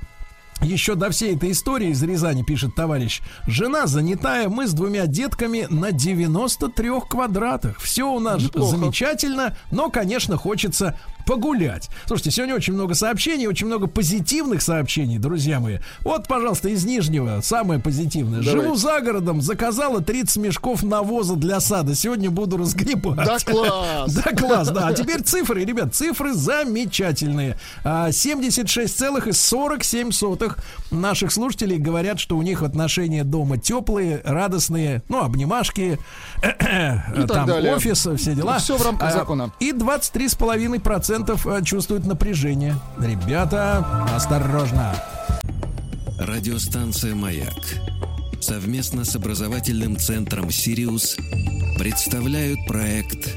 Еще 0.62 0.96
до 0.96 1.10
всей 1.10 1.36
этой 1.36 1.52
истории 1.52 1.90
из 1.90 2.02
Рязани 2.04 2.44
пишет 2.44 2.76
товарищ. 2.76 3.22
Жена 3.48 3.88
занятая, 3.88 4.50
мы 4.50 4.68
с 4.68 4.74
двумя 4.74 5.06
детками 5.08 5.66
на 5.70 5.92
93 5.94 6.90
квадратах. 7.10 7.80
Все 7.80 8.04
у 8.12 8.20
нас 8.20 8.42
Неплохо. 8.44 8.76
замечательно, 8.76 9.56
но, 9.72 9.90
конечно, 9.90 10.36
хочется 10.38 10.98
погулять. 11.26 11.90
Слушайте, 12.08 12.32
сегодня 12.32 12.56
очень 12.56 12.74
много 12.74 12.94
сообщений, 12.96 13.46
очень 13.48 13.68
много 13.68 13.88
позитивных 13.88 14.62
сообщений, 14.62 15.18
друзья 15.20 15.60
мои. 15.60 15.78
Вот, 16.02 16.28
пожалуйста, 16.28 16.70
из 16.70 16.86
Нижнего 16.86 17.42
самое 17.42 17.80
позитивное. 17.80 18.42
Давайте. 18.42 18.62
Живу 18.62 18.76
за 18.76 19.00
городом, 19.02 19.42
заказала 19.42 20.02
30 20.02 20.38
мешков 20.38 20.84
навоза 20.84 21.36
для 21.36 21.60
сада. 21.60 21.94
Сегодня 21.96 22.30
буду 22.32 22.58
разгребать. 22.58 23.16
Да 23.16 23.38
класс! 23.40 24.14
Да 24.26 24.32
класс, 24.36 24.70
да. 24.72 24.88
А 24.88 24.94
теперь 24.94 25.22
цифры, 25.22 25.64
ребят, 25.64 25.94
цифры 25.96 26.34
замечательные. 26.34 27.58
А, 27.84 28.10
76,47 28.10 30.12
некоторых 30.50 30.58
наших 30.92 31.32
слушателей 31.32 31.78
говорят, 31.78 32.20
что 32.20 32.38
у 32.38 32.42
них 32.42 32.64
отношения 32.64 33.24
дома 33.24 33.58
теплые, 33.58 34.22
радостные, 34.24 35.04
ну, 35.08 35.24
обнимашки, 35.24 36.00
э, 36.42 37.24
и 37.24 37.28
там 37.28 37.48
далее. 37.48 37.76
офис, 37.76 38.08
все 38.18 38.34
дела. 38.34 38.58
Все 38.58 38.78
в 38.78 38.82
рамках 38.84 39.10
а, 39.10 39.12
закона. 39.12 39.52
И 39.60 39.72
23,5% 39.72 41.60
э, 41.60 41.64
чувствуют 41.64 42.06
напряжение. 42.06 42.76
Ребята, 43.00 44.08
осторожно. 44.16 44.96
Радиостанция 46.20 47.16
«Маяк» 47.16 47.54
совместно 48.42 49.06
с 49.06 49.16
образовательным 49.16 49.98
центром 49.98 50.50
«Сириус» 50.50 51.18
представляют 51.78 52.60
проект 52.68 53.30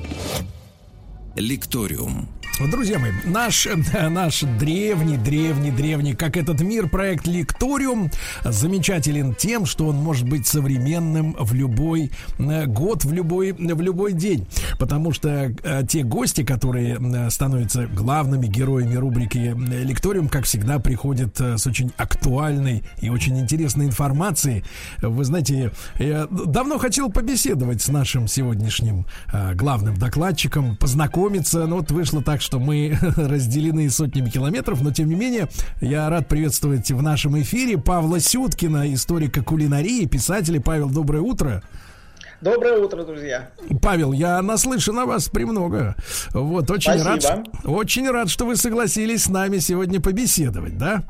«Лекториум». 1.36 2.28
Друзья 2.60 2.98
мои, 2.98 3.12
наш, 3.24 3.66
наш 4.10 4.42
древний, 4.58 5.16
древний, 5.16 5.70
древний, 5.70 6.14
как 6.14 6.36
этот 6.36 6.60
мир, 6.60 6.86
проект 6.86 7.26
Лекториум 7.26 8.10
замечателен 8.44 9.34
тем, 9.34 9.64
что 9.64 9.86
он 9.86 9.96
может 9.96 10.28
быть 10.28 10.46
современным 10.46 11.34
в 11.38 11.54
любой 11.54 12.12
э, 12.38 12.66
год, 12.66 13.04
в 13.04 13.12
любой, 13.12 13.52
в 13.52 13.80
любой 13.80 14.12
день. 14.12 14.46
Потому 14.78 15.12
что 15.12 15.52
э, 15.62 15.82
те 15.88 16.02
гости, 16.02 16.44
которые 16.44 16.98
э, 17.00 17.30
становятся 17.30 17.86
главными 17.86 18.46
героями 18.46 18.96
рубрики 18.96 19.38
э, 19.38 19.82
Лекториум, 19.82 20.28
как 20.28 20.44
всегда, 20.44 20.78
приходят 20.78 21.40
э, 21.40 21.56
с 21.56 21.66
очень 21.66 21.90
актуальной 21.96 22.84
и 23.00 23.08
очень 23.08 23.40
интересной 23.40 23.86
информацией. 23.86 24.62
Вы 25.00 25.24
знаете, 25.24 25.72
я 25.98 26.28
давно 26.30 26.78
хотел 26.78 27.10
побеседовать 27.10 27.80
с 27.80 27.88
нашим 27.88 28.28
сегодняшним 28.28 29.06
э, 29.32 29.54
главным 29.54 29.96
докладчиком, 29.96 30.76
познакомиться, 30.76 31.66
но 31.66 31.76
вот 31.76 31.90
вышло 31.90 32.22
так, 32.22 32.41
что 32.42 32.58
мы 32.58 32.98
разделены 33.16 33.88
сотнями 33.88 34.28
километров, 34.28 34.82
но 34.82 34.92
тем 34.92 35.08
не 35.08 35.14
менее 35.14 35.48
я 35.80 36.08
рад 36.10 36.28
приветствовать 36.28 36.90
в 36.90 37.00
нашем 37.00 37.40
эфире 37.40 37.78
Павла 37.78 38.20
Сюткина, 38.20 38.92
историка 38.92 39.42
кулинарии, 39.42 40.06
писателя. 40.06 40.60
Павел, 40.60 40.90
доброе 40.90 41.20
утро. 41.20 41.62
Доброе 42.42 42.78
утро, 42.78 43.04
друзья. 43.04 43.50
Павел, 43.80 44.10
я 44.12 44.42
наслышан 44.42 44.98
о 44.98 45.06
вас 45.06 45.28
премного. 45.28 45.94
Вот, 46.32 46.68
очень 46.72 46.98
Спасибо. 46.98 47.36
рад, 47.36 47.46
очень 47.64 48.10
рад, 48.10 48.28
что 48.30 48.46
вы 48.46 48.56
согласились 48.56 49.24
с 49.24 49.28
нами 49.28 49.58
сегодня 49.58 50.00
побеседовать, 50.00 50.76
да? 50.76 51.04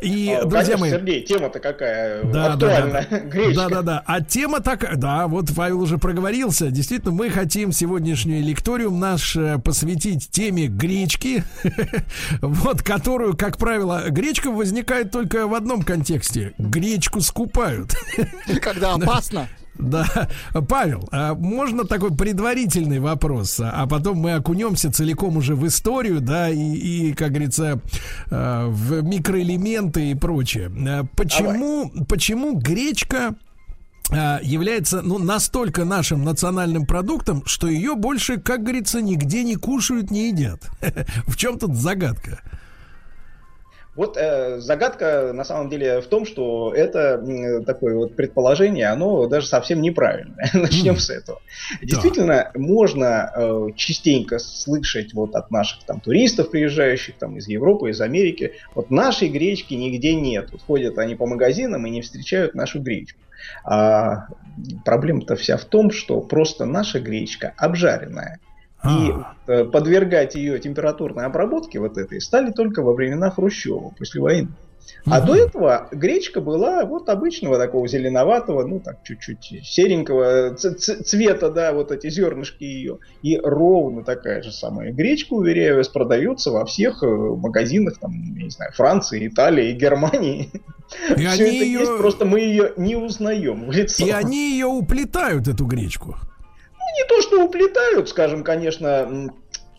И, 0.00 0.30
А, 0.32 0.46
друзья 0.46 0.60
конечно, 0.60 0.78
мои, 0.78 0.90
Сергей, 0.92 1.22
тема-то 1.24 1.58
какая 1.60 2.24
да, 2.24 2.54
актуальная. 2.54 3.06
Да, 3.10 3.18
да, 3.18 3.18
Гречка. 3.28 3.54
да, 3.54 3.68
да, 3.68 3.82
да. 3.82 4.02
А 4.06 4.22
тема 4.22 4.60
такая, 4.60 4.96
да, 4.96 5.28
вот 5.28 5.54
Павел 5.54 5.82
уже 5.82 5.98
проговорился. 5.98 6.70
Действительно, 6.70 7.12
мы 7.12 7.28
хотим 7.28 7.70
сегодняшний 7.72 8.40
лекториум 8.40 8.98
наш 8.98 9.36
э, 9.36 9.58
посвятить 9.58 10.30
теме 10.30 10.68
гречки, 10.68 11.44
вот, 12.40 12.82
которую, 12.82 13.36
как 13.36 13.58
правило, 13.58 14.04
гречка 14.08 14.50
возникает 14.50 15.10
только 15.10 15.46
в 15.46 15.52
одном 15.52 15.82
контексте. 15.82 16.54
Гречку 16.56 17.20
скупают. 17.20 17.94
Когда 18.62 18.94
опасно. 18.94 19.48
Да, 19.82 20.28
Павел, 20.68 21.08
а 21.12 21.34
можно 21.34 21.84
такой 21.84 22.14
предварительный 22.14 22.98
вопрос, 22.98 23.60
а 23.60 23.82
а 23.82 23.86
потом 23.88 24.18
мы 24.18 24.34
окунемся 24.34 24.92
целиком 24.92 25.36
уже 25.36 25.56
в 25.56 25.66
историю, 25.66 26.20
да, 26.20 26.48
и, 26.48 26.58
и 26.58 27.14
как 27.14 27.30
говорится, 27.30 27.80
э, 28.30 28.66
в 28.68 29.02
микроэлементы 29.02 30.12
и 30.12 30.14
прочее. 30.14 30.70
Э, 30.86 31.02
Почему, 31.16 31.90
почему 32.08 32.54
гречка 32.54 33.34
является 34.10 35.00
ну, 35.00 35.18
настолько 35.18 35.84
нашим 35.84 36.22
национальным 36.22 36.86
продуктом, 36.86 37.42
что 37.46 37.66
ее 37.66 37.94
больше, 37.94 38.38
как 38.38 38.62
говорится, 38.62 39.00
нигде 39.00 39.42
не 39.42 39.56
кушают, 39.56 40.10
не 40.10 40.28
едят? 40.28 40.70
В 41.26 41.36
чем 41.36 41.58
тут 41.58 41.74
загадка? 41.74 42.40
Вот 43.94 44.16
э, 44.16 44.58
загадка 44.58 45.32
на 45.34 45.44
самом 45.44 45.68
деле 45.68 46.00
в 46.00 46.06
том, 46.06 46.24
что 46.24 46.72
это 46.74 47.22
м, 47.22 47.62
такое 47.64 47.94
вот 47.94 48.16
предположение, 48.16 48.86
оно 48.86 49.26
даже 49.26 49.46
совсем 49.46 49.82
неправильное. 49.82 50.48
Начнем 50.54 50.96
с 50.96 51.10
этого. 51.10 51.40
Действительно, 51.82 52.50
можно 52.54 53.30
э, 53.34 53.66
частенько 53.76 54.38
слышать 54.38 55.12
вот 55.12 55.34
от 55.34 55.50
наших 55.50 55.84
там 55.84 56.00
туристов, 56.00 56.50
приезжающих 56.50 57.16
там 57.16 57.36
из 57.36 57.48
Европы, 57.48 57.90
из 57.90 58.00
Америки, 58.00 58.52
вот 58.74 58.90
нашей 58.90 59.28
гречки 59.28 59.74
нигде 59.74 60.14
нет. 60.14 60.48
Вот 60.52 60.62
ходят 60.62 60.96
они 60.96 61.14
по 61.14 61.26
магазинам 61.26 61.86
и 61.86 61.90
не 61.90 62.00
встречают 62.00 62.54
нашу 62.54 62.80
гречку. 62.80 63.18
А 63.64 64.28
проблема-то 64.84 65.36
вся 65.36 65.56
в 65.58 65.64
том, 65.64 65.90
что 65.90 66.20
просто 66.20 66.64
наша 66.64 66.98
гречка 66.98 67.52
обжаренная. 67.58 68.40
И 68.84 69.10
А. 69.12 69.34
э, 69.46 69.64
подвергать 69.64 70.34
ее 70.34 70.58
температурной 70.58 71.24
обработке 71.24 71.78
вот 71.78 71.98
этой 71.98 72.20
стали 72.20 72.50
только 72.50 72.82
во 72.82 72.92
времена 72.94 73.30
Хрущева, 73.30 73.92
после 73.98 74.20
войны. 74.20 74.48
А 75.06 75.18
Мгм. 75.18 75.26
до 75.26 75.34
этого 75.36 75.88
гречка 75.92 76.40
была 76.40 76.84
вот 76.84 77.08
обычного 77.08 77.56
такого 77.56 77.86
зеленоватого, 77.86 78.66
ну 78.66 78.80
так 78.80 79.04
чуть-чуть 79.04 79.60
серенького 79.64 80.54
цвета, 80.56 81.50
да, 81.50 81.72
вот 81.72 81.92
эти 81.92 82.10
зернышки 82.10 82.64
ее. 82.64 82.98
И 83.22 83.38
ровно 83.38 84.02
такая 84.02 84.42
же 84.42 84.50
самая 84.50 84.92
гречка, 84.92 85.34
уверяю 85.34 85.76
вас, 85.76 85.86
продается 85.88 86.50
во 86.50 86.64
всех 86.64 87.04
э, 87.04 87.06
магазинах, 87.06 87.98
там, 88.00 88.12
не 88.34 88.50
знаю, 88.50 88.72
Франции, 88.74 89.28
Италии, 89.28 89.70
Германии. 89.72 90.50
И 91.10 91.14
Все 91.14 91.28
они 91.28 91.42
это 91.42 91.64
ее- 91.64 91.78
есть, 91.80 91.96
просто 91.98 92.24
мы 92.24 92.40
ее 92.40 92.72
не 92.76 92.96
узнаем 92.96 93.66
в 93.68 93.70
лицо. 93.72 94.04
И 94.04 94.10
они 94.10 94.50
ее 94.52 94.66
уплетают, 94.66 95.46
эту 95.46 95.64
гречку. 95.64 96.16
Не 96.96 97.04
то, 97.08 97.20
что 97.22 97.44
уплетают, 97.44 98.08
скажем, 98.08 98.44
конечно, 98.44 99.30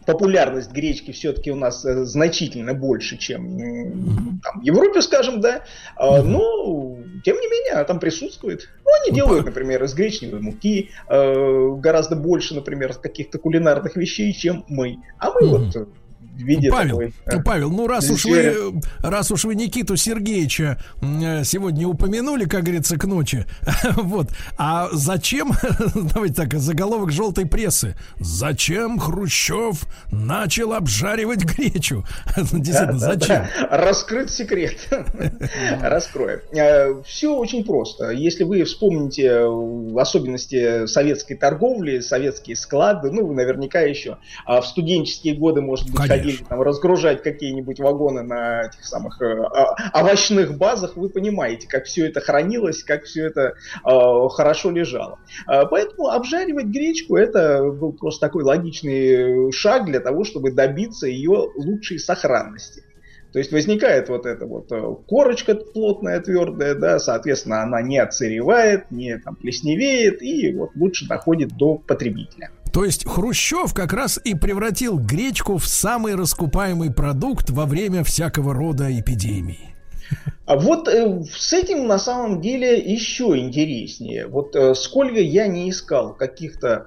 популярность 0.06 0.72
гречки 0.72 1.12
все-таки 1.12 1.52
у 1.52 1.56
нас 1.56 1.86
э, 1.86 2.06
значительно 2.06 2.74
больше, 2.74 3.18
чем 3.18 4.40
там, 4.44 4.62
в 4.62 4.64
Европе, 4.64 5.02
скажем, 5.02 5.42
да. 5.42 5.64
А, 5.96 6.22
но, 6.22 6.98
тем 7.24 7.38
не 7.40 7.48
менее, 7.48 7.74
она 7.74 7.84
там 7.84 8.00
присутствует. 8.00 8.70
Ну, 8.86 8.92
они 9.02 9.12
Ну, 9.12 9.16
делают, 9.16 9.46
например, 9.46 9.84
из 9.84 9.94
гречневой 9.94 10.42
муки 10.42 10.92
э, 11.08 11.76
гораздо 11.78 12.16
больше, 12.16 12.56
например, 12.56 12.94
каких-то 12.94 13.40
кулинарных 13.40 13.96
вещей, 13.96 14.34
чем 14.34 14.66
мы. 14.68 14.98
А 15.20 15.32
мы 15.32 15.48
вот 15.48 15.76
э, 15.76 15.86
виде 16.42 16.70
Павел, 16.70 16.98
такой... 17.26 17.40
э, 17.40 17.44
Павел, 17.44 17.72
ну 17.72 17.88
раз 17.88 18.10
уж 18.10 18.26
вы, 18.26 18.82
раз 19.00 19.32
уж 19.32 19.46
вы 19.46 19.56
Никиту 19.56 19.96
Сергеевича 19.96 20.80
э, 21.02 21.44
сегодня 21.44 21.88
упомянули, 21.88 22.46
как 22.46 22.64
говорится, 22.64 22.98
к 22.98 23.06
ночи, 23.06 23.46
вот, 23.96 24.30
а 24.58 24.90
зачем, 24.92 25.54
давайте 25.96 26.36
так, 26.36 26.54
заголовок 26.54 27.12
желтой 27.12 27.46
прессы, 27.46 27.96
зачем 28.20 29.00
Хрущев 29.00 29.84
начал 30.12 30.74
обжаривать 30.74 31.44
гречу? 31.44 32.06
Действительно, 32.36 33.00
Да, 33.00 33.08
да, 33.08 33.14
зачем? 33.14 33.46
да. 33.60 33.78
Раскрыт 33.78 34.30
секрет. 34.30 34.88
Раскроем. 35.82 37.04
Все 37.06 37.36
очень 37.36 37.64
просто. 37.64 38.12
Если 38.12 38.44
вы 38.44 38.64
вспомните 38.64 39.24
э, 39.24 39.98
особенности 39.98 40.86
советской 40.88 41.36
торговли, 41.36 42.00
советские 42.00 42.56
склады, 42.56 43.12
ну, 43.12 43.26
вы 43.26 43.34
наверняка 43.34 43.82
еще 43.82 44.18
а, 44.46 44.62
в 44.62 44.68
студенческие 44.68 45.36
годы, 45.36 45.62
может 45.62 45.86
быть, 45.88 45.96
Конечно. 45.96 46.16
Ходили 46.24 46.44
там 46.44 46.62
разгружать 46.62 47.22
какие-нибудь 47.22 47.80
вагоны 47.80 48.24
на 48.24 48.64
этих 48.64 48.84
самых 48.86 49.22
э, 49.22 49.26
а- 49.26 50.02
овощных 50.02 50.58
базах, 50.58 50.96
вы 50.96 51.10
понимаете, 51.10 51.68
как 51.68 51.86
все 51.86 52.08
это 52.08 52.22
хранилось, 52.22 52.84
как 52.84 53.04
все 53.04 53.26
это 53.28 53.54
э, 53.86 54.30
хорошо 54.30 54.72
лежало. 54.72 55.20
А, 55.46 55.66
Поэтому 55.66 56.08
обжаривать 56.08 56.66
гречку 56.66 57.18
это 57.18 57.64
был 57.64 57.94
просто 57.94 58.28
такой 58.28 58.44
логичный 58.44 59.52
шаг 59.52 59.86
для 59.86 60.00
того, 60.00 60.24
чтобы 60.24 60.52
добиться 60.52 61.08
ее 61.08 61.50
лучшей 61.56 62.00
сохранности. 62.00 62.84
То 63.32 63.40
есть 63.40 63.52
возникает 63.52 64.10
вот 64.10 64.28
эта 64.28 64.46
вот 64.46 64.72
э, 64.72 64.96
корочка 65.08 65.56
плотная, 65.56 66.20
твердая, 66.22 66.76
да, 66.76 67.00
соответственно, 67.00 67.64
она 67.64 67.82
не 67.82 67.98
отсыревает, 67.98 68.92
не 68.92 69.18
там, 69.18 69.36
плесневеет 69.36 70.22
и 70.22 70.54
вот 70.54 70.76
лучше 70.76 71.08
доходит 71.08 71.58
до 71.58 71.76
потребителя. 71.76 72.52
То 72.74 72.84
есть 72.84 73.08
Хрущев 73.08 73.72
как 73.76 73.94
раз 73.94 74.20
и 74.24 74.34
превратил 74.34 74.98
гречку 74.98 75.58
в 75.58 75.68
самый 75.68 76.16
раскупаемый 76.16 76.92
продукт 76.92 77.52
во 77.52 77.68
время 77.68 78.04
всякого 78.04 78.56
рода 78.56 78.88
эпидемий. 79.00 79.70
А 80.46 80.58
вот 80.58 80.88
э, 80.88 81.24
с 81.24 81.54
этим 81.54 81.88
на 81.88 81.98
самом 82.00 82.42
деле 82.42 82.78
еще 82.78 83.38
интереснее. 83.38 84.28
Вот 84.28 84.56
э, 84.56 84.74
сколько 84.74 85.20
я 85.20 85.48
не 85.48 85.70
искал 85.70 86.16
каких-то 86.16 86.86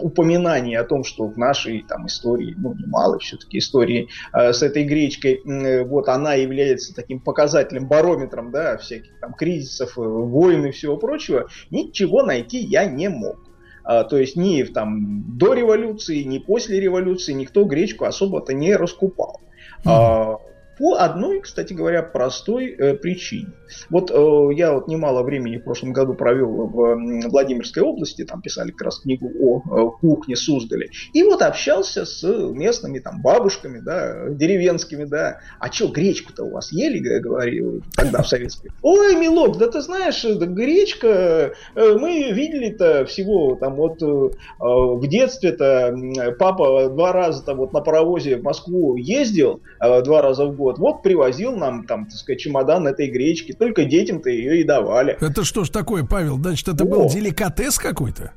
упоминаний 0.00 0.76
о 0.76 0.84
том, 0.84 1.04
что 1.04 1.26
в 1.26 1.36
нашей 1.36 1.84
там 1.86 2.06
истории, 2.06 2.54
ну 2.58 2.74
немало 2.74 3.18
все-таки 3.18 3.58
истории 3.58 4.08
э, 4.32 4.52
с 4.52 4.62
этой 4.62 4.84
гречкой, 4.84 5.34
э, 5.34 5.84
вот 5.84 6.08
она 6.08 6.34
является 6.34 6.94
таким 6.94 7.20
показателем, 7.20 7.86
барометром, 7.86 8.50
да, 8.50 8.78
всяких 8.78 9.20
там 9.20 9.34
кризисов, 9.34 9.96
э, 9.98 10.00
войн 10.00 10.66
и 10.66 10.70
всего 10.72 10.96
прочего, 10.96 11.46
ничего 11.70 12.22
найти 12.22 12.58
я 12.58 12.86
не 12.86 13.08
мог. 13.08 13.49
А, 13.92 14.04
то 14.04 14.16
есть 14.18 14.36
ни 14.36 14.62
там 14.62 15.24
до 15.36 15.52
революции, 15.52 16.22
ни 16.22 16.38
после 16.38 16.78
революции 16.78 17.32
никто 17.32 17.64
гречку 17.64 18.04
особо-то 18.04 18.52
не 18.52 18.76
раскупал. 18.76 19.40
А, 19.84 20.36
по 20.80 20.94
одной, 20.94 21.42
кстати 21.42 21.74
говоря, 21.74 22.02
простой 22.02 22.68
э, 22.68 22.94
причине. 22.94 23.52
Вот 23.90 24.10
э, 24.10 24.54
я 24.54 24.72
вот 24.72 24.88
немало 24.88 25.22
времени 25.22 25.58
в 25.58 25.64
прошлом 25.64 25.92
году 25.92 26.14
провел 26.14 26.66
в 26.68 26.80
м, 26.92 27.20
Владимирской 27.28 27.82
области, 27.82 28.24
там 28.24 28.40
писали 28.40 28.70
как 28.70 28.86
раз 28.86 29.00
книгу 29.00 29.30
о 29.40 29.58
э, 29.60 29.90
кухне 30.00 30.36
Суздали, 30.36 30.88
и 31.12 31.22
вот 31.22 31.42
общался 31.42 32.06
с 32.06 32.22
местными 32.22 32.98
там 32.98 33.20
бабушками, 33.20 33.80
да, 33.80 34.30
деревенскими, 34.30 35.04
да, 35.04 35.40
а 35.58 35.70
что, 35.70 35.88
гречку-то 35.88 36.44
у 36.44 36.52
вас 36.52 36.72
ели, 36.72 36.98
говорил 37.18 37.82
тогда 37.94 38.22
в 38.22 38.28
советской. 38.28 38.70
Ой, 38.80 39.16
милок, 39.16 39.58
да 39.58 39.68
ты 39.68 39.82
знаешь, 39.82 40.22
да 40.22 40.46
гречка, 40.46 41.52
э, 41.74 41.98
мы 41.98 42.32
видели-то 42.32 43.04
всего 43.04 43.54
там 43.56 43.74
вот 43.74 44.02
э, 44.02 44.06
э, 44.06 44.30
в 44.60 45.06
детстве-то 45.06 45.94
папа 46.38 46.88
два 46.88 47.12
раза 47.12 47.44
там 47.44 47.58
вот 47.58 47.74
на 47.74 47.80
паровозе 47.82 48.36
в 48.36 48.42
Москву 48.42 48.96
ездил 48.96 49.60
э, 49.78 50.02
два 50.02 50.22
раза 50.22 50.46
в 50.46 50.56
год, 50.56 50.69
вот 50.78 51.02
привозил 51.02 51.56
нам 51.56 51.84
там, 51.84 52.06
так 52.06 52.14
сказать, 52.14 52.40
чемодан 52.40 52.86
этой 52.86 53.08
гречки, 53.08 53.52
только 53.52 53.84
детям-то 53.84 54.30
ее 54.30 54.60
и 54.60 54.64
давали. 54.64 55.16
Это 55.20 55.44
что 55.44 55.64
ж 55.64 55.70
такое, 55.70 56.04
Павел? 56.04 56.36
Значит, 56.36 56.68
это 56.68 56.84
О. 56.84 56.86
был 56.86 57.08
деликатес 57.08 57.78
какой-то? 57.78 58.32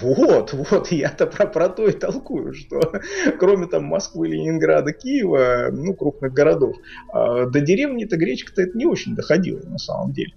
Вот, 0.00 0.52
вот, 0.52 0.90
я-то 0.90 1.26
про, 1.26 1.46
про 1.46 1.68
то 1.68 1.86
и 1.86 1.92
толкую, 1.92 2.52
что 2.54 2.80
кроме 3.38 3.66
там 3.66 3.84
Москвы, 3.84 4.28
Ленинграда, 4.28 4.92
Киева, 4.92 5.68
ну, 5.70 5.94
крупных 5.94 6.32
городов, 6.32 6.76
э, 7.14 7.46
до 7.48 7.60
деревни-то 7.60 8.16
гречка-то 8.16 8.62
это 8.62 8.76
не 8.76 8.86
очень 8.86 9.14
доходило 9.14 9.60
на 9.64 9.78
самом 9.78 10.12
деле. 10.12 10.32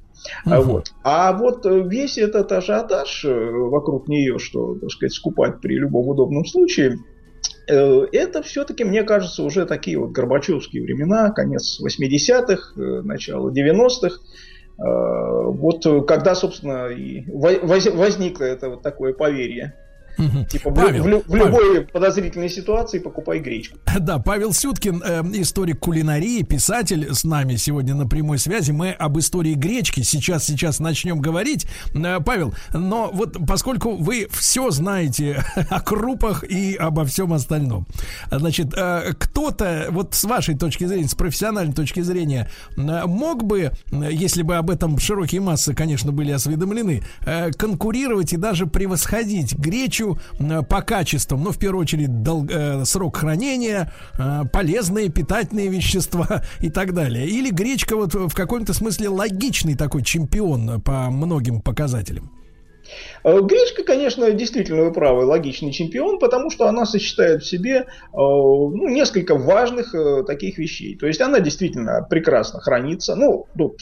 Uh-huh. 0.46 0.62
Вот. 0.62 0.92
А 1.04 1.34
вот 1.34 1.66
весь 1.66 2.18
этот 2.18 2.52
ажиотаж 2.52 3.26
вокруг 3.26 4.08
нее, 4.08 4.40
что, 4.40 4.76
так 4.76 4.92
сказать, 4.92 5.14
скупать 5.14 5.62
при 5.62 5.76
любом 5.76 6.08
удобном 6.08 6.46
случае, 6.46 6.98
это 7.74 8.42
все-таки, 8.44 8.84
мне 8.84 9.04
кажется, 9.04 9.44
уже 9.44 9.66
такие 9.66 9.98
вот 9.98 10.12
горбачевские 10.12 10.84
времена, 10.84 11.32
конец 11.32 11.80
80-х, 11.82 12.74
начало 13.04 13.50
90-х. 13.50 14.20
Э, 14.80 15.52
вот 15.52 16.08
когда, 16.08 16.36
собственно, 16.36 16.88
и 16.88 17.24
возникло 17.30 18.44
это 18.44 18.70
вот 18.70 18.84
такое 18.84 19.14
поверье. 19.14 19.74
Типа 20.50 20.72
Павел, 20.72 21.04
в, 21.04 21.08
в, 21.08 21.30
в 21.30 21.36
любой 21.36 21.52
Павел. 21.52 21.88
подозрительной 21.92 22.50
ситуации 22.50 23.00
покупай 23.00 23.40
гречку. 23.40 23.78
Да, 24.00 24.20
Павел 24.20 24.54
Сюткин, 24.54 25.04
э, 25.06 25.22
историк 25.34 25.80
кулинарии, 25.80 26.44
писатель 26.44 27.14
с 27.14 27.24
нами 27.24 27.56
сегодня 27.56 27.94
на 27.94 28.08
прямой 28.08 28.38
связи. 28.38 28.72
Мы 28.72 28.92
об 28.92 29.18
истории 29.20 29.54
гречки 29.54 30.02
сейчас 30.02 30.46
сейчас 30.46 30.80
начнем 30.80 31.20
говорить. 31.20 31.68
Э, 31.94 32.20
Павел, 32.24 32.54
но 32.74 33.10
вот 33.12 33.38
поскольку 33.46 33.96
вы 33.96 34.28
все 34.32 34.70
знаете 34.72 35.44
о 35.70 35.82
крупах 35.82 36.44
и 36.44 36.76
обо 36.76 37.06
всем 37.06 37.34
остальном, 37.34 37.88
значит, 38.32 38.74
э, 38.76 39.14
кто-то 39.18 39.88
вот 39.90 40.14
с 40.14 40.24
вашей 40.24 40.58
точки 40.58 40.86
зрения, 40.86 41.08
с 41.08 41.16
профессиональной 41.16 41.74
точки 41.74 42.02
зрения, 42.02 42.50
э, 42.78 43.06
мог 43.06 43.44
бы, 43.44 43.72
если 43.92 44.42
бы 44.42 44.56
об 44.56 44.70
этом 44.70 44.98
широкие 45.00 45.42
массы, 45.42 45.74
конечно, 45.74 46.12
были 46.12 46.32
осведомлены, 46.32 47.04
э, 47.26 47.52
конкурировать 47.52 48.34
и 48.34 48.38
даже 48.38 48.68
превосходить 48.68 49.54
гречу 49.58 50.07
Э, 50.40 50.62
по 50.64 50.82
качествам, 50.82 51.44
ну, 51.44 51.52
в 51.52 51.58
первую 51.58 51.82
очередь, 51.82 52.24
дол- 52.24 52.48
э, 52.50 52.86
срок 52.86 53.18
хранения, 53.18 53.92
э, 54.18 54.44
полезные 54.52 55.10
питательные 55.10 55.68
вещества 55.68 56.44
и 56.60 56.70
так 56.70 56.94
далее. 56.94 57.28
Или 57.28 57.50
гречка 57.50 57.96
вот 57.96 58.14
в 58.14 58.34
каком-то 58.34 58.74
смысле 58.74 59.10
логичный 59.10 59.76
такой 59.76 60.04
чемпион 60.04 60.82
по 60.82 61.10
многим 61.10 61.62
показателям? 61.62 62.32
Э, 63.24 63.42
гречка, 63.42 63.84
конечно, 63.84 64.32
действительно 64.32 64.84
вы 64.84 64.94
правы, 64.94 65.26
логичный 65.26 65.72
чемпион, 65.72 66.20
потому 66.20 66.50
что 66.50 66.68
она 66.68 66.86
сочетает 66.86 67.44
в 67.44 67.48
себе 67.48 67.76
э, 67.76 67.86
ну, 68.14 68.88
несколько 68.88 69.36
важных 69.36 69.94
э, 69.94 70.24
таких 70.24 70.58
вещей. 70.58 70.96
То 70.96 71.08
есть 71.08 71.20
она 71.22 71.40
действительно 71.40 72.06
прекрасно 72.10 72.62
хранится. 72.62 73.16
Ну, 73.16 73.48
тут 73.58 73.82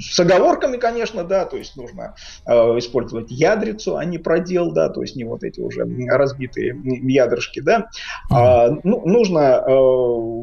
с 0.00 0.20
оговорками, 0.20 0.76
конечно, 0.76 1.24
да, 1.24 1.44
то 1.44 1.56
есть 1.56 1.76
нужно 1.76 2.14
использовать 2.46 3.30
ядрицу, 3.30 3.96
а 3.96 4.04
не 4.04 4.18
продел, 4.18 4.72
да, 4.72 4.88
то 4.88 5.02
есть 5.02 5.16
не 5.16 5.24
вот 5.24 5.42
эти 5.42 5.60
уже 5.60 5.86
разбитые 6.08 6.80
ядрышки, 6.84 7.60
да. 7.60 7.88
А, 8.30 8.68
ну, 8.84 9.02
нужно 9.06 9.64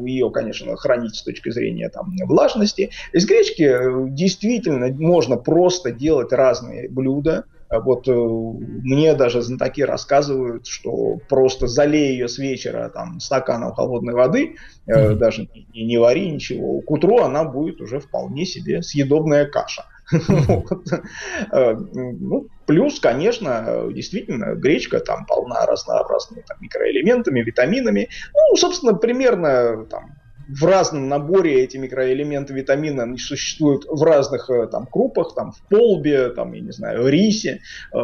ее, 0.06 0.30
конечно, 0.30 0.76
хранить 0.76 1.16
с 1.16 1.22
точки 1.22 1.50
зрения 1.50 1.88
там, 1.88 2.14
влажности. 2.26 2.90
Из 3.12 3.26
гречки 3.26 4.10
действительно 4.10 4.88
можно 4.88 5.36
просто 5.36 5.90
делать 5.92 6.32
разные 6.32 6.88
блюда. 6.88 7.44
А 7.68 7.80
вот 7.80 8.08
э, 8.08 8.12
мне 8.12 9.14
даже 9.14 9.42
знатоки 9.42 9.82
рассказывают, 9.82 10.66
что 10.66 11.18
просто 11.28 11.66
залей 11.66 12.12
ее 12.12 12.28
с 12.28 12.38
вечера 12.38 12.88
там 12.88 13.20
стаканом 13.20 13.72
холодной 13.72 14.14
воды, 14.14 14.56
mm-hmm. 14.86 15.14
даже 15.14 15.48
не, 15.72 15.84
не 15.84 15.98
вари 15.98 16.30
ничего, 16.30 16.80
к 16.80 16.90
утру 16.90 17.18
она 17.20 17.44
будет 17.44 17.80
уже 17.80 18.00
вполне 18.00 18.44
себе 18.44 18.82
съедобная 18.82 19.46
каша. 19.46 19.84
Э, 21.52 21.74
ну, 21.74 22.48
плюс, 22.66 23.00
конечно, 23.00 23.88
действительно, 23.92 24.54
гречка 24.54 25.00
там 25.00 25.26
полна 25.26 25.66
разнообразными 25.66 26.42
там, 26.46 26.58
микроэлементами, 26.60 27.40
витаминами. 27.40 28.08
Ну, 28.32 28.56
собственно, 28.56 28.94
примерно 28.94 29.84
там, 29.86 30.13
в 30.48 30.64
разном 30.64 31.08
наборе 31.08 31.62
эти 31.62 31.76
микроэлементы 31.76 32.52
витамина 32.52 33.04
они 33.04 33.18
существуют 33.18 33.84
в 33.88 34.02
разных 34.02 34.50
э, 34.50 34.66
там 34.66 34.86
крупах, 34.86 35.34
там 35.34 35.52
в 35.52 35.60
полбе, 35.68 36.30
там, 36.30 36.52
я 36.52 36.60
не 36.60 36.72
знаю, 36.72 37.06
рисе. 37.08 37.60
Э, 37.92 37.98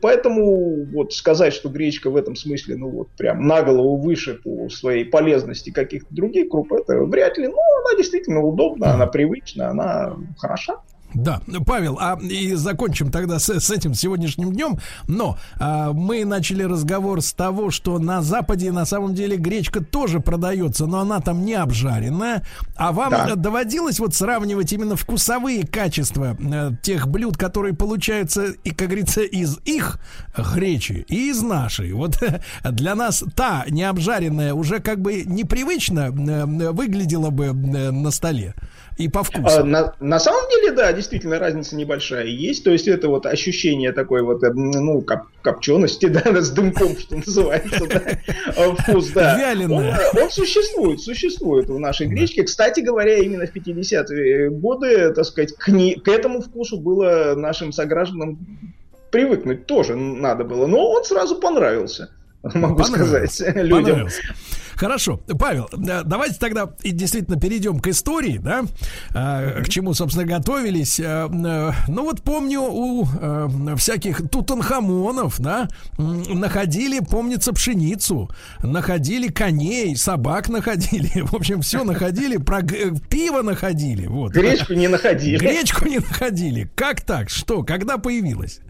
поэтому 0.00 0.84
вот 0.86 1.12
сказать, 1.12 1.52
что 1.52 1.68
гречка 1.68 2.10
в 2.10 2.16
этом 2.16 2.36
смысле, 2.36 2.76
ну 2.76 2.90
вот 2.90 3.08
прям 3.16 3.46
на 3.46 3.62
голову 3.62 3.96
выше 3.96 4.34
по 4.34 4.68
своей 4.68 5.04
полезности 5.04 5.70
каких-то 5.70 6.14
других 6.14 6.50
круп, 6.50 6.72
это 6.72 7.02
вряд 7.04 7.38
ли. 7.38 7.48
Но 7.48 7.58
она 7.84 7.96
действительно 7.96 8.42
удобна, 8.42 8.94
она 8.94 9.06
привычна, 9.06 9.70
она 9.70 10.16
хороша. 10.38 10.82
Да, 11.14 11.40
Павел, 11.64 11.98
а 12.00 12.18
и 12.20 12.54
закончим 12.54 13.10
тогда 13.10 13.38
с, 13.38 13.48
с 13.48 13.70
этим 13.70 13.94
сегодняшним 13.94 14.52
днем. 14.52 14.78
Но 15.08 15.38
а, 15.58 15.92
мы 15.92 16.24
начали 16.24 16.62
разговор 16.62 17.22
с 17.22 17.32
того, 17.32 17.70
что 17.70 17.98
на 17.98 18.22
Западе 18.22 18.72
на 18.72 18.84
самом 18.84 19.14
деле 19.14 19.36
гречка 19.36 19.82
тоже 19.82 20.20
продается, 20.20 20.86
но 20.86 21.00
она 21.00 21.20
там 21.20 21.44
не 21.44 21.54
обжаренная. 21.54 22.44
А 22.76 22.92
вам 22.92 23.10
да. 23.10 23.34
доводилось 23.34 23.98
вот 23.98 24.14
сравнивать 24.14 24.72
именно 24.72 24.96
вкусовые 24.96 25.66
качества 25.66 26.36
э, 26.38 26.72
тех 26.82 27.08
блюд, 27.08 27.36
которые 27.36 27.74
получаются, 27.74 28.46
и, 28.64 28.70
как 28.70 28.88
говорится, 28.88 29.22
из 29.22 29.58
их 29.64 29.98
гречи 30.36 31.04
и 31.08 31.30
из 31.30 31.42
нашей. 31.42 31.92
Вот 31.92 32.22
для 32.62 32.94
нас 32.94 33.24
та 33.34 33.64
необжаренная 33.68 34.54
уже 34.54 34.80
как 34.80 35.00
бы 35.00 35.22
непривычно 35.24 36.12
э, 36.12 36.72
выглядела 36.72 37.30
бы 37.30 37.46
э, 37.46 37.90
на 37.90 38.10
столе 38.10 38.54
и 38.96 39.08
по 39.08 39.22
вкусу. 39.22 39.60
А, 39.60 39.64
на, 39.64 39.94
на 40.00 40.18
самом 40.18 40.48
деле, 40.50 40.72
да, 40.72 40.92
действительно 40.92 41.38
разница 41.38 41.76
небольшая 41.76 42.26
есть. 42.26 42.64
То 42.64 42.70
есть 42.70 42.88
это 42.88 43.08
вот 43.08 43.26
ощущение 43.26 43.92
такой 43.92 44.22
вот, 44.22 44.42
э, 44.42 44.50
ну, 44.52 45.02
коп, 45.02 45.24
копчености, 45.42 46.06
да, 46.06 46.40
с 46.40 46.50
дымком, 46.50 46.96
что 46.98 47.16
называется, 47.16 47.86
да, 47.86 48.02
а, 48.56 48.74
вкус, 48.74 49.10
да. 49.10 49.38
Вяленое. 49.38 49.98
Он, 50.14 50.22
он 50.22 50.30
существует, 50.30 51.00
существует 51.00 51.68
в 51.68 51.78
нашей 51.78 52.06
гречке. 52.06 52.44
Кстати 52.44 52.80
говоря, 52.80 53.18
именно 53.18 53.46
в 53.46 53.54
50-е 53.54 54.50
годы, 54.50 55.12
так 55.12 55.24
сказать, 55.26 55.52
к, 55.52 55.68
не, 55.68 55.96
к 55.96 56.08
этому 56.08 56.40
вкусу 56.40 56.78
было 56.78 57.34
нашим 57.36 57.72
согражданам 57.72 58.38
привыкнуть 59.10 59.66
тоже 59.66 59.94
надо 59.94 60.44
было. 60.44 60.66
Но 60.66 60.90
он 60.90 61.04
сразу 61.04 61.36
понравился 61.36 62.10
могу 62.54 62.82
сказать 62.84 63.42
людям. 63.54 64.08
Хорошо, 64.76 65.20
Павел, 65.38 65.68
давайте 65.72 66.36
тогда 66.38 66.70
действительно 66.82 67.40
перейдем 67.40 67.80
к 67.80 67.86
истории, 67.88 68.38
да, 68.38 68.64
а, 69.14 69.62
к 69.62 69.68
чему, 69.68 69.94
собственно, 69.94 70.26
готовились. 70.26 71.00
А, 71.02 71.28
ну 71.28 72.02
вот 72.02 72.22
помню, 72.22 72.60
у 72.62 73.06
всяких 73.76 74.28
тутанхамонов, 74.28 75.40
да, 75.40 75.68
находили, 75.98 77.00
помнится, 77.00 77.52
пшеницу, 77.52 78.30
находили 78.62 79.28
коней, 79.28 79.96
собак 79.96 80.48
находили, 80.48 81.20
в 81.22 81.34
общем, 81.34 81.62
все 81.62 81.84
находили, 81.84 82.36
про 82.36 82.62
пиво 82.62 83.42
находили. 83.42 84.06
Вот. 84.06 84.32
Гречку 84.32 84.74
не 84.74 84.88
находили. 84.88 85.38
Гречку 85.38 85.88
не 85.88 85.98
находили. 85.98 86.70
Как 86.74 87.00
так? 87.00 87.30
Что? 87.30 87.62
Когда 87.62 87.98
появилась? 87.98 88.60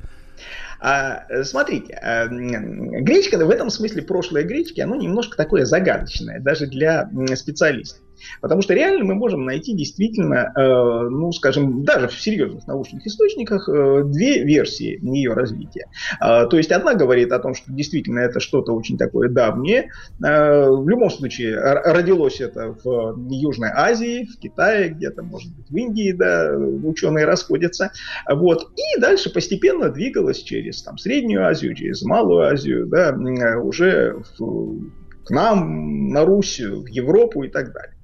А, 0.80 1.44
смотрите, 1.44 1.94
а, 1.94 2.26
гречка 2.28 3.38
в 3.38 3.50
этом 3.50 3.70
смысле 3.70 4.02
прошлое 4.02 4.44
гречки, 4.44 4.80
оно 4.80 4.96
немножко 4.96 5.36
такое 5.36 5.64
загадочное, 5.64 6.40
даже 6.40 6.66
для 6.66 7.08
специалистов. 7.34 8.05
Потому 8.40 8.62
что 8.62 8.74
реально 8.74 9.04
мы 9.04 9.14
можем 9.14 9.44
найти 9.44 9.74
действительно, 9.74 10.52
э, 10.54 11.08
ну, 11.10 11.32
скажем, 11.32 11.84
даже 11.84 12.08
в 12.08 12.20
серьезных 12.20 12.66
научных 12.66 13.06
источниках 13.06 13.68
э, 13.68 14.02
две 14.04 14.44
версии 14.44 14.98
ее 15.02 15.32
развития. 15.32 15.86
Э, 16.20 16.46
то 16.46 16.56
есть 16.56 16.72
одна 16.72 16.94
говорит 16.94 17.32
о 17.32 17.38
том, 17.38 17.54
что 17.54 17.72
действительно 17.72 18.20
это 18.20 18.40
что-то 18.40 18.72
очень 18.72 18.98
такое 18.98 19.28
давнее. 19.28 19.90
Э, 20.24 20.68
в 20.68 20.88
любом 20.88 21.10
случае 21.10 21.58
родилось 21.58 22.40
это 22.40 22.76
в 22.84 23.28
Южной 23.30 23.70
Азии, 23.74 24.24
в 24.24 24.38
Китае, 24.38 24.90
где-то, 24.90 25.22
может 25.22 25.54
быть, 25.54 25.70
в 25.70 25.76
Индии, 25.76 26.12
да, 26.12 26.56
ученые 26.56 27.24
расходятся. 27.24 27.92
Вот. 28.28 28.68
И 28.76 29.00
дальше 29.00 29.32
постепенно 29.32 29.90
двигалось 29.90 30.42
через 30.42 30.82
там, 30.82 30.98
Среднюю 30.98 31.46
Азию, 31.46 31.74
через 31.74 32.02
Малую 32.02 32.46
Азию, 32.46 32.86
да, 32.86 33.14
уже 33.58 34.16
в, 34.38 34.90
к 35.24 35.30
нам, 35.30 36.10
на 36.10 36.24
Русь, 36.24 36.60
в 36.60 36.86
Европу 36.86 37.42
и 37.42 37.48
так 37.48 37.72
далее. 37.72 37.95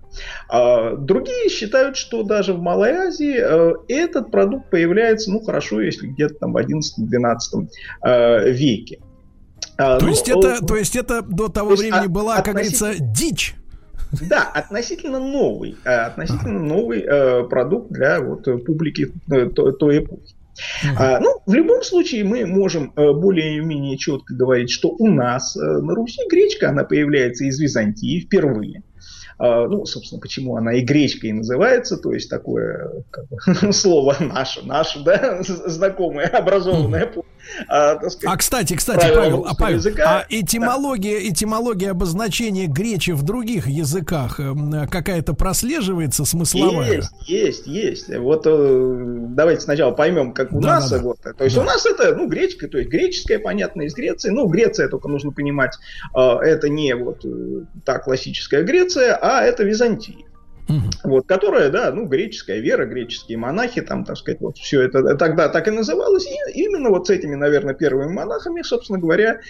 А 0.49 0.97
другие 0.97 1.49
считают, 1.49 1.97
что 1.97 2.23
даже 2.23 2.53
в 2.53 2.61
Малой 2.61 2.93
Азии 2.93 3.37
э, 3.39 3.75
этот 3.89 4.31
продукт 4.31 4.71
появляется, 4.71 5.31
ну 5.31 5.41
хорошо, 5.41 5.81
если 5.81 6.09
где-то 6.09 6.35
там 6.35 6.53
в 6.53 6.57
11-12 6.57 7.69
э, 8.05 8.51
веке. 8.51 9.01
А, 9.79 9.99
то, 9.99 10.05
ну, 10.05 10.11
есть 10.11 10.29
это, 10.29 10.65
то 10.65 10.77
есть 10.77 10.97
это 10.97 11.23
до 11.23 11.49
того 11.49 11.75
времени 11.75 12.07
была, 12.07 12.37
относительно... 12.37 12.43
как 12.43 12.55
говорится, 12.55 12.95
дичь. 12.99 13.55
Да, 14.29 14.43
относительно 14.43 15.19
новый, 15.19 15.77
э, 15.85 15.89
относительно 15.89 16.59
новый 16.59 17.01
э, 17.01 17.45
продукт 17.45 17.91
для 17.91 18.21
вот 18.21 18.45
публики 18.67 19.13
э, 19.31 19.47
той, 19.47 19.73
той 19.77 19.99
эпохи. 19.99 20.35
А, 20.97 21.19
ну, 21.21 21.41
в 21.47 21.55
любом 21.55 21.83
случае 21.83 22.25
мы 22.25 22.45
можем 22.47 22.93
э, 22.95 23.13
более-менее 23.13 23.97
четко 23.97 24.35
говорить, 24.35 24.71
что 24.71 24.89
у 24.91 25.09
нас 25.09 25.57
э, 25.57 25.61
на 25.61 25.95
Руси 25.95 26.21
гречка, 26.29 26.69
она 26.69 26.85
появляется 26.85 27.45
из 27.45 27.59
Византии 27.59 28.21
впервые. 28.21 28.83
А, 29.45 29.67
ну, 29.67 29.85
собственно, 29.87 30.21
почему 30.21 30.57
она 30.57 30.75
и 30.75 30.83
гречкой 30.83 31.33
называется, 31.33 31.97
то 31.97 32.13
есть 32.13 32.31
такое 32.31 33.03
как 33.11 33.27
бы, 33.27 33.73
слово 33.73 34.17
наше, 34.21 34.65
наше, 34.65 35.03
да, 35.03 35.43
знакомое, 35.43 36.29
образованное. 36.29 37.11
А, 37.67 37.97
сказать, 37.97 38.25
а 38.25 38.37
кстати, 38.37 38.77
кстати, 38.77 39.13
Павел, 39.13 39.45
а, 39.49 39.55
Павел 39.57 39.79
языка, 39.79 40.21
а 40.21 40.27
этимология, 40.29 41.19
да. 41.19 41.29
этимология 41.29 41.91
обозначения 41.91 42.69
гречи 42.69 43.11
в 43.11 43.25
других 43.25 43.67
языках 43.67 44.39
эм, 44.39 44.87
какая-то 44.89 45.35
прослеживается 45.35 46.25
смысловая? 46.25 46.93
Есть, 46.93 47.13
есть, 47.27 47.67
есть. 47.67 48.17
Вот 48.17 48.45
э, 48.47 49.27
давайте 49.31 49.63
сначала 49.63 49.91
поймем, 49.91 50.35
как 50.35 50.53
у 50.53 50.61
да, 50.61 50.77
нас. 50.77 50.89
Да, 50.89 50.99
да. 50.99 51.03
Вот, 51.03 51.19
то 51.21 51.43
есть 51.43 51.57
да. 51.57 51.63
у 51.63 51.65
нас 51.65 51.85
это, 51.85 52.15
ну, 52.15 52.29
гречка, 52.29 52.69
то 52.69 52.79
есть 52.79 52.89
греческая, 52.89 53.41
понятно, 53.41 53.83
из 53.83 53.95
Греции. 53.95 54.31
Ну, 54.31 54.47
Греция, 54.47 54.89
только 54.89 55.09
нужно 55.09 55.33
понимать, 55.33 55.77
э, 56.15 56.21
это 56.21 56.69
не 56.69 56.95
вот 56.95 57.25
э, 57.25 57.65
та 57.85 57.99
классическая 57.99 58.63
Греция, 58.63 59.19
а 59.21 59.32
это 59.41 59.65
Византия. 59.65 60.27
Угу. 60.69 61.11
Вот, 61.11 61.27
которая, 61.27 61.71
да, 61.71 61.91
ну, 61.91 62.07
греческая 62.07 62.61
вера, 62.61 62.87
греческие 62.87 63.39
монахи, 63.39 63.81
там, 63.81 64.05
так 64.05 64.17
сказать, 64.17 64.41
вот 64.41 64.59
все 64.59 64.83
это 64.83 65.17
тогда 65.17 65.49
так 65.49 65.67
и 65.69 65.71
называлось. 65.71 66.27
И 66.27 66.63
именно 66.63 66.91
вот 66.91 67.07
с 67.07 67.11
этими, 67.11 67.35
наверное, 67.35 67.75
первыми 67.75 68.13
монахами, 68.13 68.63
собственно 68.63 68.99
говоря, 68.99 69.41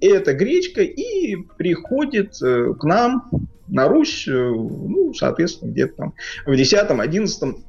эта 0.00 0.32
гречка 0.32 0.82
и 0.82 1.36
приходит 1.58 2.40
э, 2.42 2.72
к 2.78 2.84
нам 2.84 3.28
на 3.68 3.88
Русь, 3.88 4.26
э, 4.26 4.32
ну, 4.32 5.12
соответственно, 5.14 5.70
где-то 5.72 5.94
там 5.96 6.14
в 6.46 6.52
X-XI 6.52 7.62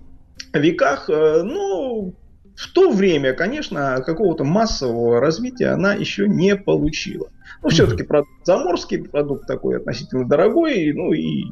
веках. 0.54 1.10
Э, 1.10 1.42
ну, 1.44 2.14
в 2.56 2.74
то 2.74 2.92
время, 2.92 3.34
конечно, 3.34 4.02
какого-то 4.06 4.44
массового 4.44 5.20
развития 5.20 5.70
она 5.70 5.94
еще 5.94 6.28
не 6.28 6.56
получила. 6.56 7.30
Ну, 7.64 7.70
все-таки 7.70 8.04
продукт 8.04 8.32
заморский, 8.44 9.04
продукт 9.04 9.46
такой 9.46 9.78
относительно 9.78 10.28
дорогой, 10.28 10.94
ну 10.94 11.14
и 11.14 11.44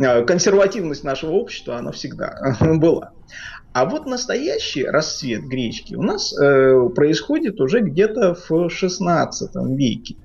а, 0.00 0.22
консервативность 0.22 1.02
нашего 1.02 1.32
общества, 1.32 1.78
она 1.78 1.90
всегда 1.90 2.56
была. 2.60 3.12
А 3.72 3.84
вот 3.84 4.06
настоящий 4.06 4.84
расцвет 4.84 5.42
гречки 5.44 5.94
у 5.94 6.02
нас 6.02 6.32
э, 6.38 6.88
происходит 6.94 7.60
уже 7.60 7.80
где-то 7.80 8.34
в 8.48 8.70
16 8.70 9.50
веке. 9.76 10.16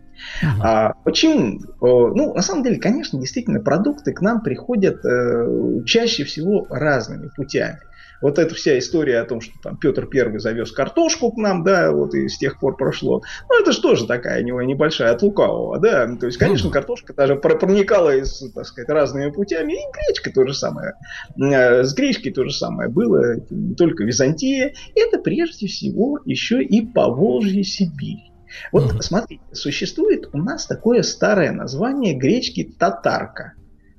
А, 0.61 0.93
почему? 1.03 1.59
Ну, 1.81 2.33
на 2.33 2.41
самом 2.41 2.63
деле, 2.63 2.79
конечно, 2.79 3.19
действительно, 3.19 3.59
продукты 3.59 4.13
к 4.13 4.21
нам 4.21 4.41
приходят 4.41 5.03
э, 5.03 5.83
чаще 5.85 6.23
всего 6.23 6.65
разными 6.69 7.29
путями 7.35 7.79
вот 8.23 8.39
эта 8.39 8.55
вся 8.55 8.79
история 8.79 9.19
о 9.19 9.25
том, 9.25 9.41
что 9.41 9.53
там 9.61 9.75
Петр 9.75 10.07
Первый 10.07 10.39
завез 10.39 10.71
картошку 10.71 11.33
к 11.33 11.37
нам, 11.37 11.63
да, 11.63 11.91
вот 11.91 12.15
и 12.15 12.29
с 12.29 12.37
тех 12.37 12.57
пор 12.57 12.77
прошло. 12.77 13.21
Ну, 13.49 13.61
это 13.61 13.73
же 13.73 13.81
тоже 13.81 14.07
такая 14.07 14.41
у 14.41 14.45
него 14.45 14.61
небольшая 14.61 15.11
от 15.11 15.21
лукавого, 15.21 15.77
да. 15.77 16.07
То 16.15 16.27
есть, 16.27 16.37
конечно, 16.37 16.71
картошка 16.71 17.13
даже 17.13 17.35
проникала 17.35 18.15
из, 18.15 18.41
так 18.53 18.65
сказать, 18.65 18.89
разными 18.89 19.29
путями. 19.29 19.73
И 19.73 19.91
гречка 19.93 20.31
то 20.31 20.47
же 20.47 20.53
самое. 20.53 20.93
Э, 21.37 21.83
с 21.83 21.93
гречкой 21.93 22.31
то 22.31 22.45
же 22.45 22.53
самое 22.53 22.89
было. 22.89 23.35
не 23.49 23.75
только 23.75 24.05
Византия. 24.05 24.73
Это 24.95 25.19
прежде 25.19 25.67
всего 25.67 26.19
еще 26.23 26.63
и 26.63 26.85
Поволжье 26.85 27.65
Сибирь. 27.65 28.31
Вот 28.71 28.93
mm. 28.93 29.01
смотрите, 29.01 29.43
существует 29.51 30.29
у 30.31 30.37
нас 30.37 30.65
такое 30.65 31.01
старое 31.01 31.51
название 31.51 32.13
гречки 32.13 32.63
татарка. 32.63 33.53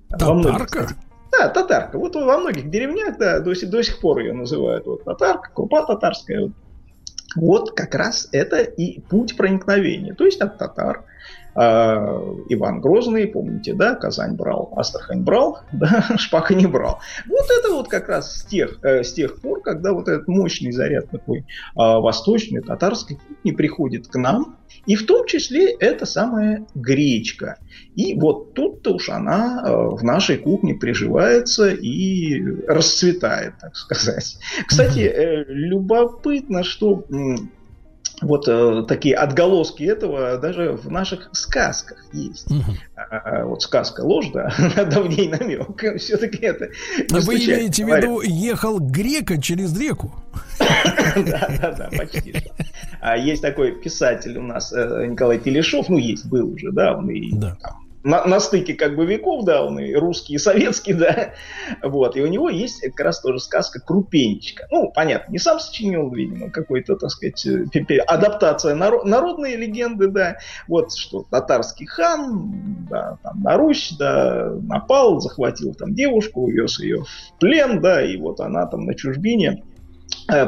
Татарка? 0.09 0.89
Да, 1.39 1.49
татарка. 1.49 1.99
Вот 1.99 2.15
во 2.15 2.39
многих 2.39 2.71
деревнях, 2.71 3.19
да, 3.19 3.41
до, 3.41 3.55
до 3.55 3.83
сих 3.83 4.01
пор 4.01 4.19
ее 4.19 4.33
называют 4.33 4.87
вот 4.87 5.05
татарка, 5.05 5.51
крупа 5.53 5.85
татарская. 5.85 6.53
Вот 7.37 7.73
как 7.73 7.95
раз 7.95 8.29
это 8.33 8.59
и 8.63 9.01
путь 9.01 9.37
проникновения. 9.37 10.15
То 10.15 10.25
есть 10.25 10.41
от 10.41 10.59
татар 10.59 11.05
Иван 11.57 12.81
Грозный, 12.81 13.27
помните, 13.27 13.75
да, 13.75 13.95
Казань 13.95 14.35
брал, 14.35 14.73
Астрахань 14.77 15.23
брал, 15.23 15.61
да, 15.73 16.17
Шпака 16.17 16.55
не 16.55 16.67
брал. 16.67 17.01
Вот 17.27 17.47
это 17.59 17.73
вот 17.73 17.89
как 17.89 18.09
раз 18.09 18.39
с 18.39 18.45
тех, 18.45 18.79
э, 18.83 19.05
с 19.05 19.13
тех 19.13 19.41
пор, 19.41 19.63
когда 19.63 19.93
вот 19.93 20.09
этот 20.09 20.29
мощный 20.29 20.73
заряд 20.73 21.11
такой 21.11 21.41
э, 21.41 21.45
восточный, 21.75 22.61
татарской 22.61 23.17
кухни 23.17 23.53
приходит 23.53 24.09
к 24.09 24.17
нам, 24.17 24.57
и 24.87 24.97
в 24.97 25.07
том 25.07 25.27
числе 25.27 25.73
это 25.73 26.07
самая 26.07 26.67
гречка. 26.75 27.59
И 27.95 28.15
вот 28.19 28.55
тут-то 28.55 28.95
уж 28.95 29.09
она 29.09 29.63
э, 29.65 29.73
в 29.73 30.03
нашей 30.03 30.37
кухне 30.37 30.75
приживается 30.75 31.71
и 31.71 32.41
расцветает, 32.67 33.55
так 33.61 33.77
сказать. 33.77 34.39
Кстати, 34.67 35.01
э, 35.01 35.45
любопытно, 35.49 36.65
что 36.65 37.05
вот 38.25 38.49
э, 38.49 38.85
такие 38.89 39.15
отголоски 39.15 39.85
этого 39.85 40.39
даже 40.39 40.73
в 40.73 40.91
наших 40.91 41.29
сказках 41.33 42.05
есть. 42.13 42.51
Угу. 42.51 42.63
А, 42.97 43.45
вот 43.45 43.63
сказка 43.63 44.01
ложь, 44.01 44.31
да, 44.33 44.53
давней 44.91 45.29
намек. 45.29 45.83
Все-таки 45.99 46.45
это. 46.45 46.71
Вы 47.11 47.37
имеете 47.37 47.85
в 47.85 47.89
виду 47.89 48.21
ехал 48.23 48.81
грека 48.81 49.41
через 49.41 49.79
реку? 49.79 50.13
Да, 51.15 51.49
да, 51.61 51.71
да, 51.71 51.89
почти. 51.97 52.35
А 53.01 53.17
есть 53.17 53.41
такой 53.41 53.73
писатель 53.73 54.37
у 54.37 54.43
нас 54.43 54.73
э, 54.73 55.07
Николай 55.07 55.39
Телешов, 55.39 55.89
ну 55.89 55.97
есть, 55.97 56.27
был 56.27 56.53
уже, 56.53 56.73
да, 56.73 56.97
он 56.97 57.09
и 57.09 57.31
там 57.39 57.84
на, 58.05 58.25
на 58.27 58.39
стыке 58.39 58.75
как 58.75 58.95
бы 58.95 59.07
веков, 59.07 59.45
да, 59.45 59.65
он 59.65 59.79
и 59.81 59.95
русский, 59.95 60.35
и 60.35 60.39
советский, 60.39 60.93
да, 60.93 61.33
вот, 61.83 62.17
и 62.17 62.21
у 62.21 62.27
него 62.27 62.51
есть 62.51 62.81
как 62.83 63.01
раз 63.01 63.21
тоже 63.21 63.41
сказка 63.41 63.81
«Крупенечка». 63.81 64.69
Ну, 64.71 64.93
понятно, 64.95 65.33
не 65.33 65.39
сам 65.39 65.59
сочинил, 65.59 66.11
видимо, 66.11 66.51
какой-то, 66.51 66.97
так 66.97 67.11
сказать, 67.11 67.45
э, 67.47 67.97
адаптация 68.07 68.75
народ, 68.75 69.07
народные 69.07 69.57
легенды, 69.57 70.09
да, 70.09 70.37
вот, 70.69 70.95
что 70.95 71.25
татарский 71.29 71.87
хан, 71.87 72.87
да, 72.91 73.19
там, 73.23 73.43
на 73.43 73.57
Русь, 73.57 73.97
да, 73.99 74.53
напал, 74.63 75.21
захватил 75.21 75.75
там 75.75 75.95
девушку, 75.95 76.43
увез 76.43 76.79
ее 76.79 77.05
в 77.05 77.39
плен, 77.41 77.81
да, 77.81 78.05
и 78.05 78.19
вот 78.19 78.41
она 78.41 78.67
там 78.67 78.85
на 78.85 78.95
чужбине 78.95 79.63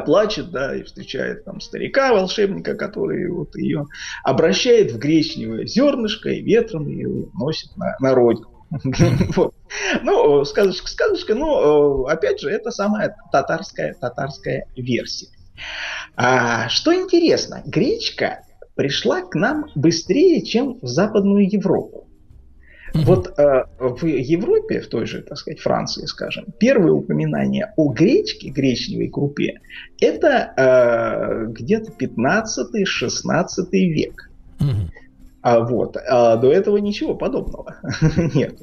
плачет, 0.05 0.51
да, 0.51 0.75
и 0.75 0.83
встречает 0.83 1.45
там 1.45 1.61
старика, 1.61 2.13
волшебника, 2.13 2.75
который 2.75 3.29
вот 3.29 3.55
ее 3.55 3.85
обращает 4.23 4.91
в 4.91 4.97
гречневое 4.97 5.65
зернышко 5.65 6.29
и 6.29 6.41
ветром 6.41 6.87
ее 6.87 7.27
носит 7.33 7.75
на, 7.77 7.95
на 7.99 8.13
родину. 8.13 8.51
Ну, 10.03 10.43
сказочка, 10.45 10.87
сказочка, 10.89 11.35
но 11.35 12.05
опять 12.05 12.39
же, 12.39 12.49
это 12.49 12.71
самая 12.71 13.15
татарская, 13.31 13.93
татарская 13.93 14.65
версия. 14.75 15.27
А, 16.15 16.69
что 16.69 16.93
интересно, 16.93 17.61
гречка 17.65 18.43
пришла 18.75 19.21
к 19.21 19.35
нам 19.35 19.65
быстрее, 19.75 20.43
чем 20.45 20.79
в 20.81 20.87
Западную 20.87 21.49
Европу. 21.51 22.06
Вот 23.05 23.37
э, 23.37 23.65
в 23.79 24.05
Европе, 24.05 24.81
в 24.81 24.87
той 24.87 25.05
же, 25.05 25.21
так 25.21 25.37
сказать, 25.37 25.59
Франции, 25.59 26.05
скажем, 26.05 26.45
первое 26.59 26.93
упоминание 26.93 27.73
о 27.75 27.91
гречке, 27.91 28.49
гречневой 28.49 29.09
крупе, 29.09 29.59
это 29.99 30.53
э, 30.55 31.45
где-то 31.47 31.91
15-16 31.91 33.69
век. 33.71 34.29
А 35.41 35.59
вот, 35.59 35.95
а 35.95 36.35
до 36.35 36.51
этого 36.51 36.77
ничего 36.77 37.15
подобного 37.15 37.75
нет. 38.33 38.59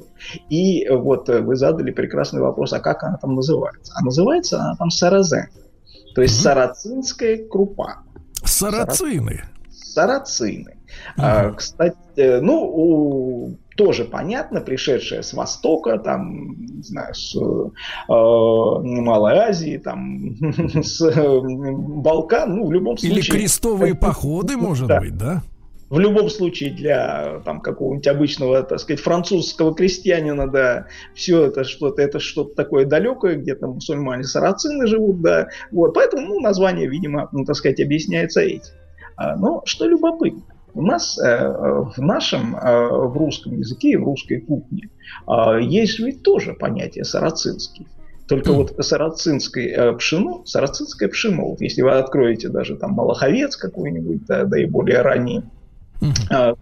И 0.49 0.87
вот 0.89 1.29
вы 1.29 1.55
задали 1.55 1.91
прекрасный 1.91 2.41
вопрос, 2.41 2.73
а 2.73 2.79
как 2.79 3.03
она 3.03 3.17
там 3.17 3.33
называется? 3.33 3.93
А 3.95 4.03
называется 4.03 4.59
она 4.59 4.75
там 4.75 4.91
саразен. 4.91 5.47
То 6.13 6.21
есть 6.21 6.39
сарацинская 6.39 7.47
крупа. 7.47 8.03
Сарацины. 8.43 9.45
Сарацины. 9.71 10.77
А, 11.17 11.51
кстати, 11.51 11.95
э, 12.17 12.39
ну, 12.41 12.61
у 12.63 13.57
тоже 13.75 14.05
понятно, 14.05 14.61
пришедшая 14.61 15.21
с 15.21 15.33
Востока, 15.33 15.97
там, 15.99 16.55
не 16.77 16.83
знаю, 16.83 17.13
с 17.13 17.35
э, 17.35 17.69
Малой 18.07 19.37
Азии, 19.37 19.77
там, 19.77 20.35
с 20.83 21.01
э, 21.01 21.39
Балкан, 21.41 22.55
ну, 22.55 22.67
в 22.67 22.71
любом 22.71 22.97
случае... 22.97 23.19
Или 23.19 23.29
крестовые 23.29 23.95
походы, 23.95 24.55
может 24.57 24.87
да. 24.87 24.99
быть, 24.99 25.17
да? 25.17 25.43
В 25.89 25.99
любом 25.99 26.29
случае 26.29 26.71
для 26.71 27.41
там 27.45 27.61
какого-нибудь 27.61 28.07
обычного, 28.07 28.63
так 28.63 28.79
сказать, 28.79 29.01
французского 29.01 29.75
крестьянина, 29.75 30.49
да, 30.49 30.87
все 31.13 31.45
это 31.45 31.63
что-то, 31.63 32.01
это 32.01 32.19
что-то 32.19 32.55
такое 32.55 32.85
далекое, 32.85 33.35
где 33.35 33.53
там 33.55 33.71
мусульмане 33.73 34.23
сарацины 34.23 34.87
живут, 34.87 35.21
да, 35.21 35.49
вот, 35.71 35.93
поэтому, 35.93 36.25
ну, 36.25 36.39
название, 36.39 36.87
видимо, 36.87 37.29
ну, 37.31 37.45
так 37.45 37.55
сказать, 37.55 37.79
объясняется 37.79 38.41
этим. 38.41 38.73
А, 39.15 39.35
но 39.35 39.61
что 39.65 39.85
любопытно, 39.85 40.41
у 40.75 40.81
нас 40.81 41.17
э, 41.17 41.47
в 41.47 41.97
нашем, 41.97 42.55
э, 42.55 42.87
в 42.89 43.17
русском 43.17 43.57
языке 43.57 43.91
и 43.91 43.95
в 43.95 44.03
русской 44.03 44.41
кухне 44.41 44.89
э, 45.27 45.61
есть 45.61 45.99
ведь 45.99 46.21
тоже 46.21 46.53
понятие 46.53 47.05
сарацинский. 47.05 47.87
Только 48.27 48.51
mm. 48.51 48.55
вот 48.55 48.85
сарацинское 48.85 49.93
пшено, 49.93 50.43
сарацинское 50.45 51.07
пшено, 51.09 51.49
вот 51.49 51.61
если 51.61 51.81
вы 51.81 51.91
откроете 51.91 52.49
даже 52.49 52.75
там 52.75 52.91
Малаховец 52.91 53.55
какой-нибудь, 53.55 54.25
да, 54.25 54.43
да 54.43 54.59
и 54.59 54.65
более 54.65 55.01
ранние 55.01 55.43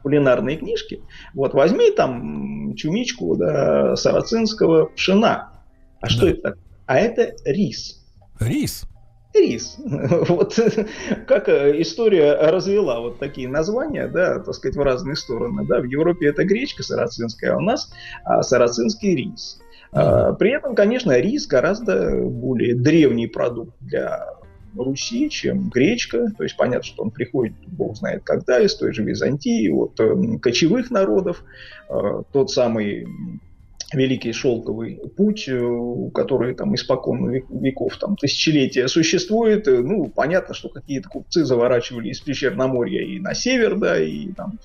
кулинарные 0.04 0.58
книжки, 0.58 1.02
вот 1.34 1.56
возьми 1.56 1.90
там 1.90 2.76
чумичку 2.76 3.36
да, 3.36 3.96
сарацинского 3.96 4.86
пшена. 4.88 5.54
А 6.02 6.10
что 6.10 6.28
это 6.28 6.42
такое? 6.42 6.64
А 6.86 6.98
это 6.98 7.34
рис. 7.46 8.06
Рис? 8.40 8.86
Рис. 9.34 9.78
Вот 10.30 10.58
как 11.28 11.50
э, 11.50 11.82
история 11.82 12.34
развела 12.34 13.00
вот 13.00 13.20
такие 13.20 13.48
названия, 13.48 14.08
да, 14.08 14.40
так 14.40 14.54
сказать, 14.54 14.76
в 14.76 14.82
разные 14.82 15.16
стороны. 15.16 15.66
Да. 15.66 15.80
В 15.80 15.86
Европе 15.86 16.28
это 16.28 16.44
гречка 16.44 16.84
сарацинская, 16.84 17.54
а 17.54 17.58
у 17.58 17.62
нас 17.62 17.92
а, 18.24 18.44
сарацинский 18.44 19.16
рис. 19.16 19.60
А, 19.92 20.34
При 20.34 20.52
этом, 20.52 20.76
конечно, 20.76 21.18
рис 21.18 21.48
гораздо 21.48 22.16
более 22.22 22.76
древний 22.76 23.28
продукт 23.28 23.76
для 23.82 24.36
Руси, 24.76 25.30
чем 25.30 25.70
гречка. 25.70 26.32
То 26.38 26.44
есть 26.44 26.58
понятно, 26.58 26.84
что 26.84 27.04
он 27.04 27.12
приходит, 27.12 27.54
бог 27.68 27.96
знает 27.96 28.24
когда, 28.24 28.60
из 28.60 28.76
той 28.76 28.94
же 28.94 29.04
Византии, 29.04 29.70
от 29.70 30.00
э, 30.00 30.40
кочевых 30.40 30.90
народов. 30.90 31.44
Э, 31.90 32.24
Тот 32.32 32.52
самый 32.52 33.08
Великий 33.94 34.34
шелковый 34.34 35.00
путь, 35.16 35.46
э, 35.48 36.10
который 36.14 36.56
там 36.56 36.74
испокон 36.76 37.30
век- 37.30 37.46
веков, 37.50 37.98
там 37.98 38.16
тысячелетия 38.16 38.88
существует. 38.88 39.68
Э, 39.68 39.82
Ну, 39.82 40.08
понятно, 40.08 40.54
что 40.56 40.70
какие-то 40.70 41.10
купцы 41.10 41.46
заворачивали 41.46 42.10
из 42.10 42.20
Причерноморья 42.22 43.02
и 43.04 43.20
на 43.20 43.34
север, 43.34 43.76
да, 43.78 44.00
и 44.00 44.28
там 44.34 44.60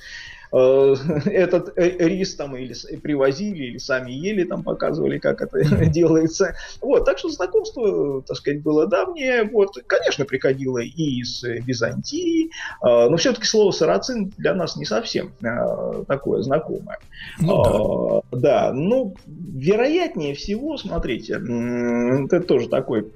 этот 1.27 1.77
э, 1.77 1.97
рис 1.99 2.35
там 2.35 2.57
или 2.57 2.75
привозили, 2.99 3.65
или 3.65 3.79
сами 3.79 4.11
ели, 4.11 4.45
там 4.45 4.63
показывали, 4.63 5.19
как 5.19 5.43
это 5.43 5.87
делается. 5.87 6.55
Вот, 6.81 7.05
так 7.05 7.19
что 7.19 7.29
знакомство, 7.29 8.23
так 8.23 8.37
сказать, 8.37 8.63
было 8.63 8.87
давнее. 8.87 9.45
Вот, 9.45 9.77
конечно, 9.87 10.25
приходило 10.25 10.79
и 10.79 11.21
из 11.21 11.45
э, 11.45 11.59
Византии, 11.61 12.47
э, 12.47 12.49
но 12.83 13.17
все-таки 13.17 13.47
слово 13.47 13.71
сарацин 13.73 14.33
для 14.39 14.55
нас 14.55 14.77
не 14.77 14.85
совсем 14.85 15.33
э, 15.43 16.05
такое 16.07 16.43
знакомое. 16.43 16.99
Ну 17.41 18.23
да. 18.33 18.49
Да, 18.49 18.73
ну, 18.73 19.15
вероятнее 19.27 20.35
всего, 20.35 20.77
смотрите, 20.79 21.35
это 21.35 22.41
тоже 22.41 22.69
такой 22.69 23.11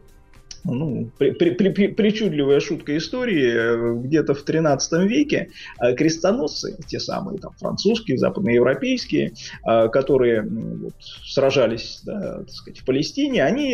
ну, 0.64 1.10
при- 1.18 1.32
при- 1.32 1.50
при- 1.50 1.70
при- 1.70 1.86
причудливая 1.88 2.60
шутка 2.60 2.96
истории. 2.96 3.52
Э, 3.52 3.94
Где-то 4.02 4.34
в 4.34 4.42
13 4.42 5.06
веке 5.06 5.48
э, 5.80 5.94
крестоносцы, 5.94 6.76
те 6.86 7.00
самые 7.00 7.38
там 7.38 7.52
французские, 7.58 8.18
западноевропейские, 8.18 9.32
э, 9.66 9.88
которые 9.88 10.42
вот, 10.42 10.94
сражались, 11.24 12.02
да, 12.04 12.38
так 12.38 12.50
сказать, 12.50 12.80
в 12.80 12.84
Палестине, 12.84 13.44
они 13.44 13.72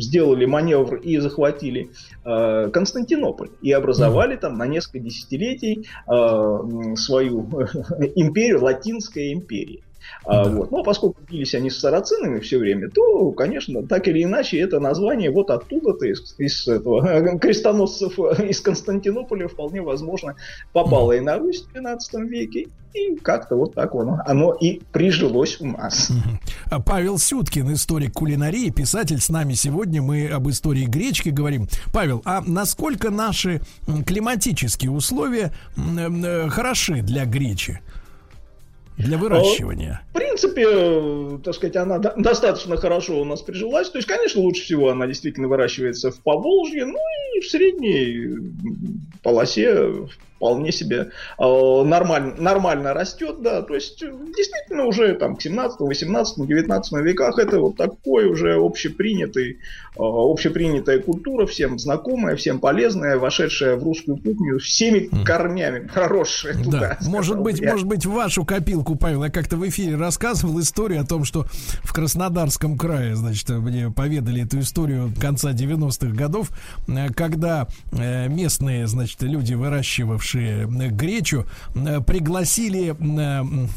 сделали 0.00 0.44
маневр 0.44 0.96
и 0.96 1.18
захватили 1.18 1.90
Константинополь 2.24 3.50
и 3.60 3.72
образовали 3.72 4.36
там 4.36 4.56
на 4.56 4.66
несколько 4.66 5.00
десятилетий 5.00 5.86
свою 6.96 7.42
империю, 8.16 8.62
Латинская 8.62 9.32
империя. 9.32 9.80
А, 10.24 10.44
Да. 10.44 10.50
вот. 10.50 10.70
Но 10.70 10.82
поскольку 10.82 11.20
бились 11.28 11.54
они 11.54 11.70
с 11.70 11.78
сарацинами 11.78 12.40
все 12.40 12.58
время, 12.58 12.88
то, 12.90 13.30
конечно, 13.32 13.86
так 13.86 14.08
или 14.08 14.24
иначе, 14.24 14.58
это 14.60 14.80
название 14.80 15.30
вот 15.30 15.50
оттуда-то, 15.50 16.06
из, 16.06 16.34
из 16.38 16.66
этого, 16.68 17.38
крестоносцев 17.38 18.18
э, 18.18 18.48
из 18.48 18.60
Константинополя, 18.60 19.48
вполне 19.48 19.82
возможно, 19.82 20.36
попало 20.72 21.12
и 21.12 21.20
на 21.20 21.38
Русь 21.38 21.62
в 21.62 21.72
12 21.72 22.14
веке, 22.28 22.68
и 22.94 23.16
как-то 23.16 23.56
вот 23.56 23.74
так 23.74 23.94
оно, 23.94 24.18
оно 24.26 24.52
и 24.52 24.80
прижилось 24.92 25.60
у 25.60 25.66
нас. 25.66 26.10
А 26.70 26.78
Павел 26.80 27.16
Сюткин, 27.18 27.72
историк 27.72 28.12
кулинарии, 28.12 28.68
писатель 28.70 29.18
с 29.18 29.30
нами 29.30 29.54
сегодня. 29.54 30.02
Мы 30.02 30.28
об 30.28 30.48
истории 30.50 30.84
гречки 30.84 31.30
говорим. 31.30 31.68
Павел, 31.92 32.20
а 32.26 32.42
насколько 32.46 33.10
наши 33.10 33.62
климатические 34.06 34.90
условия 34.90 35.52
м, 35.76 36.22
э, 36.24 36.48
хороши 36.50 37.00
для 37.02 37.24
гречи? 37.24 37.80
Для 38.98 39.18
выращивания? 39.18 40.02
В 40.10 40.14
принципе, 40.14 41.38
так 41.42 41.54
сказать, 41.54 41.76
она 41.76 41.98
до- 41.98 42.14
достаточно 42.16 42.76
хорошо 42.76 43.20
у 43.20 43.24
нас 43.24 43.42
прижилась. 43.42 43.88
То 43.90 43.98
есть, 43.98 44.08
конечно, 44.08 44.40
лучше 44.42 44.62
всего 44.62 44.90
она 44.90 45.06
действительно 45.06 45.48
выращивается 45.48 46.10
в 46.10 46.20
Поволжье, 46.22 46.84
ну 46.84 46.98
и 47.36 47.40
в 47.40 47.48
средней 47.48 48.52
полосе 49.22 50.06
вполне 50.42 50.72
себе 50.72 51.10
э, 51.38 51.82
нормально, 51.84 52.34
нормально 52.36 52.92
растет, 52.92 53.36
да. 53.42 53.62
То 53.62 53.74
есть, 53.74 54.02
э, 54.02 54.12
действительно, 54.36 54.86
уже 54.86 55.14
там 55.14 55.36
к 55.36 55.42
17, 55.42 55.78
18, 55.78 56.46
19 56.46 56.92
веках 57.04 57.38
это 57.38 57.60
вот 57.60 57.76
такой 57.76 58.26
уже 58.26 58.54
общепринятый, 58.54 59.52
э, 59.52 59.56
общепринятая 59.96 60.98
культура, 60.98 61.46
всем 61.46 61.78
знакомая, 61.78 62.34
всем 62.34 62.58
полезная, 62.58 63.18
вошедшая 63.18 63.76
в 63.76 63.84
русскую 63.84 64.16
кухню 64.16 64.58
всеми 64.58 65.08
корнями, 65.24 65.86
проросшая 65.86 66.60
туда. 66.60 66.80
Да, 66.80 66.98
может 67.08 67.38
быть, 67.38 67.60
бы 67.60 67.64
я. 67.64 67.72
может 67.72 67.86
быть, 67.86 68.04
в 68.04 68.10
вашу 68.10 68.44
копилку, 68.44 68.96
Павел, 68.96 69.22
я 69.22 69.30
как-то 69.30 69.56
в 69.56 69.68
эфире 69.68 69.94
рассказывал 69.94 70.58
историю 70.58 71.02
о 71.02 71.04
том, 71.04 71.24
что 71.24 71.46
в 71.84 71.92
Краснодарском 71.92 72.76
крае, 72.76 73.14
значит, 73.14 73.48
мне 73.48 73.90
поведали 73.90 74.44
эту 74.44 74.58
историю 74.58 75.12
конца 75.20 75.52
90-х 75.52 76.12
годов, 76.16 76.50
э, 76.88 77.12
когда 77.14 77.68
э, 77.92 78.26
местные, 78.26 78.88
значит, 78.88 79.22
люди, 79.22 79.54
выращивавшие 79.54 80.31
э, 80.40 80.66
гречу, 80.66 81.46
пригласили, 82.06 82.94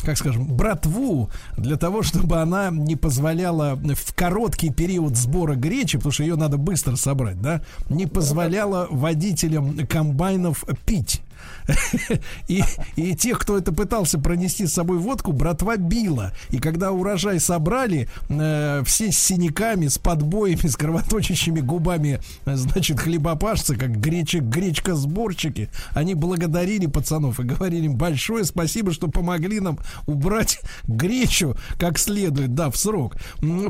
как 0.03 0.17
скажем, 0.17 0.45
братву 0.45 1.29
для 1.57 1.77
того, 1.77 2.03
чтобы 2.03 2.37
она 2.41 2.69
не 2.71 2.95
позволяла 2.95 3.75
в 3.75 4.13
короткий 4.13 4.71
период 4.71 5.15
сбора 5.15 5.55
гречи, 5.55 5.97
потому 5.97 6.11
что 6.11 6.23
ее 6.23 6.35
надо 6.35 6.57
быстро 6.57 6.95
собрать, 6.95 7.41
да, 7.41 7.61
не 7.89 8.05
позволяла 8.05 8.87
водителям 8.89 9.85
комбайнов 9.87 10.65
пить. 10.85 11.21
И, 12.47 12.63
и 12.95 13.15
тех, 13.15 13.39
кто 13.39 13.57
это 13.57 13.71
пытался 13.71 14.19
пронести 14.19 14.67
с 14.67 14.73
собой 14.73 14.97
водку, 14.97 15.31
братва 15.31 15.77
била. 15.77 16.31
И 16.49 16.59
когда 16.59 16.91
урожай 16.91 17.39
собрали, 17.39 18.07
э, 18.29 18.83
все 18.85 19.11
с 19.11 19.17
синяками, 19.17 19.87
с 19.87 19.97
подбоями, 19.97 20.67
с 20.67 20.75
кровоточащими 20.75 21.61
губами, 21.61 22.19
значит, 22.45 22.99
хлебопашцы, 22.99 23.75
как 23.75 23.99
гречек, 23.99 24.43
гречка-сборщики, 24.43 25.69
они 25.91 26.13
благодарили 26.13 26.85
пацанов 26.85 27.39
и 27.39 27.43
говорили 27.43 27.85
им 27.85 27.95
большое 27.95 28.45
спасибо, 28.45 28.93
что 28.93 29.07
помогли 29.07 29.59
нам 29.59 29.79
убрать 30.05 30.59
гречу 30.87 31.55
как 31.79 31.97
следует, 31.97 32.53
да, 32.53 32.69
в 32.69 32.77
срок. 32.77 33.15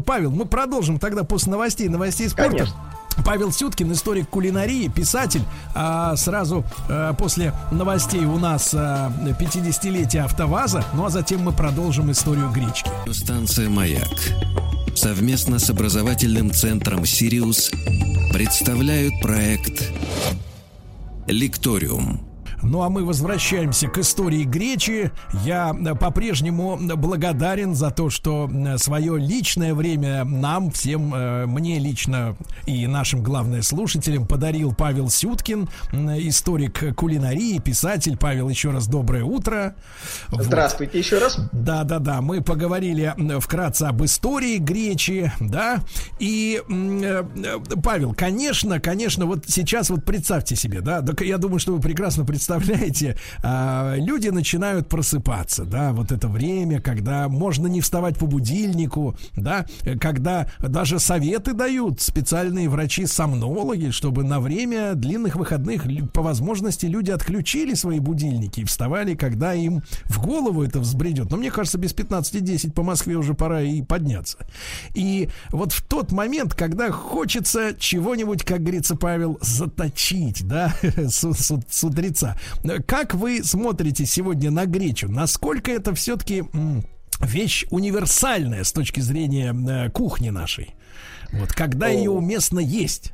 Павел, 0.06 0.32
мы 0.32 0.46
продолжим 0.46 1.00
тогда 1.00 1.24
после 1.24 1.52
новостей, 1.52 1.88
новостей 1.88 2.30
спорта. 2.30 2.52
Конечно. 2.52 2.76
Павел 3.24 3.52
Сюткин, 3.52 3.92
историк 3.94 4.30
кулинарии, 4.30 4.88
писатель. 4.88 5.44
А 5.74 6.16
сразу 6.16 6.66
а, 6.90 7.14
после 7.14 7.54
новостей 7.72 8.26
у 8.26 8.38
нас 8.38 8.74
а, 8.74 9.12
50-летие 9.40 10.22
АвтоВАЗа. 10.22 10.84
Ну 10.94 11.06
а 11.06 11.10
затем 11.10 11.42
мы 11.42 11.52
продолжим 11.52 12.12
историю 12.12 12.50
гречки. 12.50 12.90
Станция 13.12 13.70
«Маяк» 13.70 14.10
совместно 14.96 15.60
с 15.60 15.70
образовательным 15.70 16.52
центром 16.52 17.06
«Сириус» 17.06 17.72
представляют 18.32 19.14
проект 19.22 19.84
«Лекториум». 21.28 22.25
Ну 22.68 22.82
а 22.82 22.90
мы 22.90 23.06
возвращаемся 23.06 23.88
к 23.88 24.00
истории 24.00 24.44
Гречи. 24.44 25.12
Я 25.44 25.72
э, 25.74 25.94
по-прежнему 25.96 26.80
благодарен 26.98 27.76
за 27.76 27.92
то, 27.92 28.10
что 28.10 28.50
свое 28.78 29.20
личное 29.20 29.76
время 29.76 30.24
нам, 30.26 30.72
всем, 30.72 31.14
э, 31.14 31.46
мне 31.46 31.78
лично 31.78 32.36
и 32.66 32.88
нашим, 32.88 33.22
главное, 33.22 33.62
слушателям 33.62 34.26
подарил 34.26 34.74
Павел 34.74 35.10
Сюткин, 35.10 35.70
историк 35.92 36.96
кулинарии, 36.96 37.60
писатель. 37.60 38.18
Павел, 38.18 38.50
еще 38.50 38.72
раз 38.72 38.88
доброе 38.88 39.24
утро. 39.24 39.76
Вот. 40.30 40.44
Здравствуйте 40.44 40.98
еще 40.98 41.20
раз. 41.20 41.38
Да, 41.52 41.84
да, 41.84 42.00
да. 42.00 42.22
Мы 42.22 42.42
поговорили 42.42 43.14
вкратце 43.40 43.84
об 43.84 44.04
истории 44.04 44.58
Гречи, 44.58 45.32
да. 45.40 45.82
И 46.20 46.62
э, 46.68 47.24
э, 47.36 47.60
Павел, 47.84 48.16
конечно, 48.16 48.80
конечно, 48.80 49.28
вот 49.28 49.44
сейчас 49.48 49.92
вот 49.92 50.04
представьте 50.04 50.56
себе, 50.56 50.82
да, 50.82 51.04
я 51.22 51.38
думаю, 51.38 51.60
что 51.60 51.74
вы 51.74 51.80
прекрасно 51.80 52.26
представляете, 52.26 52.55
а, 53.44 53.96
люди 53.98 54.30
начинают 54.30 54.88
просыпаться, 54.90 55.66
да, 55.66 55.94
вот 55.94 56.12
это 56.12 56.28
время, 56.28 56.82
когда 56.82 57.28
можно 57.30 57.68
не 57.68 57.82
вставать 57.82 58.18
по 58.18 58.26
будильнику, 58.28 59.16
да, 59.36 59.66
когда 60.00 60.48
даже 60.60 61.00
советы 61.00 61.54
дают 61.54 62.02
специальные 62.02 62.70
врачи-сомнологи, 62.70 63.90
чтобы 63.92 64.24
на 64.24 64.40
время 64.40 64.94
длинных 64.96 65.36
выходных 65.36 65.84
по 66.14 66.22
возможности 66.22 66.86
люди 66.86 67.12
отключили 67.12 67.74
свои 67.74 68.00
будильники 68.00 68.62
и 68.62 68.66
вставали, 68.66 69.16
когда 69.16 69.54
им 69.54 69.84
в 70.06 70.22
голову 70.22 70.64
это 70.64 70.80
взбредет. 70.80 71.32
Но 71.32 71.38
мне 71.38 71.52
кажется, 71.52 71.78
без 71.78 71.94
15.10 71.94 72.72
по 72.72 72.84
Москве 72.84 73.16
уже 73.16 73.34
пора 73.34 73.62
и 73.62 73.82
подняться. 73.82 74.38
И 74.94 75.30
вот 75.52 75.72
в 75.72 75.82
тот 75.84 76.12
момент, 76.12 76.54
когда 76.54 76.92
хочется 76.92 77.74
чего-нибудь, 77.78 78.44
как 78.44 78.62
говорится, 78.62 78.96
Павел, 78.96 79.38
заточить, 79.42 80.48
да, 80.48 80.74
с, 80.82 81.24
с- 81.34 81.60
с 81.70 81.84
утреца. 81.84 82.38
Как 82.86 83.14
вы 83.14 83.44
смотрите 83.44 84.06
сегодня 84.06 84.52
на 84.52 84.66
гречу? 84.66 85.10
Насколько 85.10 85.72
это 85.72 85.94
все-таки 85.94 86.44
вещь 87.20 87.66
универсальная 87.72 88.64
с 88.64 88.72
точки 88.72 89.00
зрения 89.00 89.54
э, 89.54 89.90
кухни 89.92 90.30
нашей? 90.30 90.76
Вот 91.32 91.52
когда 91.52 91.88
ее 91.88 92.12
уместно 92.12 92.60
есть? 92.60 93.14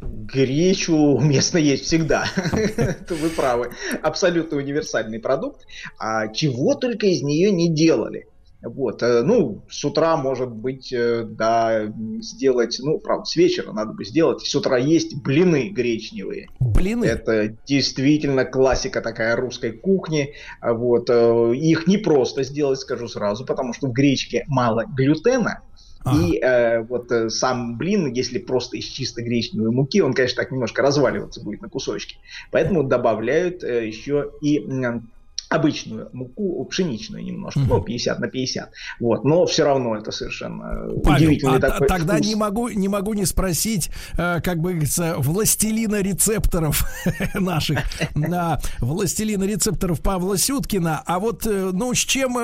Гречу 0.00 0.94
уместно 0.94 1.58
есть 1.58 1.84
всегда. 1.84 2.26
Вы 3.08 3.30
правы. 3.30 3.72
Абсолютно 4.02 4.58
универсальный 4.58 5.18
продукт. 5.18 5.66
А 5.98 6.28
чего 6.28 6.74
только 6.74 7.06
из 7.06 7.22
нее 7.22 7.50
не 7.50 7.68
делали. 7.68 8.26
Вот, 8.60 9.02
э, 9.04 9.22
ну, 9.22 9.62
с 9.70 9.84
утра, 9.84 10.16
может 10.16 10.50
быть, 10.50 10.92
э, 10.92 11.22
да, 11.24 11.92
сделать, 12.20 12.76
ну, 12.82 12.98
правда, 12.98 13.24
с 13.24 13.36
вечера 13.36 13.72
надо 13.72 13.92
бы 13.92 14.04
сделать. 14.04 14.40
С 14.44 14.54
утра 14.54 14.76
есть 14.78 15.22
блины 15.22 15.68
гречневые. 15.68 16.48
Блины? 16.58 17.04
Это 17.04 17.56
действительно 17.66 18.44
классика 18.44 19.00
такая 19.00 19.36
русской 19.36 19.70
кухни. 19.70 20.34
А 20.60 20.72
Вот, 20.72 21.08
э, 21.08 21.52
их 21.54 21.86
не 21.86 21.98
просто 21.98 22.42
сделать, 22.42 22.80
скажу 22.80 23.06
сразу, 23.06 23.46
потому 23.46 23.72
что 23.74 23.86
в 23.88 23.92
гречке 23.92 24.44
мало 24.48 24.84
глютена, 24.86 25.60
Ага. 26.04 26.18
и 26.20 26.38
э, 26.40 26.82
вот 26.82 27.12
э, 27.12 27.30
сам 27.30 27.76
блин, 27.78 28.12
если 28.12 28.38
просто 28.38 28.76
из 28.76 28.86
чисто 28.86 29.22
гречневой 29.22 29.70
муки, 29.70 30.00
он, 30.00 30.14
конечно, 30.14 30.42
так 30.42 30.50
немножко 30.50 30.82
разваливаться 30.82 31.42
будет 31.44 31.62
на 31.62 31.68
кусочки. 31.68 32.16
Поэтому 32.50 32.82
добавляют 32.82 33.62
э, 33.62 33.86
еще 33.86 34.32
и 34.40 34.58
м, 34.58 35.10
обычную 35.50 36.10
муку, 36.12 36.64
пшеничную 36.66 37.24
немножко, 37.24 37.60
Мгм. 37.60 37.68
ну, 37.68 37.80
50 37.82 38.18
на 38.20 38.28
50. 38.28 38.70
Вот, 39.00 39.24
но 39.24 39.46
все 39.46 39.64
равно 39.64 39.96
это 39.96 40.10
совершенно 40.10 40.64
э, 40.64 41.00
Павел, 41.02 41.28
удивительный 41.28 41.56
а 41.56 41.60
такой 41.60 41.88
тогда 41.88 42.14
вкус. 42.16 42.26
не 42.26 42.34
могу, 42.34 42.68
не 42.68 42.88
могу 42.88 43.14
не 43.14 43.24
спросить, 43.24 43.90
э, 44.16 44.40
как 44.42 44.58
бы 44.58 44.72
говорится, 44.72 45.14
властелина 45.18 46.00
рецепторов 46.02 46.84
наших, 47.34 47.78
на 48.14 48.60
властелина 48.80 49.44
рецепторов 49.44 50.00
Павла 50.00 50.36
Сюткина. 50.36 51.02
А 51.06 51.18
вот, 51.18 51.46
э, 51.46 51.70
ну, 51.72 51.94
с 51.94 51.98
чем, 51.98 52.34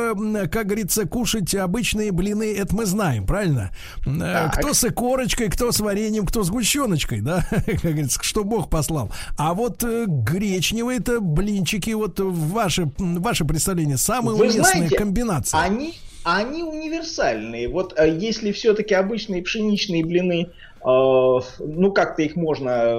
как 0.49 0.67
говорится, 0.67 1.07
кушать 1.07 1.55
обычные 1.55 2.11
блины, 2.13 2.55
это 2.57 2.75
мы 2.75 2.87
знаем, 2.87 3.27
правильно? 3.27 3.71
Так. 4.05 4.59
Кто 4.59 4.73
с 4.73 4.83
икорочкой, 4.85 5.49
кто 5.51 5.73
с 5.73 5.81
вареньем, 5.81 6.25
кто 6.27 6.43
с 6.43 6.51
гущеночкой, 6.51 7.21
да? 7.21 7.45
Как 7.51 7.81
говорится, 7.83 8.21
что 8.23 8.45
Бог 8.45 8.71
послал. 8.71 9.11
А 9.37 9.53
вот 9.55 9.83
гречневые-то 9.83 11.21
блинчики, 11.21 11.91
вот 11.91 12.19
ваше, 12.21 12.87
ваше 12.99 13.45
представление, 13.45 13.97
самая 13.97 14.35
Вы 14.35 14.45
уместная 14.45 14.65
знаете, 14.65 14.97
комбинация. 14.97 15.61
Они, 15.61 15.95
они 16.25 16.63
универсальные. 16.63 17.69
Вот 17.69 17.95
э, 17.99 18.17
если 18.19 18.53
все-таки 18.53 18.95
обычные 18.95 19.43
пшеничные 19.43 20.05
блины, 20.05 20.47
э, 20.47 20.51
ну 20.85 21.93
как-то 21.93 22.23
их 22.23 22.37
можно 22.37 22.95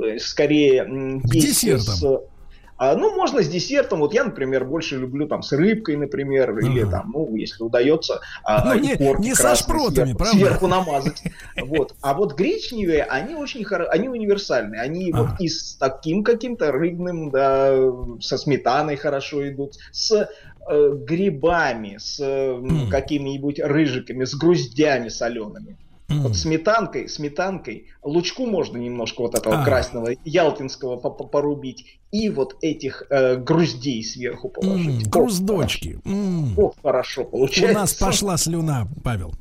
э, 0.00 0.18
скорее 0.18 0.82
м, 0.84 1.20
К 1.22 1.34
есть 1.34 1.62
десертам. 1.62 1.94
с- 1.94 2.20
а, 2.78 2.94
ну, 2.96 3.14
можно 3.16 3.42
с 3.42 3.48
десертом. 3.48 4.00
Вот 4.00 4.12
я, 4.14 4.24
например, 4.24 4.64
больше 4.64 4.96
люблю 4.96 5.26
там 5.26 5.42
с 5.42 5.52
рыбкой, 5.52 5.96
например, 5.96 6.58
или 6.58 6.82
Ага. 6.82 6.90
там, 6.90 7.10
ну, 7.12 7.34
если 7.36 7.62
удается, 7.62 8.20
а, 8.44 8.74
Ну, 8.74 8.80
не- 8.80 8.96
не 9.20 9.34
со 9.34 9.54
шпротами, 9.54 10.06
сверху, 10.12 10.18
правда? 10.18 10.38
сверху 10.38 10.66
намазать. 10.66 11.22
Вот. 11.62 11.94
А 12.02 12.14
вот 12.14 12.34
гречневые, 12.34 13.02
они 13.04 13.34
очень 13.34 13.64
хоро... 13.64 13.86
они 13.86 14.08
универсальные. 14.08 14.80
Они 14.80 15.10
Ага. 15.12 15.22
вот 15.22 15.40
и 15.40 15.48
с 15.48 15.74
таким 15.76 16.22
каким-то 16.22 16.72
рыбным, 16.72 17.30
да, 17.30 17.74
со 18.20 18.36
сметаной 18.38 18.96
хорошо 18.96 19.48
идут, 19.48 19.74
с 19.92 20.28
э, 20.68 20.90
грибами, 20.94 21.96
с 21.98 22.18
э, 22.20 22.50
М. 22.54 22.90
какими-нибудь 22.90 23.60
рыжиками, 23.60 24.24
с 24.24 24.34
груздями 24.34 25.08
солеными. 25.08 25.76
Вот 26.08 26.36
сметанкой, 26.36 27.08
сметанкой, 27.08 27.86
лучку 28.02 28.46
можно 28.46 28.76
немножко 28.76 29.22
вот 29.22 29.34
этого 29.34 29.62
А. 29.62 29.64
красного 29.64 30.10
ялтинского 30.24 30.96
по- 30.98 31.10
по- 31.10 31.24
порубить, 31.26 31.98
и 32.12 32.30
вот 32.30 32.56
этих 32.62 33.02
э, 33.10 33.36
груздей 33.36 34.04
сверху 34.04 34.48
положить. 34.48 35.06
Ох, 35.08 35.12
Груздочки. 35.12 35.98
М. 36.04 36.54
хорошо. 36.54 36.62
Ох, 36.62 36.74
хорошо 36.80 37.22
У 37.22 37.24
получается. 37.24 37.74
нас 37.74 37.94
пошла 37.94 38.36
слюна, 38.36 38.86
Павел. 39.02 39.34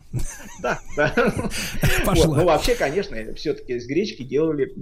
Да, 0.60 0.80
да. 0.98 1.14
Пошла. 2.06 2.26
Вот, 2.28 2.38
ну, 2.38 2.46
вообще, 2.46 2.74
конечно, 2.74 3.16
все-таки 3.36 3.74
из 3.74 3.86
гречки 3.86 4.24
делали 4.24 4.74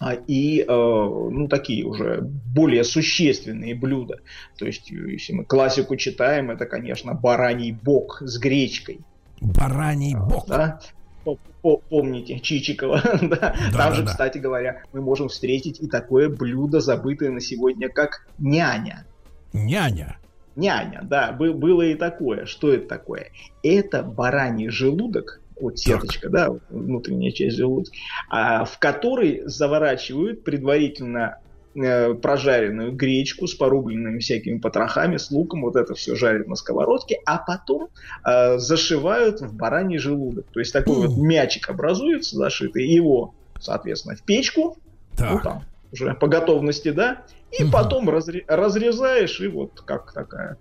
а, 0.00 0.14
и, 0.14 0.62
э, 0.62 0.66
ну, 0.66 1.46
такие 1.46 1.84
уже 1.84 2.20
более 2.22 2.82
существенные 2.82 3.76
блюда. 3.76 4.18
То 4.58 4.66
есть, 4.66 4.90
если 4.90 5.32
мы 5.34 5.44
классику 5.44 5.94
читаем, 5.94 6.50
это, 6.50 6.66
конечно, 6.66 7.14
бараний 7.14 7.70
бок 7.70 8.20
с 8.22 8.38
гречкой. 8.38 8.98
Бараний 9.40 10.16
бок. 10.16 10.46
Да? 10.48 10.80
По- 11.24 11.38
по- 11.62 11.76
Помните 11.88 12.40
Чичикова, 12.40 13.00
да? 13.20 13.20
Да, 13.20 13.54
Там 13.72 13.72
да, 13.72 13.94
же, 13.94 14.02
да. 14.02 14.10
кстати 14.10 14.38
говоря, 14.38 14.82
мы 14.92 15.00
можем 15.00 15.28
встретить 15.28 15.80
и 15.80 15.86
такое 15.86 16.28
блюдо, 16.28 16.80
забытое 16.80 17.30
на 17.30 17.40
сегодня, 17.40 17.88
как 17.88 18.26
няня. 18.38 19.04
Няня. 19.52 20.18
Няня, 20.56 21.00
да, 21.02 21.32
бы- 21.32 21.54
было 21.54 21.82
и 21.82 21.94
такое. 21.94 22.46
Что 22.46 22.72
это 22.72 22.88
такое? 22.88 23.28
Это 23.62 24.02
бараний 24.02 24.68
желудок, 24.68 25.40
вот 25.60 25.78
сеточка, 25.78 26.28
да, 26.28 26.50
вот 26.50 26.62
внутренняя 26.70 27.30
часть 27.30 27.56
желудка, 27.56 27.94
а, 28.28 28.64
в 28.64 28.78
который 28.78 29.42
заворачивают 29.46 30.44
предварительно 30.44 31.38
прожаренную 31.74 32.92
гречку 32.92 33.46
с 33.46 33.54
порубленными 33.54 34.18
всякими 34.18 34.58
потрохами, 34.58 35.16
с 35.16 35.30
луком, 35.30 35.62
вот 35.62 35.76
это 35.76 35.94
все 35.94 36.14
жарят 36.14 36.46
на 36.46 36.54
сковородке, 36.54 37.20
а 37.24 37.38
потом 37.38 37.88
э, 38.26 38.58
зашивают 38.58 39.40
в 39.40 39.54
бараний 39.54 39.98
желудок. 39.98 40.46
То 40.52 40.60
есть 40.60 40.72
такой 40.72 41.06
вот 41.06 41.16
мячик 41.16 41.70
образуется 41.70 42.36
зашитый, 42.36 42.86
его, 42.86 43.34
соответственно, 43.58 44.16
в 44.16 44.22
печку, 44.22 44.76
ну 45.12 45.16
Так. 45.16 45.42
там, 45.42 45.62
уже 45.92 46.14
по 46.14 46.28
готовности, 46.28 46.90
да, 46.90 47.22
и 47.50 47.64
потом 47.64 48.08
разре- 48.08 48.44
разрезаешь, 48.46 49.40
и 49.40 49.48
вот 49.48 49.80
как 49.80 50.12
такая 50.12 50.58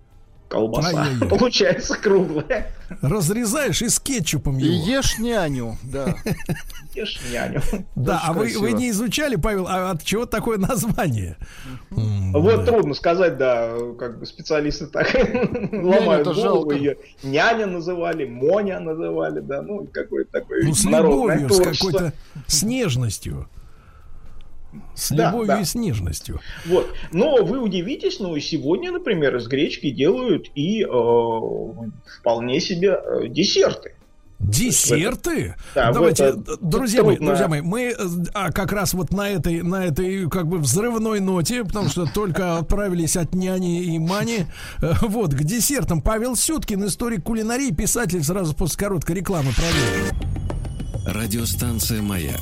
колбаса 0.51 0.99
Ай-яй-яй. 0.99 1.29
получается 1.29 1.97
круглая. 1.97 2.67
Разрезаешь 3.01 3.81
и 3.81 3.87
с 3.89 3.99
кетчупом 3.99 4.59
И 4.59 4.63
его. 4.63 4.85
ешь 4.85 5.17
няню, 5.17 5.77
да. 5.81 6.13
Ешь 6.93 7.21
няню. 7.31 7.61
Да, 7.95 8.21
а 8.25 8.33
вы, 8.33 8.53
вы 8.59 8.73
не 8.73 8.89
изучали, 8.89 9.37
Павел, 9.37 9.65
а 9.69 9.91
от 9.91 10.03
чего 10.03 10.25
такое 10.25 10.57
название? 10.57 11.37
Вот 11.89 12.65
да. 12.65 12.65
трудно 12.65 12.93
сказать, 12.93 13.37
да, 13.37 13.73
как 13.97 14.19
бы 14.19 14.25
специалисты 14.25 14.87
так 14.87 15.07
ломают 15.71 16.27
голову, 16.27 16.41
жалко. 16.41 16.75
ее 16.75 16.97
няня 17.23 17.65
называли, 17.65 18.25
Моня 18.25 18.81
называли, 18.81 19.39
да, 19.39 19.61
ну 19.61 19.87
какое-то 19.91 20.31
такое 20.33 20.63
Ну, 20.65 20.73
с 20.73 20.83
любовью, 20.83 21.49
с 21.49 21.59
какой-то, 21.59 22.11
с 22.47 22.61
нежностью. 22.63 23.47
С 24.95 25.09
Да, 25.09 25.31
любовью 25.31 25.47
да. 25.47 25.61
и 25.61 25.65
с 25.65 25.75
нежностью. 25.75 26.39
Вот. 26.65 26.93
Но 27.11 27.43
вы 27.43 27.59
удивитесь, 27.59 28.19
но 28.19 28.37
сегодня, 28.39 28.91
например, 28.91 29.35
из 29.35 29.47
гречки 29.47 29.89
делают 29.89 30.47
и 30.55 30.83
э, 30.83 30.87
вполне 32.19 32.59
себе 32.59 32.99
э, 33.03 33.27
десерты. 33.27 33.95
Десерты? 34.41 35.55
Да, 35.75 35.91
Давайте, 35.91 36.33
вот, 36.33 36.49
э, 36.49 36.53
друзья 36.61 37.03
мои, 37.03 37.17
друзья 37.17 37.47
мои, 37.47 37.61
мы 37.61 37.93
э, 37.97 38.07
а, 38.33 38.51
как 38.51 38.71
раз 38.71 38.93
вот 38.93 39.11
на 39.11 39.29
этой, 39.29 39.61
на 39.61 39.85
этой 39.85 40.27
как 40.29 40.47
бы 40.47 40.57
взрывной 40.57 41.19
ноте, 41.19 41.63
потому 41.63 41.89
что 41.89 42.05
только 42.11 42.57
отправились 42.57 43.17
от 43.17 43.35
няни 43.35 43.83
и 43.83 43.99
мани, 43.99 44.45
э, 44.81 44.93
вот, 45.01 45.33
к 45.33 45.43
десертам. 45.43 46.01
Павел 46.01 46.35
Сюткин, 46.35 46.85
историк 46.87 47.23
кулинарии, 47.23 47.71
писатель, 47.71 48.23
сразу 48.23 48.55
после 48.55 48.79
короткой 48.79 49.17
рекламы 49.17 49.51
продолжим. 49.53 50.31
Радиостанция 51.05 52.01
«Маяк» 52.01 52.41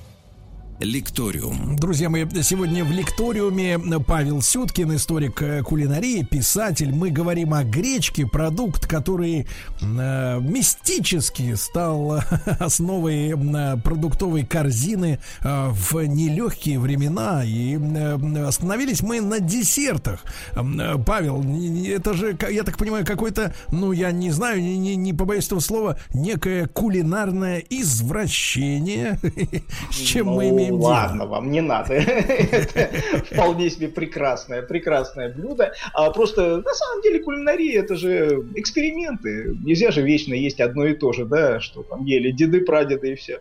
«Лекториум». 0.81 1.75
Друзья 1.75 2.09
мои, 2.09 2.25
сегодня 2.41 2.83
в 2.83 2.91
лекториуме 2.91 3.79
Павел 3.99 4.41
Сюткин, 4.41 4.95
историк 4.95 5.39
э, 5.43 5.61
кулинарии, 5.61 6.23
писатель. 6.23 6.91
Мы 6.91 7.11
говорим 7.11 7.53
о 7.53 7.63
гречке, 7.63 8.25
продукт, 8.25 8.87
который 8.87 9.45
э, 9.79 10.39
мистически 10.41 11.53
стал 11.53 12.15
э, 12.15 12.21
основой 12.59 13.29
э, 13.29 13.77
продуктовой 13.77 14.43
корзины 14.43 15.19
э, 15.43 15.69
в 15.69 16.01
нелегкие 16.03 16.79
времена. 16.79 17.43
И 17.45 17.77
э, 17.77 18.43
остановились 18.43 19.03
мы 19.03 19.21
на 19.21 19.39
десертах. 19.39 20.23
Э, 20.55 20.95
Павел, 21.05 21.43
это 21.85 22.15
же, 22.15 22.35
я 22.49 22.63
так 22.63 22.79
понимаю, 22.79 23.05
какой-то, 23.05 23.53
ну, 23.71 23.91
я 23.91 24.11
не 24.11 24.31
знаю, 24.31 24.59
не, 24.59 24.79
не, 24.79 24.95
не 24.95 25.13
побоюсь 25.13 25.45
этого 25.45 25.59
слова, 25.59 25.99
некое 26.11 26.65
кулинарное 26.65 27.59
извращение, 27.69 29.19
с 29.91 29.95
чем 29.95 30.27
мы 30.27 30.70
Ну, 30.70 30.70
имеем 30.71 30.81
дело. 30.81 30.89
ладно, 30.89 31.25
вам 31.25 31.51
не 31.51 31.61
надо. 31.61 32.01
Вполне 33.31 33.69
себе 33.69 33.87
прекрасное, 33.87 34.61
прекрасное 34.61 35.29
блюдо. 35.29 35.73
А 35.93 36.09
просто, 36.11 36.57
на 36.57 36.73
самом 36.73 37.01
деле, 37.01 37.19
кулинария 37.19 37.79
это 37.81 37.95
же 37.95 38.45
эксперименты. 38.55 39.55
Нельзя 39.63 39.91
же 39.91 40.01
вечно 40.01 40.33
есть 40.33 40.59
одно 40.59 40.85
и 40.85 40.93
то 40.93 41.13
же, 41.13 41.25
да, 41.25 41.59
что 41.59 41.83
там 41.83 42.05
ели 42.05 42.31
деды, 42.31 42.61
прадеды 42.61 43.13
и 43.13 43.15
все. 43.15 43.39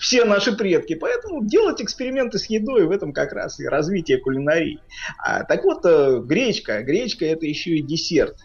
Все 0.00 0.24
наши 0.24 0.56
предки. 0.56 0.94
Поэтому 0.94 1.44
делать 1.44 1.80
эксперименты 1.80 2.38
с 2.38 2.46
едой 2.46 2.86
в 2.86 2.90
этом 2.90 3.12
как 3.12 3.32
раз 3.32 3.60
и 3.60 3.66
развитие 3.66 4.18
кулинарии. 4.18 4.80
А, 5.18 5.44
так 5.44 5.64
вот, 5.64 5.84
э, 5.84 6.20
гречка. 6.24 6.82
Гречка 6.82 7.24
это 7.24 7.46
еще 7.46 7.76
и 7.76 7.82
десерт. 7.82 8.36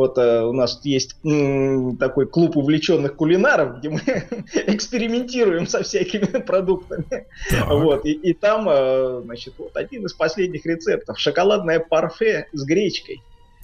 Вот 0.00 0.16
э, 0.16 0.42
у 0.44 0.54
нас 0.54 0.80
есть 0.82 1.14
м, 1.26 1.98
такой 1.98 2.26
клуб 2.26 2.56
увлеченных 2.56 3.16
кулинаров, 3.16 3.80
где 3.80 3.90
мы 3.90 4.00
экспериментируем 4.66 5.66
со 5.66 5.82
всякими 5.82 6.24
продуктами. 6.46 7.26
Так. 7.50 7.68
Вот, 7.68 8.06
и, 8.06 8.12
и 8.12 8.32
там, 8.32 8.66
э, 8.70 9.20
значит, 9.24 9.52
вот 9.58 9.76
один 9.76 10.06
из 10.06 10.14
последних 10.14 10.64
рецептов 10.64 11.18
шоколадное 11.18 11.80
парфе 11.80 12.46
с 12.54 12.64
гречкой. 12.64 13.20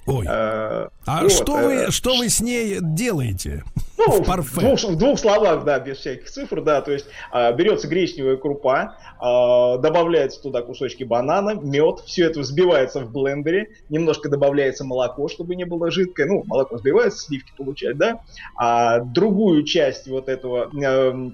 Ой. 0.07 0.25
Э, 0.27 0.87
А 1.05 1.21
вот, 1.21 1.31
что, 1.31 1.53
вы, 1.57 1.73
э, 1.73 1.91
что 1.91 2.15
вы 2.15 2.29
с 2.29 2.39
ней 2.39 2.77
делаете? 2.81 3.63
Ну, 3.97 4.21
в 4.21 4.25
парфе. 4.25 4.51
В 4.51 4.59
двух, 4.59 4.83
в 4.83 4.97
двух 4.97 5.19
словах, 5.19 5.65
да, 5.65 5.79
без 5.79 5.97
всяких 5.97 6.29
цифр, 6.29 6.61
да, 6.61 6.81
то 6.81 6.91
есть 6.91 7.07
а, 7.31 7.51
берется 7.51 7.87
гречневая 7.87 8.37
крупа, 8.37 8.95
а, 9.19 9.77
добавляется 9.77 10.41
туда 10.41 10.61
кусочки 10.61 11.03
банана, 11.03 11.55
мед, 11.55 12.01
все 12.05 12.25
это 12.25 12.39
взбивается 12.39 13.01
в 13.01 13.11
блендере, 13.11 13.69
немножко 13.89 14.29
добавляется 14.29 14.85
молоко, 14.85 15.27
чтобы 15.27 15.55
не 15.55 15.65
было 15.65 15.91
жидкое, 15.91 16.27
ну, 16.27 16.43
молоко 16.45 16.75
взбивается, 16.75 17.25
сливки 17.25 17.51
получать, 17.57 17.97
да, 17.97 18.21
а 18.55 18.99
другую 18.99 19.63
часть 19.63 20.07
вот 20.07 20.29
этого 20.29 20.69
э, 20.73 21.31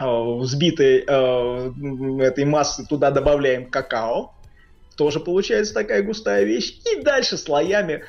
взбитой 0.00 1.04
э, 1.06 1.72
этой 2.22 2.44
массы 2.44 2.84
туда 2.86 3.12
добавляем 3.12 3.70
какао, 3.70 4.34
тоже 5.00 5.18
получается 5.18 5.72
такая 5.72 6.02
густая 6.02 6.44
вещь. 6.44 6.78
И 6.92 7.00
дальше 7.00 7.38
слоями 7.38 8.04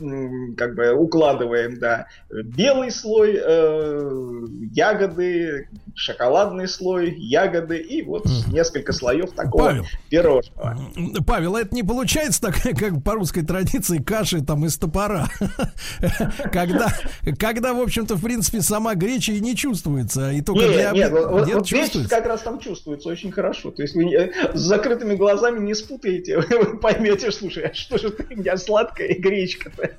м, 0.00 0.54
как 0.56 0.76
бы 0.76 0.92
укладываем, 0.92 1.76
да, 1.80 2.06
белый 2.30 2.92
слой, 2.92 3.36
э, 3.36 4.10
ягоды, 4.74 5.68
шоколадный 5.98 6.68
слой, 6.68 7.14
ягоды 7.18 7.78
и 7.78 8.02
вот 8.02 8.24
несколько 8.52 8.92
слоев 8.92 9.32
такого 9.32 9.64
Павел. 9.66 9.86
пирожного. 10.08 10.78
Павел, 11.26 11.56
это 11.56 11.74
не 11.74 11.82
получается 11.82 12.40
так, 12.40 12.56
как 12.78 13.02
по 13.02 13.14
русской 13.14 13.42
традиции 13.42 13.98
каши 13.98 14.40
там 14.42 14.64
из 14.64 14.76
топора. 14.78 15.28
Когда, 16.52 16.88
когда, 17.38 17.74
в 17.74 17.80
общем-то, 17.80 18.14
в 18.16 18.22
принципе, 18.22 18.60
сама 18.60 18.94
греча 18.94 19.32
и 19.32 19.40
не 19.40 19.56
чувствуется, 19.56 20.30
и 20.30 20.40
только 20.40 20.62
Нет, 20.66 20.72
для 20.72 20.90
нет, 20.92 21.12
вот, 21.12 21.46
дел 21.46 21.58
вот 21.58 21.66
чувствуется. 21.66 22.08
как 22.10 22.26
раз 22.26 22.42
там 22.42 22.60
чувствуется 22.60 23.08
очень 23.08 23.32
хорошо. 23.32 23.70
То 23.70 23.82
есть 23.82 23.94
вы 23.94 24.04
не- 24.04 24.32
с 24.56 24.60
закрытыми 24.60 25.14
глазами 25.14 25.58
не 25.60 25.74
спутаете, 25.74 26.38
вы 26.50 26.78
поймете, 26.78 27.30
слушай, 27.32 27.64
а 27.66 27.74
что 27.74 27.98
же 27.98 28.08
у 28.08 28.34
меня 28.36 28.56
сладкая 28.56 29.14
гречка-то 29.18 29.90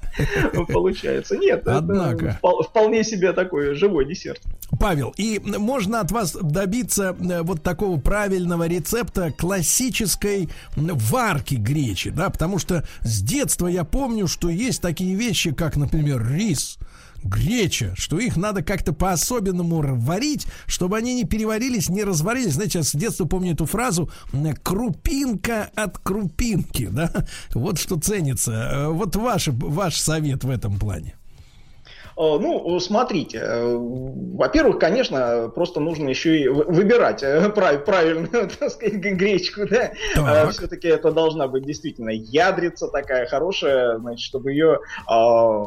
получается. 0.67 1.37
Нет, 1.37 1.67
Однако. 1.67 2.39
впол- 2.41 2.63
вполне 2.63 3.03
себе 3.03 3.33
такой 3.33 3.75
живой 3.75 4.05
десерт. 4.05 4.41
Павел, 4.79 5.13
и 5.17 5.39
можно 5.39 5.88
от 5.95 6.11
вас 6.11 6.35
добиться 6.41 7.15
э, 7.19 7.41
вот 7.41 7.63
такого 7.63 7.99
правильного 7.99 8.67
рецепта 8.67 9.31
классической 9.31 10.49
варки 10.75 11.55
гречи, 11.55 12.09
да, 12.09 12.29
потому 12.29 12.59
что 12.59 12.87
с 13.01 13.21
детства 13.21 13.67
я 13.67 13.83
помню, 13.83 14.27
что 14.27 14.49
есть 14.49 14.81
такие 14.81 15.15
вещи, 15.15 15.51
как, 15.51 15.75
например, 15.75 16.25
рис, 16.31 16.77
греча, 17.23 17.93
что 17.97 18.19
их 18.19 18.37
надо 18.37 18.63
как-то 18.63 18.93
по-особенному 18.93 19.81
варить, 19.97 20.45
чтобы 20.67 20.97
они 20.97 21.15
не 21.15 21.25
переварились, 21.25 21.89
не 21.89 22.03
разварились. 22.03 22.53
Знаете, 22.53 22.79
я 22.79 22.83
с 22.83 22.95
детства 22.95 23.25
помню 23.25 23.53
эту 23.53 23.65
фразу 23.65 24.09
«крупинка 24.63 25.69
от 25.75 25.97
крупинки», 25.97 26.87
да, 26.91 27.11
вот 27.53 27.79
что 27.79 27.99
ценится. 27.99 28.51
Э, 28.51 28.87
Вот 28.87 29.15
ваш, 29.15 29.47
ваш 29.47 29.97
совет 29.99 30.43
в 30.43 30.49
этом 30.49 30.79
плане. 30.79 31.15
Э, 32.19 32.37
Ну, 32.39 32.77
смотрите, 32.81 33.37
э, 33.41 33.77
во-первых, 33.77 34.77
конечно, 34.77 35.49
просто 35.55 35.79
нужно 35.79 36.09
еще 36.09 36.37
и 36.37 36.47
вы- 36.49 36.65
выбирать 36.65 37.23
э, 37.23 37.49
прав- 37.55 37.85
правильную, 37.85 38.49
так 38.59 38.69
сказать, 38.71 38.95
гречку, 38.95 39.61
да. 39.69 39.91
Так. 40.15 40.51
Все-таки 40.51 40.87
это 40.89 41.11
должна 41.11 41.47
быть 41.47 41.65
действительно 41.65 42.09
ядрица 42.09 42.87
такая 42.89 43.25
хорошая, 43.27 43.97
значит, 43.99 44.19
чтобы 44.25 44.51
ее, 44.51 44.79
а, 45.07 45.63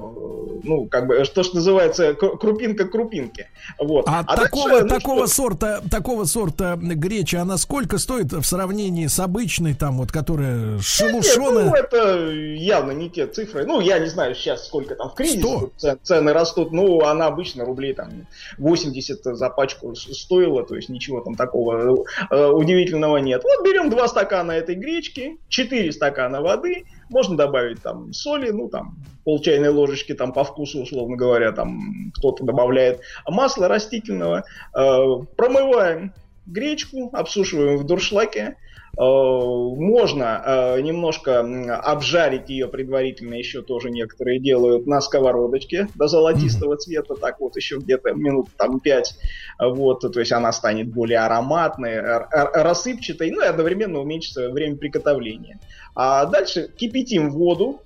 ну, 0.62 0.88
как 0.90 1.06
бы, 1.06 1.24
что 1.24 1.42
ж 1.42 1.54
называется, 1.54 2.12
крупинка 2.14 2.84
крупинки. 2.86 3.46
Вот. 3.78 4.04
А, 4.06 4.22
дальше, 4.24 4.42
такого, 4.44 4.80
ну, 4.80 4.88
такого 4.88 5.26
что- 5.26 5.34
сорта, 5.36 5.80
такого 5.90 6.24
сорта 6.24 6.76
греча, 6.76 7.40
она 7.40 7.56
сколько 7.56 7.96
стоит 7.98 8.32
в 8.32 8.44
сравнении 8.44 9.06
с 9.06 9.18
обычной, 9.18 9.74
там, 9.74 9.96
вот, 9.98 10.12
которая 10.12 10.56
Нет, 10.56 10.74
ну, 10.76 10.82
шелушеная? 10.82 11.72
это 11.72 12.30
явно 12.30 12.92
не 12.92 13.08
те 13.08 13.26
цифры. 13.26 13.64
Ну, 13.64 13.80
я 13.80 13.98
не 13.98 14.06
знаю 14.08 14.34
сейчас, 14.34 14.66
сколько 14.66 14.94
там 14.96 15.08
в 15.08 15.14
кризис 15.14 15.40
Сто. 15.40 15.60
тут 15.60 15.72
ц- 15.78 15.96
цены 16.02 16.32
растут. 16.43 16.73
Ну, 16.73 17.01
она 17.05 17.27
обычно 17.27 17.64
рублей 17.64 17.94
там 17.94 18.27
80 18.59 19.24
за 19.24 19.48
пачку 19.48 19.94
стоила, 19.94 20.64
то 20.64 20.74
есть 20.77 20.89
ничего 20.89 21.20
там 21.20 21.35
такого 21.35 22.05
э, 22.31 22.47
удивительного 22.47 23.19
нет. 23.19 23.43
Вот 23.44 23.64
берем 23.64 23.90
два 23.90 24.09
стакана 24.09 24.52
этой 24.52 24.74
гречки, 24.74 25.39
4 25.48 25.93
стакана 25.93 26.43
воды, 26.43 26.85
можно 27.10 27.36
добавить 27.36 27.82
там 27.82 28.12
соли, 28.12 28.51
ну 28.51 28.69
там 28.69 28.97
пол 29.24 29.40
чайной 29.40 29.70
ложечки 29.70 30.14
там 30.14 30.32
по 30.32 30.44
вкусу, 30.44 30.82
условно 30.82 31.16
говоря, 31.16 31.52
там 31.52 32.12
кто-то 32.16 32.44
добавляет 32.44 33.01
масла 33.27 33.69
растительного, 33.69 34.44
Э, 34.74 35.24
промываем 35.36 36.12
гречку, 36.47 37.10
обсушиваем 37.12 37.77
в 37.78 37.85
дуршлаге, 37.85 38.43
Э, 38.47 38.71
Можно 38.97 40.43
э, 40.44 40.81
немножко 40.82 41.40
обжарить 41.82 42.51
ее 42.51 42.69
предварительно, 42.69 43.35
еще 43.35 43.62
тоже 43.62 43.90
некоторые 43.90 44.39
делают 44.39 44.86
на 44.86 45.01
сковородочке 45.01 45.89
до 45.94 46.09
золотистого 46.09 46.77
цвета, 46.77 47.14
так 47.14 47.40
вот 47.40 47.56
еще 47.56 47.78
где-то 47.78 48.12
минут 48.12 48.48
там 48.59 48.81
5, 48.81 49.14
вот, 49.60 50.01
то 50.01 50.20
есть 50.20 50.32
она 50.32 50.52
станет 50.52 50.93
более 50.93 51.20
ароматной, 51.20 52.01
рассыпчатой, 52.02 53.31
ну 53.31 53.43
и 53.43 53.47
одновременно 53.47 53.98
уменьшится 53.98 54.51
время 54.51 54.77
приготовления. 54.77 55.59
А 55.94 56.27
дальше 56.27 56.69
кипятим 56.77 57.31
воду, 57.31 57.81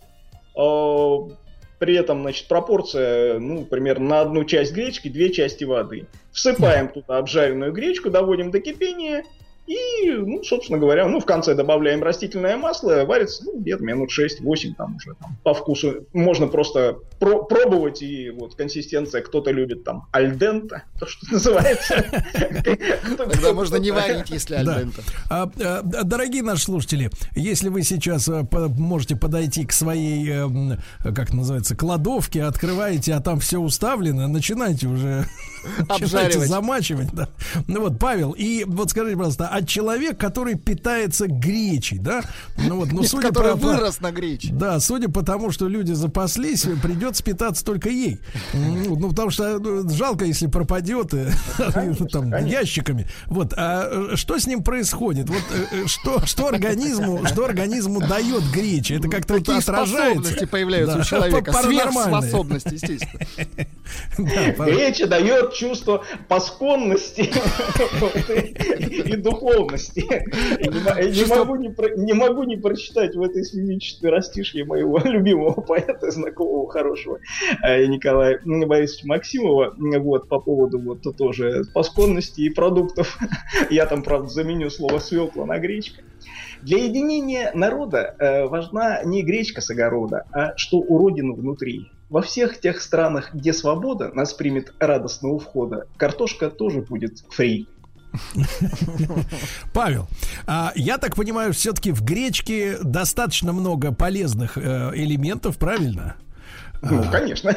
э, 0.57 1.47
при 1.79 1.95
этом, 1.95 2.23
значит, 2.23 2.49
пропорция, 2.49 3.39
ну, 3.39 3.65
примерно 3.65 4.09
на 4.09 4.21
одну 4.23 4.45
часть 4.45 4.73
гречки, 4.73 5.09
две 5.09 5.31
части 5.31 5.65
воды. 5.65 6.07
Всыпаем 6.33 6.89
туда 6.89 7.19
обжаренную 7.19 7.73
гречку, 7.73 8.11
доводим 8.11 8.51
до 8.51 8.61
кипения, 8.61 9.25
и, 9.67 10.11
ну, 10.13 10.43
собственно 10.45 10.79
говоря, 10.79 11.09
ну, 11.09 11.21
в 11.21 11.25
конце 11.25 11.55
добавляем 11.55 12.03
растительное 12.03 12.57
масло, 12.57 13.05
варится, 13.05 13.45
ну, 13.45 13.59
где-то 13.59 13.83
минут 13.83 14.11
6-8, 14.11 14.75
там 14.77 14.97
уже 14.97 15.15
там, 15.15 15.37
по 15.43 15.55
вкусу. 15.55 16.07
Можно 16.13 16.47
просто 16.47 16.99
про- 17.19 17.45
пробовать, 17.45 18.03
и 18.03 18.31
вот 18.31 18.55
консистенция, 18.55 19.23
кто-то 19.23 19.51
любит 19.51 19.85
там 19.85 20.07
альдента, 20.13 20.85
то, 20.99 21.07
что 21.07 21.27
называется. 21.33 22.05
Тогда 23.17 23.53
можно 23.53 23.77
не 23.77 23.91
варить, 23.91 24.31
если 24.31 24.63
Да. 24.63 24.77
альдента. 24.77 25.03
А, 25.31 25.51
а, 25.61 25.83
дорогие 25.83 26.43
наши 26.43 26.65
слушатели, 26.65 27.11
если 27.35 27.69
вы 27.69 27.83
сейчас 27.83 28.25
по- 28.51 28.69
можете 28.69 29.17
подойти 29.17 29.65
к 29.65 29.73
своей, 29.73 30.29
эм, 30.31 30.79
как 31.03 31.33
называется, 31.33 31.77
кладовке, 31.77 32.43
открываете, 32.45 33.15
а 33.15 33.21
там 33.21 33.41
все 33.41 33.59
уставлено, 33.59 34.29
начинайте 34.29 34.87
уже 34.87 35.27
начинайте 35.79 36.05
Обжаривать. 36.05 36.49
замачивать. 36.49 37.09
Да. 37.13 37.29
Ну 37.67 37.81
вот, 37.81 37.99
Павел, 37.99 38.33
и 38.33 38.65
вот 38.65 38.91
скажите, 38.91 39.17
пожалуйста, 39.17 39.49
а 39.51 39.63
человек, 39.65 40.19
который 40.19 40.55
питается 40.57 41.27
гречей, 41.27 41.99
да? 41.99 42.23
Ну 42.59 42.77
вот, 42.77 42.93
ну 42.93 43.03
судя 43.03 43.29
который 43.29 43.53
по- 43.53 43.59
вырос 43.59 44.01
на 44.01 44.13
грече. 44.13 44.49
Да, 44.53 44.79
судя 44.81 45.09
по 45.09 45.23
тому, 45.23 45.51
что 45.51 45.69
люди 45.69 45.93
запаслись, 45.93 46.65
придется 47.07 47.23
питаться 47.23 47.65
только 47.65 47.89
ей. 47.89 48.21
Ну, 48.53 48.97
ну, 48.97 49.09
потому 49.11 49.31
что 49.31 49.59
ну, 49.59 49.89
жалко, 49.89 50.25
если 50.25 50.47
пропадет 50.49 51.15
э, 51.15 51.31
там 52.13 52.47
ящиками. 52.47 53.07
Вот, 53.27 53.53
а 53.57 54.11
э, 54.13 54.17
что 54.17 54.39
с 54.39 54.47
ним 54.47 54.63
происходит? 54.63 55.29
Вот 55.29 55.43
э, 55.53 55.67
э, 55.73 55.87
что, 55.87 56.27
что 56.27 56.49
организму, 56.49 57.25
что 57.27 57.45
организму 57.45 58.01
дает 58.01 58.43
гречь? 58.53 58.91
Это 58.91 59.09
как-то 59.09 59.35
вот 59.35 59.49
отражается. 59.49 59.93
способности 59.93 60.45
появляются 60.47 60.97
Да, 60.97 61.03
у 61.03 61.05
человека? 61.05 61.53
Сверхспособности, 61.53 62.75
естественно. 62.75 63.67
Греча 64.19 65.07
дает 65.09 65.55
чувство 65.55 66.05
пасконности 66.29 67.31
вот, 68.01 68.31
и 68.31 69.17
духовности. 69.17 70.01
Не 70.01 71.25
мо- 71.25 71.97
не 71.97 72.13
могу 72.13 72.45
не 72.45 72.57
прочитать 72.57 73.15
в 73.15 73.23
этой 73.23 73.45
священничестве 73.45 74.11
растишье 74.11 74.65
моего 74.65 74.99
любимого 75.05 75.61
поэта, 75.61 76.11
знакомого 76.11 76.69
хорошего 76.71 77.19
э, 77.63 77.87
Николая 77.87 78.41
Борисовича 78.45 79.07
Максимова, 79.07 79.75
вот, 79.77 80.29
по 80.29 80.41
поводу 80.41 80.79
вот 80.79 81.03
тоже 81.17 81.65
пасконности 81.75 82.43
и 82.43 82.51
продуктов. 82.51 83.19
Я 83.71 83.87
там, 83.87 84.03
правда, 84.03 84.29
заменю 84.29 84.71
слово 84.71 84.99
свекла 84.99 85.47
на 85.47 85.59
гречка. 85.59 86.03
Для 86.63 86.79
единения 86.79 87.53
народа 87.55 88.17
э, 88.19 88.47
важна 88.47 89.03
не 89.05 89.23
гречка 89.23 89.61
с 89.61 89.71
огорода, 89.71 90.25
а 90.33 90.57
что 90.57 90.79
у 90.79 90.99
родины 90.99 91.35
внутри. 91.35 91.91
Во 92.09 92.23
всех 92.23 92.61
тех 92.61 92.81
странах, 92.81 93.35
где 93.35 93.53
свобода 93.53 94.11
нас 94.15 94.33
примет 94.33 94.73
радостно 94.79 95.29
у 95.31 95.39
входа, 95.39 95.87
картошка 95.97 96.51
тоже 96.51 96.83
будет 96.83 97.25
фри. 97.31 97.67
Павел, 99.75 100.07
а, 100.47 100.73
я 100.75 100.99
так 100.99 101.17
понимаю, 101.17 101.53
все-таки 101.53 101.91
в 101.91 102.03
гречке 102.03 102.79
достаточно 102.83 103.53
много 103.53 103.93
полезных 103.93 104.57
э, 104.57 104.93
элементов, 104.95 105.59
правильно? 105.59 106.17
Ну, 106.91 107.05
конечно. 107.11 107.55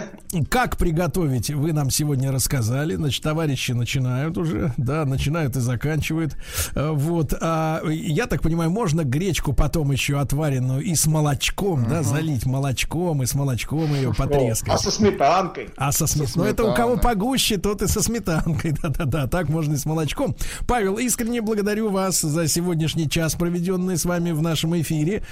Как 0.50 0.78
приготовить, 0.78 1.50
вы 1.50 1.74
нам 1.74 1.90
сегодня 1.90 2.32
рассказали. 2.32 2.96
Значит, 2.96 3.24
товарищи 3.24 3.72
начинают 3.72 4.38
уже, 4.38 4.74
да, 4.78 5.06
начинают 5.06 5.56
и 5.56 5.60
заканчивают. 5.60 6.36
Э, 6.76 6.92
Вот. 6.92 7.34
А, 7.40 7.82
я 7.90 8.28
так 8.28 8.42
понимаю, 8.42 8.70
можно 8.70 9.04
гречку 9.04 9.54
потом 9.54 9.92
еще 9.92 10.20
отваренную 10.20 10.82
и 10.82 10.94
с 10.96 11.08
молочком, 11.08 11.86
да, 11.90 12.04
залить 12.04 12.46
молочком 12.46 13.24
и 13.24 13.26
с 13.26 13.34
молочком 13.34 13.94
ее 13.94 14.14
потрескать. 14.14 14.74
А 14.74 14.78
со 14.78 14.92
сметанкой? 14.92 15.70
А 15.78 15.92
со 15.92 16.06
сметаной. 16.08 16.46
Ну, 16.48 16.52
это 16.52 16.64
у 16.66 16.74
кого 16.76 16.98
погуще, 16.98 17.58
тот 17.58 17.82
и 17.82 17.88
со 17.88 18.02
сметанкой. 18.02 18.72
Да-да-да, 18.82 19.28
так 19.28 19.50
можно 19.50 19.74
и 19.74 19.78
с 19.78 19.86
молочком. 19.86 20.36
Павел, 20.68 20.98
искренне 20.98 21.42
благодарю 21.42 21.90
вас 21.90 22.22
за 22.22 22.48
сегодняшний 22.48 23.10
час, 23.10 23.36
проведенный 23.36 23.98
с 23.98 24.06
вами 24.06 24.32
в 24.32 24.42
нашем 24.42 24.80
эфире. 24.82 25.24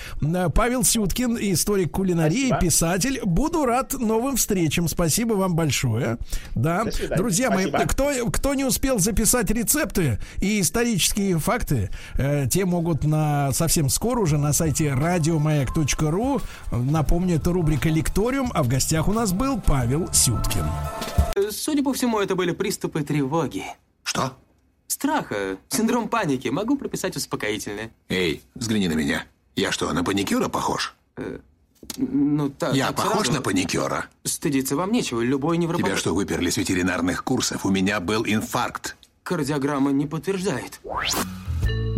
Павел 0.55 0.83
Сюткин, 0.83 1.37
историк 1.39 1.91
кулинарии, 1.91 2.47
Спасибо. 2.47 2.59
писатель. 2.59 3.19
Буду 3.23 3.65
рад 3.65 3.86
новым 3.93 4.35
встречам. 4.35 4.87
Спасибо 4.87 5.33
вам 5.33 5.55
большое. 5.55 6.17
Да. 6.55 6.85
Друзья 7.15 7.49
мои, 7.49 7.67
Спасибо. 7.67 7.89
кто, 7.89 8.31
кто 8.31 8.53
не 8.53 8.65
успел 8.65 8.99
записать 8.99 9.49
рецепты 9.51 10.19
и 10.41 10.61
исторические 10.61 11.39
факты, 11.39 11.89
э, 12.15 12.47
те 12.49 12.65
могут 12.65 13.03
на 13.03 13.51
совсем 13.53 13.89
скоро 13.89 14.21
уже 14.21 14.37
на 14.37 14.53
сайте 14.53 14.93
радиомаяк.ру. 14.93 16.41
Напомню, 16.71 17.35
это 17.35 17.51
рубрика 17.51 17.89
«Лекториум», 17.89 18.51
а 18.53 18.63
в 18.63 18.67
гостях 18.67 19.07
у 19.07 19.13
нас 19.13 19.31
был 19.31 19.59
Павел 19.59 20.11
Сюткин. 20.13 20.65
Судя 21.51 21.83
по 21.83 21.93
всему, 21.93 22.19
это 22.19 22.35
были 22.35 22.51
приступы 22.51 23.03
тревоги. 23.03 23.63
Что? 24.03 24.33
Страха, 24.87 25.57
синдром 25.69 26.09
паники. 26.09 26.47
Могу 26.47 26.77
прописать 26.77 27.15
успокоительное. 27.15 27.91
Эй, 28.09 28.41
взгляни 28.55 28.87
на 28.87 28.93
меня. 28.93 29.25
Я 29.55 29.71
что, 29.71 29.91
на 29.91 30.03
паникюра 30.03 30.49
похож? 30.49 30.95
Ну, 31.97 32.49
так. 32.49 32.75
Я 32.75 32.87
так 32.87 32.97
похож 32.97 33.27
сразу. 33.27 33.33
на 33.33 33.41
паникюра? 33.41 34.05
Стыдиться 34.23 34.75
вам 34.75 34.91
нечего. 34.91 35.21
Любой 35.21 35.57
невропат... 35.57 35.85
Тебя 35.85 35.97
что, 35.97 36.13
выперли 36.13 36.49
с 36.49 36.57
ветеринарных 36.57 37.23
курсов? 37.23 37.65
У 37.65 37.69
меня 37.69 37.99
был 37.99 38.23
инфаркт. 38.25 38.95
Кардиограмма 39.23 39.91
не 39.91 40.05
подтверждает. 40.05 40.79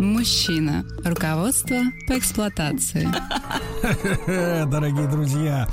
Мужчина. 0.00 0.84
Руководство 1.04 1.76
по 2.08 2.18
эксплуатации. 2.18 3.08
Дорогие 4.66 5.06
друзья. 5.06 5.68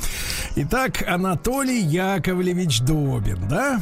Итак, 0.58 1.04
Анатолий 1.08 1.80
Яковлевич 1.80 2.82
Добин, 2.82 3.48
да? 3.48 3.80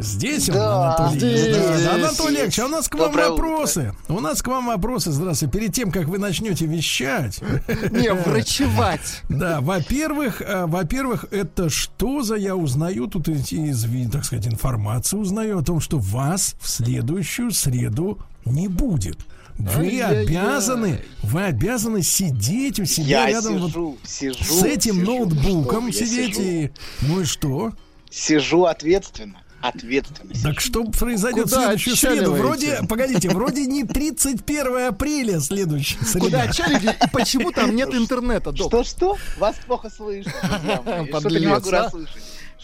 Здесь 0.00 0.48
он, 0.48 0.54
Да, 0.56 0.96
Анатолий. 0.96 1.18
здесь, 1.18 1.56
Да, 1.56 1.94
Анатолий 1.94 2.34
Яковлевич, 2.34 2.58
а 2.58 2.64
у 2.66 2.68
нас 2.68 2.88
к 2.88 2.94
вам 2.94 3.06
Доброе 3.08 3.30
вопросы. 3.30 3.94
У 4.08 4.20
нас 4.20 4.42
к 4.42 4.48
вам 4.48 4.66
вопросы. 4.66 5.12
Здравствуйте. 5.12 5.58
Перед 5.58 5.74
тем, 5.74 5.90
как 5.90 6.06
вы 6.06 6.18
начнете 6.18 6.66
вещать. 6.66 7.40
Не, 7.90 8.12
врачевать. 8.12 9.22
Да, 9.28 9.60
во-первых, 9.60 10.40
э, 10.42 10.66
во-первых, 10.66 11.26
это 11.30 11.68
что 11.70 12.22
за 12.22 12.36
я 12.36 12.56
узнаю 12.56 13.06
тут 13.06 13.28
из, 13.28 13.84
так 14.10 14.24
сказать, 14.24 14.46
информацию 14.46 15.20
узнаю 15.20 15.58
о 15.58 15.62
том, 15.62 15.80
что 15.80 15.98
вас 15.98 16.54
в 16.60 16.68
следующую 16.68 17.50
среду 17.52 18.18
не 18.44 18.68
будет. 18.68 19.18
Вы 19.58 19.82
Ай-яй-яй. 19.82 20.24
обязаны, 20.26 21.00
вы 21.22 21.42
обязаны 21.44 22.02
сидеть 22.02 22.80
у 22.80 22.86
себя 22.86 23.26
Я 23.26 23.30
рядом 23.30 23.58
вот 23.58 23.68
сижу, 23.70 23.98
сижу. 24.04 24.42
с 24.42 24.62
этим 24.62 24.94
сижу. 24.94 25.06
ноутбуком 25.06 25.92
Что 25.92 26.06
сидеть 26.06 26.36
сижу. 26.36 26.48
и 26.48 26.70
ну 27.02 27.20
и 27.20 27.24
что? 27.24 27.72
Сижу 28.10 28.64
ответственно. 28.64 29.41
Ответственно. 29.62 30.34
Так 30.42 30.60
что 30.60 30.84
произойдет 30.84 31.46
в 31.46 31.50
Куда 31.50 31.62
следующую 31.62 31.96
среду? 31.96 32.14
отчаливаете? 32.34 32.42
Вроде, 32.42 32.88
погодите, 32.88 33.28
вроде 33.30 33.66
не 33.66 33.84
31 33.84 34.88
апреля 34.88 35.40
следующая 35.40 35.98
Куда 35.98 36.20
среда. 36.20 36.42
отчалили 36.42 36.90
и 36.90 37.10
почему 37.12 37.52
там 37.52 37.74
нет 37.76 37.94
интернета, 37.94 38.50
док? 38.52 38.68
Что-что? 38.68 39.16
Вас 39.38 39.56
плохо 39.66 39.88
слышно. 39.88 40.32
друзья 40.42 40.82
мои. 40.84 41.08
Что-то 41.08 41.38
не 41.38 41.46
могу 41.46 41.68
а? 41.68 41.72
расслышать. 41.72 42.22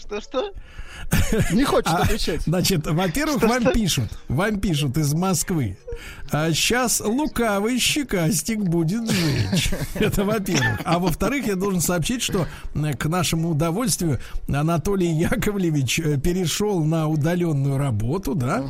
Что-что? 0.09 0.51
Не 1.51 1.63
хочет 1.65 1.93
А, 1.93 2.01
отвечать. 2.01 2.41
Значит, 2.41 2.87
во-первых, 2.87 3.43
вам 3.43 3.71
пишут, 3.71 4.09
вам 4.27 4.59
пишут 4.59 4.97
из 4.97 5.13
Москвы. 5.13 5.77
А 6.31 6.51
сейчас 6.51 6.99
лукавый 6.99 7.77
щекастик 7.77 8.59
будет 8.59 9.07
жечь. 9.07 9.69
Это 9.93 10.23
во-первых. 10.23 10.81
А 10.83 10.97
во-вторых, 10.97 11.45
я 11.45 11.55
должен 11.55 11.79
сообщить, 11.79 12.23
что 12.23 12.47
к 12.73 13.05
нашему 13.05 13.51
удовольствию 13.51 14.19
Анатолий 14.47 15.11
Яковлевич 15.11 15.99
э, 15.99 16.17
перешел 16.17 16.83
на 16.83 17.07
удаленную 17.07 17.77
работу, 17.77 18.33
да? 18.33 18.63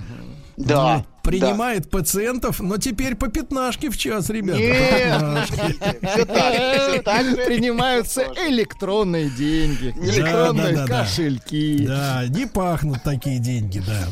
Да. 0.57 1.05
Принимает 1.29 1.89
пациентов, 1.89 2.59
но 2.59 2.77
теперь 2.77 3.15
по 3.15 3.27
пятнашке 3.27 3.89
в 3.89 3.97
час, 3.97 4.29
ребята. 4.29 4.57
по 4.59 4.63
Нет, 4.63 5.09
пятнашке. 5.09 5.75
все 6.13 6.25
так, 6.25 6.53
все 6.91 7.01
так 7.01 7.25
же. 7.25 7.35
Принимаются 7.45 8.23
электронные 8.47 9.29
деньги, 9.29 9.93
электронные 10.01 10.73
да, 10.75 10.81
да, 10.81 10.87
да. 10.87 10.99
кошельки. 11.03 11.85
Да, 11.87 12.23
не 12.27 12.45
пахнут 12.45 13.03
такие 13.03 13.39
деньги, 13.39 13.79
да. 13.85 14.07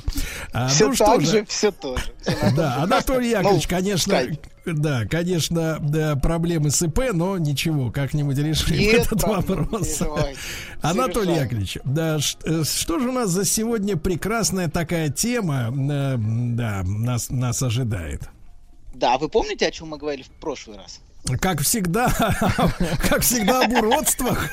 А, 0.54 0.68
Все 0.68 0.90
ну 0.90 0.96
так 0.96 1.22
же, 1.22 1.28
же, 1.28 1.46
все 1.46 1.72
тоже. 1.72 2.04
Том 2.26 2.56
Да. 2.56 2.76
Анатолий 2.84 3.32
Ну, 3.34 3.38
Яковлевич, 3.40 3.68
конечно, 3.68 4.14
скайп. 4.14 4.40
Да, 4.74 5.06
конечно, 5.06 5.78
да, 5.82 6.16
проблемы 6.16 6.70
с 6.72 6.82
ИП, 6.82 7.14
но 7.14 7.38
ничего, 7.38 7.92
как-нибудь 7.92 8.38
решим 8.38 8.78
Нет 8.78 9.06
этот 9.06 9.22
проблем, 9.22 9.64
вопрос. 9.66 10.02
Анатолий 10.82 11.30
решаем. 11.32 11.44
Яковлевич, 11.44 11.78
да, 11.84 12.20
ш- 12.20 12.38
э, 12.44 12.64
что 12.64 13.00
же 13.00 13.10
у 13.10 13.12
нас 13.12 13.30
за 13.30 13.46
сегодня 13.46 13.98
прекрасная 13.98 14.70
такая 14.70 15.10
тема, 15.10 15.74
э, 15.74 16.16
да, 16.18 16.84
нас, 16.86 17.30
нас 17.30 17.62
ожидает? 17.64 18.30
Да, 18.94 19.18
вы 19.18 19.30
помните, 19.30 19.68
о 19.68 19.72
чем 19.72 19.90
мы 19.90 19.98
говорили 19.98 20.24
в 20.24 20.30
прошлый 20.40 20.78
раз? 20.78 21.00
Как 21.42 21.62
всегда, 21.62 22.08
как 23.10 23.22
всегда 23.22 23.66
об 23.66 23.74
уродствах. 23.74 24.50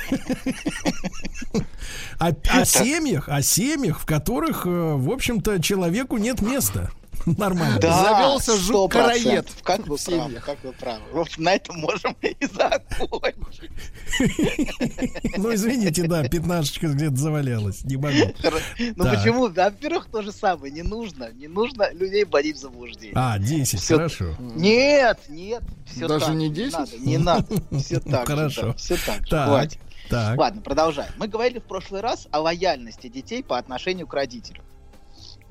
О, 2.18 2.28
о 2.48 2.64
семьях, 2.64 3.28
о 3.28 3.42
семьях, 3.42 4.00
в 4.00 4.06
которых, 4.06 4.66
э, 4.66 4.68
в 4.70 5.10
общем-то, 5.10 5.62
человеку 5.62 6.16
нет 6.16 6.40
места. 6.42 6.90
Нормально. 7.38 7.80
Завелся 7.80 8.56
жук 8.56 8.92
100%. 8.94 8.98
караед 8.98 9.48
Как 9.62 9.86
вы 9.86 9.96
в 9.96 10.04
правы, 10.04 10.34
как 10.44 10.64
вы 10.64 10.72
правы. 10.72 11.02
В 11.12 11.18
общем, 11.18 11.42
на 11.44 11.54
этом 11.54 11.76
можем 11.78 12.16
и 12.22 12.36
закончить. 12.46 13.70
Ну, 15.36 15.52
извините, 15.54 16.04
да, 16.06 16.22
пятнашечка 16.28 16.88
где-то 16.88 17.16
завалялась. 17.16 17.84
Не 17.84 17.96
могу. 17.96 18.16
Ну 18.96 19.04
почему? 19.04 19.48
Во-первых, 19.48 20.06
то 20.10 20.22
же 20.22 20.32
самое. 20.32 20.72
Не 20.72 20.82
нужно, 20.82 21.30
не 21.32 21.48
нужно 21.48 21.92
людей 21.92 22.24
вводить 22.24 22.56
в 22.56 22.60
заблуждение. 22.60 23.12
А, 23.16 23.38
10, 23.38 23.80
Всё- 23.80 23.96
хорошо. 23.96 24.34
Нет, 24.38 25.18
нет, 25.28 25.62
все 25.86 26.06
Даже 26.08 26.26
так. 26.26 26.34
не 26.34 26.48
Не 26.48 26.54
10? 26.54 26.72
надо, 26.72 26.98
не 26.98 27.18
надо. 27.18 27.46
Все 27.78 28.00
так. 28.00 28.26
Хорошо. 28.26 28.74
Все 28.74 28.96
так. 28.96 29.22
же, 29.22 29.28
Так, 29.30 29.48
Хватит. 29.48 29.78
так. 30.08 30.38
Ладно, 30.38 30.62
продолжаем. 30.62 31.12
Мы 31.16 31.26
говорили 31.28 31.58
в 31.58 31.64
прошлый 31.64 32.00
раз 32.00 32.28
о 32.30 32.40
лояльности 32.40 33.08
детей 33.08 33.42
по 33.42 33.58
отношению 33.58 34.06
к 34.06 34.14
родителю. 34.14 34.62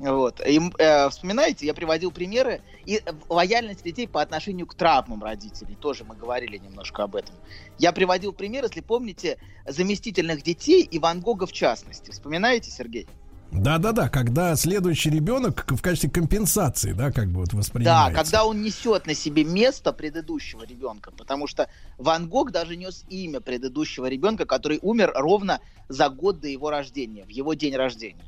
Вот. 0.04 0.42
И, 0.46 0.60
э, 0.80 1.10
вспоминаете, 1.10 1.66
я 1.66 1.74
приводил 1.74 2.12
примеры 2.12 2.62
и 2.86 2.96
э, 2.98 3.12
лояльность 3.30 3.84
детей 3.84 4.08
по 4.08 4.22
отношению 4.22 4.68
к 4.68 4.76
травмам 4.76 5.24
родителей. 5.24 5.76
Тоже 5.76 6.04
мы 6.04 6.16
говорили 6.16 6.58
немножко 6.58 7.04
об 7.04 7.16
этом. 7.16 7.36
Я 7.80 7.94
приводил 7.94 8.34
пример, 8.34 8.64
если 8.66 8.82
помните, 8.82 9.38
заместительных 9.66 10.44
детей 10.44 10.84
и 10.84 11.00
Ван 11.00 11.22
Гога 11.22 11.46
в 11.46 11.54
частности. 11.54 12.12
Вспоминаете, 12.12 12.70
Сергей? 12.70 13.08
Да-да-да, 13.52 14.10
когда 14.10 14.56
следующий 14.56 15.12
ребенок 15.12 15.66
в 15.70 15.80
качестве 15.80 16.10
компенсации, 16.10 16.92
да, 16.92 17.12
как 17.12 17.28
бы 17.28 17.42
вот 17.42 17.50
Да, 17.52 17.58
воспринимается. 17.58 18.20
когда 18.20 18.46
он 18.46 18.62
несет 18.64 19.06
на 19.06 19.14
себе 19.14 19.44
место 19.44 19.94
предыдущего 19.94 20.66
ребенка, 20.66 21.12
потому 21.12 21.46
что 21.46 21.70
Ван 22.00 22.28
Гог 22.28 22.52
даже 22.52 22.76
нес 22.76 23.06
имя 23.10 23.42
предыдущего 23.42 24.08
ребенка, 24.08 24.46
который 24.46 24.80
умер 24.82 25.14
ровно 25.16 25.60
за 25.88 26.10
год 26.10 26.40
до 26.40 26.48
его 26.48 26.72
рождения, 26.72 27.26
в 27.26 27.30
его 27.30 27.54
день 27.54 27.76
рождения. 27.76 28.26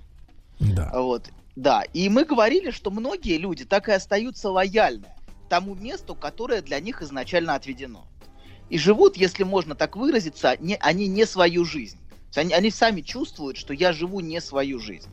Да. 0.60 0.92
Вот, 0.94 1.30
да. 1.56 1.84
И 1.94 2.10
мы 2.10 2.26
говорили, 2.26 2.72
что 2.72 2.92
многие 2.92 3.38
люди 3.38 3.66
так 3.66 3.88
и 3.88 3.94
остаются 3.94 4.50
лояльны 4.50 5.08
тому 5.50 5.76
месту, 5.76 6.16
которое 6.16 6.62
для 6.62 6.80
них 6.80 7.02
изначально 7.02 7.56
отведено. 7.56 8.08
И 8.70 8.78
живут, 8.78 9.16
если 9.16 9.44
можно 9.44 9.76
так 9.76 9.96
выразиться, 9.96 10.58
не, 10.60 10.76
они 10.78 11.08
не 11.08 11.26
свою 11.26 11.66
жизнь. 11.66 12.00
Они, 12.36 12.54
они 12.54 12.72
сами 12.72 13.02
чувствуют, 13.02 13.58
что 13.58 13.74
я 13.74 13.94
живу 13.94 14.20
не 14.20 14.42
свою 14.42 14.80
жизнь. 14.80 15.10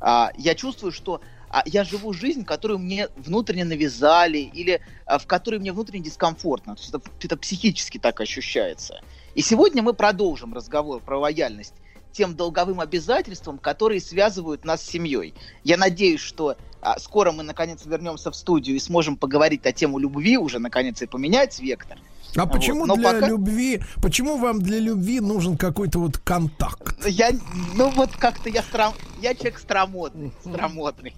А, 0.00 0.32
я 0.36 0.54
чувствую, 0.54 0.90
что 0.90 1.20
а, 1.50 1.62
я 1.66 1.84
живу 1.84 2.12
жизнь, 2.12 2.44
которую 2.44 2.78
мне 2.78 3.08
внутренне 3.16 3.64
навязали, 3.64 4.38
или 4.38 4.80
а, 5.04 5.18
в 5.18 5.26
которой 5.26 5.60
мне 5.60 5.72
внутренне 5.72 6.02
дискомфортно. 6.02 6.74
То 6.74 6.80
есть 6.80 6.94
это, 6.94 7.10
это 7.22 7.36
психически 7.36 7.98
так 7.98 8.20
ощущается. 8.20 9.00
И 9.34 9.42
сегодня 9.42 9.82
мы 9.82 9.92
продолжим 9.92 10.54
разговор 10.54 11.00
про 11.02 11.18
лояльность 11.18 11.74
тем 12.12 12.34
долговым 12.34 12.80
обязательствам, 12.80 13.58
которые 13.58 14.00
связывают 14.00 14.64
нас 14.64 14.82
с 14.82 14.86
семьей. 14.86 15.34
Я 15.64 15.76
надеюсь, 15.76 16.20
что 16.20 16.56
а, 16.80 16.98
скоро 16.98 17.32
мы 17.32 17.42
наконец 17.42 17.84
вернемся 17.86 18.30
в 18.30 18.36
студию 18.36 18.76
и 18.76 18.80
сможем 18.80 19.16
поговорить 19.16 19.66
о 19.66 19.72
тему 19.72 19.98
любви 19.98 20.36
уже 20.38 20.58
наконец 20.58 21.02
и 21.02 21.06
поменять 21.06 21.58
вектор. 21.60 21.98
А 22.36 22.44
Вот. 22.44 22.52
почему 22.52 22.84
Но 22.86 22.94
для 22.94 23.12
пока- 23.14 23.28
любви, 23.28 23.82
почему 24.02 24.36
вам 24.36 24.60
для 24.60 24.78
любви 24.78 25.20
нужен 25.20 25.56
какой-то 25.56 25.98
вот 25.98 26.18
контакт? 26.18 26.94
Я, 27.06 27.30
ну 27.74 27.90
вот 27.90 28.10
как-то 28.16 28.48
я 28.50 28.62
страм, 28.62 28.92
я 29.22 29.34
человек 29.34 29.58
стромотный, 29.58 30.32
стромотный. 30.40 31.14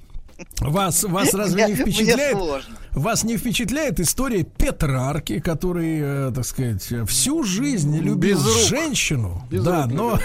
Вас, 0.61 1.05
вас 1.05 1.35
разве 1.35 1.67
не 1.67 1.75
впечатляет? 1.75 2.39
Вас 2.93 3.23
не 3.25 3.37
впечатляет 3.37 4.01
история 4.01 4.43
Петрарки, 4.43 5.39
который, 5.39 6.01
э, 6.01 6.33
так 6.35 6.45
сказать, 6.45 6.83
всю 7.09 7.45
жизнь 7.45 7.97
любил 7.99 8.39
Без 8.39 8.69
женщину? 8.69 9.47
Без 9.49 9.63
да, 9.63 9.85
рук 9.85 9.93
но 9.93 10.19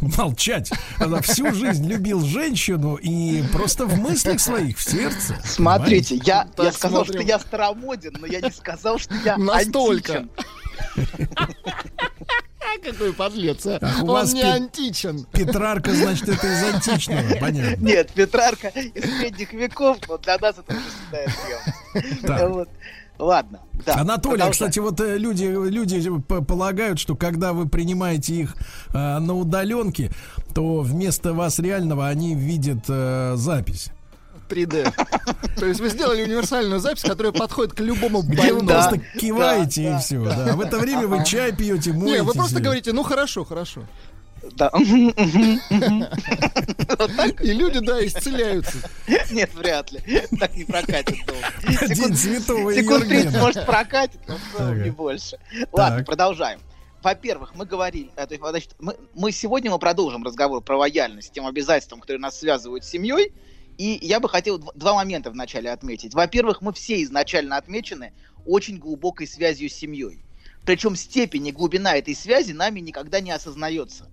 молчать. 0.18 0.72
Она 0.98 1.20
всю 1.20 1.54
жизнь 1.54 1.86
любил 1.86 2.22
женщину 2.22 2.96
и 2.96 3.42
просто 3.52 3.86
в 3.86 3.98
мыслях 3.98 4.40
своих, 4.40 4.78
в 4.78 4.82
сердце. 4.82 5.38
Смотрите, 5.44 6.16
я, 6.24 6.48
я 6.58 6.72
сказал, 6.72 7.04
смотрим. 7.04 7.22
что 7.22 7.28
я 7.32 7.38
старомоден, 7.38 8.16
но 8.18 8.26
я 8.26 8.40
не 8.40 8.50
сказал, 8.50 8.98
что 8.98 9.14
я 9.24 9.36
Настолько. 9.36 10.26
А, 12.82 12.92
какой 12.92 13.12
подлец, 13.12 13.66
а. 13.66 13.78
Так, 13.78 13.98
у 13.98 14.06
Он 14.06 14.12
вас 14.12 14.32
не 14.32 14.42
пи- 14.42 14.46
античен. 14.48 15.26
Петрарка, 15.32 15.94
значит, 15.94 16.28
это 16.28 16.46
из 16.46 16.74
античного, 16.74 17.22
понятно. 17.40 17.84
Нет, 17.84 18.10
Петрарка 18.12 18.68
из 18.68 19.18
средних 19.18 19.52
веков, 19.52 19.98
но 20.08 20.18
для 20.18 20.38
нас 20.38 20.56
это 20.58 20.74
уже. 20.74 22.48
Вот. 22.48 22.68
Ладно. 23.18 23.60
Да, 23.86 23.94
Анатолий, 23.94 24.36
продолжаем. 24.36 24.52
кстати, 24.52 24.78
вот 24.78 25.00
э, 25.00 25.16
люди, 25.16 25.44
люди 25.44 26.20
полагают, 26.20 26.98
что 26.98 27.16
когда 27.16 27.52
вы 27.54 27.66
принимаете 27.68 28.34
их 28.34 28.54
э, 28.92 29.18
на 29.18 29.34
удаленке, 29.34 30.10
то 30.54 30.80
вместо 30.80 31.32
вас 31.32 31.58
реального 31.58 32.08
они 32.08 32.34
видят 32.34 32.84
э, 32.88 33.34
запись. 33.36 33.90
3D. 34.48 34.92
То 35.56 35.66
есть 35.66 35.80
вы 35.80 35.88
сделали 35.88 36.22
универсальную 36.22 36.80
запись, 36.80 37.02
которая 37.02 37.32
подходит 37.32 37.72
к 37.74 37.80
любому 37.80 38.22
Где 38.22 38.52
вы 38.52 38.66
просто 38.66 38.98
киваете 39.18 39.94
и 39.94 39.98
все. 39.98 40.18
в 40.18 40.60
это 40.60 40.78
время 40.78 41.06
вы 41.06 41.24
чай 41.24 41.52
пьете, 41.54 41.92
моетесь. 41.92 42.16
Не, 42.16 42.22
вы 42.22 42.32
просто 42.32 42.60
говорите, 42.60 42.92
ну 42.92 43.02
хорошо, 43.02 43.44
хорошо. 43.44 43.82
Да. 44.52 44.70
И 47.40 47.52
люди, 47.52 47.80
да, 47.80 48.04
исцеляются. 48.06 48.78
Нет, 49.30 49.52
вряд 49.54 49.90
ли. 49.92 50.00
Так 50.38 50.54
не 50.56 50.64
прокатит 50.64 51.16
долго. 51.26 51.94
День 51.94 52.14
святого 52.16 52.72
Секунд 52.74 53.08
30, 53.08 53.24
Юргена. 53.24 53.40
может, 53.40 53.66
прокатит, 53.66 54.20
но 54.58 54.74
не 54.74 54.90
больше. 54.90 55.38
Ладно, 55.72 56.04
продолжаем. 56.04 56.60
Во-первых, 57.02 57.54
мы 57.54 57.66
говорили, 57.66 58.10
э, 58.16 58.26
то 58.26 58.34
есть, 58.34 58.44
значит, 58.44 58.74
мы, 58.80 58.96
мы 59.14 59.30
сегодня 59.30 59.70
мы 59.70 59.78
продолжим 59.78 60.24
разговор 60.24 60.60
про 60.60 60.76
лояльность, 60.76 61.30
тем 61.32 61.46
обязательствам, 61.46 62.00
которые 62.00 62.20
нас 62.20 62.36
связывают 62.36 62.84
с 62.84 62.88
семьей. 62.88 63.32
И 63.78 63.98
я 64.02 64.20
бы 64.20 64.28
хотел 64.28 64.58
дв- 64.58 64.72
два 64.74 64.94
момента 64.94 65.30
вначале 65.30 65.70
отметить. 65.70 66.14
Во-первых, 66.14 66.62
мы 66.62 66.72
все 66.72 67.02
изначально 67.02 67.56
отмечены 67.56 68.12
очень 68.46 68.78
глубокой 68.78 69.26
связью 69.26 69.68
с 69.68 69.74
семьей. 69.74 70.24
Причем 70.64 70.96
степень 70.96 71.46
и 71.46 71.52
глубина 71.52 71.96
этой 71.96 72.14
связи 72.14 72.52
нами 72.52 72.80
никогда 72.80 73.20
не 73.20 73.30
осознается. 73.30 74.10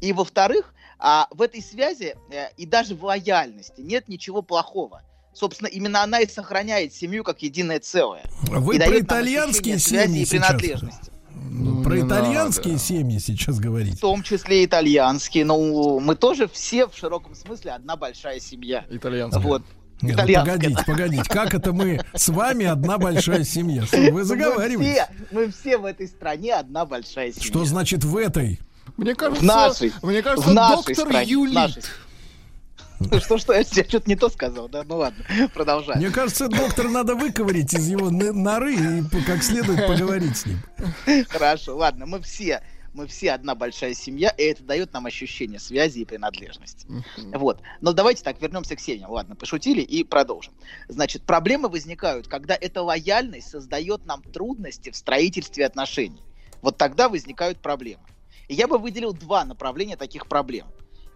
И 0.00 0.12
во-вторых, 0.12 0.74
а, 0.98 1.28
в 1.30 1.42
этой 1.42 1.62
связи 1.62 2.14
э, 2.30 2.48
и 2.56 2.66
даже 2.66 2.94
в 2.94 3.04
лояльности 3.04 3.80
нет 3.80 4.08
ничего 4.08 4.42
плохого. 4.42 5.02
Собственно, 5.32 5.68
именно 5.68 6.02
она 6.02 6.20
и 6.20 6.28
сохраняет 6.28 6.94
семью 6.94 7.22
как 7.22 7.42
единое 7.42 7.80
целое. 7.80 8.24
Вы 8.42 8.76
И 8.76 8.78
про 8.78 8.98
итальянские 9.00 9.78
связи 9.78 10.08
семьи 10.08 10.22
и 10.22 10.26
сейчас. 10.26 11.09
Принадлежности. 11.40 11.76
Ну, 11.76 11.82
Про 11.82 11.98
итальянские 12.00 12.72
надо. 12.74 12.84
семьи 12.84 13.18
сейчас 13.18 13.56
В 13.56 13.60
говорите. 13.60 13.96
том 13.98 14.22
числе 14.22 14.64
итальянские. 14.64 15.44
Но 15.44 16.00
мы 16.00 16.14
тоже 16.14 16.48
все 16.48 16.86
в 16.86 16.96
широком 16.96 17.34
смысле 17.34 17.72
одна 17.72 17.96
большая 17.96 18.40
семья. 18.40 18.84
Итальянская. 18.90 19.42
Вот. 19.42 19.62
Нет, 20.02 20.16
ну, 20.16 20.34
погодите, 20.34 20.74
да. 20.74 20.82
погодите. 20.86 21.24
Как 21.28 21.54
это 21.54 21.72
мы 21.74 22.00
с 22.14 22.28
вами 22.30 22.64
одна 22.64 22.96
большая 22.96 23.44
семья? 23.44 23.84
Вы 23.92 24.10
Мы 24.12 24.24
заговариваете. 24.24 24.92
все, 24.92 25.26
мы 25.30 25.50
все 25.50 25.76
в 25.78 25.84
этой 25.84 26.08
стране 26.08 26.54
одна 26.54 26.86
большая 26.86 27.32
семья. 27.32 27.46
Что 27.46 27.64
значит 27.66 28.02
в 28.04 28.16
этой? 28.16 28.60
Мне 28.96 29.14
кажется, 29.14 29.42
В 29.42 29.46
нашей. 29.46 29.92
мне 30.02 30.22
кажется, 30.22 30.48
в 30.50 30.54
нашей 30.54 30.76
доктор 30.76 30.94
стране. 30.94 31.26
в 31.26 31.28
Юлит. 31.28 31.54
нашей. 31.54 31.82
Что, 33.20 33.38
что, 33.38 33.54
я 33.54 33.64
что-то 33.64 34.02
не 34.06 34.16
то 34.16 34.28
сказал, 34.28 34.68
да? 34.68 34.84
Ну 34.84 34.98
ладно, 34.98 35.24
продолжаем. 35.54 36.00
Мне 36.00 36.10
кажется, 36.10 36.48
доктора 36.48 36.88
надо 36.88 37.14
выковырить 37.14 37.72
из 37.72 37.88
его 37.88 38.10
норы 38.10 38.74
и 38.74 39.02
как 39.26 39.42
следует 39.42 39.86
поговорить 39.86 40.36
с 40.36 40.46
ним. 40.46 40.58
Хорошо, 41.28 41.76
ладно, 41.76 42.04
мы 42.06 42.20
все, 42.20 42.62
мы 42.92 43.06
все 43.06 43.32
одна 43.32 43.54
большая 43.54 43.94
семья, 43.94 44.28
и 44.30 44.42
это 44.42 44.62
дает 44.64 44.92
нам 44.92 45.06
ощущение 45.06 45.58
связи 45.58 46.00
и 46.00 46.04
принадлежности. 46.04 46.86
Вот. 47.32 47.62
Но 47.80 47.92
давайте 47.92 48.22
так, 48.22 48.40
вернемся 48.40 48.76
к 48.76 48.80
семьям. 48.80 49.10
Ладно, 49.10 49.34
пошутили 49.34 49.80
и 49.80 50.04
продолжим. 50.04 50.52
Значит, 50.88 51.22
проблемы 51.22 51.68
возникают, 51.68 52.28
когда 52.28 52.54
эта 52.54 52.82
лояльность 52.82 53.48
создает 53.48 54.04
нам 54.06 54.22
трудности 54.22 54.90
в 54.90 54.96
строительстве 54.96 55.64
отношений. 55.64 56.22
Вот 56.60 56.76
тогда 56.76 57.08
возникают 57.08 57.60
проблемы. 57.60 58.02
И 58.48 58.54
я 58.54 58.66
бы 58.66 58.78
выделил 58.78 59.14
два 59.14 59.44
направления 59.44 59.96
таких 59.96 60.26
проблем. 60.26 60.66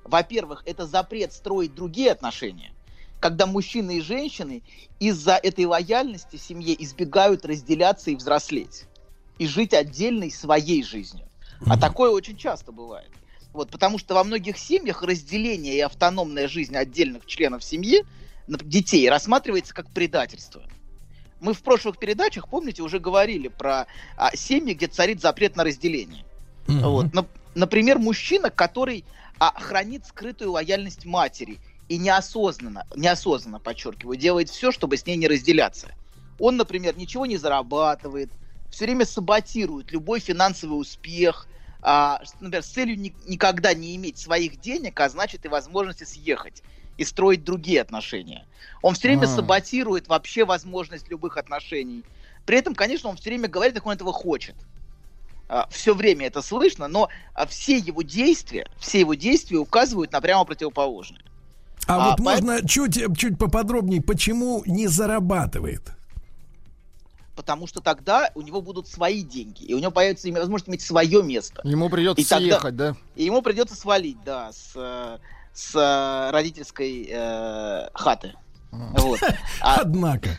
Во-первых, 0.05 0.63
это 0.67 0.87
запрет 0.87 1.33
строить 1.33 1.75
другие 1.75 2.13
отношения, 2.13 2.73
когда 3.21 3.47
мужчины 3.47 3.99
и 3.99 4.01
женщины 4.03 4.63
из-за 5.01 5.37
этой 5.37 5.65
лояльности 5.65 6.37
семье 6.37 6.81
избегают 6.83 7.45
разделяться 7.45 8.11
и 8.11 8.17
взрослеть 8.17 8.85
и 9.39 9.47
жить 9.47 9.75
отдельной 9.75 10.31
своей 10.31 10.85
жизнью. 10.85 11.27
А 11.67 11.79
такое 11.79 12.11
очень 12.11 12.37
часто 12.37 12.71
бывает. 12.71 13.11
Вот, 13.53 13.71
потому 13.71 13.99
что 13.99 14.15
во 14.15 14.25
многих 14.25 14.59
семьях 14.59 15.03
разделение 15.03 15.75
и 15.77 15.81
автономная 15.81 16.49
жизнь 16.49 16.77
отдельных 16.77 17.25
членов 17.25 17.65
семьи, 17.65 18.05
детей, 18.47 19.09
рассматривается 19.09 19.73
как 19.73 19.89
предательство. 19.91 20.63
Мы 21.41 21.55
в 21.55 21.63
прошлых 21.63 21.99
передачах, 21.99 22.49
помните, 22.49 22.83
уже 22.83 22.99
говорили 22.99 23.49
про 23.49 23.87
а, 24.17 24.35
семьи, 24.37 24.75
где 24.75 24.87
царит 24.87 25.21
запрет 25.21 25.57
на 25.57 25.65
разделение. 25.65 26.25
Вот. 26.67 27.07
Нап- 27.07 27.29
Например, 27.55 27.99
мужчина, 27.99 28.51
который 28.51 29.05
а, 29.39 29.53
хранит 29.61 30.07
скрытую 30.07 30.53
лояльность 30.53 31.05
матери 31.05 31.61
и 31.89 31.99
неосознанно, 31.99 32.87
неосознанно, 32.95 33.61
подчеркиваю, 33.61 34.17
делает 34.17 34.49
все, 34.51 34.73
чтобы 34.73 34.97
с 34.97 35.07
ней 35.07 35.17
не 35.17 35.29
разделяться. 35.29 35.95
Он, 36.39 36.57
например, 36.57 36.97
ничего 36.97 37.27
не 37.27 37.37
зарабатывает, 37.37 38.33
все 38.71 38.87
время 38.87 39.07
саботирует 39.07 39.93
любой 39.93 40.21
финансовый 40.21 40.75
успех, 40.81 41.49
а, 41.83 42.21
например, 42.41 42.63
с 42.63 42.69
целью 42.71 42.99
ни- 42.99 43.17
никогда 43.27 43.75
не 43.75 43.95
иметь 43.97 44.19
своих 44.19 44.59
денег, 44.59 44.99
а 45.01 45.09
значит 45.09 45.45
и 45.45 45.49
возможности 45.49 46.05
съехать 46.05 46.63
и 46.97 47.05
строить 47.05 47.45
другие 47.45 47.81
отношения. 47.83 48.47
Он 48.83 48.95
все 48.95 49.09
время 49.09 49.25
А. 49.25 49.29
саботирует 49.29 50.09
вообще 50.09 50.45
возможность 50.45 51.09
любых 51.11 51.37
отношений. 51.37 52.07
При 52.45 52.59
этом, 52.59 52.75
конечно, 52.75 53.11
он 53.11 53.17
все 53.17 53.31
время 53.31 53.49
говорит, 53.49 53.75
как 53.75 53.87
он 53.87 53.93
этого 53.95 54.13
хочет 54.13 54.67
все 55.71 55.95
время 55.95 56.27
это 56.27 56.43
слышно, 56.43 56.89
но 56.89 57.09
а, 57.35 57.47
все 57.47 57.77
его 57.79 58.03
действия, 58.03 58.67
все 58.79 59.01
его 59.01 59.15
действия 59.15 59.59
указывают 59.59 60.13
на 60.13 60.21
прямо 60.21 60.45
противоположное. 60.45 61.23
А, 61.87 61.97
А, 61.97 62.11
вот 62.11 62.19
поэт- 62.19 62.21
можно 62.43 62.67
чуть, 62.69 62.99
чуть 63.17 63.39
поподробнее, 63.39 64.01
почему 64.03 64.63
не 64.67 64.87
зарабатывает? 64.89 65.83
Потому 67.37 67.67
что 67.67 67.81
тогда 67.81 68.31
у 68.37 68.43
него 68.43 68.63
будут 68.63 68.87
свои 68.87 69.23
деньги, 69.23 69.65
и 69.65 69.75
у 69.75 69.79
него 69.81 69.91
появится 69.91 70.31
возможность 70.31 70.69
иметь 70.69 70.83
свое 70.83 71.23
место. 71.23 71.61
Ему 71.65 71.89
придется 71.91 72.21
И 72.23 72.25
тогда- 72.25 72.45
съехать, 72.47 72.77
да? 72.77 72.97
И 73.17 73.25
ему 73.25 73.43
придется 73.43 73.75
свалить, 73.75 74.19
да, 74.25 74.53
с, 74.53 74.73
с 75.53 75.75
э, 75.75 76.31
родительской 76.31 77.09
э, 77.11 77.89
хаты. 77.93 78.35
Вот. 78.71 79.21
А- 79.61 79.81
Однако. 79.81 80.39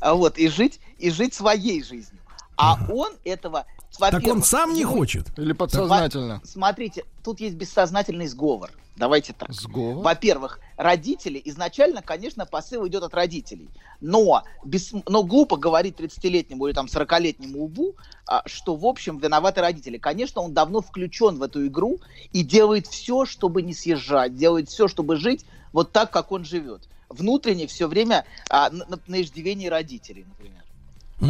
а 0.00 0.14
вот, 0.14 0.38
и 0.38 0.48
жить, 0.48 0.80
и 0.98 1.10
жить 1.10 1.34
своей 1.34 1.82
жизнью. 1.82 2.18
А 2.56 2.78
он 2.90 3.12
этого... 3.24 3.66
Так 3.98 4.26
он 4.26 4.42
сам 4.42 4.74
не 4.74 4.84
хочет. 4.84 5.26
Или 5.38 5.52
подсознательно? 5.52 6.40
Смотрите, 6.44 7.04
тут 7.22 7.40
есть 7.40 7.54
бессознательный 7.54 8.26
сговор. 8.26 8.70
Давайте 8.96 9.32
так. 9.32 9.52
Сговор? 9.52 10.04
Во-первых, 10.04 10.60
родители, 10.76 11.40
изначально, 11.46 12.00
конечно, 12.00 12.46
посыл 12.46 12.86
идет 12.86 13.02
от 13.02 13.12
родителей. 13.14 13.68
Но, 14.00 14.44
бес- 14.64 14.92
но 15.08 15.24
глупо 15.24 15.56
говорить 15.56 15.96
30-летнему 15.96 16.66
или 16.66 16.74
там 16.74 16.86
40-летнему 16.86 17.58
убу, 17.64 17.94
а, 18.26 18.42
что, 18.46 18.76
в 18.76 18.86
общем, 18.86 19.18
виноваты 19.18 19.60
родители. 19.62 19.98
Конечно, 19.98 20.42
он 20.42 20.52
давно 20.54 20.80
включен 20.80 21.38
в 21.38 21.42
эту 21.42 21.66
игру 21.66 21.98
и 22.32 22.42
делает 22.44 22.86
все, 22.86 23.24
чтобы 23.26 23.62
не 23.62 23.74
съезжать, 23.74 24.36
делает 24.36 24.68
все, 24.68 24.86
чтобы 24.86 25.16
жить 25.16 25.44
вот 25.72 25.90
так, 25.90 26.12
как 26.12 26.30
он 26.30 26.44
живет. 26.44 26.82
Внутренне 27.08 27.66
все 27.66 27.88
время 27.88 28.24
а, 28.48 28.70
на, 28.70 28.84
на- 28.86 28.98
на 29.06 29.22
иждивении 29.22 29.66
родителей, 29.66 30.24
например. 30.28 30.62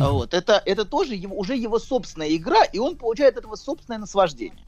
А 0.01 0.11
Вот. 0.11 0.35
Это, 0.35 0.63
это 0.65 0.85
тоже 0.85 1.15
его, 1.15 1.37
уже 1.37 1.57
его 1.57 1.79
собственная 1.79 2.35
игра, 2.35 2.65
и 2.65 2.79
он 2.79 2.97
получает 2.97 3.37
этого 3.37 3.57
собственное 3.57 3.99
наслаждение. 3.99 4.65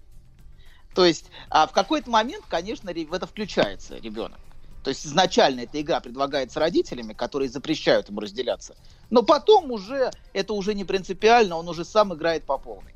То 0.94 1.04
есть 1.04 1.26
а 1.50 1.66
в 1.66 1.72
какой-то 1.72 2.10
момент, 2.10 2.44
конечно, 2.48 2.92
в 2.92 3.12
это 3.12 3.26
включается 3.26 3.96
ребенок. 3.98 4.38
То 4.82 4.90
есть 4.90 5.04
изначально 5.04 5.60
эта 5.60 5.80
игра 5.80 6.00
предлагается 6.00 6.60
родителями, 6.60 7.12
которые 7.12 7.48
запрещают 7.48 8.08
ему 8.08 8.20
разделяться. 8.20 8.76
Но 9.10 9.22
потом 9.22 9.72
уже 9.72 10.12
это 10.32 10.52
уже 10.52 10.74
не 10.74 10.84
принципиально, 10.84 11.56
он 11.56 11.68
уже 11.68 11.84
сам 11.84 12.14
играет 12.14 12.44
по 12.44 12.56
полной. 12.56 12.94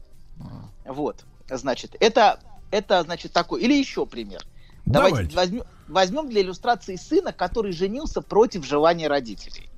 Вот, 0.85 1.24
значит, 1.48 1.97
это, 2.01 2.40
это 2.70 3.02
значит 3.02 3.32
такой. 3.32 3.62
Или 3.62 3.74
еще 3.74 4.07
пример. 4.07 4.43
Давайте 4.86 5.15
Давайте. 5.15 5.36
возьмем, 5.36 5.62
возьмем 5.89 6.28
для 6.28 6.43
иллюстрации 6.43 6.97
сына, 6.97 7.32
который 7.32 7.73
женился 7.73 8.23
против 8.23 8.65
желания 8.65 9.09
родителей. 9.09 9.70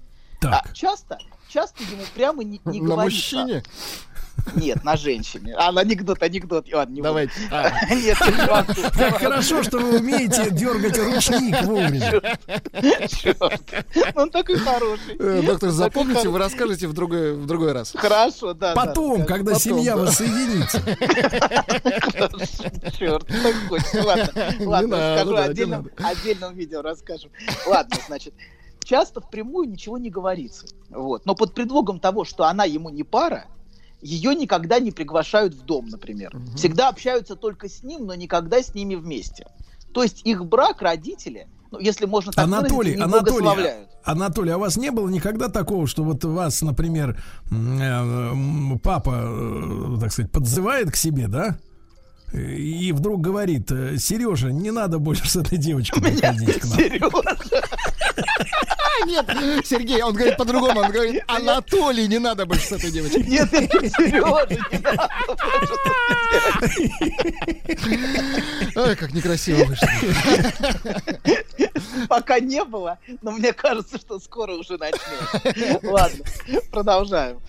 Так. 0.42 0.66
А 0.68 0.74
часто, 0.74 1.18
часто 1.48 1.82
ему 1.84 2.02
прямо 2.14 2.42
не, 2.44 2.60
не 2.64 2.80
На 2.80 2.94
говорится. 2.96 3.36
мужчине? 3.38 3.62
Нет, 4.56 4.82
на 4.82 4.96
женщине. 4.96 5.54
А, 5.56 5.68
анекдот, 5.68 6.20
анекдот. 6.20 6.66
Ладно, 6.72 6.94
не. 6.94 7.00
Давайте. 7.02 7.32
А, 7.52 7.70
Нет, 7.94 8.18
не. 8.20 8.90
Как 8.98 9.18
хорошо, 9.18 9.62
что 9.62 9.78
вы 9.78 9.98
умеете 10.00 10.50
дергать 10.50 10.98
ручник 10.98 11.62
вовремя. 11.62 12.20
Черт. 13.08 13.62
Он 14.16 14.30
такой 14.30 14.56
хороший. 14.58 15.16
э, 15.18 15.42
Доктор, 15.42 15.70
запомните, 15.70 16.28
вы 16.28 16.38
расскажете 16.40 16.88
в 16.88 16.92
другой, 16.92 17.34
в 17.34 17.46
другой 17.46 17.70
раз. 17.72 17.92
Хорошо, 17.94 18.52
да. 18.54 18.74
Потом, 18.74 19.20
да, 19.20 19.26
когда 19.26 19.52
потом, 19.52 19.60
семья 19.62 19.94
да. 19.94 20.02
воссоединится. 20.02 20.80
Хорошо, 22.12 22.90
черт, 22.98 23.26
так 23.26 23.54
хочется. 23.68 24.02
Ладно, 24.02 24.54
ладно, 24.60 25.14
расскажу 25.14 25.36
отдельном 25.98 26.54
видео 26.56 26.82
расскажем. 26.82 27.30
Ладно, 27.66 27.96
значит, 28.08 28.34
часто 28.84 29.20
впрямую 29.20 29.68
ничего 29.68 29.98
не 29.98 30.10
говорится. 30.10 30.66
Вот. 30.90 31.26
Но 31.26 31.34
под 31.34 31.54
предлогом 31.54 32.00
того, 32.00 32.24
что 32.24 32.44
она 32.44 32.64
ему 32.64 32.90
не 32.90 33.02
пара, 33.02 33.46
ее 34.00 34.34
никогда 34.34 34.80
не 34.80 34.90
приглашают 34.90 35.54
в 35.54 35.64
дом, 35.64 35.88
например. 35.88 36.36
Всегда 36.56 36.88
общаются 36.88 37.36
только 37.36 37.68
с 37.68 37.82
ним, 37.82 38.06
но 38.06 38.14
никогда 38.14 38.62
с 38.62 38.74
ними 38.74 38.96
вместе. 38.96 39.46
То 39.94 40.02
есть 40.02 40.22
их 40.24 40.44
брак 40.44 40.82
родители, 40.82 41.46
ну, 41.70 41.78
если 41.78 42.06
можно 42.06 42.32
так 42.32 42.44
Анатолий, 42.44 42.96
выразиться, 42.96 42.98
не 42.98 43.04
Анатолий. 43.04 43.70
Анатолий, 44.04 44.50
а 44.50 44.56
у 44.56 44.60
вас 44.60 44.76
не 44.76 44.90
было 44.90 45.08
никогда 45.08 45.48
такого, 45.48 45.86
что 45.86 46.02
вот 46.02 46.24
вас, 46.24 46.62
например, 46.62 47.22
э, 47.50 48.32
папа, 48.82 49.22
э, 49.24 49.96
так 50.00 50.12
сказать, 50.12 50.32
подзывает 50.32 50.90
к 50.90 50.96
себе, 50.96 51.28
да? 51.28 51.58
И 52.32 52.92
вдруг 52.92 53.20
говорит, 53.20 53.68
Сережа, 53.68 54.50
не 54.50 54.70
надо 54.70 54.98
больше 54.98 55.28
с 55.28 55.36
этой 55.36 55.58
девочкой 55.58 56.02
приходить 56.02 56.60
к 56.60 56.64
нам. 56.64 56.78
Сережа. 56.78 57.10
А, 59.00 59.04
нет, 59.06 59.26
Сергей, 59.64 60.02
он 60.02 60.14
говорит 60.14 60.36
по-другому, 60.36 60.80
он 60.80 60.90
говорит, 60.90 61.22
Анатолий, 61.26 62.08
не 62.08 62.18
надо 62.18 62.46
больше 62.46 62.66
с 62.66 62.72
этой 62.72 62.90
девочкой. 62.90 63.22
Нет, 63.24 63.52
нет, 63.52 63.70
Сережа, 63.70 64.46
не 64.70 64.78
надо. 64.78 65.08
Ой, 68.76 68.96
как 68.96 69.12
некрасиво 69.12 69.64
вышло. 69.64 69.88
Пока 72.08 72.40
не 72.40 72.64
было, 72.64 72.98
но 73.22 73.32
мне 73.32 73.52
кажется, 73.52 73.98
что 73.98 74.18
скоро 74.18 74.54
уже 74.54 74.78
начнем. 74.78 75.78
Ладно, 75.82 76.24
продолжаем. 76.70 77.40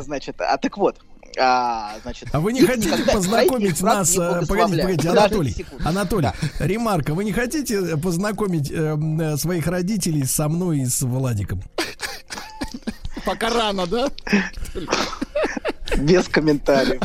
Значит, 0.00 0.40
а 0.40 0.56
так 0.56 0.76
вот. 0.76 0.96
А, 1.40 1.94
значит, 2.02 2.28
А 2.32 2.40
вы 2.40 2.52
не 2.52 2.62
хотите 2.66 2.88
никогда 2.90 3.12
познакомить 3.12 3.80
нас... 3.80 4.16
э, 4.16 4.42
Погодите, 4.48 4.82
погодите, 4.82 5.08
Анатолий. 5.10 5.66
Анатолий, 5.84 6.28
ремарка, 6.58 7.14
вы 7.14 7.24
не 7.24 7.32
хотите 7.32 7.96
познакомить 7.96 8.70
э, 8.70 8.96
э, 9.20 9.36
своих 9.36 9.66
родителей 9.66 10.24
со 10.24 10.48
мной 10.48 10.80
и 10.80 10.86
с 10.86 11.02
Владиком? 11.02 11.62
Пока 13.24 13.50
рано, 13.50 13.86
да? 13.86 14.08
Без 15.98 16.28
комментариев. 16.28 17.02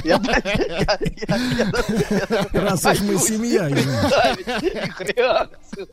Раз 2.52 2.86
уж 2.86 3.02
мы 3.02 3.18
семья, 3.18 3.68
их 3.70 5.02
реакцию. 5.02 5.88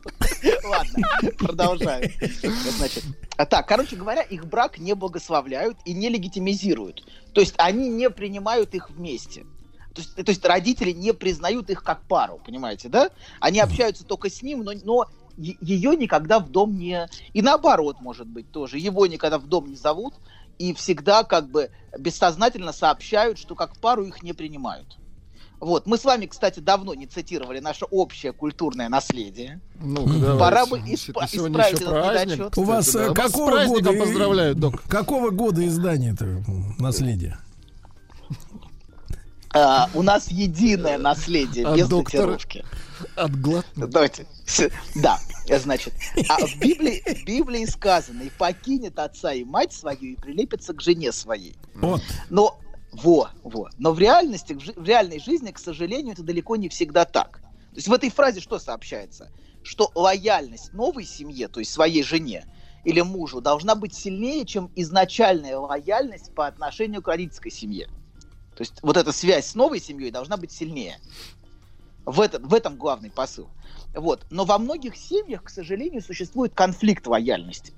Ладно, 0.63 1.31
продолжаем. 1.37 2.11
Значит, 2.77 3.03
а 3.37 3.45
так, 3.45 3.67
короче 3.67 3.95
говоря, 3.95 4.21
их 4.21 4.45
брак 4.45 4.77
не 4.79 4.93
благословляют 4.93 5.77
и 5.85 5.93
не 5.93 6.09
легитимизируют. 6.09 7.03
То 7.33 7.41
есть 7.41 7.55
они 7.57 7.89
не 7.89 8.09
принимают 8.09 8.75
их 8.75 8.89
вместе. 8.89 9.45
То 9.93 10.01
есть, 10.01 10.15
то 10.15 10.29
есть 10.29 10.45
родители 10.45 10.91
не 10.91 11.13
признают 11.13 11.69
их 11.69 11.83
как 11.83 12.03
пару, 12.07 12.39
понимаете, 12.45 12.87
да? 12.87 13.09
Они 13.39 13.59
общаются 13.59 14.05
только 14.05 14.29
с 14.29 14.41
ним, 14.41 14.63
но, 14.63 14.71
но 14.83 15.09
ее 15.37 15.95
никогда 15.97 16.39
в 16.39 16.49
дом 16.49 16.77
не... 16.77 17.07
И 17.33 17.41
наоборот, 17.41 17.97
может 17.99 18.27
быть, 18.27 18.51
тоже. 18.51 18.77
Его 18.77 19.05
никогда 19.07 19.37
в 19.37 19.47
дом 19.47 19.69
не 19.69 19.75
зовут, 19.75 20.13
и 20.59 20.73
всегда 20.73 21.23
как 21.23 21.49
бы 21.49 21.69
бессознательно 21.97 22.71
сообщают, 22.73 23.37
что 23.37 23.55
как 23.55 23.75
пару 23.77 24.03
их 24.05 24.23
не 24.23 24.33
принимают. 24.33 24.97
Вот. 25.59 25.85
Мы 25.85 25.97
с 25.99 26.03
вами, 26.05 26.25
кстати, 26.25 26.59
давно 26.59 26.95
не 26.95 27.05
цитировали 27.05 27.59
наше 27.59 27.85
общее 27.85 28.33
культурное 28.33 28.89
наследие. 28.89 29.61
Ну, 29.79 30.07
Пора 30.39 30.65
бы 30.65 30.79
исп- 30.79 31.13
исправить 31.23 31.81
этот 31.81 32.27
недочет. 32.27 32.57
У 32.57 32.63
вас 32.63 32.95
э, 32.95 33.13
какого 33.13 33.49
с 33.51 33.53
праздником 33.53 33.93
года... 33.95 33.99
поздравляют, 34.05 34.59
док. 34.59 34.81
Какого 34.87 35.29
года 35.29 35.65
издания 35.67 36.13
это 36.13 36.43
наследие? 36.79 37.37
А, 39.53 39.89
у 39.93 40.01
нас 40.01 40.29
единое 40.31 40.97
наследие, 40.97 41.67
А 41.67 41.75
без 41.75 41.87
доктор 41.89 42.21
датировки. 42.21 42.65
Отглотнул. 43.15 43.87
Давайте. 43.87 44.25
С- 44.45 44.69
Да, 44.95 45.19
значит. 45.47 45.93
А 46.29 46.45
в 46.45 46.57
Библии, 46.57 47.01
в 47.05 47.25
Библии 47.25 47.65
сказано, 47.65 48.21
и 48.21 48.29
покинет 48.29 48.99
отца 48.99 49.33
и 49.33 49.43
мать 49.43 49.73
свою, 49.73 50.13
и 50.13 50.15
прилепится 50.15 50.73
к 50.73 50.81
жене 50.81 51.11
своей. 51.11 51.55
Вот. 51.75 52.01
Но, 52.29 52.59
во, 52.91 53.29
во. 53.43 53.69
Но 53.77 53.93
в 53.93 53.99
реальности, 53.99 54.53
в, 54.53 54.83
реальной 54.83 55.19
жизни, 55.19 55.51
к 55.51 55.59
сожалению, 55.59 56.13
это 56.13 56.23
далеко 56.23 56.55
не 56.55 56.69
всегда 56.69 57.05
так. 57.05 57.41
То 57.71 57.77
есть 57.77 57.87
в 57.87 57.93
этой 57.93 58.09
фразе 58.09 58.41
что 58.41 58.59
сообщается? 58.59 59.31
Что 59.63 59.91
лояльность 59.95 60.73
новой 60.73 61.05
семье, 61.05 61.47
то 61.47 61.59
есть 61.59 61.71
своей 61.71 62.03
жене 62.03 62.45
или 62.83 63.01
мужу, 63.01 63.41
должна 63.41 63.75
быть 63.75 63.93
сильнее, 63.93 64.45
чем 64.45 64.71
изначальная 64.75 65.57
лояльность 65.57 66.33
по 66.33 66.47
отношению 66.47 67.01
к 67.01 67.07
родительской 67.07 67.51
семье. 67.51 67.87
То 68.55 68.61
есть 68.61 68.73
вот 68.81 68.97
эта 68.97 69.11
связь 69.11 69.47
с 69.47 69.55
новой 69.55 69.79
семьей 69.79 70.11
должна 70.11 70.35
быть 70.35 70.51
сильнее. 70.51 70.99
В, 72.05 72.19
этом 72.19 72.47
в 72.47 72.53
этом 72.53 72.75
главный 72.75 73.09
посыл. 73.11 73.47
Вот. 73.93 74.25
Но 74.29 74.45
во 74.45 74.57
многих 74.57 74.95
семьях, 74.95 75.43
к 75.43 75.49
сожалению, 75.49 76.01
существует 76.01 76.53
конфликт 76.53 77.05
лояльности. 77.07 77.73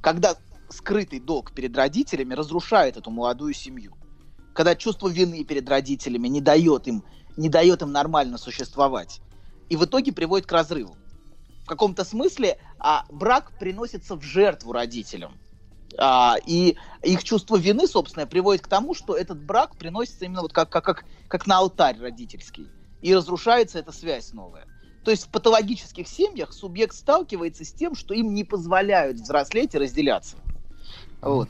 Когда 0.00 0.36
скрытый 0.72 1.20
долг 1.20 1.52
перед 1.52 1.76
родителями 1.76 2.34
разрушает 2.34 2.96
эту 2.96 3.10
молодую 3.10 3.54
семью. 3.54 3.94
Когда 4.54 4.74
чувство 4.74 5.08
вины 5.08 5.44
перед 5.44 5.68
родителями 5.68 6.28
не 6.28 6.40
дает 6.40 6.86
им, 6.86 7.04
не 7.36 7.48
дает 7.48 7.82
им 7.82 7.92
нормально 7.92 8.38
существовать. 8.38 9.20
И 9.68 9.76
в 9.76 9.84
итоге 9.84 10.12
приводит 10.12 10.46
к 10.46 10.52
разрыву. 10.52 10.96
В 11.64 11.66
каком-то 11.66 12.04
смысле 12.04 12.58
а, 12.78 13.04
брак 13.10 13.52
приносится 13.58 14.16
в 14.16 14.22
жертву 14.22 14.72
родителям. 14.72 15.38
А, 15.98 16.36
и 16.44 16.76
их 17.02 17.22
чувство 17.24 17.56
вины, 17.56 17.86
собственно, 17.86 18.26
приводит 18.26 18.62
к 18.62 18.68
тому, 18.68 18.94
что 18.94 19.16
этот 19.16 19.42
брак 19.42 19.76
приносится 19.76 20.24
именно 20.24 20.42
вот 20.42 20.52
как, 20.52 20.68
как, 20.70 20.84
как, 20.84 21.04
как 21.28 21.46
на 21.46 21.58
алтарь 21.58 21.98
родительский. 21.98 22.68
И 23.00 23.14
разрушается 23.14 23.78
эта 23.78 23.92
связь 23.92 24.32
новая. 24.32 24.66
То 25.04 25.10
есть 25.10 25.24
в 25.24 25.28
патологических 25.28 26.06
семьях 26.06 26.52
субъект 26.52 26.94
сталкивается 26.94 27.64
с 27.64 27.72
тем, 27.72 27.94
что 27.94 28.14
им 28.14 28.34
не 28.34 28.44
позволяют 28.44 29.18
взрослеть 29.18 29.74
и 29.74 29.78
разделяться. 29.78 30.36
Вот. 31.22 31.48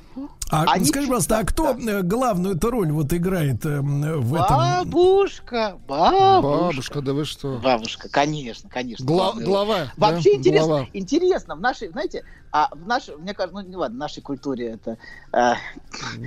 А 0.50 0.64
Они 0.72 0.84
скажи, 0.84 1.06
пожалуйста, 1.06 1.38
а 1.38 1.44
кто 1.44 1.70
э, 1.70 2.02
главную 2.02 2.56
эту 2.56 2.70
роль 2.70 2.92
вот 2.92 3.10
играет 3.14 3.64
э, 3.64 3.80
в 3.80 4.34
этом? 4.34 4.58
Бабушка, 4.58 5.78
бабушка. 5.88 6.42
Бабушка, 6.42 7.00
да 7.00 7.12
вы 7.14 7.24
что? 7.24 7.56
Бабушка, 7.58 8.10
конечно, 8.10 8.68
конечно. 8.68 9.02
Гла- 9.06 9.32
глава, 9.32 9.90
Вообще 9.96 10.32
да, 10.32 10.36
интересно, 10.38 10.66
глава. 10.66 10.86
интересно, 10.92 11.56
в 11.56 11.60
нашей, 11.62 11.88
знаете, 11.88 12.22
а 12.52 12.68
в 12.74 12.86
нашей, 12.86 13.16
мне 13.16 13.32
кажется, 13.32 13.58
ну 13.62 13.66
не 13.66 13.74
ладно, 13.76 13.96
в 13.96 13.98
нашей 13.98 14.22
культуре 14.22 14.72
это 14.72 14.98
э, 15.32 15.54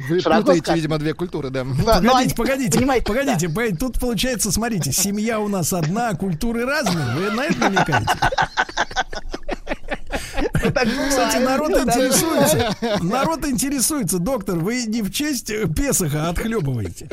Вы 0.10 0.20
широко 0.20 0.42
путаете, 0.42 0.62
сказано. 0.64 0.76
видимо, 0.78 0.98
две 0.98 1.14
культуры, 1.14 1.50
да. 1.52 1.64
Да, 1.86 2.02
но 2.02 2.16
они- 2.16 2.34
Погодите, 2.34 2.36
погодите, 2.36 2.78
понимаете, 2.80 3.06
погодите, 3.06 3.50
погодите, 3.50 3.78
тут 3.78 4.00
получается, 4.00 4.52
смотрите, 4.52 4.92
семья 4.92 5.40
у 5.40 5.50
нас 5.50 5.72
одна, 5.72 6.16
культуры 6.16 6.66
разные. 6.66 7.14
Вы 7.16 7.30
на 7.30 7.42
это 7.44 7.60
намекаете? 7.60 8.08
Кстати, 10.54 11.38
народ 11.44 11.72
интересуется. 11.72 12.76
Народ 13.02 13.46
интересуется, 13.46 14.20
доктор, 14.20 14.58
вы 14.58 14.86
не 14.86 15.02
в 15.02 15.12
честь 15.12 15.50
э, 15.50 15.68
Песоха 15.68 16.30
отхлебываете. 16.30 17.10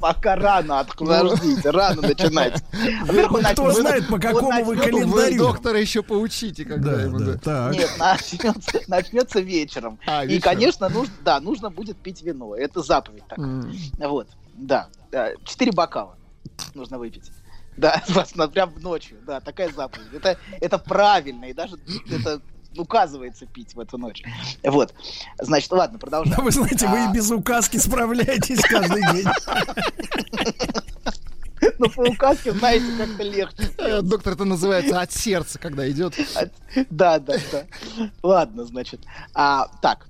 Пока 0.00 0.36
рано, 0.36 0.80
от- 0.80 0.94
подождите, 0.96 1.70
рано 1.70 2.02
начинать. 2.02 2.62
Кто 3.52 3.70
знает, 3.72 4.08
по 4.08 4.18
какому 4.18 4.64
вы 4.64 4.76
календарю? 4.76 5.38
Доктора 5.38 5.80
еще 5.80 6.02
поучите, 6.02 6.64
когда 6.64 7.02
ему, 7.02 7.18
так. 7.42 7.72
Нет, 7.72 7.90
начнется, 8.88 9.40
вечером. 9.40 9.98
А, 10.06 10.24
И, 10.24 10.38
конечно, 10.38 10.88
нужно, 10.88 11.14
да, 11.24 11.40
нужно 11.40 11.70
будет 11.70 11.96
пить 11.96 12.22
вино. 12.22 12.54
Это 12.54 12.82
заповедь 12.82 13.24
такая. 13.28 13.46
М. 13.46 13.72
Вот, 13.98 14.28
да. 14.54 14.88
да, 15.10 15.30
Четыре 15.44 15.72
бокала 15.72 16.16
нужно 16.74 16.98
выпить. 16.98 17.30
Да, 17.80 18.02
прям 18.52 18.74
ночью. 18.80 19.18
Да, 19.26 19.40
такая 19.40 19.72
заповедь. 19.72 20.12
Это, 20.12 20.38
это 20.60 20.78
правильно, 20.78 21.46
и 21.46 21.54
даже 21.54 21.76
это 22.10 22.42
указывается 22.76 23.46
пить 23.46 23.74
в 23.74 23.80
эту 23.80 23.96
ночь. 23.98 24.22
Вот. 24.62 24.94
Значит, 25.40 25.72
ладно, 25.72 25.98
продолжаем. 25.98 26.36
Да 26.36 26.42
вы 26.44 26.50
знаете, 26.50 26.86
вы 26.86 26.98
А, 26.98 27.10
и 27.10 27.14
без 27.14 27.30
указки 27.30 27.78
справляетесь 27.78 28.60
каждый 28.60 29.02
день. 29.12 29.26
Ну, 31.78 31.90
по 31.90 32.02
указке, 32.02 32.52
знаете, 32.52 32.86
как-то 32.98 33.22
легче. 33.22 33.70
Э, 33.78 34.02
Доктор, 34.02 34.34
это 34.34 34.44
называется 34.44 35.00
от 35.00 35.12
сердца, 35.12 35.58
когда 35.58 35.88
идет. 35.90 36.14
Да, 36.90 37.18
да, 37.18 37.36
да. 37.52 37.64
Ладно, 38.22 38.64
значит. 38.64 39.00
А, 39.34 39.68
так, 39.82 40.06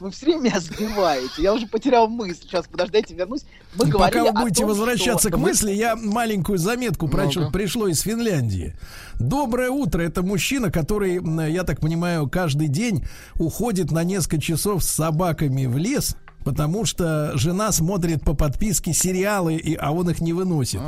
вы 0.00 0.10
все 0.10 0.26
время 0.26 0.42
меня 0.42 0.60
сбиваете. 0.60 1.42
Я 1.42 1.54
уже 1.54 1.66
потерял 1.66 2.08
мысль. 2.08 2.42
Сейчас, 2.42 2.66
подождите, 2.66 3.14
вернусь. 3.14 3.42
Мы 3.74 3.86
говорили 3.86 4.20
Пока 4.26 4.32
вы 4.32 4.40
будете 4.44 4.60
том, 4.62 4.68
возвращаться 4.70 5.28
что- 5.28 5.36
к 5.36 5.40
мысли, 5.40 5.72
я 5.72 5.96
маленькую 5.96 6.58
заметку 6.58 7.08
прочел. 7.08 7.50
Пришло 7.50 7.88
из 7.88 8.00
Финляндии. 8.00 8.74
Доброе 9.18 9.70
утро. 9.70 10.02
Это 10.02 10.22
мужчина, 10.22 10.70
который, 10.70 11.20
я 11.52 11.64
так 11.64 11.80
понимаю, 11.80 12.28
каждый 12.28 12.68
день 12.68 13.04
уходит 13.36 13.90
на 13.90 14.04
несколько 14.04 14.40
часов 14.40 14.82
с 14.84 14.88
собаками 14.88 15.66
в 15.66 15.76
лес. 15.76 16.16
Потому 16.44 16.84
что 16.84 17.30
жена 17.38 17.70
смотрит 17.70 18.24
по 18.24 18.34
подписке 18.34 18.92
сериалы, 18.92 19.54
и, 19.54 19.76
а 19.76 19.92
он 19.92 20.10
их 20.10 20.20
не 20.20 20.32
выносит. 20.32 20.80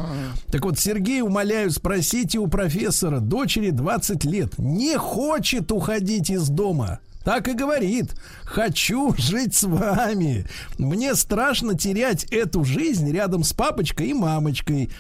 Так 0.51 0.65
вот, 0.65 0.81
Сергей, 0.81 1.23
умоляю, 1.23 1.71
спросите 1.71 2.41
у 2.41 2.49
профессора, 2.49 3.21
дочери 3.21 3.71
20 3.71 4.25
лет, 4.25 4.59
не 4.59 4.99
хочет 4.99 5.71
уходить 5.71 6.29
из 6.29 6.49
дома. 6.49 6.99
Так 7.25 7.49
и 7.49 7.55
говорит. 7.55 8.15
Хочу 8.45 9.15
жить 9.17 9.55
с 9.55 9.63
вами. 9.65 10.45
Мне 10.79 11.15
страшно 11.15 11.75
терять 11.77 12.25
эту 12.25 12.63
жизнь 12.65 13.11
рядом 13.11 13.43
с 13.43 13.55
папочкой 13.55 14.09
и 14.09 14.15
мамочкой. 14.15 14.91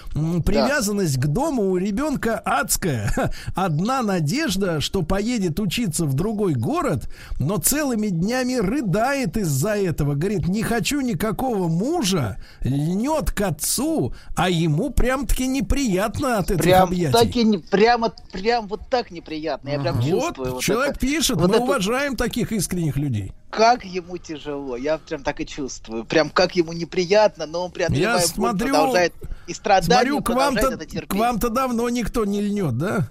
Привязанность 0.45 1.19
к 1.19 1.27
дому 1.27 1.71
у 1.71 1.77
ребенка 1.77 2.39
адская. 2.39 3.13
Одна 3.55 4.03
надежда, 4.03 4.81
что 4.81 5.03
поедет 5.03 5.61
учиться 5.61 6.07
в 6.07 6.15
другой 6.15 6.55
город, 6.55 7.09
но 7.39 7.59
целыми 7.59 8.09
днями 8.09 8.55
рыдает 8.55 9.37
из-за 9.37 9.77
этого. 9.77 10.15
Говорит, 10.15 10.49
не 10.49 10.63
хочу 10.63 11.01
никакого 11.03 11.69
мужа, 11.69 12.39
льнет 12.63 13.31
к 13.31 13.43
отцу, 13.43 14.15
а 14.35 14.49
ему 14.49 14.91
прям-таки 14.91 15.47
неприятно 15.47 16.39
от 16.39 16.51
этих 16.51 16.63
Прям 16.63 16.85
объятий. 16.89 17.13
так 17.13 17.37
и 17.37 17.45
не, 17.45 17.59
прямо, 17.59 18.13
прям 18.33 18.67
вот 18.69 18.89
так 18.89 19.11
неприятно. 19.11 19.69
Я 19.69 19.81
прям 19.81 19.97
Вот, 20.01 20.05
чувствую. 20.09 20.53
вот 20.55 20.63
человек 20.63 20.93
это. 20.97 21.01
пишет, 21.01 21.37
вот 21.37 21.51
мы 21.51 21.57
это- 21.57 21.65
уважаем 21.65 22.14
таких 22.17 22.53
искренних 22.53 22.97
людей. 22.97 23.33
Как 23.51 23.85
ему 23.85 24.19
тяжело, 24.19 24.77
я 24.77 24.99
прям 24.99 25.23
так 25.23 25.41
и 25.41 25.47
чувствую. 25.47 26.05
Прям 26.05 26.31
как 26.31 26.57
ему 26.57 26.73
неприятно, 26.73 27.47
но 27.47 27.65
он 27.65 27.71
преодолевая 27.71 28.21
Я 28.21 28.27
смотрю, 28.27 28.69
продолжает 28.69 29.15
и 29.47 29.55
страдания 29.55 30.11
Смотрю, 30.11 30.23
к 30.23 30.29
вам-то, 30.31 30.79
к 31.07 31.15
вам-то 31.15 31.49
давно 31.51 31.89
никто 31.89 32.25
не 32.25 32.41
льнет, 32.41 32.77
да? 32.77 33.09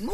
Ну, 0.00 0.12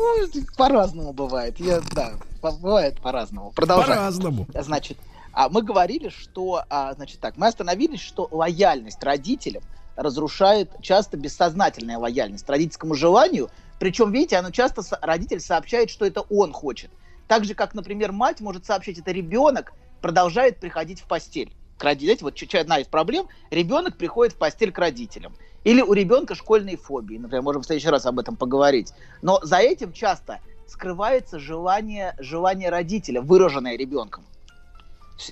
по-разному 0.57 1.13
бывает. 1.13 1.59
Я, 1.59 1.81
да, 1.95 2.13
бывает 2.43 3.01
по-разному. 3.01 3.51
Продолжаем. 3.53 3.99
По-разному. 3.99 4.47
Значит, 4.55 4.99
а 5.33 5.49
мы 5.49 5.63
говорили, 5.63 6.09
что, 6.09 6.65
а, 6.69 6.93
значит 6.95 7.21
так, 7.21 7.37
мы 7.37 7.47
остановились, 7.47 8.01
что 8.01 8.29
лояльность 8.31 9.03
родителям 9.03 9.63
разрушает 9.97 10.71
часто 10.81 11.17
бессознательная 11.17 11.99
лояльность 11.99 12.49
родительскому 12.49 12.95
желанию. 12.95 13.51
Причем, 13.79 14.13
видите, 14.13 14.37
оно 14.37 14.51
часто 14.51 14.83
родитель 15.03 15.41
сообщает, 15.41 15.91
что 15.91 16.05
это 16.05 16.23
он 16.23 16.53
хочет. 16.53 16.91
Так 17.31 17.45
же, 17.45 17.55
как, 17.55 17.75
например, 17.75 18.11
мать 18.11 18.41
может 18.41 18.67
сообщить, 18.67 18.99
это 18.99 19.13
ребенок 19.13 19.73
продолжает 20.01 20.59
приходить 20.59 21.01
в 21.01 21.05
постель. 21.05 21.53
К 21.79 21.85
роди- 21.85 22.07
Знаете, 22.07 22.25
вот 22.25 22.55
одна 22.55 22.81
из 22.81 22.89
проблем. 22.89 23.29
Ребенок 23.53 23.97
приходит 23.97 24.35
в 24.35 24.37
постель 24.37 24.73
к 24.73 24.79
родителям. 24.79 25.37
Или 25.63 25.81
у 25.81 25.93
ребенка 25.93 26.35
школьные 26.35 26.77
фобии. 26.77 27.19
Например, 27.19 27.43
можем 27.43 27.63
в 27.63 27.67
следующий 27.67 27.89
раз 27.89 28.05
об 28.05 28.19
этом 28.19 28.35
поговорить. 28.35 28.93
Но 29.23 29.39
за 29.45 29.59
этим 29.59 29.93
часто 29.93 30.41
скрывается 30.67 31.39
желание, 31.39 32.17
желание 32.19 32.69
родителя, 32.69 33.21
выраженное 33.21 33.77
ребенком. 33.77 34.25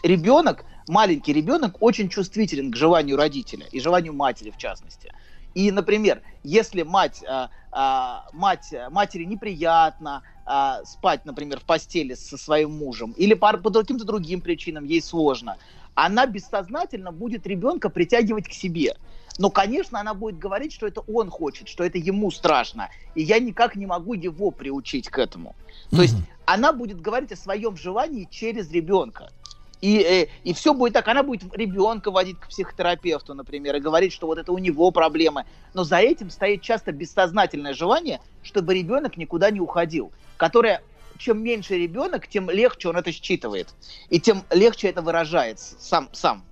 Ребенок, 0.05 0.65
маленький 0.87 1.33
ребенок, 1.33 1.83
очень 1.83 2.09
чувствителен 2.09 2.71
к 2.71 2.77
желанию 2.77 3.17
родителя 3.17 3.67
и 3.73 3.81
желанию 3.81 4.13
матери, 4.13 4.53
в 4.53 4.57
частности. 4.57 5.13
И, 5.59 5.73
например, 5.73 6.23
если 6.45 6.83
мать, 6.83 7.25
а, 7.29 7.51
а, 7.73 8.27
мать, 8.33 8.73
матери 8.91 9.25
неприятно 9.25 10.23
а, 10.47 10.85
спать, 10.85 11.25
например, 11.25 11.59
в 11.59 11.65
постели 11.65 12.15
со 12.15 12.39
своим 12.39 12.79
мужем, 12.79 13.11
или 13.17 13.35
по, 13.35 13.53
по 13.57 13.73
каким-то 13.73 14.05
другим 14.05 14.41
причинам 14.41 14.85
ей 14.85 15.03
сложно, 15.03 15.57
она 15.97 16.27
бессознательно 16.27 17.11
будет 17.11 17.45
ребенка 17.45 17.89
притягивать 17.89 18.47
к 18.47 18.53
себе. 18.53 18.95
Но, 19.37 19.51
конечно, 19.51 19.99
она 19.99 20.15
будет 20.15 20.39
говорить, 20.39 20.73
что 20.73 20.87
это 20.87 21.01
он 21.01 21.29
хочет, 21.29 21.67
что 21.67 21.83
это 21.83 21.99
ему 21.99 22.31
страшно. 22.31 22.89
И 23.17 23.23
я 23.23 23.41
никак 23.41 23.75
не 23.75 23.87
могу 23.87 24.15
его 24.15 24.53
приучить 24.53 25.09
к 25.09 25.19
этому. 25.19 25.57
То 25.91 26.03
есть 26.03 26.17
она 26.47 26.73
будет 26.73 27.01
говорить 27.01 27.33
о 27.33 27.37
своем 27.37 27.77
желании 27.77 28.29
через 28.31 28.71
ребенка. 28.71 29.33
И, 29.81 29.99
э, 30.01 30.27
и 30.43 30.53
все 30.55 30.75
будет 30.75 30.95
так. 30.95 31.07
Она 31.09 31.23
будет 31.23 31.55
ребенка 31.57 32.11
водить 32.11 32.39
к 32.41 32.49
психотерапевту, 32.49 33.35
например, 33.35 33.77
и 33.77 33.81
говорить, 33.81 34.13
что 34.13 34.27
вот 34.27 34.39
это 34.39 34.51
у 34.53 34.59
него 34.59 34.91
проблемы. 34.91 35.45
Но 35.75 35.85
за 35.85 35.99
этим 35.99 36.31
стоит 36.31 36.63
часто 36.63 36.91
бессознательное 36.93 37.75
желание, 37.75 38.21
чтобы 38.43 38.75
ребенок 38.75 39.17
никуда 39.17 39.51
не 39.51 39.61
уходил. 39.61 40.11
Которое, 40.37 40.83
чем 41.19 41.43
меньше 41.43 41.75
ребенок, 41.77 42.27
тем 42.27 42.51
легче 42.51 42.89
он 42.89 42.97
это 42.97 43.13
считывает. 43.13 43.69
И 44.11 44.19
тем 44.21 44.43
легче 44.51 44.89
это 44.89 45.01
выражает 45.03 45.61
с- 45.61 45.77
сам. 45.79 46.09
сам. 46.13 46.45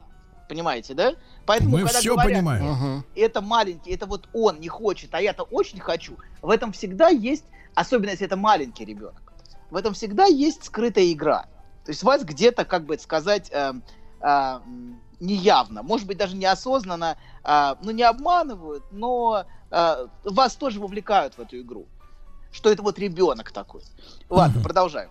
Понимаете, 0.49 0.95
да? 0.95 1.15
Поэтому, 1.45 1.71
Мы 1.79 1.83
когда 1.83 1.99
все 1.99 2.15
говорят, 2.15 2.33
понимаем. 2.33 3.05
это 3.17 3.41
маленький, 3.41 3.91
это 3.91 4.07
вот 4.07 4.29
он 4.33 4.61
не 4.61 4.69
хочет, 4.69 5.13
а 5.13 5.21
я-то 5.21 5.43
очень 5.43 5.81
хочу. 5.81 6.17
В 6.43 6.51
этом 6.51 6.73
всегда 6.73 7.09
есть, 7.09 7.45
особенно 7.75 8.11
если 8.11 8.27
это 8.27 8.37
маленький 8.37 8.85
ребенок, 8.85 9.33
в 9.71 9.75
этом 9.77 9.95
всегда 9.95 10.27
есть 10.27 10.65
скрытая 10.65 11.11
игра. 11.11 11.47
То 11.87 11.93
есть 11.93 12.03
вас 12.03 12.25
где-то, 12.25 12.65
как 12.65 12.85
бы 12.85 12.95
это 12.95 13.03
сказать, 13.05 13.49
э, 13.53 13.73
э, 14.21 14.61
неявно, 15.21 15.85
может 15.85 16.09
быть, 16.09 16.19
даже 16.19 16.35
неосознанно, 16.35 17.17
э, 17.45 17.75
ну, 17.81 17.93
не 17.93 18.03
обманывают, 18.03 18.83
но 18.91 19.47
э, 19.71 20.07
вас 20.25 20.57
тоже 20.57 20.81
вовлекают 20.81 21.35
в 21.35 21.41
эту 21.41 21.61
игру. 21.61 21.87
Что 22.51 22.71
это 22.71 22.83
вот 22.83 22.99
ребенок 22.99 23.53
такой. 23.53 23.83
Ладно, 24.29 24.61
продолжаем. 24.63 25.11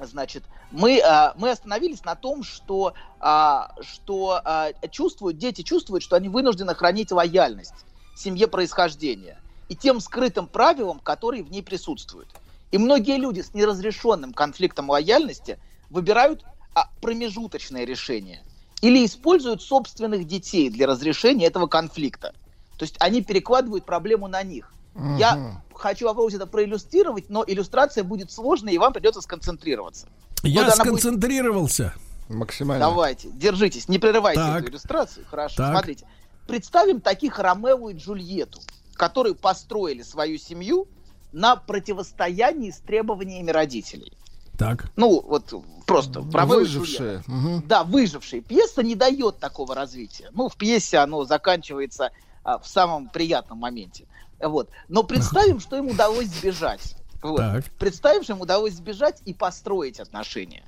Значит, 0.00 0.42
мы, 0.72 1.00
а, 1.00 1.34
мы 1.38 1.50
остановились 1.50 2.04
на 2.04 2.16
том, 2.16 2.42
что, 2.42 2.94
а, 3.20 3.70
что 3.80 4.40
а, 4.44 4.72
чувствуют, 4.90 5.38
дети 5.38 5.62
чувствуют, 5.62 6.02
что 6.02 6.16
они 6.16 6.28
вынуждены 6.28 6.74
хранить 6.74 7.12
лояльность 7.12 7.86
семье 8.16 8.48
происхождения 8.48 9.38
и 9.68 9.76
тем 9.76 10.00
скрытым 10.00 10.48
правилам, 10.48 10.98
которые 10.98 11.44
в 11.44 11.50
ней 11.50 11.62
присутствуют. 11.62 12.28
И 12.72 12.78
многие 12.78 13.16
люди 13.16 13.40
с 13.40 13.54
неразрешенным 13.54 14.32
конфликтом 14.32 14.90
лояльности 14.90 15.58
выбирают 15.90 16.44
а, 16.74 16.88
промежуточное 17.00 17.84
решение 17.84 18.42
или 18.82 19.04
используют 19.06 19.62
собственных 19.62 20.26
детей 20.26 20.68
для 20.70 20.86
разрешения 20.86 21.46
этого 21.46 21.66
конфликта. 21.66 22.34
То 22.78 22.84
есть 22.84 22.96
они 23.00 23.22
перекладывают 23.22 23.84
проблему 23.86 24.28
на 24.28 24.42
них. 24.42 24.72
Я 25.18 25.62
хочу 25.74 26.06
попробовать 26.06 26.34
это 26.34 26.46
проиллюстрировать, 26.46 27.28
но 27.28 27.44
иллюстрация 27.46 28.02
будет 28.04 28.30
сложной, 28.32 28.74
и 28.74 28.78
вам 28.78 28.92
придется 28.94 29.20
сконцентрироваться. 29.20 30.08
Я 30.42 30.64
Вот 30.64 30.72
она 30.74 30.84
будет- 30.84 31.00
сконцентрировался. 31.00 31.94
Максимально. 32.28 32.86
Давайте, 32.86 33.28
держитесь, 33.30 33.88
не 33.88 33.98
прерывайте 33.98 34.40
Так. 34.40 34.62
эту 34.62 34.70
иллюстрацию. 34.72 35.24
Хорошо, 35.30 35.56
Так. 35.56 35.72
смотрите. 35.72 36.06
Представим 36.48 37.00
таких 37.00 37.38
Ромео 37.38 37.90
и 37.90 37.94
Джульетту, 37.94 38.60
которые 38.94 39.34
построили 39.34 40.02
свою 40.02 40.38
семью 40.38 40.88
на 41.32 41.56
противостоянии 41.56 42.70
с 42.70 42.78
требованиями 42.78 43.50
родителей. 43.50 44.12
Так. 44.58 44.90
Ну, 44.96 45.20
вот 45.20 45.52
просто 45.86 46.20
и 46.20 46.22
Выжившие. 46.22 47.22
Мгм. 47.26 47.62
Да, 47.66 47.84
выжившие. 47.84 48.42
Пьеса 48.42 48.82
не 48.82 48.94
дает 48.94 49.38
такого 49.38 49.74
развития. 49.74 50.30
Ну, 50.32 50.48
в 50.48 50.56
пьесе 50.56 50.98
оно 50.98 51.24
заканчивается 51.24 52.10
а, 52.42 52.58
в 52.58 52.66
самом 52.66 53.08
приятном 53.08 53.58
моменте. 53.58 54.06
Вот. 54.40 54.70
Но 54.88 55.02
представим, 55.02 55.60
что 55.60 55.76
им 55.76 55.88
удалось 55.88 56.28
сбежать. 56.28 56.96
Вот. 57.22 57.38
Так. 57.38 57.64
Представим, 57.78 58.22
что 58.22 58.34
им 58.34 58.40
удалось 58.40 58.74
сбежать 58.74 59.20
и 59.24 59.34
построить 59.34 60.00
отношения. 60.00 60.64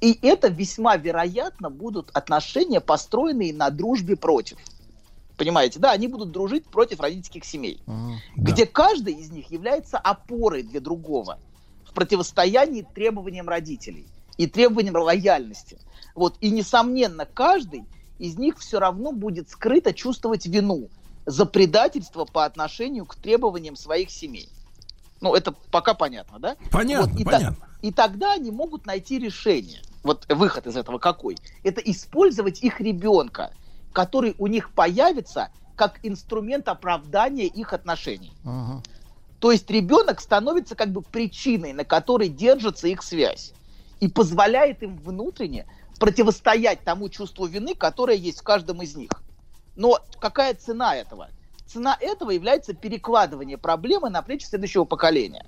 И 0.00 0.18
это 0.22 0.48
весьма 0.48 0.96
вероятно 0.96 1.68
будут 1.68 2.10
отношения, 2.14 2.80
построенные 2.80 3.52
на 3.52 3.70
дружбе 3.70 4.16
против. 4.16 4.58
Понимаете, 5.36 5.78
да, 5.78 5.92
они 5.92 6.06
будут 6.06 6.32
дружить 6.32 6.66
против 6.66 7.00
родительских 7.00 7.44
семей, 7.44 7.82
где 8.36 8.66
каждый 8.66 9.14
из 9.14 9.30
них 9.30 9.50
является 9.50 9.98
опорой 9.98 10.62
для 10.62 10.80
другого 10.80 11.38
в 11.90 11.92
противостоянии 11.92 12.86
требованиям 12.94 13.48
родителей 13.48 14.06
и 14.36 14.46
требованиям 14.46 14.94
лояльности. 14.96 15.78
Вот. 16.14 16.36
И, 16.40 16.50
несомненно, 16.50 17.26
каждый 17.26 17.84
из 18.18 18.38
них 18.38 18.58
все 18.58 18.78
равно 18.78 19.12
будет 19.12 19.50
скрыто 19.50 19.92
чувствовать 19.92 20.46
вину 20.46 20.88
за 21.26 21.46
предательство 21.46 22.24
по 22.24 22.44
отношению 22.44 23.06
к 23.06 23.16
требованиям 23.16 23.76
своих 23.76 24.10
семей. 24.10 24.48
Ну, 25.20 25.34
это 25.34 25.52
пока 25.70 25.94
понятно, 25.94 26.38
да? 26.38 26.56
Понятно, 26.70 27.10
Вот, 27.12 27.20
и, 27.20 27.24
та- 27.24 27.30
понятно. 27.32 27.68
и 27.82 27.92
тогда 27.92 28.32
они 28.34 28.50
могут 28.50 28.86
найти 28.86 29.18
решение. 29.18 29.82
Вот 30.02 30.24
выход 30.28 30.66
из 30.66 30.76
этого 30.76 30.98
какой? 30.98 31.36
Это 31.62 31.80
использовать 31.82 32.62
их 32.62 32.80
ребенка, 32.80 33.52
который 33.92 34.34
у 34.38 34.46
них 34.46 34.70
появится 34.72 35.50
как 35.76 35.98
инструмент 36.02 36.68
оправдания 36.68 37.46
их 37.46 37.72
отношений. 37.72 38.32
Ага. 38.44 38.82
То 39.40 39.50
есть 39.50 39.68
ребенок 39.70 40.20
становится 40.20 40.76
как 40.76 40.92
бы 40.92 41.02
причиной, 41.02 41.72
на 41.72 41.84
которой 41.84 42.28
держится 42.28 42.86
их 42.88 43.02
связь. 43.02 43.52
И 43.98 44.08
позволяет 44.08 44.82
им 44.82 44.96
внутренне 44.98 45.66
противостоять 45.98 46.84
тому 46.84 47.08
чувству 47.08 47.46
вины, 47.46 47.74
которое 47.74 48.16
есть 48.16 48.40
в 48.40 48.42
каждом 48.42 48.82
из 48.82 48.94
них. 48.94 49.10
Но 49.76 49.98
какая 50.20 50.54
цена 50.54 50.94
этого? 50.94 51.28
Цена 51.66 51.96
этого 52.00 52.30
является 52.30 52.74
перекладывание 52.74 53.56
проблемы 53.56 54.10
на 54.10 54.22
плечи 54.22 54.44
следующего 54.44 54.84
поколения. 54.84 55.46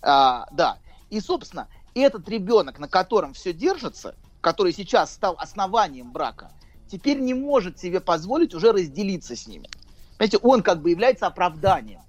А, 0.00 0.46
да. 0.52 0.78
И, 1.10 1.20
собственно, 1.20 1.68
этот 1.94 2.28
ребенок, 2.28 2.78
на 2.78 2.88
котором 2.88 3.34
все 3.34 3.52
держится, 3.52 4.14
который 4.40 4.72
сейчас 4.72 5.12
стал 5.12 5.34
основанием 5.38 6.12
брака, 6.12 6.52
теперь 6.90 7.18
не 7.18 7.34
может 7.34 7.78
себе 7.78 8.00
позволить 8.00 8.54
уже 8.54 8.72
разделиться 8.72 9.34
с 9.34 9.46
ними. 9.46 9.68
Понимаете, 10.16 10.38
он 10.38 10.62
как 10.62 10.80
бы 10.80 10.90
является 10.90 11.26
оправданием. 11.26 12.00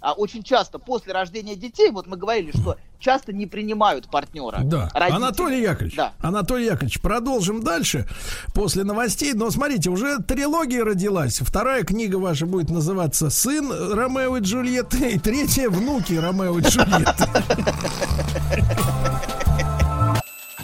А 0.00 0.12
очень 0.12 0.42
часто 0.42 0.78
после 0.78 1.12
рождения 1.12 1.56
детей, 1.56 1.90
вот 1.90 2.06
мы 2.06 2.16
говорили, 2.16 2.50
что 2.52 2.76
часто 2.98 3.32
не 3.32 3.46
принимают 3.46 4.10
партнера. 4.10 4.60
Да. 4.62 4.90
родители. 4.94 5.16
Анатолий 5.16 5.62
Яковлевич, 5.62 5.96
Да. 5.96 6.12
Анатолий 6.20 6.66
Яковлевич, 6.66 7.00
продолжим 7.00 7.62
дальше 7.62 8.06
после 8.54 8.84
новостей. 8.84 9.32
Но 9.32 9.50
смотрите, 9.50 9.90
уже 9.90 10.18
трилогия 10.22 10.84
родилась. 10.84 11.38
Вторая 11.40 11.82
книга 11.82 12.16
ваша 12.16 12.46
будет 12.46 12.70
называться 12.70 13.30
«Сын 13.30 13.70
Ромео 13.70 14.36
и 14.36 14.40
Джульетты», 14.40 15.12
и 15.12 15.18
третья 15.18 15.68
«Внуки 15.70 16.14
Ромео 16.14 16.58
и 16.58 16.62
Джульетты». 16.62 17.24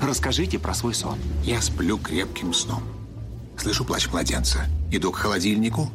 Расскажите 0.01 0.59
про 0.59 0.75
свой 0.75 0.95
сон. 0.95 1.19
Я 1.45 1.61
сплю 1.63 1.97
крепким 1.97 2.53
сном. 2.53 2.83
Слышу 3.57 3.85
плач 3.85 4.09
младенца. 4.11 4.67
Иду 4.91 5.13
к 5.13 5.17
холодильнику, 5.17 5.91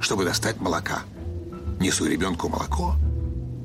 чтобы 0.00 0.24
достать 0.24 0.60
молока. 0.60 1.00
Несу 1.80 2.06
ребенку 2.06 2.50
молоко. 2.50 2.94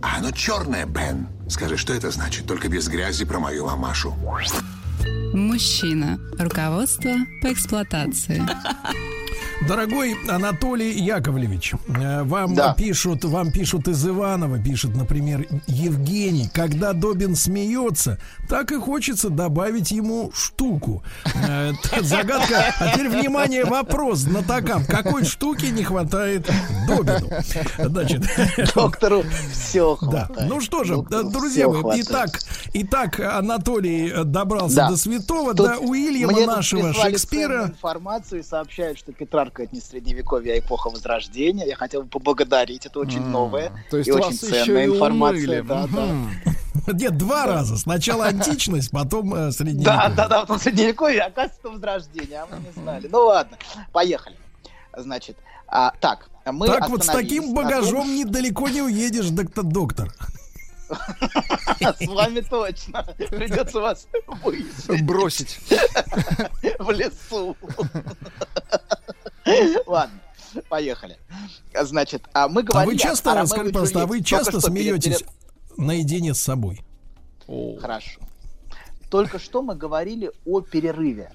А 0.02 0.20
оно 0.20 0.32
черное, 0.32 0.86
Бен. 0.86 1.28
Скажи, 1.50 1.76
что 1.76 1.94
это 1.94 2.12
значит? 2.12 2.48
Только 2.48 2.70
без 2.70 2.88
грязи 2.88 3.26
про 3.26 3.40
мою 3.40 3.66
мамашу. 3.66 4.16
Мужчина. 5.34 6.18
Руководство 6.40 7.12
по 7.42 7.52
эксплуатации. 7.52 8.42
Дорогой 9.68 10.16
Анатолий 10.30 10.92
Яковлевич, 11.00 11.74
э, 11.88 12.24
вам 12.24 12.54
Да. 12.56 12.74
пишут, 12.74 13.24
вам 13.24 13.52
пишут 13.52 13.88
из 13.88 14.06
Иванова, 14.06 14.60
пишет, 14.60 14.96
например, 14.96 15.48
Евгений, 15.68 16.50
когда 16.54 16.94
Добин 16.94 17.36
смеется, 17.36 18.20
так 18.50 18.72
и 18.72 18.76
хочется 18.80 19.30
добавить 19.30 19.92
ему 19.92 20.32
штуку. 20.36 21.04
Э, 21.48 21.72
Загадка. 22.02 22.74
А 22.80 22.94
теперь 22.94 23.10
внимание, 23.10 23.64
вопрос 23.66 24.20
знатокам. 24.20 24.86
Какой 24.86 25.24
штуки 25.26 25.66
не 25.68 25.84
хватает 25.84 26.50
Добину? 26.88 27.30
Значит, 27.80 28.24
Доктору 28.76 29.24
все 29.54 29.98
да. 30.02 30.30
Ну 30.48 30.60
что 30.62 30.84
же, 30.84 30.96
Доктору 30.98 31.28
э, 31.30 31.32
друзья 31.32 31.68
мои, 31.70 32.02
итак, 32.02 32.40
итак, 32.74 33.20
Анатолий 33.20 34.14
добрался 34.26 34.76
Да. 34.76 34.90
до 34.90 34.98
святого, 34.98 35.54
Тут 35.54 35.68
до 35.68 35.78
Уильяма 35.78 36.46
нашего 36.46 36.94
Шекспира. 36.94 37.66
информацию 37.68 38.42
и 38.42 38.44
сообщают, 38.44 38.98
что 39.00 39.12
Петрарка 39.26 39.64
это 39.64 39.74
не 39.74 39.82
средневековье, 39.82 40.54
а 40.54 40.60
эпоха 40.60 40.90
Возрождения. 40.92 41.66
Я 41.66 41.76
хотел 41.76 42.04
бы 42.04 42.10
поблагодарить, 42.10 42.86
это 42.86 43.00
очень 43.00 43.22
новое 43.22 43.72
То 43.90 43.98
есть 43.98 44.08
и 44.08 44.12
очень 44.12 44.34
ценная 44.34 44.86
информация. 44.86 45.64
Да, 45.64 45.88
да. 45.88 46.08
Нет, 46.94 47.18
два 47.18 47.48
раза. 47.48 47.76
Сначала 47.78 48.26
античность, 48.28 48.92
потом 48.92 49.34
э, 49.34 49.38
Да, 49.38 49.52
средневековье. 49.52 50.16
да, 50.16 50.28
да, 50.28 50.42
потом 50.42 50.60
средневековье, 50.60 51.22
оказывается, 51.24 51.70
возрождение, 51.70 52.42
а 52.42 52.48
мы 52.52 52.60
не 52.60 52.72
знали. 52.80 53.10
Ну 53.12 53.26
ладно, 53.26 53.58
поехали. 53.92 54.36
Значит, 54.96 55.38
а, 55.68 55.92
так, 56.00 56.30
мы 56.46 56.68
так 56.68 56.88
вот 56.90 57.04
с 57.04 57.08
таким 57.08 57.50
на 57.50 57.56
том, 57.56 57.56
багажом 57.56 58.16
недалеко 58.16 58.70
не 58.70 58.84
уедешь, 58.84 59.30
доктор. 59.30 59.64
доктор. 59.64 60.14
С 62.00 62.08
вами 62.08 62.42
точно. 62.42 63.04
Придется 63.30 63.80
вас 63.80 64.08
Бросить. 65.02 65.60
в 66.80 66.92
лесу. 66.92 67.58
Ладно, 69.86 70.20
поехали. 70.70 71.18
Значит, 71.80 72.24
а 72.34 72.48
мы 72.48 72.62
А 72.62 72.64
говорили 72.64 72.92
вы 72.96 72.96
о 72.96 73.00
часто, 73.00 73.30
Ромео 73.32 73.44
и 73.44 73.48
скажите, 73.48 73.74
пожалуйста, 73.74 74.02
а 74.02 74.06
вы 74.06 74.24
часто 74.24 74.62
смеетесь 74.62 75.20
перед- 75.20 75.78
наедине 75.78 76.34
с 76.34 76.40
собой? 76.42 76.82
Хорошо. 77.80 78.22
Только 79.10 79.40
что 79.40 79.62
мы 79.62 79.76
говорили 79.76 80.32
о 80.46 80.62
перерыве. 80.62 81.32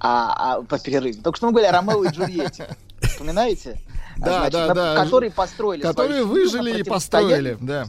А, 0.00 0.56
а, 0.56 0.62
по 0.62 0.78
перерыве. 0.78 1.20
Только 1.22 1.36
что 1.36 1.46
мы 1.46 1.52
говорили 1.52 1.70
о 1.70 1.72
Ромео 1.80 2.04
и 2.04 2.08
Джульетте. 2.08 2.76
Вспоминаете? 3.00 3.80
Да, 4.18 4.40
Значит, 4.40 4.52
да, 4.52 4.66
на- 4.66 4.74
да. 4.74 5.04
Которые 5.04 5.30
построили 5.30 5.82
Которые 5.82 6.24
выжили 6.24 6.80
и 6.80 6.82
построили, 6.82 7.56
да. 7.60 7.86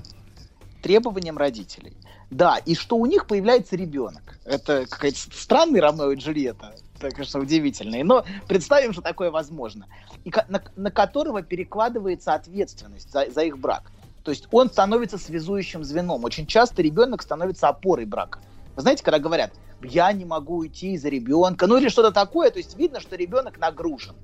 требованиям 0.82 1.38
родителей. 1.38 1.94
Да, 2.30 2.58
и 2.58 2.76
что 2.76 2.96
у 2.98 3.06
них 3.06 3.28
появляется 3.28 3.76
ребенок. 3.76 4.40
Это 4.46 4.86
какая-то 4.88 5.18
странный 5.36 5.80
Ромео 5.80 6.12
и 6.12 6.16
Джульетта. 6.16 6.76
Это, 7.08 7.16
конечно, 7.16 7.40
удивительно. 7.40 8.04
Но 8.04 8.26
представим, 8.48 8.94
что 8.94 9.02
такое 9.02 9.32
возможно. 9.32 9.88
И 10.24 10.32
на, 10.48 10.64
на 10.76 10.92
которого 10.92 11.42
перекладывается 11.42 12.34
ответственность 12.34 13.12
за, 13.12 13.30
за 13.30 13.42
их 13.44 13.58
брак. 13.58 13.92
То 14.24 14.32
есть 14.32 14.48
он 14.52 14.70
становится 14.70 15.18
связующим 15.18 15.84
звеном. 15.84 16.24
Очень 16.24 16.46
часто 16.46 16.82
ребенок 16.82 17.22
становится 17.22 17.68
опорой 17.68 18.06
брака. 18.06 18.40
Вы 18.76 18.82
знаете, 18.82 19.04
когда 19.04 19.20
говорят, 19.20 19.54
я 19.84 20.12
не 20.14 20.26
могу 20.26 20.58
уйти 20.58 20.98
за 20.98 21.10
ребенка, 21.10 21.68
ну 21.68 21.78
или 21.78 21.90
что-то 21.90 22.12
такое, 22.12 22.50
то 22.50 22.58
есть 22.58 22.78
видно, 22.78 23.00
что 23.02 23.16
ребенок 23.16 23.60
нагружен 23.60 24.16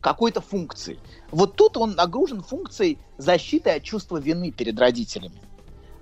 какой-то 0.00 0.40
функцией. 0.40 0.98
Вот 1.30 1.56
тут 1.56 1.76
он 1.76 1.92
нагружен 1.92 2.42
функцией 2.42 2.98
защиты 3.16 3.70
от 3.70 3.82
чувства 3.82 4.18
вины 4.18 4.50
перед 4.50 4.78
родителями. 4.78 5.40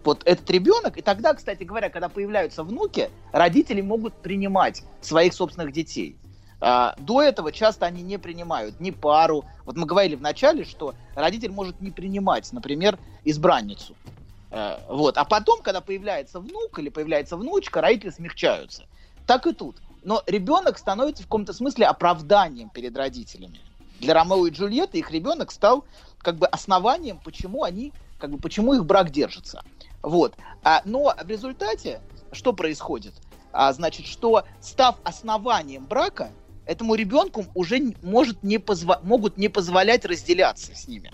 Вот 0.02 0.22
этот 0.24 0.50
ребенок, 0.50 0.98
и 0.98 1.02
тогда, 1.02 1.34
кстати 1.34 1.62
говоря, 1.62 1.88
когда 1.88 2.08
появляются 2.08 2.64
внуки, 2.64 3.10
родители 3.30 3.80
могут 3.80 4.14
принимать 4.14 4.82
своих 5.00 5.32
собственных 5.32 5.72
детей. 5.72 6.16
А, 6.64 6.94
до 6.96 7.20
этого 7.20 7.50
часто 7.50 7.86
они 7.86 8.02
не 8.02 8.18
принимают 8.18 8.78
ни 8.78 8.92
пару. 8.92 9.44
Вот 9.64 9.76
мы 9.76 9.84
говорили 9.84 10.14
в 10.14 10.22
начале, 10.22 10.64
что 10.64 10.94
родитель 11.16 11.50
может 11.50 11.80
не 11.80 11.90
принимать, 11.90 12.52
например, 12.52 13.00
избранницу. 13.24 13.96
Э, 14.52 14.78
Вот. 14.88 15.18
А 15.18 15.24
потом, 15.24 15.60
когда 15.60 15.80
появляется 15.80 16.38
внук 16.38 16.78
или 16.78 16.88
появляется 16.88 17.36
внучка, 17.36 17.80
родители 17.80 18.10
смягчаются. 18.10 18.84
Так 19.26 19.48
и 19.48 19.52
тут. 19.52 19.76
Но 20.04 20.22
ребенок 20.26 20.78
становится 20.78 21.24
в 21.24 21.26
каком-то 21.26 21.52
смысле 21.52 21.86
оправданием 21.86 22.70
перед 22.70 22.96
родителями. 22.96 23.60
Для 23.98 24.14
Ромео 24.14 24.46
и 24.46 24.50
Джульетты 24.50 24.98
их 24.98 25.10
ребенок 25.10 25.50
стал 25.50 25.84
как 26.18 26.36
бы 26.36 26.46
основанием, 26.46 27.18
почему 27.24 27.64
они, 27.64 27.92
как 28.20 28.30
бы, 28.30 28.38
почему 28.38 28.74
их 28.74 28.84
брак 28.84 29.10
держится. 29.10 29.64
Вот. 30.00 30.36
А, 30.62 30.82
но 30.84 31.12
в 31.20 31.28
результате 31.28 32.00
что 32.30 32.52
происходит? 32.52 33.14
А, 33.52 33.72
значит, 33.72 34.06
что 34.06 34.44
став 34.60 34.96
основанием 35.04 35.84
брака, 35.86 36.30
этому 36.66 36.94
ребенку 36.94 37.44
уже 37.54 37.92
может 38.02 38.42
не 38.42 38.56
позва- 38.58 39.00
могут 39.02 39.36
не 39.38 39.48
позволять 39.48 40.04
разделяться 40.04 40.74
с 40.74 40.88
ними. 40.88 41.12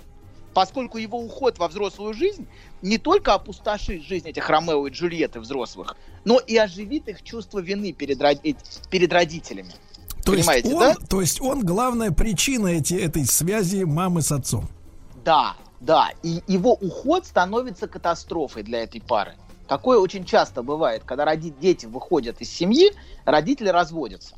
Поскольку 0.54 0.98
его 0.98 1.18
уход 1.18 1.58
во 1.58 1.68
взрослую 1.68 2.14
жизнь 2.14 2.46
не 2.82 2.98
только 2.98 3.34
опустошит 3.34 4.02
жизнь 4.02 4.28
этих 4.28 4.48
Ромео 4.48 4.86
и 4.86 4.90
Джульетты 4.90 5.40
взрослых, 5.40 5.96
но 6.24 6.38
и 6.38 6.56
оживит 6.56 7.08
их 7.08 7.22
чувство 7.22 7.60
вины 7.60 7.92
перед, 7.92 8.20
роди- 8.20 8.56
перед 8.90 9.12
родителями. 9.12 9.72
То 10.24 10.34
есть, 10.34 10.46
Понимаете, 10.46 10.74
он, 10.74 10.80
да? 10.80 10.94
то 11.08 11.20
есть 11.20 11.40
он 11.40 11.64
главная 11.64 12.10
причина 12.10 12.68
эти, 12.68 12.94
этой 12.94 13.24
связи 13.24 13.84
мамы 13.84 14.20
с 14.20 14.32
отцом. 14.32 14.68
Да, 15.24 15.56
да. 15.80 16.10
И 16.22 16.42
его 16.46 16.74
уход 16.74 17.24
становится 17.24 17.86
катастрофой 17.86 18.62
для 18.62 18.82
этой 18.82 19.00
пары. 19.00 19.34
Такое 19.68 19.98
очень 19.98 20.24
часто 20.24 20.62
бывает, 20.62 21.02
когда 21.04 21.24
роди- 21.24 21.54
дети 21.60 21.86
выходят 21.86 22.40
из 22.40 22.50
семьи, 22.50 22.92
родители 23.24 23.68
разводятся. 23.68 24.34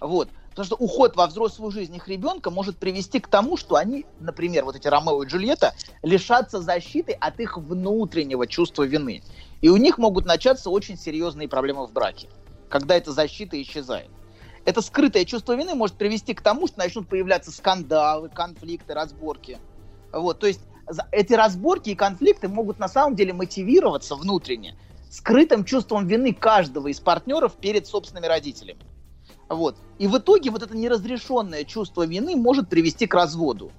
Вот. 0.00 0.28
Потому 0.50 0.66
что 0.66 0.76
уход 0.76 1.16
во 1.16 1.26
взрослую 1.26 1.70
жизнь 1.70 1.94
их 1.94 2.08
ребенка 2.08 2.50
может 2.50 2.78
привести 2.78 3.20
к 3.20 3.28
тому, 3.28 3.58
что 3.58 3.76
они, 3.76 4.06
например, 4.20 4.64
вот 4.64 4.74
эти 4.74 4.88
Ромео 4.88 5.22
и 5.22 5.26
Джульетта, 5.26 5.74
лишатся 6.02 6.62
защиты 6.62 7.12
от 7.12 7.38
их 7.40 7.58
внутреннего 7.58 8.46
чувства 8.46 8.84
вины. 8.84 9.22
И 9.60 9.68
у 9.68 9.76
них 9.76 9.98
могут 9.98 10.24
начаться 10.24 10.70
очень 10.70 10.96
серьезные 10.96 11.46
проблемы 11.46 11.86
в 11.86 11.92
браке, 11.92 12.28
когда 12.70 12.96
эта 12.96 13.12
защита 13.12 13.60
исчезает. 13.60 14.08
Это 14.64 14.80
скрытое 14.80 15.24
чувство 15.26 15.54
вины 15.54 15.74
может 15.74 15.96
привести 15.96 16.32
к 16.32 16.40
тому, 16.40 16.66
что 16.66 16.78
начнут 16.78 17.06
появляться 17.08 17.52
скандалы, 17.52 18.30
конфликты, 18.30 18.94
разборки. 18.94 19.58
Вот, 20.10 20.38
то 20.38 20.46
есть 20.46 20.60
эти 21.12 21.34
разборки 21.34 21.90
и 21.90 21.94
конфликты 21.94 22.48
могут 22.48 22.78
на 22.78 22.88
самом 22.88 23.14
деле 23.14 23.32
мотивироваться 23.32 24.14
внутренне 24.14 24.76
скрытым 25.10 25.64
чувством 25.64 26.06
вины 26.06 26.32
каждого 26.32 26.88
из 26.88 26.98
партнеров 27.00 27.54
перед 27.54 27.86
собственными 27.86 28.26
родителями. 28.26 28.80
Вот. 29.48 29.76
И 29.98 30.06
в 30.06 30.18
итоге 30.18 30.50
вот 30.50 30.62
это 30.62 30.76
неразрешенное 30.76 31.64
чувство 31.64 32.04
вины 32.06 32.36
может 32.36 32.68
привести 32.68 33.06
к 33.06 33.14
разводу. 33.14 33.70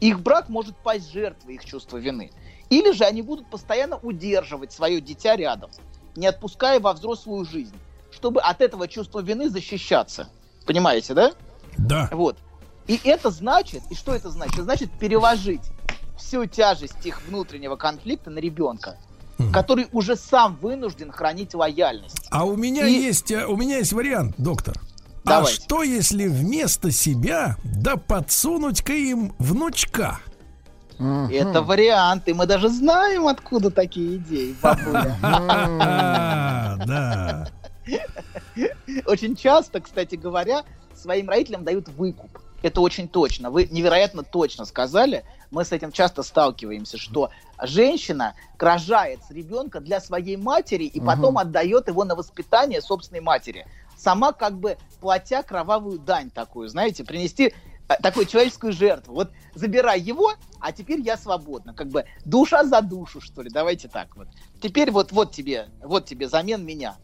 Их 0.00 0.20
брак 0.20 0.48
может 0.48 0.76
пасть 0.76 1.12
жертвой 1.12 1.54
их 1.54 1.64
чувства 1.64 1.98
вины. 1.98 2.32
Или 2.70 2.92
же 2.92 3.04
они 3.04 3.22
будут 3.22 3.48
постоянно 3.48 3.98
удерживать 3.98 4.72
свое 4.72 5.00
дитя 5.00 5.36
рядом, 5.36 5.70
не 6.16 6.26
отпуская 6.26 6.80
во 6.80 6.92
взрослую 6.92 7.44
жизнь, 7.44 7.76
чтобы 8.10 8.40
от 8.40 8.60
этого 8.60 8.88
чувства 8.88 9.20
вины 9.20 9.48
защищаться. 9.48 10.28
Понимаете, 10.66 11.14
да? 11.14 11.32
Да. 11.78 12.08
Вот. 12.12 12.36
И 12.88 13.00
это 13.04 13.30
значит, 13.30 13.82
и 13.90 13.94
что 13.94 14.14
это 14.14 14.30
значит? 14.30 14.54
Это 14.54 14.64
значит 14.64 14.90
переложить 14.98 15.62
всю 16.18 16.46
тяжесть 16.46 17.04
их 17.04 17.22
внутреннего 17.26 17.76
конфликта 17.76 18.30
на 18.30 18.38
ребенка, 18.38 18.96
который 19.52 19.86
уже 19.92 20.16
сам 20.16 20.56
вынужден 20.60 21.10
хранить 21.12 21.54
лояльность. 21.54 22.26
А 22.30 22.44
у 22.44 22.56
меня 22.56 22.86
И- 22.86 22.92
есть, 22.92 23.30
э, 23.30 23.46
у 23.46 23.56
меня 23.56 23.78
есть 23.78 23.92
вариант, 23.92 24.34
доктор. 24.38 24.74
А 25.24 25.28
Давайте. 25.28 25.62
что 25.62 25.82
если 25.82 26.26
вместо 26.26 26.90
себя 26.90 27.56
да 27.62 27.96
подсунуть-ка 27.96 28.92
им 28.92 29.34
внучка? 29.38 30.20
Это 30.98 31.62
вариант, 31.62 32.28
и 32.28 32.32
мы 32.32 32.46
даже 32.46 32.68
знаем, 32.68 33.26
откуда 33.26 33.70
такие 33.70 34.16
идеи, 34.16 34.54
бабуля. 34.62 35.16
А, 35.22 36.76
да. 36.86 37.48
Очень 39.06 39.36
часто, 39.36 39.80
кстати 39.80 40.14
говоря, 40.16 40.64
своим 40.94 41.28
родителям 41.28 41.64
дают 41.64 41.88
выкуп. 41.88 42.38
Это 42.62 42.80
очень 42.80 43.08
точно. 43.08 43.50
Вы 43.50 43.66
невероятно 43.70 44.22
точно 44.22 44.64
сказали. 44.64 45.24
Мы 45.50 45.64
с 45.64 45.72
этим 45.72 45.90
часто 45.90 46.22
сталкиваемся, 46.22 46.96
что 46.96 47.30
женщина 47.60 48.34
рожает 48.58 49.18
ребенка 49.30 49.80
для 49.80 50.00
своей 50.00 50.36
матери 50.36 50.84
и 50.84 51.00
потом 51.00 51.38
отдает 51.38 51.88
его 51.88 52.04
на 52.04 52.14
воспитание 52.14 52.80
собственной 52.80 53.20
матери. 53.20 53.66
Сама 54.02 54.32
как 54.32 54.58
бы 54.58 54.78
платя 55.00 55.44
кровавую 55.44 56.00
дань 56.00 56.30
такую, 56.30 56.68
знаете, 56.68 57.04
принести 57.04 57.54
э, 57.88 57.94
такую 58.02 58.26
человеческую 58.26 58.72
жертву. 58.72 59.14
Вот 59.14 59.30
забирай 59.54 60.00
его, 60.00 60.32
а 60.58 60.72
теперь 60.72 61.00
я 61.00 61.16
свободна. 61.16 61.72
Как 61.72 61.86
бы 61.86 62.04
душа 62.24 62.64
за 62.64 62.82
душу, 62.82 63.20
что 63.20 63.42
ли. 63.42 63.50
Давайте 63.50 63.86
так 63.86 64.16
вот. 64.16 64.26
Теперь 64.60 64.90
вот, 64.90 65.12
вот 65.12 65.32
тебе, 65.32 65.68
вот 65.84 66.06
тебе 66.06 66.28
замен 66.28 66.66
меня. 66.66 66.96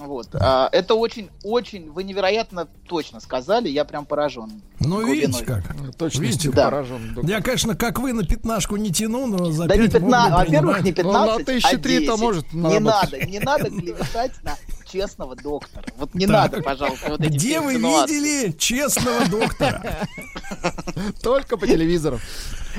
Вот. 0.00 0.28
А, 0.34 0.68
это 0.72 0.94
очень, 0.94 1.30
очень, 1.44 1.90
вы 1.90 2.04
невероятно 2.04 2.66
точно 2.88 3.20
сказали, 3.20 3.68
я 3.68 3.84
прям 3.84 4.06
поражен. 4.06 4.62
Ну, 4.80 4.96
глубиной. 4.96 5.20
видите 5.20 5.44
как. 5.44 5.64
Точно 5.98 6.22
Видите, 6.22 6.50
Да. 6.50 6.64
поражен. 6.64 7.14
доктор. 7.14 7.30
Я, 7.30 7.42
конечно, 7.42 7.76
как 7.76 7.98
вы 7.98 8.12
на 8.14 8.24
пятнашку 8.24 8.76
не 8.76 8.90
тяну, 8.90 9.26
но 9.26 9.50
за 9.52 9.66
Да 9.66 9.76
не 9.76 9.88
пять 9.88 10.00
мог 10.00 10.10
бы 10.10 10.16
15, 10.16 10.46
во-первых, 10.48 10.82
не 10.82 10.92
принимать. 10.92 11.14
Ну, 11.14 11.26
на 11.32 11.38
15, 11.38 11.46
тысячи 11.46 11.74
а 11.74 11.78
три-то 11.78 12.12
10. 12.12 12.20
может 12.20 12.52
Не 12.52 12.60
наработать. 12.78 13.12
надо, 13.12 13.26
не 13.26 13.38
надо 13.40 13.64
клеветать 13.70 14.32
на 14.42 14.56
честного 14.90 15.36
доктора. 15.36 15.84
Вот 15.98 16.14
не 16.14 16.26
Так. 16.26 16.52
надо, 16.52 16.62
пожалуйста, 16.62 17.10
вот 17.10 17.20
эти 17.20 17.32
Где 17.34 17.60
вы 17.60 17.74
видели 17.74 18.52
честного 18.52 19.28
доктора? 19.28 20.08
Только 21.22 21.56
по 21.56 21.66
телевизору. 21.66 22.18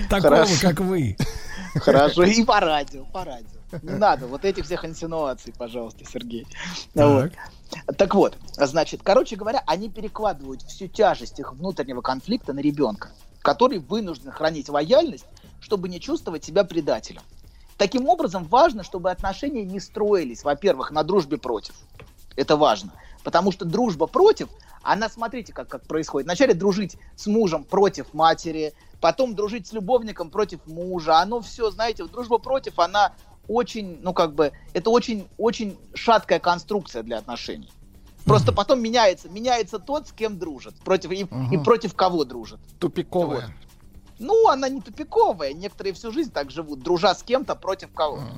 Такого, 0.10 0.46
как 0.62 0.80
вы. 0.80 1.16
Хорошо, 1.76 2.24
и 2.24 2.44
по 2.44 2.60
радио, 2.60 3.06
по 3.06 3.24
радио. 3.24 3.61
Не 3.82 3.94
надо 3.94 4.28
вот 4.28 4.46
этих 4.46 4.66
всех 4.66 4.86
инсинуаций, 4.86 5.54
пожалуйста, 5.58 6.06
Сергей. 6.06 6.48
Вот. 6.94 7.32
Так 7.98 8.16
вот, 8.16 8.38
значит, 8.58 9.02
короче 9.04 9.36
говоря, 9.36 9.64
они 9.66 9.90
перекладывают 9.90 10.62
всю 10.64 10.88
тяжесть 10.88 11.40
их 11.40 11.54
внутреннего 11.54 12.02
конфликта 12.02 12.54
на 12.54 12.60
ребенка, 12.60 13.10
который 13.42 13.80
вынужден 13.80 14.32
хранить 14.32 14.70
лояльность, 14.70 15.26
чтобы 15.62 15.88
не 15.90 16.00
чувствовать 16.00 16.44
себя 16.44 16.64
предателем. 16.64 17.22
Таким 17.78 18.08
образом, 18.08 18.46
важно, 18.46 18.84
чтобы 18.84 19.10
отношения 19.10 19.64
не 19.64 19.80
строились, 19.80 20.44
во-первых, 20.44 20.92
на 20.92 21.04
дружбе 21.04 21.38
против. 21.38 21.76
Это 22.36 22.56
важно. 22.56 22.92
Потому 23.24 23.52
что 23.52 23.66
дружба 23.66 24.08
против, 24.08 24.50
она, 24.84 25.10
смотрите, 25.10 25.54
как, 25.54 25.68
как 25.68 25.84
происходит. 25.84 26.28
Вначале 26.28 26.54
дружить 26.54 26.98
с 27.16 27.28
мужем 27.28 27.64
против 27.64 28.14
матери, 28.14 28.74
потом 29.00 29.36
дружить 29.36 29.68
с 29.68 29.74
любовником 29.74 30.30
против 30.30 30.66
мужа. 30.68 31.20
Оно 31.20 31.42
все, 31.42 31.72
знаете, 31.72 32.06
дружба 32.06 32.38
против, 32.38 32.80
она 32.80 33.14
очень, 33.48 34.00
ну 34.02 34.14
как 34.14 34.34
бы, 34.34 34.52
это 34.74 34.90
очень, 34.90 35.28
очень 35.38 35.78
шаткая 35.94 36.40
конструкция 36.40 37.04
для 37.04 37.18
отношений. 37.18 37.70
Просто 38.26 38.52
потом 38.52 38.82
меняется, 38.82 39.30
меняется 39.30 39.80
тот, 39.80 40.08
с 40.08 40.12
кем 40.12 40.38
дружит, 40.38 40.76
против, 40.82 41.12
и, 41.12 41.22
и 41.22 41.24
Мгм. 41.24 41.64
против 41.64 41.96
кого 41.96 42.24
дружит. 42.24 42.60
Тупиковая. 42.80 43.56
Ну, 44.20 44.48
она 44.48 44.70
не 44.70 44.82
тупиковая, 44.82 45.54
некоторые 45.54 45.94
всю 45.94 46.12
жизнь 46.12 46.32
так 46.32 46.52
живут, 46.52 46.82
дружа 46.82 47.16
с 47.16 47.24
кем-то 47.24 47.56
против 47.56 47.92
кого-то. 47.92 48.32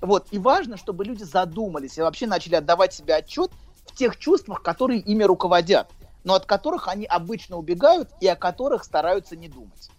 Вот, 0.00 0.26
и 0.30 0.38
важно, 0.38 0.76
чтобы 0.76 1.04
люди 1.04 1.22
задумались 1.22 1.98
и 1.98 2.00
вообще 2.00 2.26
начали 2.26 2.56
отдавать 2.56 2.92
себе 2.92 3.14
отчет 3.14 3.52
в 3.86 3.94
тех 3.94 4.16
чувствах, 4.18 4.62
которые 4.62 5.00
ими 5.00 5.22
руководят, 5.22 5.88
но 6.24 6.34
от 6.34 6.46
которых 6.46 6.88
они 6.88 7.04
обычно 7.04 7.56
убегают 7.56 8.10
и 8.20 8.26
о 8.26 8.34
которых 8.34 8.82
стараются 8.82 9.36
не 9.36 9.48
думать. 9.48 9.90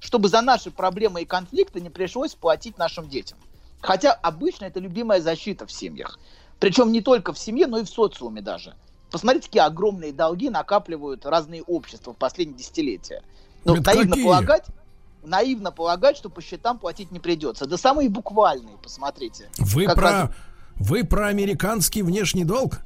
Чтобы 0.00 0.28
за 0.28 0.40
наши 0.40 0.70
проблемы 0.70 1.22
и 1.22 1.26
конфликты 1.26 1.80
не 1.80 1.90
пришлось 1.90 2.34
платить 2.34 2.78
нашим 2.78 3.08
детям. 3.08 3.38
Хотя 3.82 4.12
обычно 4.12 4.66
это 4.66 4.80
любимая 4.80 5.20
защита 5.20 5.66
в 5.66 5.72
семьях. 5.72 6.18
Причем 6.60 6.92
не 6.92 7.00
только 7.00 7.32
в 7.32 7.38
семье, 7.38 7.66
но 7.66 7.78
и 7.78 7.84
в 7.84 7.88
социуме 7.88 8.40
даже. 8.40 8.74
Посмотрите, 9.10 9.46
какие 9.48 9.62
огромные 9.62 10.12
долги 10.12 10.48
накапливают 10.48 11.26
разные 11.26 11.62
общества 11.62 12.14
в 12.14 12.16
последние 12.16 12.56
десятилетия. 12.56 13.22
Ну, 13.64 13.74
Это 13.74 13.90
наивно 13.90 14.10
какие? 14.10 14.24
полагать, 14.24 14.66
наивно 15.24 15.72
полагать, 15.72 16.16
что 16.16 16.30
по 16.30 16.40
счетам 16.40 16.78
платить 16.78 17.10
не 17.10 17.18
придется. 17.18 17.66
Да 17.66 17.76
самые 17.76 18.08
буквальные, 18.08 18.76
посмотрите. 18.82 19.50
Вы 19.58 19.84
Как 19.86 19.96
про, 19.96 20.10
раз- 20.10 20.30
вы 20.76 21.04
про 21.04 21.26
американский 21.26 22.02
внешний 22.02 22.44
долг? 22.44 22.78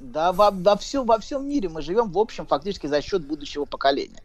Да, 0.00 0.32
во, 0.32 0.50
во, 0.50 0.76
всем, 0.76 1.06
во 1.06 1.18
всем 1.18 1.48
мире 1.48 1.68
мы 1.68 1.80
живем, 1.80 2.12
в 2.12 2.18
общем, 2.18 2.46
фактически 2.46 2.86
за 2.86 3.00
счет 3.00 3.26
будущего 3.26 3.64
поколения. 3.64 4.22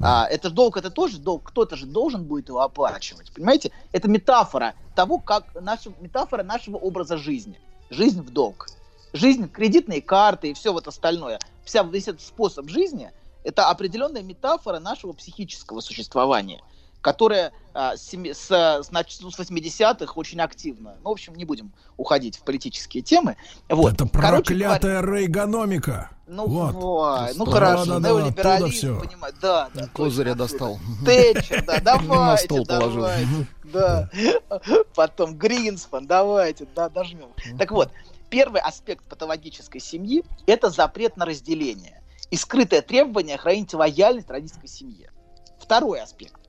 А, 0.00 0.26
это 0.26 0.50
долг, 0.50 0.76
это 0.76 0.90
тоже 0.90 1.18
долг, 1.18 1.44
кто-то 1.44 1.76
же 1.76 1.86
должен 1.86 2.24
будет 2.24 2.48
его 2.48 2.60
оплачивать. 2.60 3.32
Понимаете? 3.32 3.70
Это 3.92 4.08
метафора 4.08 4.74
того, 4.94 5.18
как 5.18 5.44
наша, 5.60 5.92
метафора 6.00 6.42
нашего 6.42 6.76
образа 6.76 7.16
жизни. 7.16 7.60
Жизнь 7.90 8.22
в 8.22 8.30
долг. 8.30 8.68
Жизнь, 9.12 9.48
кредитные 9.48 10.00
карты 10.00 10.50
и 10.50 10.54
все 10.54 10.72
вот 10.72 10.86
остальное. 10.86 11.38
Вся, 11.64 11.82
весь 11.82 12.08
этот 12.08 12.22
способ 12.22 12.68
жизни– 12.68 13.10
это 13.44 13.68
определенная 13.68 14.22
метафора 14.22 14.78
нашего 14.78 15.12
психического 15.12 15.80
существования, 15.80 16.62
которая 17.00 17.52
а, 17.72 17.96
с, 17.96 18.08
с, 18.12 18.50
нач- 18.90 19.18
ну, 19.20 19.30
с 19.30 19.38
80-х 19.38 20.12
очень 20.16 20.40
активно. 20.40 20.96
Ну, 21.02 21.10
в 21.10 21.12
общем, 21.12 21.34
не 21.34 21.44
будем 21.44 21.72
уходить 21.96 22.36
в 22.36 22.42
политические 22.42 23.02
темы. 23.02 23.36
Вот. 23.68 23.94
Это 23.94 24.08
Короче 24.08 24.54
проклятая 24.54 25.02
рейгономика. 25.02 26.10
ну, 26.26 26.46
Вот. 26.46 26.74
ой, 26.74 27.32
ну 27.36 27.44
хорошо, 27.44 27.84
да, 27.84 28.00
да, 28.00 28.08
неолиберализм, 28.10 29.00
понимаю, 29.00 29.34
да, 29.40 29.70
да. 29.74 29.88
Козыря 29.94 30.34
достал. 30.34 30.78
Тэтчер, 31.04 31.64
да, 31.64 31.74
На 31.78 31.80
давайте, 31.80 32.44
стол 32.44 32.66
положил. 32.66 33.02
давайте, 33.02 33.46
да. 33.64 34.10
Потом 34.94 35.36
Гринспан, 35.38 36.06
давайте, 36.06 36.66
да, 36.74 36.88
дожмем. 36.88 37.30
Так 37.58 37.70
вот, 37.70 37.90
первый 38.30 38.60
аспект 38.60 39.04
патологической 39.04 39.80
семьи– 39.80 40.24
это 40.46 40.70
запрет 40.70 41.16
на 41.16 41.24
разделение 41.24 42.02
и 42.30 42.36
скрытое 42.36 42.82
требование 42.82 43.36
хранить 43.38 43.72
лояльность 43.74 44.30
родительской 44.30 44.68
семье. 44.68 45.10
Второй 45.60 46.00
аспект. 46.00 46.39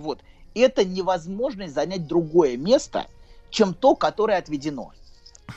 Вот. 0.00 0.20
Это 0.54 0.84
невозможность 0.84 1.74
занять 1.74 2.06
другое 2.06 2.56
место, 2.56 3.06
чем 3.50 3.74
то, 3.74 3.94
которое 3.94 4.38
отведено. 4.38 4.92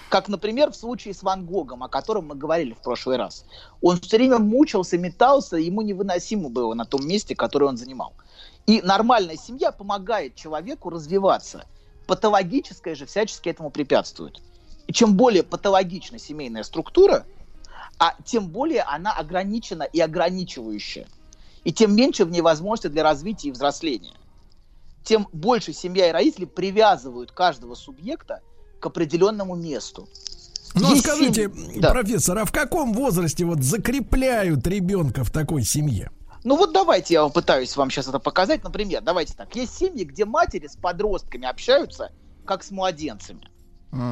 Как, 0.09 0.27
например, 0.27 0.71
в 0.71 0.75
случае 0.75 1.13
с 1.13 1.23
Ван 1.23 1.45
Гогом, 1.45 1.83
о 1.83 1.87
котором 1.87 2.27
мы 2.27 2.35
говорили 2.35 2.73
в 2.73 2.81
прошлый 2.81 3.17
раз. 3.17 3.45
Он 3.81 3.99
все 3.99 4.17
время 4.17 4.39
мучился, 4.39 4.97
метался, 4.97 5.57
ему 5.57 5.81
невыносимо 5.81 6.49
было 6.49 6.73
на 6.73 6.85
том 6.85 7.07
месте, 7.07 7.35
которое 7.35 7.67
он 7.67 7.77
занимал. 7.77 8.13
И 8.65 8.81
нормальная 8.81 9.37
семья 9.37 9.71
помогает 9.71 10.35
человеку 10.35 10.89
развиваться. 10.89 11.65
Патологическая 12.07 12.95
же 12.95 13.05
всячески 13.05 13.49
этому 13.49 13.69
препятствует. 13.69 14.41
И 14.87 14.93
чем 14.93 15.15
более 15.15 15.43
патологична 15.43 16.19
семейная 16.19 16.63
структура, 16.63 17.25
а 17.99 18.15
тем 18.25 18.47
более 18.47 18.81
она 18.81 19.13
ограничена 19.13 19.83
и 19.83 19.99
ограничивающая. 19.99 21.07
И 21.63 21.71
тем 21.71 21.95
меньше 21.95 22.25
в 22.25 22.31
ней 22.31 22.41
возможности 22.41 22.87
для 22.87 23.03
развития 23.03 23.49
и 23.49 23.51
взросления. 23.51 24.13
Тем 25.03 25.27
больше 25.33 25.73
семья 25.73 26.09
и 26.09 26.11
родители 26.11 26.45
привязывают 26.45 27.31
каждого 27.31 27.75
субъекта 27.75 28.41
к 28.79 28.85
определенному 28.85 29.55
месту. 29.55 30.07
Ну, 30.75 30.89
Есть 30.91 31.05
скажите, 31.05 31.51
Да. 31.75 31.91
профессор, 31.91 32.39
а 32.39 32.45
в 32.45 32.51
каком 32.51 32.93
возрасте 32.93 33.45
вот 33.45 33.59
закрепляют 33.61 34.65
ребенка 34.65 35.23
в 35.23 35.29
такой 35.31 35.63
семье? 35.63 36.11
Ну 36.43 36.57
вот 36.57 36.73
давайте 36.73 37.13
я 37.13 37.23
попытаюсь 37.23 37.75
вам 37.77 37.89
сейчас 37.89 38.07
это 38.07 38.19
показать. 38.19 38.63
Например, 38.63 39.01
давайте 39.01 39.33
так. 39.33 39.55
Есть 39.55 39.77
семьи, 39.77 40.03
где 40.03 40.25
матери 40.25 40.67
с 40.67 40.75
подростками 40.75 41.47
общаются 41.47 42.11
как 42.45 42.63
с 42.63 42.71
младенцами. 42.71 43.49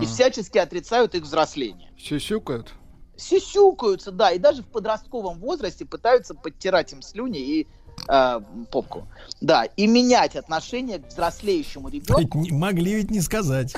И 0.02 0.06
всячески 0.06 0.60
отрицают 0.60 1.16
их 1.16 1.24
взросление. 1.24 1.92
Сюсюкают. 1.98 2.72
Сисюкаются, 3.18 4.12
да, 4.12 4.32
и 4.32 4.40
даже 4.40 4.62
в 4.62 4.68
подростковом 4.68 5.40
возрасте 5.40 5.86
пытаются 5.86 6.34
подтирать 6.36 6.94
им 6.94 7.02
слюни 7.02 7.40
и 7.40 7.68
э, 8.08 8.40
попку. 8.72 9.08
Да, 9.40 9.66
и 9.66 9.88
менять 9.88 10.36
отношение 10.36 11.00
к 11.00 11.08
взрослеющему 11.08 11.90
ребенку. 11.90 12.20
Ведь 12.22 12.34
не- 12.36 12.52
могли 12.52 12.96
ведь 12.96 13.12
не 13.12 13.22
сказать. 13.22 13.76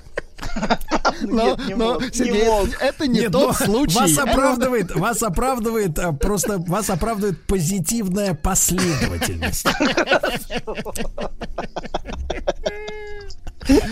Но, 1.21 1.55
Нет, 1.55 1.67
не 1.67 1.75
но, 1.75 1.93
мог, 1.93 2.01
не 2.03 2.11
Сергей, 2.11 2.45
мог. 2.45 2.67
это 2.81 3.07
не 3.07 3.21
Нет, 3.21 3.31
тот 3.31 3.55
случай. 3.55 3.95
Вас 3.97 4.17
оправдывает, 4.17 4.95
вас 4.95 5.23
оправдывает 5.23 5.97
а, 5.99 6.11
просто 6.11 6.57
вас 6.59 6.89
оправдывает 6.89 7.41
позитивная 7.45 8.33
последовательность. 8.33 9.65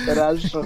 Хорошо. 0.06 0.66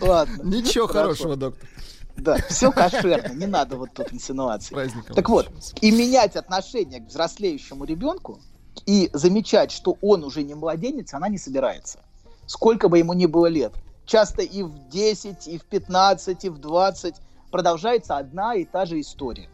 Ладно. 0.00 0.42
Ничего 0.42 0.86
хорошего, 0.86 1.36
доктор. 1.36 1.68
Да, 2.16 2.36
все 2.48 2.72
кошерно, 2.72 3.32
не 3.34 3.46
надо 3.46 3.76
вот 3.76 3.92
тут 3.94 4.12
инсинуаций. 4.12 4.74
Праздником. 4.74 5.14
Так 5.14 5.28
вот, 5.28 5.50
и 5.80 5.90
менять 5.90 6.34
отношение 6.36 7.00
к 7.00 7.08
взрослеющему 7.08 7.84
ребенку 7.84 8.40
и 8.86 9.10
замечать, 9.12 9.72
что 9.72 9.98
он 10.00 10.24
уже 10.24 10.42
не 10.42 10.54
младенец, 10.54 11.12
она 11.12 11.28
не 11.28 11.38
собирается. 11.38 12.00
Сколько 12.46 12.88
бы 12.88 12.98
ему 12.98 13.12
ни 13.12 13.26
было 13.26 13.46
лет. 13.46 13.72
Часто 14.06 14.42
и 14.42 14.62
в 14.62 14.88
10, 14.88 15.48
и 15.48 15.58
в 15.58 15.64
15, 15.64 16.44
и 16.44 16.48
в 16.48 16.58
20 16.58 17.16
продолжается 17.50 18.16
одна 18.16 18.54
и 18.54 18.64
та 18.64 18.86
же 18.86 19.00
история. 19.00 19.50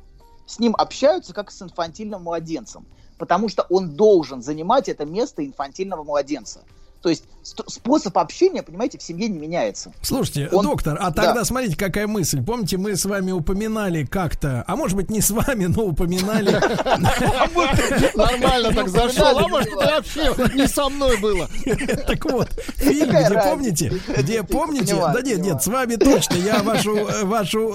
С 0.46 0.58
ним 0.58 0.74
общаются 0.76 1.32
как 1.32 1.50
с 1.50 1.62
инфантильным 1.62 2.22
младенцем, 2.22 2.86
потому 3.16 3.48
что 3.48 3.62
он 3.70 3.96
должен 3.96 4.42
занимать 4.42 4.88
это 4.90 5.06
место 5.06 5.44
инфантильного 5.44 6.04
младенца. 6.04 6.60
То 7.02 7.08
есть 7.08 7.24
ст- 7.42 7.62
способ 7.68 8.16
общения, 8.16 8.62
понимаете, 8.62 8.96
в 8.98 9.02
семье 9.02 9.28
не 9.28 9.36
меняется. 9.38 9.92
Слушайте, 10.02 10.48
Он- 10.52 10.64
доктор, 10.64 10.96
а 11.00 11.10
тогда 11.12 11.34
Да. 11.34 11.44
смотрите, 11.44 11.76
какая 11.76 12.06
мысль. 12.06 12.42
Помните, 12.42 12.76
мы 12.76 12.94
с 12.94 13.04
вами 13.04 13.32
упоминали 13.32 14.04
как-то, 14.04 14.62
а 14.68 14.76
может 14.76 14.96
быть 14.96 15.10
не 15.10 15.20
с 15.20 15.30
вами, 15.30 15.64
но 15.66 15.82
упоминали. 15.86 16.50
Нормально 18.16 18.72
так 18.72 18.88
зашел. 18.88 19.38
А 19.38 19.48
может, 19.48 19.68
это 19.68 19.76
вообще 19.96 20.54
не 20.54 20.66
со 20.68 20.88
мной 20.88 21.16
было. 21.18 21.48
Так 22.06 22.24
вот, 22.26 22.50
фильм, 22.76 23.08
где 23.10 23.40
помните, 23.42 23.92
где 24.16 24.42
помните, 24.42 24.94
да 24.96 25.20
нет, 25.22 25.38
нет, 25.38 25.62
с 25.62 25.66
вами 25.66 25.96
точно, 25.96 26.34
я 26.34 26.62
вашу 26.62 26.96
э, 26.96 27.24
вашу 27.24 27.74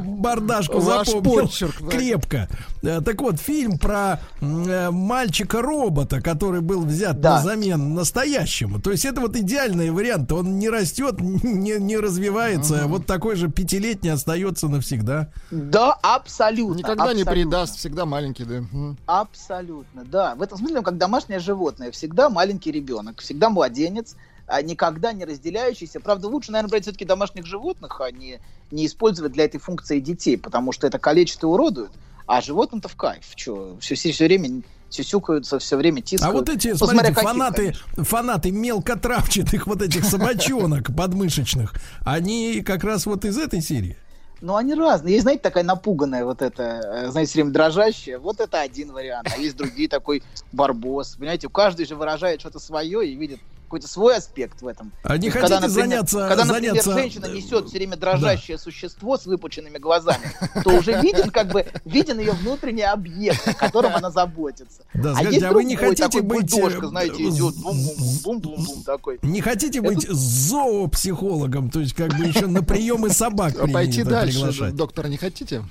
бардашку 0.00 0.80
запомнил 0.80 1.48
крепко. 1.90 2.48
Э, 2.86 3.00
Так 3.00 3.20
вот, 3.20 3.40
фильм 3.40 3.78
про 3.78 4.20
э, 4.40 4.90
мальчика-робота, 4.90 6.20
который 6.20 6.60
был 6.60 6.82
взят 6.84 7.20
Да. 7.20 7.36
на 7.36 7.42
замен 7.42 7.94
настоящему. 7.94 8.80
То 8.80 8.90
есть 8.92 9.04
это 9.04 9.20
вот 9.20 9.36
идеальный 9.36 9.90
вариант. 9.90 10.30
Он 10.32 10.58
не 10.58 10.68
растет, 10.68 11.20
не, 11.20 11.78
не 11.78 11.96
развивается, 11.96 12.84
а 12.84 12.86
вот 12.86 13.06
такой 13.06 13.36
же 13.36 13.48
пятилетний 13.48 14.12
остается 14.12 14.68
навсегда. 14.68 15.28
Да, 15.50 15.92
абсолютно. 16.02 16.78
Никогда 16.78 17.12
не 17.12 17.22
абсолютно. 17.22 17.32
предаст, 17.32 17.76
всегда 17.78 18.06
маленький, 18.06 18.44
да. 18.44 18.62
Абсолютно, 19.06 20.04
да. 20.04 20.34
В 20.34 20.42
этом 20.42 20.58
смысле 20.58 20.78
он 20.78 20.84
как 20.84 20.98
домашнее 20.98 21.40
животное. 21.40 21.90
Всегда 21.90 22.28
маленький 22.30 22.70
ребенок, 22.70 23.20
всегда 23.20 23.50
младенец, 23.50 24.16
а 24.46 24.62
никогда 24.62 25.12
не 25.12 25.24
разделяющийся. 25.24 26.00
Правда, 26.00 26.28
лучше, 26.28 26.52
наверное, 26.52 26.70
брать 26.70 26.82
все-таки 26.84 27.04
домашних 27.04 27.46
животных, 27.46 28.00
а 28.00 28.10
не, 28.12 28.38
не 28.70 28.86
использовать 28.86 29.32
для 29.32 29.44
этой 29.44 29.58
функции 29.58 29.98
детей, 30.00 30.38
потому 30.38 30.72
что 30.72 30.86
это 30.86 30.98
калечит 30.98 31.42
и 31.42 31.46
уродует. 31.46 31.90
А 32.26 32.40
животным-то 32.40 32.88
в 32.88 32.96
кайф. 32.96 33.34
Че, 33.34 33.76
все, 33.80 33.94
все 33.94 34.24
время 34.24 34.62
сюсюкаются, 34.88 35.58
все 35.58 35.76
время 35.76 36.02
тискают. 36.02 36.34
А 36.34 36.38
вот 36.38 36.48
эти, 36.48 36.68
Ну, 36.68 36.76
смотрите, 36.76 37.14
каких, 37.14 37.30
фанаты, 37.30 37.56
конечно. 37.56 38.04
фанаты 38.04 38.50
мелкотравчатых 38.50 39.66
вот 39.66 39.82
этих 39.82 40.04
собачонок 40.04 40.94
подмышечных, 40.96 41.74
они 42.04 42.62
как 42.62 42.84
раз 42.84 43.06
вот 43.06 43.24
из 43.24 43.38
этой 43.38 43.60
серии. 43.60 43.96
Ну, 44.42 44.54
они 44.54 44.74
разные. 44.74 45.14
Есть, 45.14 45.22
знаете, 45.22 45.42
такая 45.42 45.64
напуганная 45.64 46.24
вот 46.24 46.42
эта, 46.42 46.62
э, 46.62 47.10
знаете, 47.10 47.30
все 47.30 47.38
время 47.40 47.52
дрожащая. 47.54 48.18
Вот 48.18 48.38
это 48.40 48.60
один 48.60 48.92
вариант. 48.92 49.28
А 49.34 49.40
есть 49.40 49.56
другие 49.56 49.88
такой 49.88 50.22
барбос. 50.52 51.16
Понимаете, 51.16 51.46
у 51.46 51.50
каждый 51.50 51.86
же 51.86 51.96
выражает 51.96 52.40
что-то 52.40 52.58
свое 52.58 53.08
и 53.08 53.14
видит 53.16 53.40
какой-то 53.66 53.88
свой 53.88 54.16
аспект 54.16 54.62
в 54.62 54.66
этом. 54.66 54.92
А 55.02 55.18
не 55.18 55.26
есть, 55.26 55.36
хотите 55.36 55.54
например, 55.60 55.70
заняться- 55.88 56.28
Когда, 56.28 56.44
например, 56.44 56.72
заняться- 56.74 56.92
женщина 56.94 57.26
несет 57.26 57.66
все 57.68 57.78
время 57.78 57.96
дрожащее 57.96 58.58
существо 58.58 59.18
с 59.18 59.26
выпученными 59.26 59.78
глазами, 59.78 60.32
то 60.64 60.70
уже 60.70 61.00
виден, 61.00 61.30
как 61.30 61.48
бы, 61.48 61.66
виден 61.84 62.18
ее 62.20 62.32
внутренний 62.32 62.82
объект, 62.84 63.46
о 63.48 63.54
котором 63.54 63.94
она 63.94 64.10
заботится. 64.10 64.82
Да, 64.94 65.10
а 65.12 65.14
скажите, 65.16 65.46
а 65.46 65.52
вы 65.52 65.64
не 65.64 65.76
хотите 65.76 66.04
такой 66.04 66.22
быть, 66.22 66.50
бульдожка, 66.52 66.86
э, 66.86 66.88
знаете, 66.88 67.22
э, 67.22 67.28
идет 67.28 67.54
бум-бум-бум-бум-бум 67.56 68.82
такой. 68.84 69.18
Не 69.22 69.40
хотите 69.40 69.80
быть 69.82 70.06
зоопсихологом, 70.08 71.70
то 71.70 71.80
есть 71.80 71.92
как 71.94 72.16
бы 72.16 72.24
еще 72.24 72.46
на 72.46 72.62
приемы 72.62 73.10
собак 73.10 73.54
А 73.60 73.66
Пойти 73.66 74.02
дальше, 74.04 74.70
доктора, 74.72 75.08
не 75.08 75.16
хотите? 75.18 75.64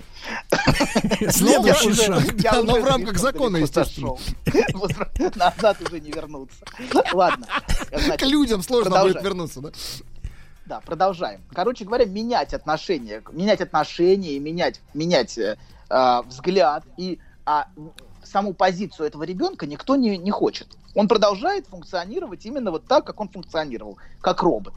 Следующий 1.29 1.89
Я 1.89 1.95
шаг. 1.95 2.17
уже- 2.17 2.35
я 2.37 2.51
Да, 2.51 2.59
уже 2.61 2.67
но 2.71 2.81
в 2.81 2.85
рамках 2.85 3.17
закона, 3.17 3.57
естественно. 3.57 4.15
Назад 5.35 5.77
уже 5.85 5.99
не 5.99 6.11
вернуться. 6.11 6.57
Ладно. 7.13 7.47
К 8.17 8.21
людям 8.23 8.61
сложно 8.61 8.91
продолжаем. 8.91 9.13
будет 9.13 9.23
вернуться, 9.23 9.61
да? 9.61 9.71
Да, 10.65 10.79
продолжаем. 10.81 11.41
Короче 11.53 11.85
говоря, 11.85 12.05
менять 12.05 12.53
отношения, 12.53 13.21
менять 13.31 13.61
отношения 13.61 14.33
и 14.33 14.39
менять, 14.39 14.81
менять 14.93 15.37
э, 15.37 15.57
э, 15.89 16.21
взгляд 16.25 16.83
и 16.97 17.19
а, 17.45 17.67
саму 18.23 18.53
позицию 18.53 19.07
этого 19.07 19.23
ребенка 19.23 19.67
никто 19.67 19.95
не, 19.95 20.17
не 20.17 20.31
хочет. 20.31 20.67
Он 20.95 21.07
продолжает 21.07 21.67
функционировать 21.67 22.45
именно 22.45 22.71
вот 22.71 22.85
так, 22.85 23.05
как 23.05 23.19
он 23.19 23.29
функционировал, 23.29 23.97
как 24.21 24.41
робот. 24.41 24.73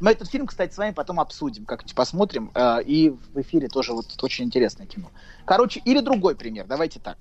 Мы 0.00 0.12
этот 0.12 0.28
фильм, 0.30 0.46
кстати, 0.46 0.72
с 0.72 0.78
вами 0.78 0.92
потом 0.92 1.20
обсудим, 1.20 1.64
как-нибудь 1.64 1.94
посмотрим. 1.94 2.50
э, 2.54 2.82
и 2.82 3.10
в 3.10 3.40
эфире 3.40 3.68
тоже 3.68 3.92
вот 3.92 4.06
очень 4.22 4.44
интересное 4.44 4.86
кино. 4.86 5.10
Короче, 5.44 5.80
или 5.84 6.00
другой 6.00 6.34
пример. 6.36 6.66
Давайте 6.66 7.00
так. 7.00 7.18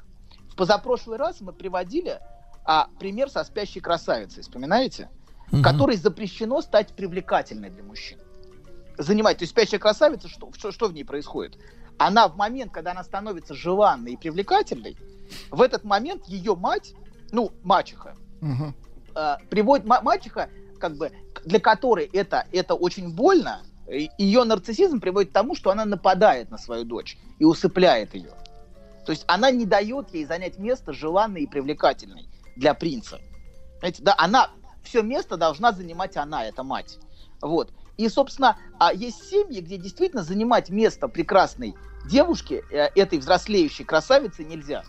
В 0.50 0.56
позапрошлый 0.56 1.18
раз 1.18 1.42
мы 1.42 1.54
приводили 1.54 2.20
а, 2.66 2.90
пример 3.00 3.30
со 3.30 3.44
спящей 3.44 3.82
красавицей. 3.82 4.44
Вспоминаете? 4.44 5.10
Мгм. 5.52 5.64
которой 5.64 5.98
запрещено 5.98 6.62
стать 6.62 6.94
привлекательной 6.94 7.70
для 7.70 7.84
мужчин. 7.84 8.20
Занимать. 8.98 9.38
То 9.38 9.44
есть 9.44 9.52
спящая 9.52 9.80
красавица, 9.80 10.28
что, 10.28 10.52
что, 10.56 10.72
что 10.72 10.88
в 10.88 10.94
ней 10.94 11.04
происходит? 11.04 11.58
Она 11.98 12.28
в 12.28 12.36
момент, 12.36 12.72
когда 12.72 12.92
она 12.92 13.04
становится 13.04 13.54
желанной 13.54 14.14
и 14.14 14.18
привлекательной, 14.18 14.98
в 15.52 15.62
этот 15.62 15.84
момент 15.84 16.26
ее 16.28 16.56
мать, 16.56 16.94
ну, 17.32 17.52
мачеха, 17.64 18.16
Мгм. 18.42 18.76
э, 19.16 19.36
приводит 19.50 19.86
ма- 19.86 20.02
мачеха, 20.02 20.50
как 20.80 20.96
бы, 20.98 21.12
для 21.46 21.60
которой 21.60 22.06
это, 22.14 22.46
это 22.52 22.74
очень 22.74 23.14
больно, 23.14 23.62
ее 24.18 24.44
нарциссизм 24.44 25.00
приводит 25.00 25.32
к 25.32 25.34
тому, 25.34 25.56
что 25.56 25.72
она 25.72 25.84
нападает 25.86 26.52
на 26.52 26.58
свою 26.58 26.84
дочь 26.86 27.18
и 27.40 27.46
усыпляет 27.46 28.14
ее. 28.14 28.32
То 29.06 29.12
есть 29.12 29.24
она 29.28 29.50
не 29.50 29.66
дает 29.66 30.14
ей 30.14 30.26
занять 30.26 30.60
место 30.60 30.94
желанной 30.94 31.44
и 31.44 31.48
привлекательной 31.48 32.30
для 32.56 32.74
принца. 32.76 33.20
Знаете, 33.80 34.04
да, 34.04 34.14
она 34.18 34.52
все 34.90 35.02
место 35.04 35.38
должна 35.38 35.72
занимать 35.72 36.18
она, 36.18 36.46
это 36.46 36.64
мать. 36.64 36.98
Вот. 37.42 37.72
И, 37.98 38.10
собственно, 38.10 38.58
а 38.80 38.92
есть 38.94 39.30
семьи, 39.30 39.62
где 39.62 39.78
действительно 39.78 40.24
занимать 40.24 40.70
место 40.70 41.08
прекрасной 41.08 41.76
девушки, 42.10 42.64
э, 42.72 42.90
этой 42.96 43.20
взрослеющей 43.20 43.86
красавицы 43.86 44.44
нельзя. 44.44 44.84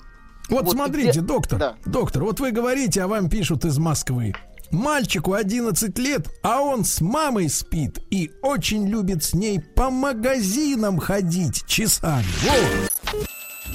Вот, 0.49 0.65
Вот 0.65 0.73
смотрите, 0.73 1.11
где- 1.11 1.21
доктор, 1.21 1.59
Да. 1.59 1.77
доктор, 1.85 2.25
вот 2.25 2.41
вы 2.41 2.51
говорите, 2.51 3.03
а 3.03 3.09
вам 3.09 3.29
пишут 3.29 3.65
из 3.65 3.79
Москвы. 3.79 4.33
Мальчику 4.71 5.33
11 5.35 5.99
лет, 5.99 6.29
а 6.43 6.61
он 6.61 6.85
с 6.85 7.01
мамой 7.01 7.49
спит 7.49 7.99
и 8.11 8.31
очень 8.43 8.87
любит 8.89 9.23
с 9.25 9.35
ней 9.35 9.61
по 9.61 9.91
магазинам 9.91 10.99
ходить 10.99 11.67
часами. 11.67 12.25
Вот. 13.13 13.25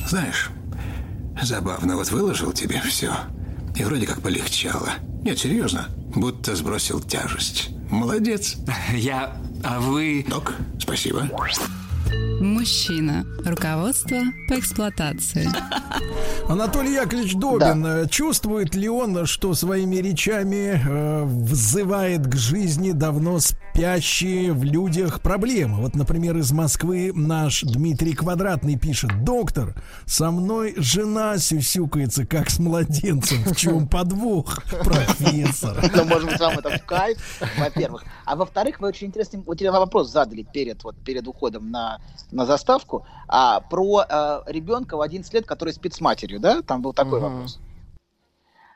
Знаешь, 0.08 0.50
забавно, 1.42 1.95
вот 1.98 2.10
выложил 2.12 2.52
тебе 2.54 2.80
все, 2.82 3.14
и 3.76 3.84
вроде 3.84 4.08
как 4.08 4.22
полегчало. 4.22 4.90
Нет, 5.24 5.38
серьезно, 5.40 5.88
будто 6.16 6.56
сбросил 6.56 7.00
тяжесть. 7.00 7.69
Молодец. 7.90 8.58
Я... 8.94 9.38
А 9.64 9.80
вы... 9.80 10.26
Док, 10.27 10.53
спасибо. 10.80 11.30
Мужчина. 12.40 13.26
Руководство 13.45 14.18
по 14.48 14.60
эксплуатации. 14.60 15.48
Анатолий 16.50 16.94
Яковлевич 16.94 17.35
Добин, 17.35 17.85
э, 17.85 18.08
чувствует 18.08 18.76
ли 18.76 18.90
он, 18.90 19.26
что 19.26 19.53
своими 19.53 19.95
речами 19.98 20.82
э, 20.84 21.24
взывает 21.26 22.27
к 22.27 22.35
жизни 22.35 22.92
давно 22.92 23.40
спящие 23.40 24.52
в 24.52 24.64
людях 24.64 25.22
проблемы? 25.22 25.82
Вот, 25.82 25.95
например, 25.95 26.38
из 26.38 26.52
Москвы 26.52 27.11
наш 27.14 27.61
Дмитрий 27.61 28.14
Квадратный 28.14 28.77
пишет. 28.77 29.24
Доктор, 29.24 29.76
со 30.06 30.30
мной 30.30 30.76
жена 30.77 31.38
сюсюкается, 31.38 32.26
как 32.26 32.50
с 32.50 32.60
младенцем. 32.60 33.44
В 33.44 33.56
чем 33.56 33.88
подвох, 33.90 34.64
профессор? 34.84 35.77
Ну, 35.95 36.06
может 36.06 36.30
быть, 36.30 36.40
вам 36.40 36.60
это 36.60 36.77
в 36.77 36.85
кайф, 36.85 37.18
во-первых. 37.58 38.03
А 38.26 38.35
во-вторых, 38.35 38.80
вы 38.80 38.90
очень 38.90 39.08
интересный 39.08 39.42
вот 39.45 39.56
интересный 39.56 39.80
вопрос 39.80 40.11
задали 40.11 40.44
перед, 40.44 40.84
вот, 40.84 40.95
перед 40.98 41.27
уходом 41.27 41.72
на, 41.72 42.00
на 42.32 42.45
заставку 42.45 43.06
а, 43.27 43.61
про 43.61 44.03
э, 44.08 44.42
ребенка 44.48 44.98
в 44.98 45.01
11 45.01 45.34
лет, 45.34 45.45
который 45.45 45.74
спит 45.74 45.93
с 45.93 46.01
матерью, 46.01 46.40
да? 46.40 46.61
Там 46.61 46.82
был 46.82 46.93
такой 46.93 47.19
Мгм. 47.19 47.34
вопрос. 47.34 47.59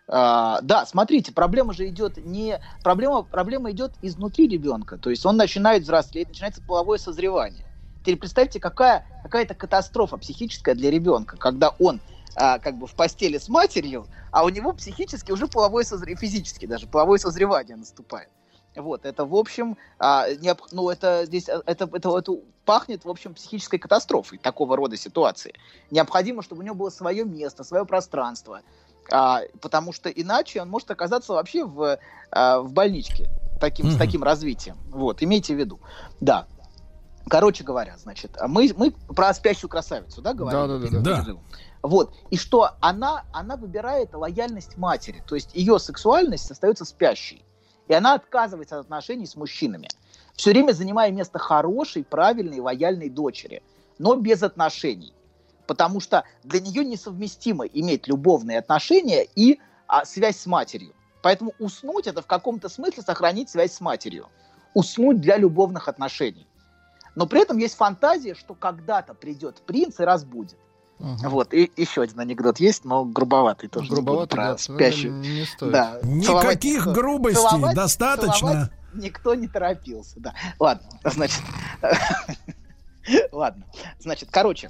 А, 0.08 0.60
да, 0.62 0.86
смотрите, 0.86 1.32
проблема 1.32 1.74
же 1.74 1.88
идет 1.88 2.18
не... 2.18 2.60
Проблема, 2.84 3.24
проблема 3.24 3.72
идет 3.72 3.94
изнутри 4.02 4.48
ребенка. 4.48 4.98
То 4.98 5.10
есть 5.10 5.26
он 5.26 5.38
начинает 5.38 5.84
взрослеть, 5.84 6.30
начинается 6.30 6.62
половое 6.62 6.98
созревание. 6.98 7.64
Теперь 8.02 8.18
представьте, 8.18 8.60
какая, 8.60 9.06
какая-то 9.24 9.54
катастрофа 9.54 10.18
психическая 10.18 10.74
для 10.74 10.90
ребенка, 10.90 11.38
когда 11.38 11.70
он 11.80 12.02
а, 12.36 12.58
как 12.58 12.78
бы 12.78 12.88
в 12.88 12.96
постели 12.96 13.38
с 13.38 13.50
матерью, 13.50 14.08
а 14.32 14.46
у 14.46 14.50
него 14.50 14.74
психически 14.74 15.32
уже 15.32 15.48
половое 15.48 15.84
созревание, 15.84 16.18
физически 16.18 16.66
даже 16.66 16.88
половое 16.88 17.20
созревание 17.20 17.76
наступает. 17.76 18.30
Вот, 18.76 19.06
это, 19.06 19.26
в 19.26 19.36
общем, 19.36 19.78
а, 19.98 20.30
необ- 20.30 20.62
ну, 20.72 20.90
это 20.90 21.26
здесь, 21.26 21.50
а, 21.50 21.62
это, 21.66 21.90
это, 21.92 22.18
это 22.18 22.32
пахнет, 22.66 23.04
в 23.04 23.10
общем, 23.10 23.34
психической 23.34 23.80
катастрофой 23.80 24.38
такого 24.38 24.78
рода 24.78 24.96
ситуации. 24.96 25.54
Необходимо, 25.92 26.44
чтобы 26.44 26.62
у 26.62 26.66
него 26.66 26.76
было 26.76 26.90
свое 26.90 27.26
место, 27.26 27.64
свое 27.64 27.86
пространство, 27.86 28.62
а, 29.12 29.42
потому 29.60 29.92
что 29.92 30.10
иначе 30.10 30.62
он 30.62 30.70
может 30.70 30.92
оказаться 30.92 31.34
вообще 31.34 31.66
в, 31.66 31.98
а, 32.32 32.60
в 32.60 32.72
больничке 32.72 33.28
таким, 33.60 33.88
с 33.88 33.94
Мгм. 33.94 33.98
таким 34.00 34.24
развитием. 34.24 34.78
Вот, 34.92 35.24
имейте 35.24 35.56
в 35.56 35.58
виду. 35.60 35.80
Да. 36.22 36.46
Короче 37.28 37.64
говоря, 37.64 37.98
значит, 37.98 38.38
а 38.40 38.48
мы, 38.48 38.72
мы 38.78 38.92
про 38.92 39.34
спящую 39.34 39.70
красавицу, 39.70 40.22
да, 40.22 40.34
говорим? 40.34 40.82
Перед 40.88 41.04
Да. 41.04 41.18
перерывом? 41.18 41.44
Вот. 41.84 42.14
И 42.30 42.38
что 42.38 42.72
она, 42.82 43.24
она 43.34 43.56
выбирает 43.56 44.14
лояльность 44.14 44.78
матери. 44.78 45.24
То 45.28 45.36
есть 45.36 45.54
ее 45.54 45.80
сексуальность 45.80 46.50
остается 46.52 46.86
спящей. 46.86 47.44
И 47.90 47.94
она 47.94 48.14
отказывается 48.14 48.80
от 48.80 48.86
отношений 48.86 49.26
с 49.26 49.36
мужчинами. 49.36 49.90
Все 50.36 50.52
время 50.52 50.72
занимая 50.72 51.12
место 51.12 51.40
хорошей, 51.40 52.04
правильной, 52.04 52.60
лояльной 52.60 53.10
дочери. 53.10 53.64
Но 53.98 54.16
без 54.16 54.44
отношений. 54.44 55.14
Потому 55.66 56.00
что 56.00 56.24
для 56.44 56.62
нее 56.62 56.86
несовместимо 56.86 57.66
иметь 57.66 58.08
любовные 58.08 58.60
отношения 58.60 59.28
и 59.36 59.60
а, 59.88 60.06
связь 60.06 60.38
с 60.38 60.46
матерью. 60.46 60.94
Поэтому 61.24 61.54
уснуть 61.58 62.06
это 62.06 62.22
в 62.22 62.28
каком-то 62.28 62.70
смысле 62.70 63.02
сохранить 63.02 63.50
связь 63.50 63.74
с 63.74 63.82
матерью. 63.82 64.28
Уснуть 64.76 65.20
для 65.20 65.38
любовных 65.38 65.88
отношений. 65.88 66.48
Но 67.16 67.26
при 67.26 67.42
этом 67.42 67.58
есть 67.58 67.76
фантазия, 67.76 68.36
что 68.36 68.54
когда-то 68.54 69.16
придет 69.16 69.62
принц 69.66 70.00
и 70.00 70.04
разбудит. 70.04 70.60
Ага. 71.00 71.30
Вот, 71.30 71.54
и 71.54 71.72
еще 71.78 72.02
один 72.02 72.20
анекдот 72.20 72.60
есть, 72.60 72.84
но 72.84 73.06
грубоватый 73.06 73.70
тоже. 73.70 73.90
Грубовато, 73.90 74.36
про 74.36 74.44
да, 74.52 74.58
спящую. 74.58 75.14
не 75.14 75.46
стоит. 75.46 75.72
Да. 75.72 76.00
Никаких 76.04 76.84
Целовать- 76.84 76.98
грубостей, 77.00 77.50
целовать- 77.50 77.76
достаточно. 77.76 78.34
целовать 78.40 78.72
никто 78.94 79.36
не 79.36 79.48
торопился, 79.48 80.20
да. 80.20 80.34
Ладно, 80.60 80.88
значит... 81.04 81.42
Ладно, 83.32 83.66
значит, 84.00 84.30
короче, 84.32 84.70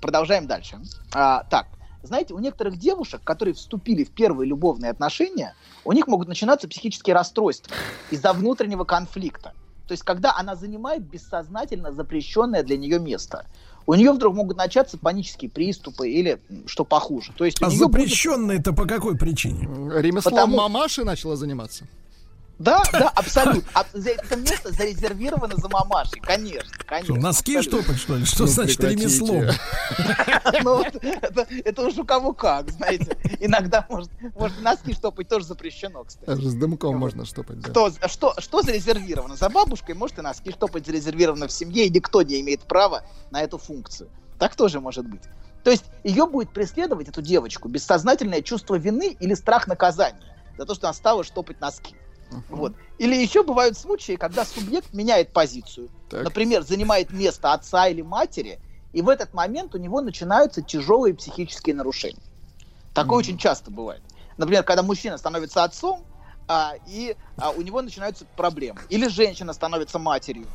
продолжаем 0.00 0.46
дальше. 0.46 0.80
А, 1.12 1.44
так, 1.44 1.66
знаете, 2.02 2.34
у 2.34 2.38
некоторых 2.38 2.78
девушек, 2.78 3.22
которые 3.24 3.54
вступили 3.54 4.04
в 4.04 4.10
первые 4.10 4.48
любовные 4.48 4.90
отношения, 4.90 5.54
у 5.84 5.92
них 5.92 6.06
могут 6.06 6.28
начинаться 6.28 6.68
психические 6.68 7.14
расстройства 7.14 7.74
из-за 8.10 8.32
внутреннего 8.32 8.84
конфликта. 8.84 9.54
То 9.88 9.92
есть, 9.92 10.04
когда 10.04 10.36
она 10.36 10.54
занимает 10.54 11.02
бессознательно 11.02 11.90
запрещенное 11.90 12.62
для 12.62 12.76
нее 12.76 13.00
место, 13.00 13.46
у 13.86 13.94
нее 13.94 14.12
вдруг 14.12 14.34
могут 14.34 14.56
начаться 14.56 14.98
панические 14.98 15.50
приступы 15.50 16.08
или 16.10 16.40
что 16.66 16.84
похуже. 16.84 17.32
То 17.36 17.44
есть, 17.44 17.60
А 17.62 17.68
нее 17.70 17.78
будет- 17.88 17.92
по 18.72 18.86
какой 18.86 19.16
причине? 19.16 19.68
Ремеслом 20.00 20.34
Потому- 20.34 20.56
мамаши 20.56 21.04
начала 21.04 21.36
заниматься. 21.36 21.86
Да, 22.60 22.82
да, 22.92 23.08
абсолютно. 23.08 23.62
А 23.72 23.86
это 23.94 24.36
место 24.36 24.70
зарезервировано 24.70 25.56
за 25.56 25.66
мамашей, 25.70 26.20
конечно, 26.20 26.70
Что, 26.74 26.84
конечно. 26.84 27.14
носки 27.16 27.56
абсолютно. 27.56 27.80
штопать, 27.94 28.00
что 28.00 28.16
ли? 28.16 28.24
Что 28.26 28.42
Ну, 28.42 28.48
значит 28.48 28.84
ремеслом? 28.84 29.46
Ну, 30.62 30.76
вот 30.76 30.94
это, 31.02 31.46
это 31.64 31.82
уж 31.86 31.96
у 31.96 32.04
кого 32.04 32.34
как, 32.34 32.70
знаете. 32.70 33.16
Иногда, 33.40 33.86
может, 33.88 34.10
может 34.36 34.58
и 34.58 34.62
носки 34.62 34.92
штопать 34.92 35.28
тоже 35.28 35.46
запрещено, 35.46 36.04
кстати. 36.04 36.26
Даже 36.26 36.50
с 36.50 36.54
дымком 36.54 36.98
можно 36.98 37.24
штопать. 37.24 37.60
да. 37.60 37.70
Кто, 37.70 37.90
что, 38.08 38.34
что 38.38 38.60
зарезервировано? 38.60 39.36
За 39.36 39.48
бабушкой 39.48 39.94
может 39.94 40.18
и 40.18 40.22
носки 40.22 40.52
штопать 40.52 40.84
зарезервировано 40.84 41.48
в 41.48 41.52
семье, 41.52 41.86
и 41.86 41.90
никто 41.90 42.20
не 42.20 42.42
имеет 42.42 42.60
права 42.64 43.04
на 43.30 43.40
эту 43.40 43.56
функцию. 43.56 44.10
Так 44.38 44.54
тоже 44.54 44.80
может 44.80 45.06
быть. 45.06 45.22
То 45.64 45.70
есть 45.70 45.84
ее 46.04 46.26
будет 46.26 46.50
преследовать, 46.52 47.08
эту 47.08 47.22
девочку, 47.22 47.68
бессознательное 47.70 48.42
чувство 48.42 48.74
вины 48.76 49.16
или 49.18 49.32
страх 49.32 49.66
наказания 49.66 50.36
за 50.58 50.66
то, 50.66 50.74
что 50.74 50.88
она 50.88 50.94
стала 50.94 51.24
штопать 51.24 51.58
носки. 51.62 51.96
Вот. 52.48 52.74
Или 52.98 53.14
еще 53.16 53.42
бывают 53.42 53.76
случаи, 53.76 54.16
когда 54.16 54.44
субъект 54.44 54.92
меняет 54.92 55.32
позицию. 55.32 55.88
Так. 56.08 56.24
Например, 56.24 56.62
занимает 56.62 57.12
место 57.12 57.52
отца 57.52 57.88
или 57.88 58.02
матери, 58.02 58.58
и 58.92 59.02
в 59.02 59.08
этот 59.08 59.32
момент 59.34 59.74
у 59.74 59.78
него 59.78 60.00
начинаются 60.00 60.62
тяжелые 60.62 61.14
психические 61.14 61.74
нарушения. 61.74 62.22
Такое 62.92 63.18
очень 63.18 63.38
часто 63.38 63.70
бывает. 63.70 64.02
Например, 64.36 64.62
когда 64.62 64.82
мужчина 64.82 65.16
становится 65.16 65.64
отцом, 65.64 66.04
а, 66.48 66.74
и 66.86 67.16
а, 67.36 67.50
у 67.50 67.62
него 67.62 67.80
начинаются 67.80 68.24
проблемы. 68.36 68.80
Или 68.88 69.06
женщина 69.06 69.52
становится 69.52 69.98
матерью. 69.98 70.46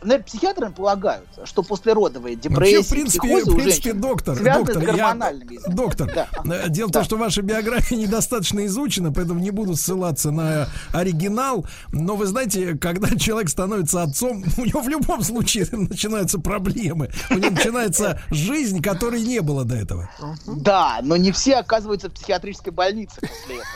Наверное, 0.00 0.24
Психиатры 0.24 0.70
полагают, 0.70 1.26
что 1.44 1.64
послеродовые 1.64 2.36
депрессии, 2.36 2.76
Вообще, 2.76 2.82
в 2.82 2.88
принципе, 2.88 3.18
психозы 3.28 3.50
в 3.50 3.54
принципе, 3.56 3.92
доктор, 3.94 4.36
доктор, 4.40 4.76
с 4.76 4.80
я- 4.80 4.86
гормональными 4.86 5.56
изменениями. 5.56 5.74
Доктор, 5.76 6.12
Да. 6.14 6.28
э, 6.44 6.68
дело 6.68 6.86
в 6.88 6.90
Да. 6.92 7.00
том, 7.00 7.04
что 7.04 7.16
ваша 7.16 7.42
биография 7.42 7.98
недостаточно 7.98 8.64
изучена, 8.66 9.12
поэтому 9.12 9.40
не 9.40 9.50
буду 9.50 9.74
ссылаться 9.74 10.30
на 10.30 10.68
оригинал. 10.92 11.66
Но 11.90 12.14
вы 12.14 12.26
знаете, 12.26 12.76
когда 12.76 13.08
человек 13.18 13.48
становится 13.48 14.02
отцом, 14.04 14.44
у 14.56 14.64
него 14.64 14.80
в 14.82 14.88
любом 14.88 15.22
случае 15.24 15.66
начинаются 15.72 16.38
проблемы. 16.38 17.10
У 17.30 17.34
него 17.34 17.50
начинается 17.50 18.20
жизнь, 18.30 18.80
которой 18.80 19.20
не 19.20 19.40
было 19.40 19.64
до 19.64 19.74
этого. 19.74 20.08
Да, 20.46 21.00
но 21.02 21.16
не 21.16 21.32
все 21.32 21.56
оказываются 21.56 22.08
в 22.08 22.12
психиатрической 22.12 22.72
больнице 22.72 23.16
после 23.20 23.56
этого. 23.56 23.66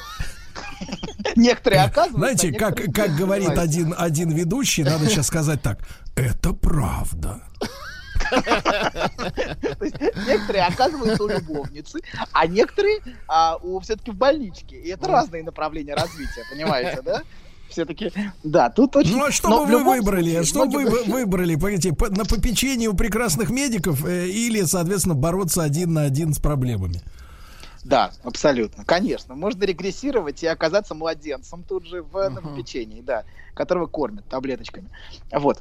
Некоторые 1.36 1.82
оказываются. 1.82 2.18
Знаете, 2.18 2.48
а 2.50 2.58
как, 2.58 2.70
некоторые 2.80 2.92
как 2.92 3.08
нет, 3.08 3.18
говорит 3.18 3.58
один, 3.58 3.94
один 3.96 4.30
ведущий, 4.30 4.84
надо 4.84 5.06
сейчас 5.08 5.26
сказать 5.28 5.62
так. 5.62 5.78
Это 6.14 6.52
правда. 6.52 7.42
То 8.30 9.84
есть 9.84 9.96
некоторые 10.26 10.64
оказываются 10.64 11.22
у 11.24 11.28
любовницы, 11.28 12.00
а 12.32 12.46
некоторые 12.46 13.00
а, 13.28 13.56
у 13.62 13.80
все-таки 13.80 14.10
в 14.10 14.14
больничке. 14.16 14.76
И 14.76 14.88
это 14.88 15.08
разные 15.08 15.42
направления 15.42 15.94
развития, 15.94 16.44
понимаете, 16.50 17.02
да? 17.02 17.22
Все-таки, 17.68 18.12
да, 18.44 18.68
тут 18.68 18.96
очень... 18.96 19.16
Ну 19.16 19.24
а 19.24 19.30
что 19.32 19.48
но 19.48 19.64
бы 19.64 19.78
вы 19.78 19.84
выбрали? 19.84 20.42
случае, 20.42 20.44
Что 20.44 20.66
бы 20.66 20.80
многие- 20.82 20.90
вы 20.90 21.04
выбрали? 21.12 21.54
Погодите, 21.56 21.92
по- 21.94 22.10
на 22.10 22.26
попечении 22.26 22.86
у 22.86 22.92
прекрасных 22.94 23.48
медиков 23.48 24.04
э, 24.04 24.26
или, 24.28 24.60
соответственно, 24.64 25.14
бороться 25.14 25.62
один 25.62 25.94
на 25.94 26.02
один 26.02 26.34
с 26.34 26.38
проблемами? 26.38 27.00
Да, 27.82 28.12
абсолютно, 28.24 28.84
конечно. 28.84 29.34
Можно 29.34 29.64
регрессировать 29.64 30.42
и 30.42 30.46
оказаться 30.46 30.94
младенцем 30.94 31.64
тут 31.64 31.86
же 31.86 32.02
в, 32.02 32.28
на 32.28 32.42
попечении, 32.42 33.00
да, 33.00 33.24
которого 33.54 33.86
кормят 33.86 34.26
таблеточками. 34.28 34.90
Вот. 35.32 35.58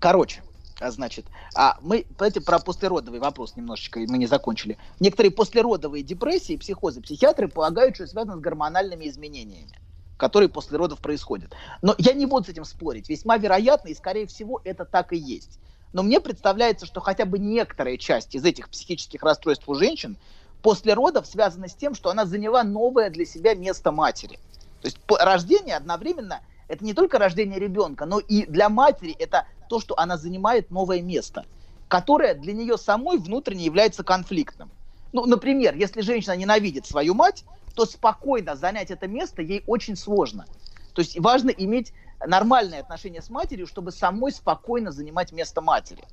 Короче, 0.00 0.42
а, 0.80 0.90
значит, 0.90 1.26
а 1.54 1.76
мы, 1.80 2.06
знаете, 2.16 2.40
про 2.40 2.58
послеродовый 2.58 3.20
вопрос 3.20 3.56
немножечко 3.56 4.00
мы 4.00 4.18
не 4.18 4.26
закончили. 4.26 4.78
Некоторые 5.00 5.32
послеродовые 5.32 6.02
депрессии, 6.02 6.56
психозы, 6.56 7.00
психиатры 7.00 7.48
полагают, 7.48 7.96
что 7.96 8.06
связаны 8.06 8.36
с 8.36 8.40
гормональными 8.40 9.08
изменениями 9.08 9.72
которые 10.18 10.48
после 10.48 10.76
родов 10.76 11.00
происходят. 11.00 11.54
Но 11.80 11.94
я 11.96 12.12
не 12.12 12.26
буду 12.26 12.44
с 12.44 12.48
этим 12.48 12.64
спорить. 12.64 13.08
Весьма 13.08 13.38
вероятно, 13.38 13.88
и 13.88 13.94
скорее 13.94 14.26
всего, 14.26 14.60
это 14.64 14.84
так 14.84 15.12
и 15.12 15.16
есть. 15.16 15.60
Но 15.92 16.02
мне 16.02 16.20
представляется, 16.20 16.84
что 16.86 17.00
хотя 17.00 17.24
бы 17.24 17.38
некоторая 17.38 17.96
часть 17.96 18.34
из 18.34 18.44
этих 18.44 18.68
психических 18.68 19.22
расстройств 19.22 19.68
у 19.68 19.74
женщин 19.74 20.18
после 20.60 20.92
родов 20.94 21.26
связана 21.26 21.68
с 21.68 21.74
тем, 21.74 21.94
что 21.94 22.10
она 22.10 22.26
заняла 22.26 22.64
новое 22.64 23.10
для 23.10 23.24
себя 23.24 23.54
место 23.54 23.92
матери. 23.92 24.38
То 24.80 24.86
есть 24.86 24.98
рождение 25.08 25.76
одновременно 25.76 26.42
это 26.68 26.84
не 26.84 26.94
только 26.94 27.18
рождение 27.18 27.58
ребенка, 27.58 28.06
но 28.06 28.20
и 28.20 28.46
для 28.46 28.68
матери 28.68 29.12
это 29.18 29.46
то, 29.68 29.80
что 29.80 29.98
она 29.98 30.16
занимает 30.16 30.70
новое 30.70 31.02
место, 31.02 31.46
которое 31.88 32.34
для 32.34 32.52
нее 32.52 32.76
самой 32.78 33.18
внутренне 33.18 33.64
является 33.64 34.04
конфликтным. 34.04 34.70
Ну, 35.12 35.24
например, 35.24 35.74
если 35.74 36.02
женщина 36.02 36.36
ненавидит 36.36 36.86
свою 36.86 37.14
мать, 37.14 37.44
то 37.74 37.86
спокойно 37.86 38.56
занять 38.56 38.90
это 38.90 39.08
место 39.08 39.42
ей 39.42 39.62
очень 39.66 39.96
сложно. 39.96 40.46
То 40.92 41.00
есть 41.00 41.18
важно 41.18 41.50
иметь 41.50 41.92
нормальные 42.24 42.80
отношения 42.80 43.22
с 43.22 43.30
матерью, 43.30 43.66
чтобы 43.66 43.92
самой 43.92 44.32
спокойно 44.32 44.92
занимать 44.92 45.32
место 45.32 45.60
матери. 45.60 46.04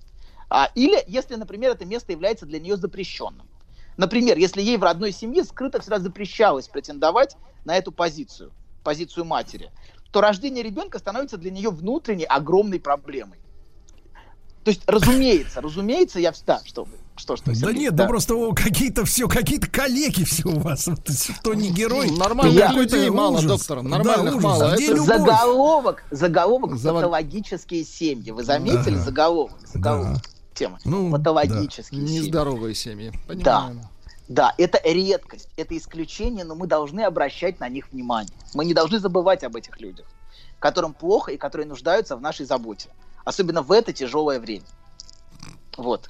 А, 0.50 0.72
или 0.76 1.04
если, 1.08 1.36
например, 1.36 1.72
это 1.72 1.86
место 1.86 2.12
является 2.12 2.46
для 2.46 2.60
нее 2.60 2.78
запрещенным. 2.78 3.50
Например, 3.98 4.38
если 4.38 4.62
ей 4.62 4.78
в 4.78 4.84
родной 4.84 5.12
семье 5.12 5.44
скрыто 5.44 5.80
всегда 5.82 6.00
запрещалось 6.00 6.68
претендовать 6.68 7.38
на 7.64 7.76
эту 7.76 7.92
позицию, 7.92 8.54
позицию 8.84 9.26
матери, 9.26 9.72
то 10.16 10.22
рождение 10.22 10.64
ребенка 10.64 10.98
становится 10.98 11.36
для 11.36 11.52
нее 11.52 11.70
внутренней 11.70 12.24
огромной 12.24 12.80
проблемой. 12.80 13.38
То 14.64 14.70
есть, 14.72 14.82
разумеется, 14.88 15.60
разумеется, 15.60 16.22
я 16.22 16.32
встал, 16.32 16.62
что 16.64 16.86
вы. 16.86 16.92
Что, 17.18 17.36
что, 17.36 17.48
Да 17.48 17.54
Сергей? 17.54 17.82
нет, 17.82 17.96
да 17.96 18.08
просто 18.08 18.34
о, 18.36 18.54
какие-то 18.54 19.04
все, 19.04 19.28
какие-то 19.28 19.70
коллеги 19.70 20.24
все 20.24 20.48
у 20.48 20.60
вас. 20.60 20.88
Вот, 20.88 21.02
кто 21.40 21.54
не 21.54 21.70
герой. 21.70 22.10
Нормальных 22.12 22.56
то 22.56 22.80
людей 22.80 22.88
какой-то 22.88 23.12
мало, 23.14 23.34
ужас. 23.40 23.46
доктор, 23.46 23.82
Да, 23.84 23.90
нормальных 23.90 24.36
ужас. 24.36 24.44
мало. 24.44 24.64
Это? 24.80 25.02
Заголовок, 25.02 26.04
заголовок 26.12 26.78
Завод- 26.78 27.02
патологические 27.02 27.84
семьи. 27.84 28.32
Вы 28.32 28.44
заметили 28.46 28.96
Да. 28.96 29.02
заголовок? 29.02 29.58
Заголовок. 29.74 30.14
Да. 30.14 30.22
Тема. 30.54 30.80
Ну, 30.86 31.12
Патологические 31.12 32.08
семьи. 32.08 32.20
Нездоровые 32.22 32.74
семьи. 32.74 33.12
Да. 33.12 33.20
Понимаем. 33.28 33.82
Да, 33.82 33.90
это 34.28 34.80
редкость, 34.84 35.50
это 35.58 35.78
исключение, 35.78 36.46
но 36.46 36.56
мы 36.56 36.68
должны 36.68 37.02
обращать 37.02 37.60
на 37.60 37.70
них 37.70 37.92
внимание. 37.92 38.34
Мы 38.54 38.66
не 38.66 38.74
должны 38.74 39.00
забывать 39.00 39.44
об 39.44 39.56
этих 39.56 39.80
людях, 39.80 40.06
которым 40.60 40.94
плохо 40.94 41.32
и 41.32 41.38
которые 41.38 41.68
нуждаются 41.68 42.16
в 42.16 42.22
нашей 42.22 42.46
заботе. 42.46 42.90
Особенно 43.24 43.62
в 43.62 43.72
это 43.72 43.94
тяжелое 43.94 44.40
время. 44.40 44.66
Вот. 45.78 46.10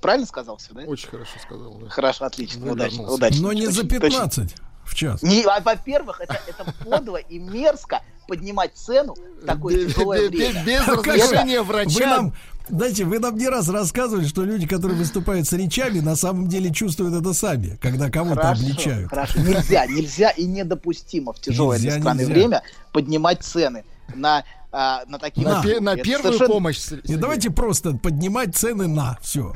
Правильно 0.00 0.26
сказал 0.26 0.56
все, 0.56 0.72
да? 0.72 0.82
Очень 0.82 1.08
хорошо 1.08 1.38
сказал. 1.40 1.74
да. 1.74 1.88
Хорошо, 1.88 2.24
отлично, 2.24 2.70
удачно, 2.72 3.02
Вывернулся. 3.02 3.14
удачно. 3.14 3.42
Но 3.42 3.52
не 3.52 3.66
за 3.66 3.82
Точно, 3.82 4.00
точно. 4.00 4.18
15 4.18 4.56
в 4.84 4.94
час. 4.94 5.22
Не, 5.22 5.44
а, 5.44 5.60
во-первых, 5.60 6.20
это, 6.20 6.40
это 6.46 6.72
подло 6.84 7.16
и 7.18 7.38
мерзко 7.38 8.02
поднимать 8.26 8.76
цену 8.76 9.14
в 9.40 9.46
такое 9.46 9.86
тяжелое 9.86 10.28
время. 10.28 10.64
Без 10.64 10.88
А 10.88 10.92
разрешения 10.96 11.62
Вы 11.62 11.66
врача. 11.68 12.06
нам, 12.06 12.34
знаете, 12.68 13.04
вы 13.04 13.18
нам 13.18 13.36
не 13.36 13.48
раз 13.48 13.68
рассказывали, 13.68 14.26
что 14.26 14.42
люди, 14.44 14.66
которые 14.66 14.96
выступают 14.98 15.46
с 15.46 15.52
речами, 15.52 16.00
на 16.00 16.16
самом 16.16 16.48
деле 16.48 16.72
чувствуют 16.72 17.14
это 17.14 17.32
сами, 17.34 17.76
когда 17.80 18.10
кого-то 18.10 18.40
Хорошо, 18.42 18.62
обличают. 18.62 19.10
хорошо. 19.10 19.40
Нельзя, 19.40 19.86
нельзя 19.86 20.30
и 20.30 20.44
недопустимо 20.44 21.32
в 21.32 21.40
тяжелое 21.40 21.78
Нельзя, 21.78 21.90
для 21.92 22.00
страны 22.00 22.18
нельзя. 22.20 22.32
время 22.32 22.62
поднимать 22.92 23.42
цены 23.42 23.84
на, 24.14 24.44
а, 24.70 25.02
на 25.06 25.18
такие 25.18 25.46
На, 25.46 25.62
пе- 25.62 25.80
на 25.80 25.96
первую 25.96 26.32
совершенно- 26.34 26.48
помощь. 26.54 26.76
И 26.78 26.80
Сергей. 26.80 27.16
давайте 27.16 27.50
просто 27.50 27.94
поднимать 27.96 28.54
цены 28.56 28.86
на 28.88 29.18
все. 29.22 29.54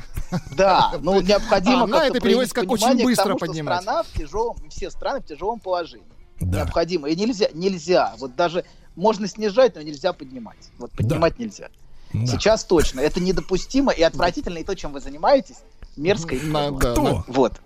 Да, 0.55 0.93
ну 1.01 1.21
необходимо 1.21 1.83
А, 1.83 1.87
на 1.87 2.05
это 2.05 2.19
переводится 2.19 2.55
как 2.55 2.69
очень 2.71 3.03
быстро 3.03 3.23
тому, 3.25 3.37
поднимать. 3.39 3.81
страна 3.81 4.03
в 4.03 4.11
тяжелом, 4.17 4.57
все 4.69 4.91
страны 4.91 5.21
в 5.21 5.25
тяжелом 5.25 5.59
положении. 5.59 6.05
Да. 6.39 6.59
Необходимо. 6.59 7.09
И 7.09 7.15
нельзя, 7.15 7.47
нельзя. 7.53 8.13
Вот 8.19 8.35
даже 8.35 8.63
можно 8.95 9.27
снижать, 9.27 9.75
но 9.75 9.81
нельзя 9.81 10.13
поднимать. 10.13 10.57
Вот 10.77 10.91
поднимать 10.91 11.39
нельзя. 11.39 11.69
Да. 12.13 12.25
Сейчас 12.25 12.63
точно. 12.63 12.99
Это 13.01 13.19
недопустимо 13.19 13.91
и 13.91 14.01
отвратительно, 14.01 14.57
и 14.59 14.63
то, 14.63 14.75
чем 14.75 14.93
вы 14.93 14.99
занимаетесь, 14.99 15.57
мерзко 15.95 16.35
и 16.35 16.39
подло. 16.39 16.71
да, 16.79 16.91
Кто? 16.93 17.01
на- 17.03 17.23
Вот. 17.27 17.61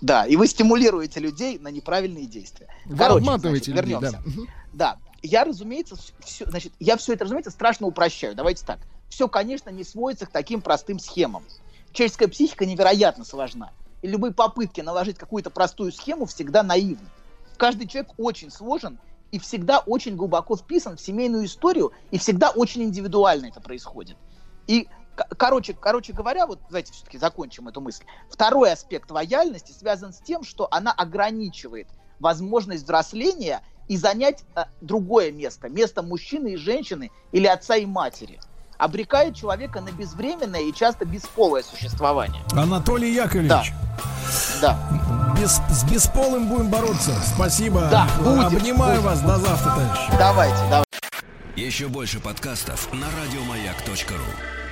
Да, 0.00 0.26
и 0.26 0.36
вы 0.36 0.46
стимулируете 0.46 1.20
людей 1.20 1.58
на 1.58 1.68
неправильные 1.68 2.26
действия. 2.26 2.66
Вы 2.84 2.96
Короче, 2.96 3.24
значит, 3.24 3.44
людей, 3.68 3.74
да. 3.74 3.80
вернемся. 3.80 4.20
Да, 4.72 4.96
я, 5.22 5.44
разумеется, 5.44 5.96
все, 6.24 6.44
значит, 6.46 6.72
я 6.80 6.96
все 6.96 7.14
это, 7.14 7.24
разумеется, 7.24 7.50
страшно 7.50 7.86
упрощаю. 7.86 8.34
Давайте 8.34 8.66
так. 8.66 8.80
Все, 9.08 9.28
конечно, 9.28 9.70
не 9.70 9.84
сводится 9.84 10.26
к 10.26 10.30
таким 10.30 10.60
простым 10.60 10.98
схемам. 10.98 11.44
Человеческая 11.92 12.28
психика 12.28 12.66
невероятно 12.66 13.24
сложна. 13.24 13.70
И 14.02 14.08
любые 14.08 14.34
попытки 14.34 14.80
наложить 14.82 15.16
какую-то 15.16 15.48
простую 15.50 15.92
схему 15.92 16.26
всегда 16.26 16.62
наивны. 16.62 17.08
Каждый 17.56 17.86
человек 17.86 18.10
очень 18.18 18.50
сложен 18.50 18.98
и 19.34 19.38
всегда 19.40 19.80
очень 19.80 20.14
глубоко 20.14 20.56
вписан 20.56 20.96
в 20.96 21.00
семейную 21.00 21.46
историю, 21.46 21.90
и 22.12 22.18
всегда 22.18 22.50
очень 22.50 22.84
индивидуально 22.84 23.46
это 23.46 23.60
происходит. 23.60 24.16
И, 24.68 24.86
короче, 25.36 25.72
короче 25.74 26.12
говоря, 26.12 26.46
вот 26.46 26.60
давайте 26.68 26.92
все-таки 26.92 27.18
закончим 27.18 27.66
эту 27.66 27.80
мысль. 27.80 28.04
Второй 28.30 28.70
аспект 28.70 29.10
лояльности 29.10 29.72
связан 29.72 30.12
с 30.12 30.20
тем, 30.20 30.44
что 30.44 30.68
она 30.70 30.92
ограничивает 30.92 31.88
возможность 32.20 32.84
взросления 32.84 33.60
и 33.88 33.96
занять 33.96 34.44
э, 34.54 34.66
другое 34.80 35.32
место, 35.32 35.68
место 35.68 36.04
мужчины 36.04 36.52
и 36.52 36.56
женщины 36.56 37.10
или 37.32 37.48
отца 37.48 37.74
и 37.74 37.86
матери. 37.86 38.38
Обрекает 38.78 39.36
человека 39.36 39.80
на 39.80 39.90
безвременное 39.92 40.62
и 40.62 40.72
часто 40.72 41.04
бесполое 41.04 41.62
существование. 41.62 42.42
Анатолий 42.52 43.12
Яковлевич. 43.12 43.72
Да. 44.60 44.78
Без, 45.38 45.60
с 45.70 45.84
бесполым 45.84 46.48
будем 46.48 46.70
бороться. 46.70 47.12
Спасибо. 47.34 47.88
Да, 47.90 48.08
будем, 48.18 48.40
Обнимаю 48.46 49.00
будем. 49.00 49.10
вас. 49.10 49.20
До 49.20 49.38
завтра, 49.38 49.70
товарищи. 49.70 50.12
Давайте, 50.18 50.58
давайте. 50.70 50.84
Еще 51.56 51.88
больше 51.88 52.20
подкастов 52.20 52.92
на 52.92 53.06
радиомаяк.ру. 53.22 54.63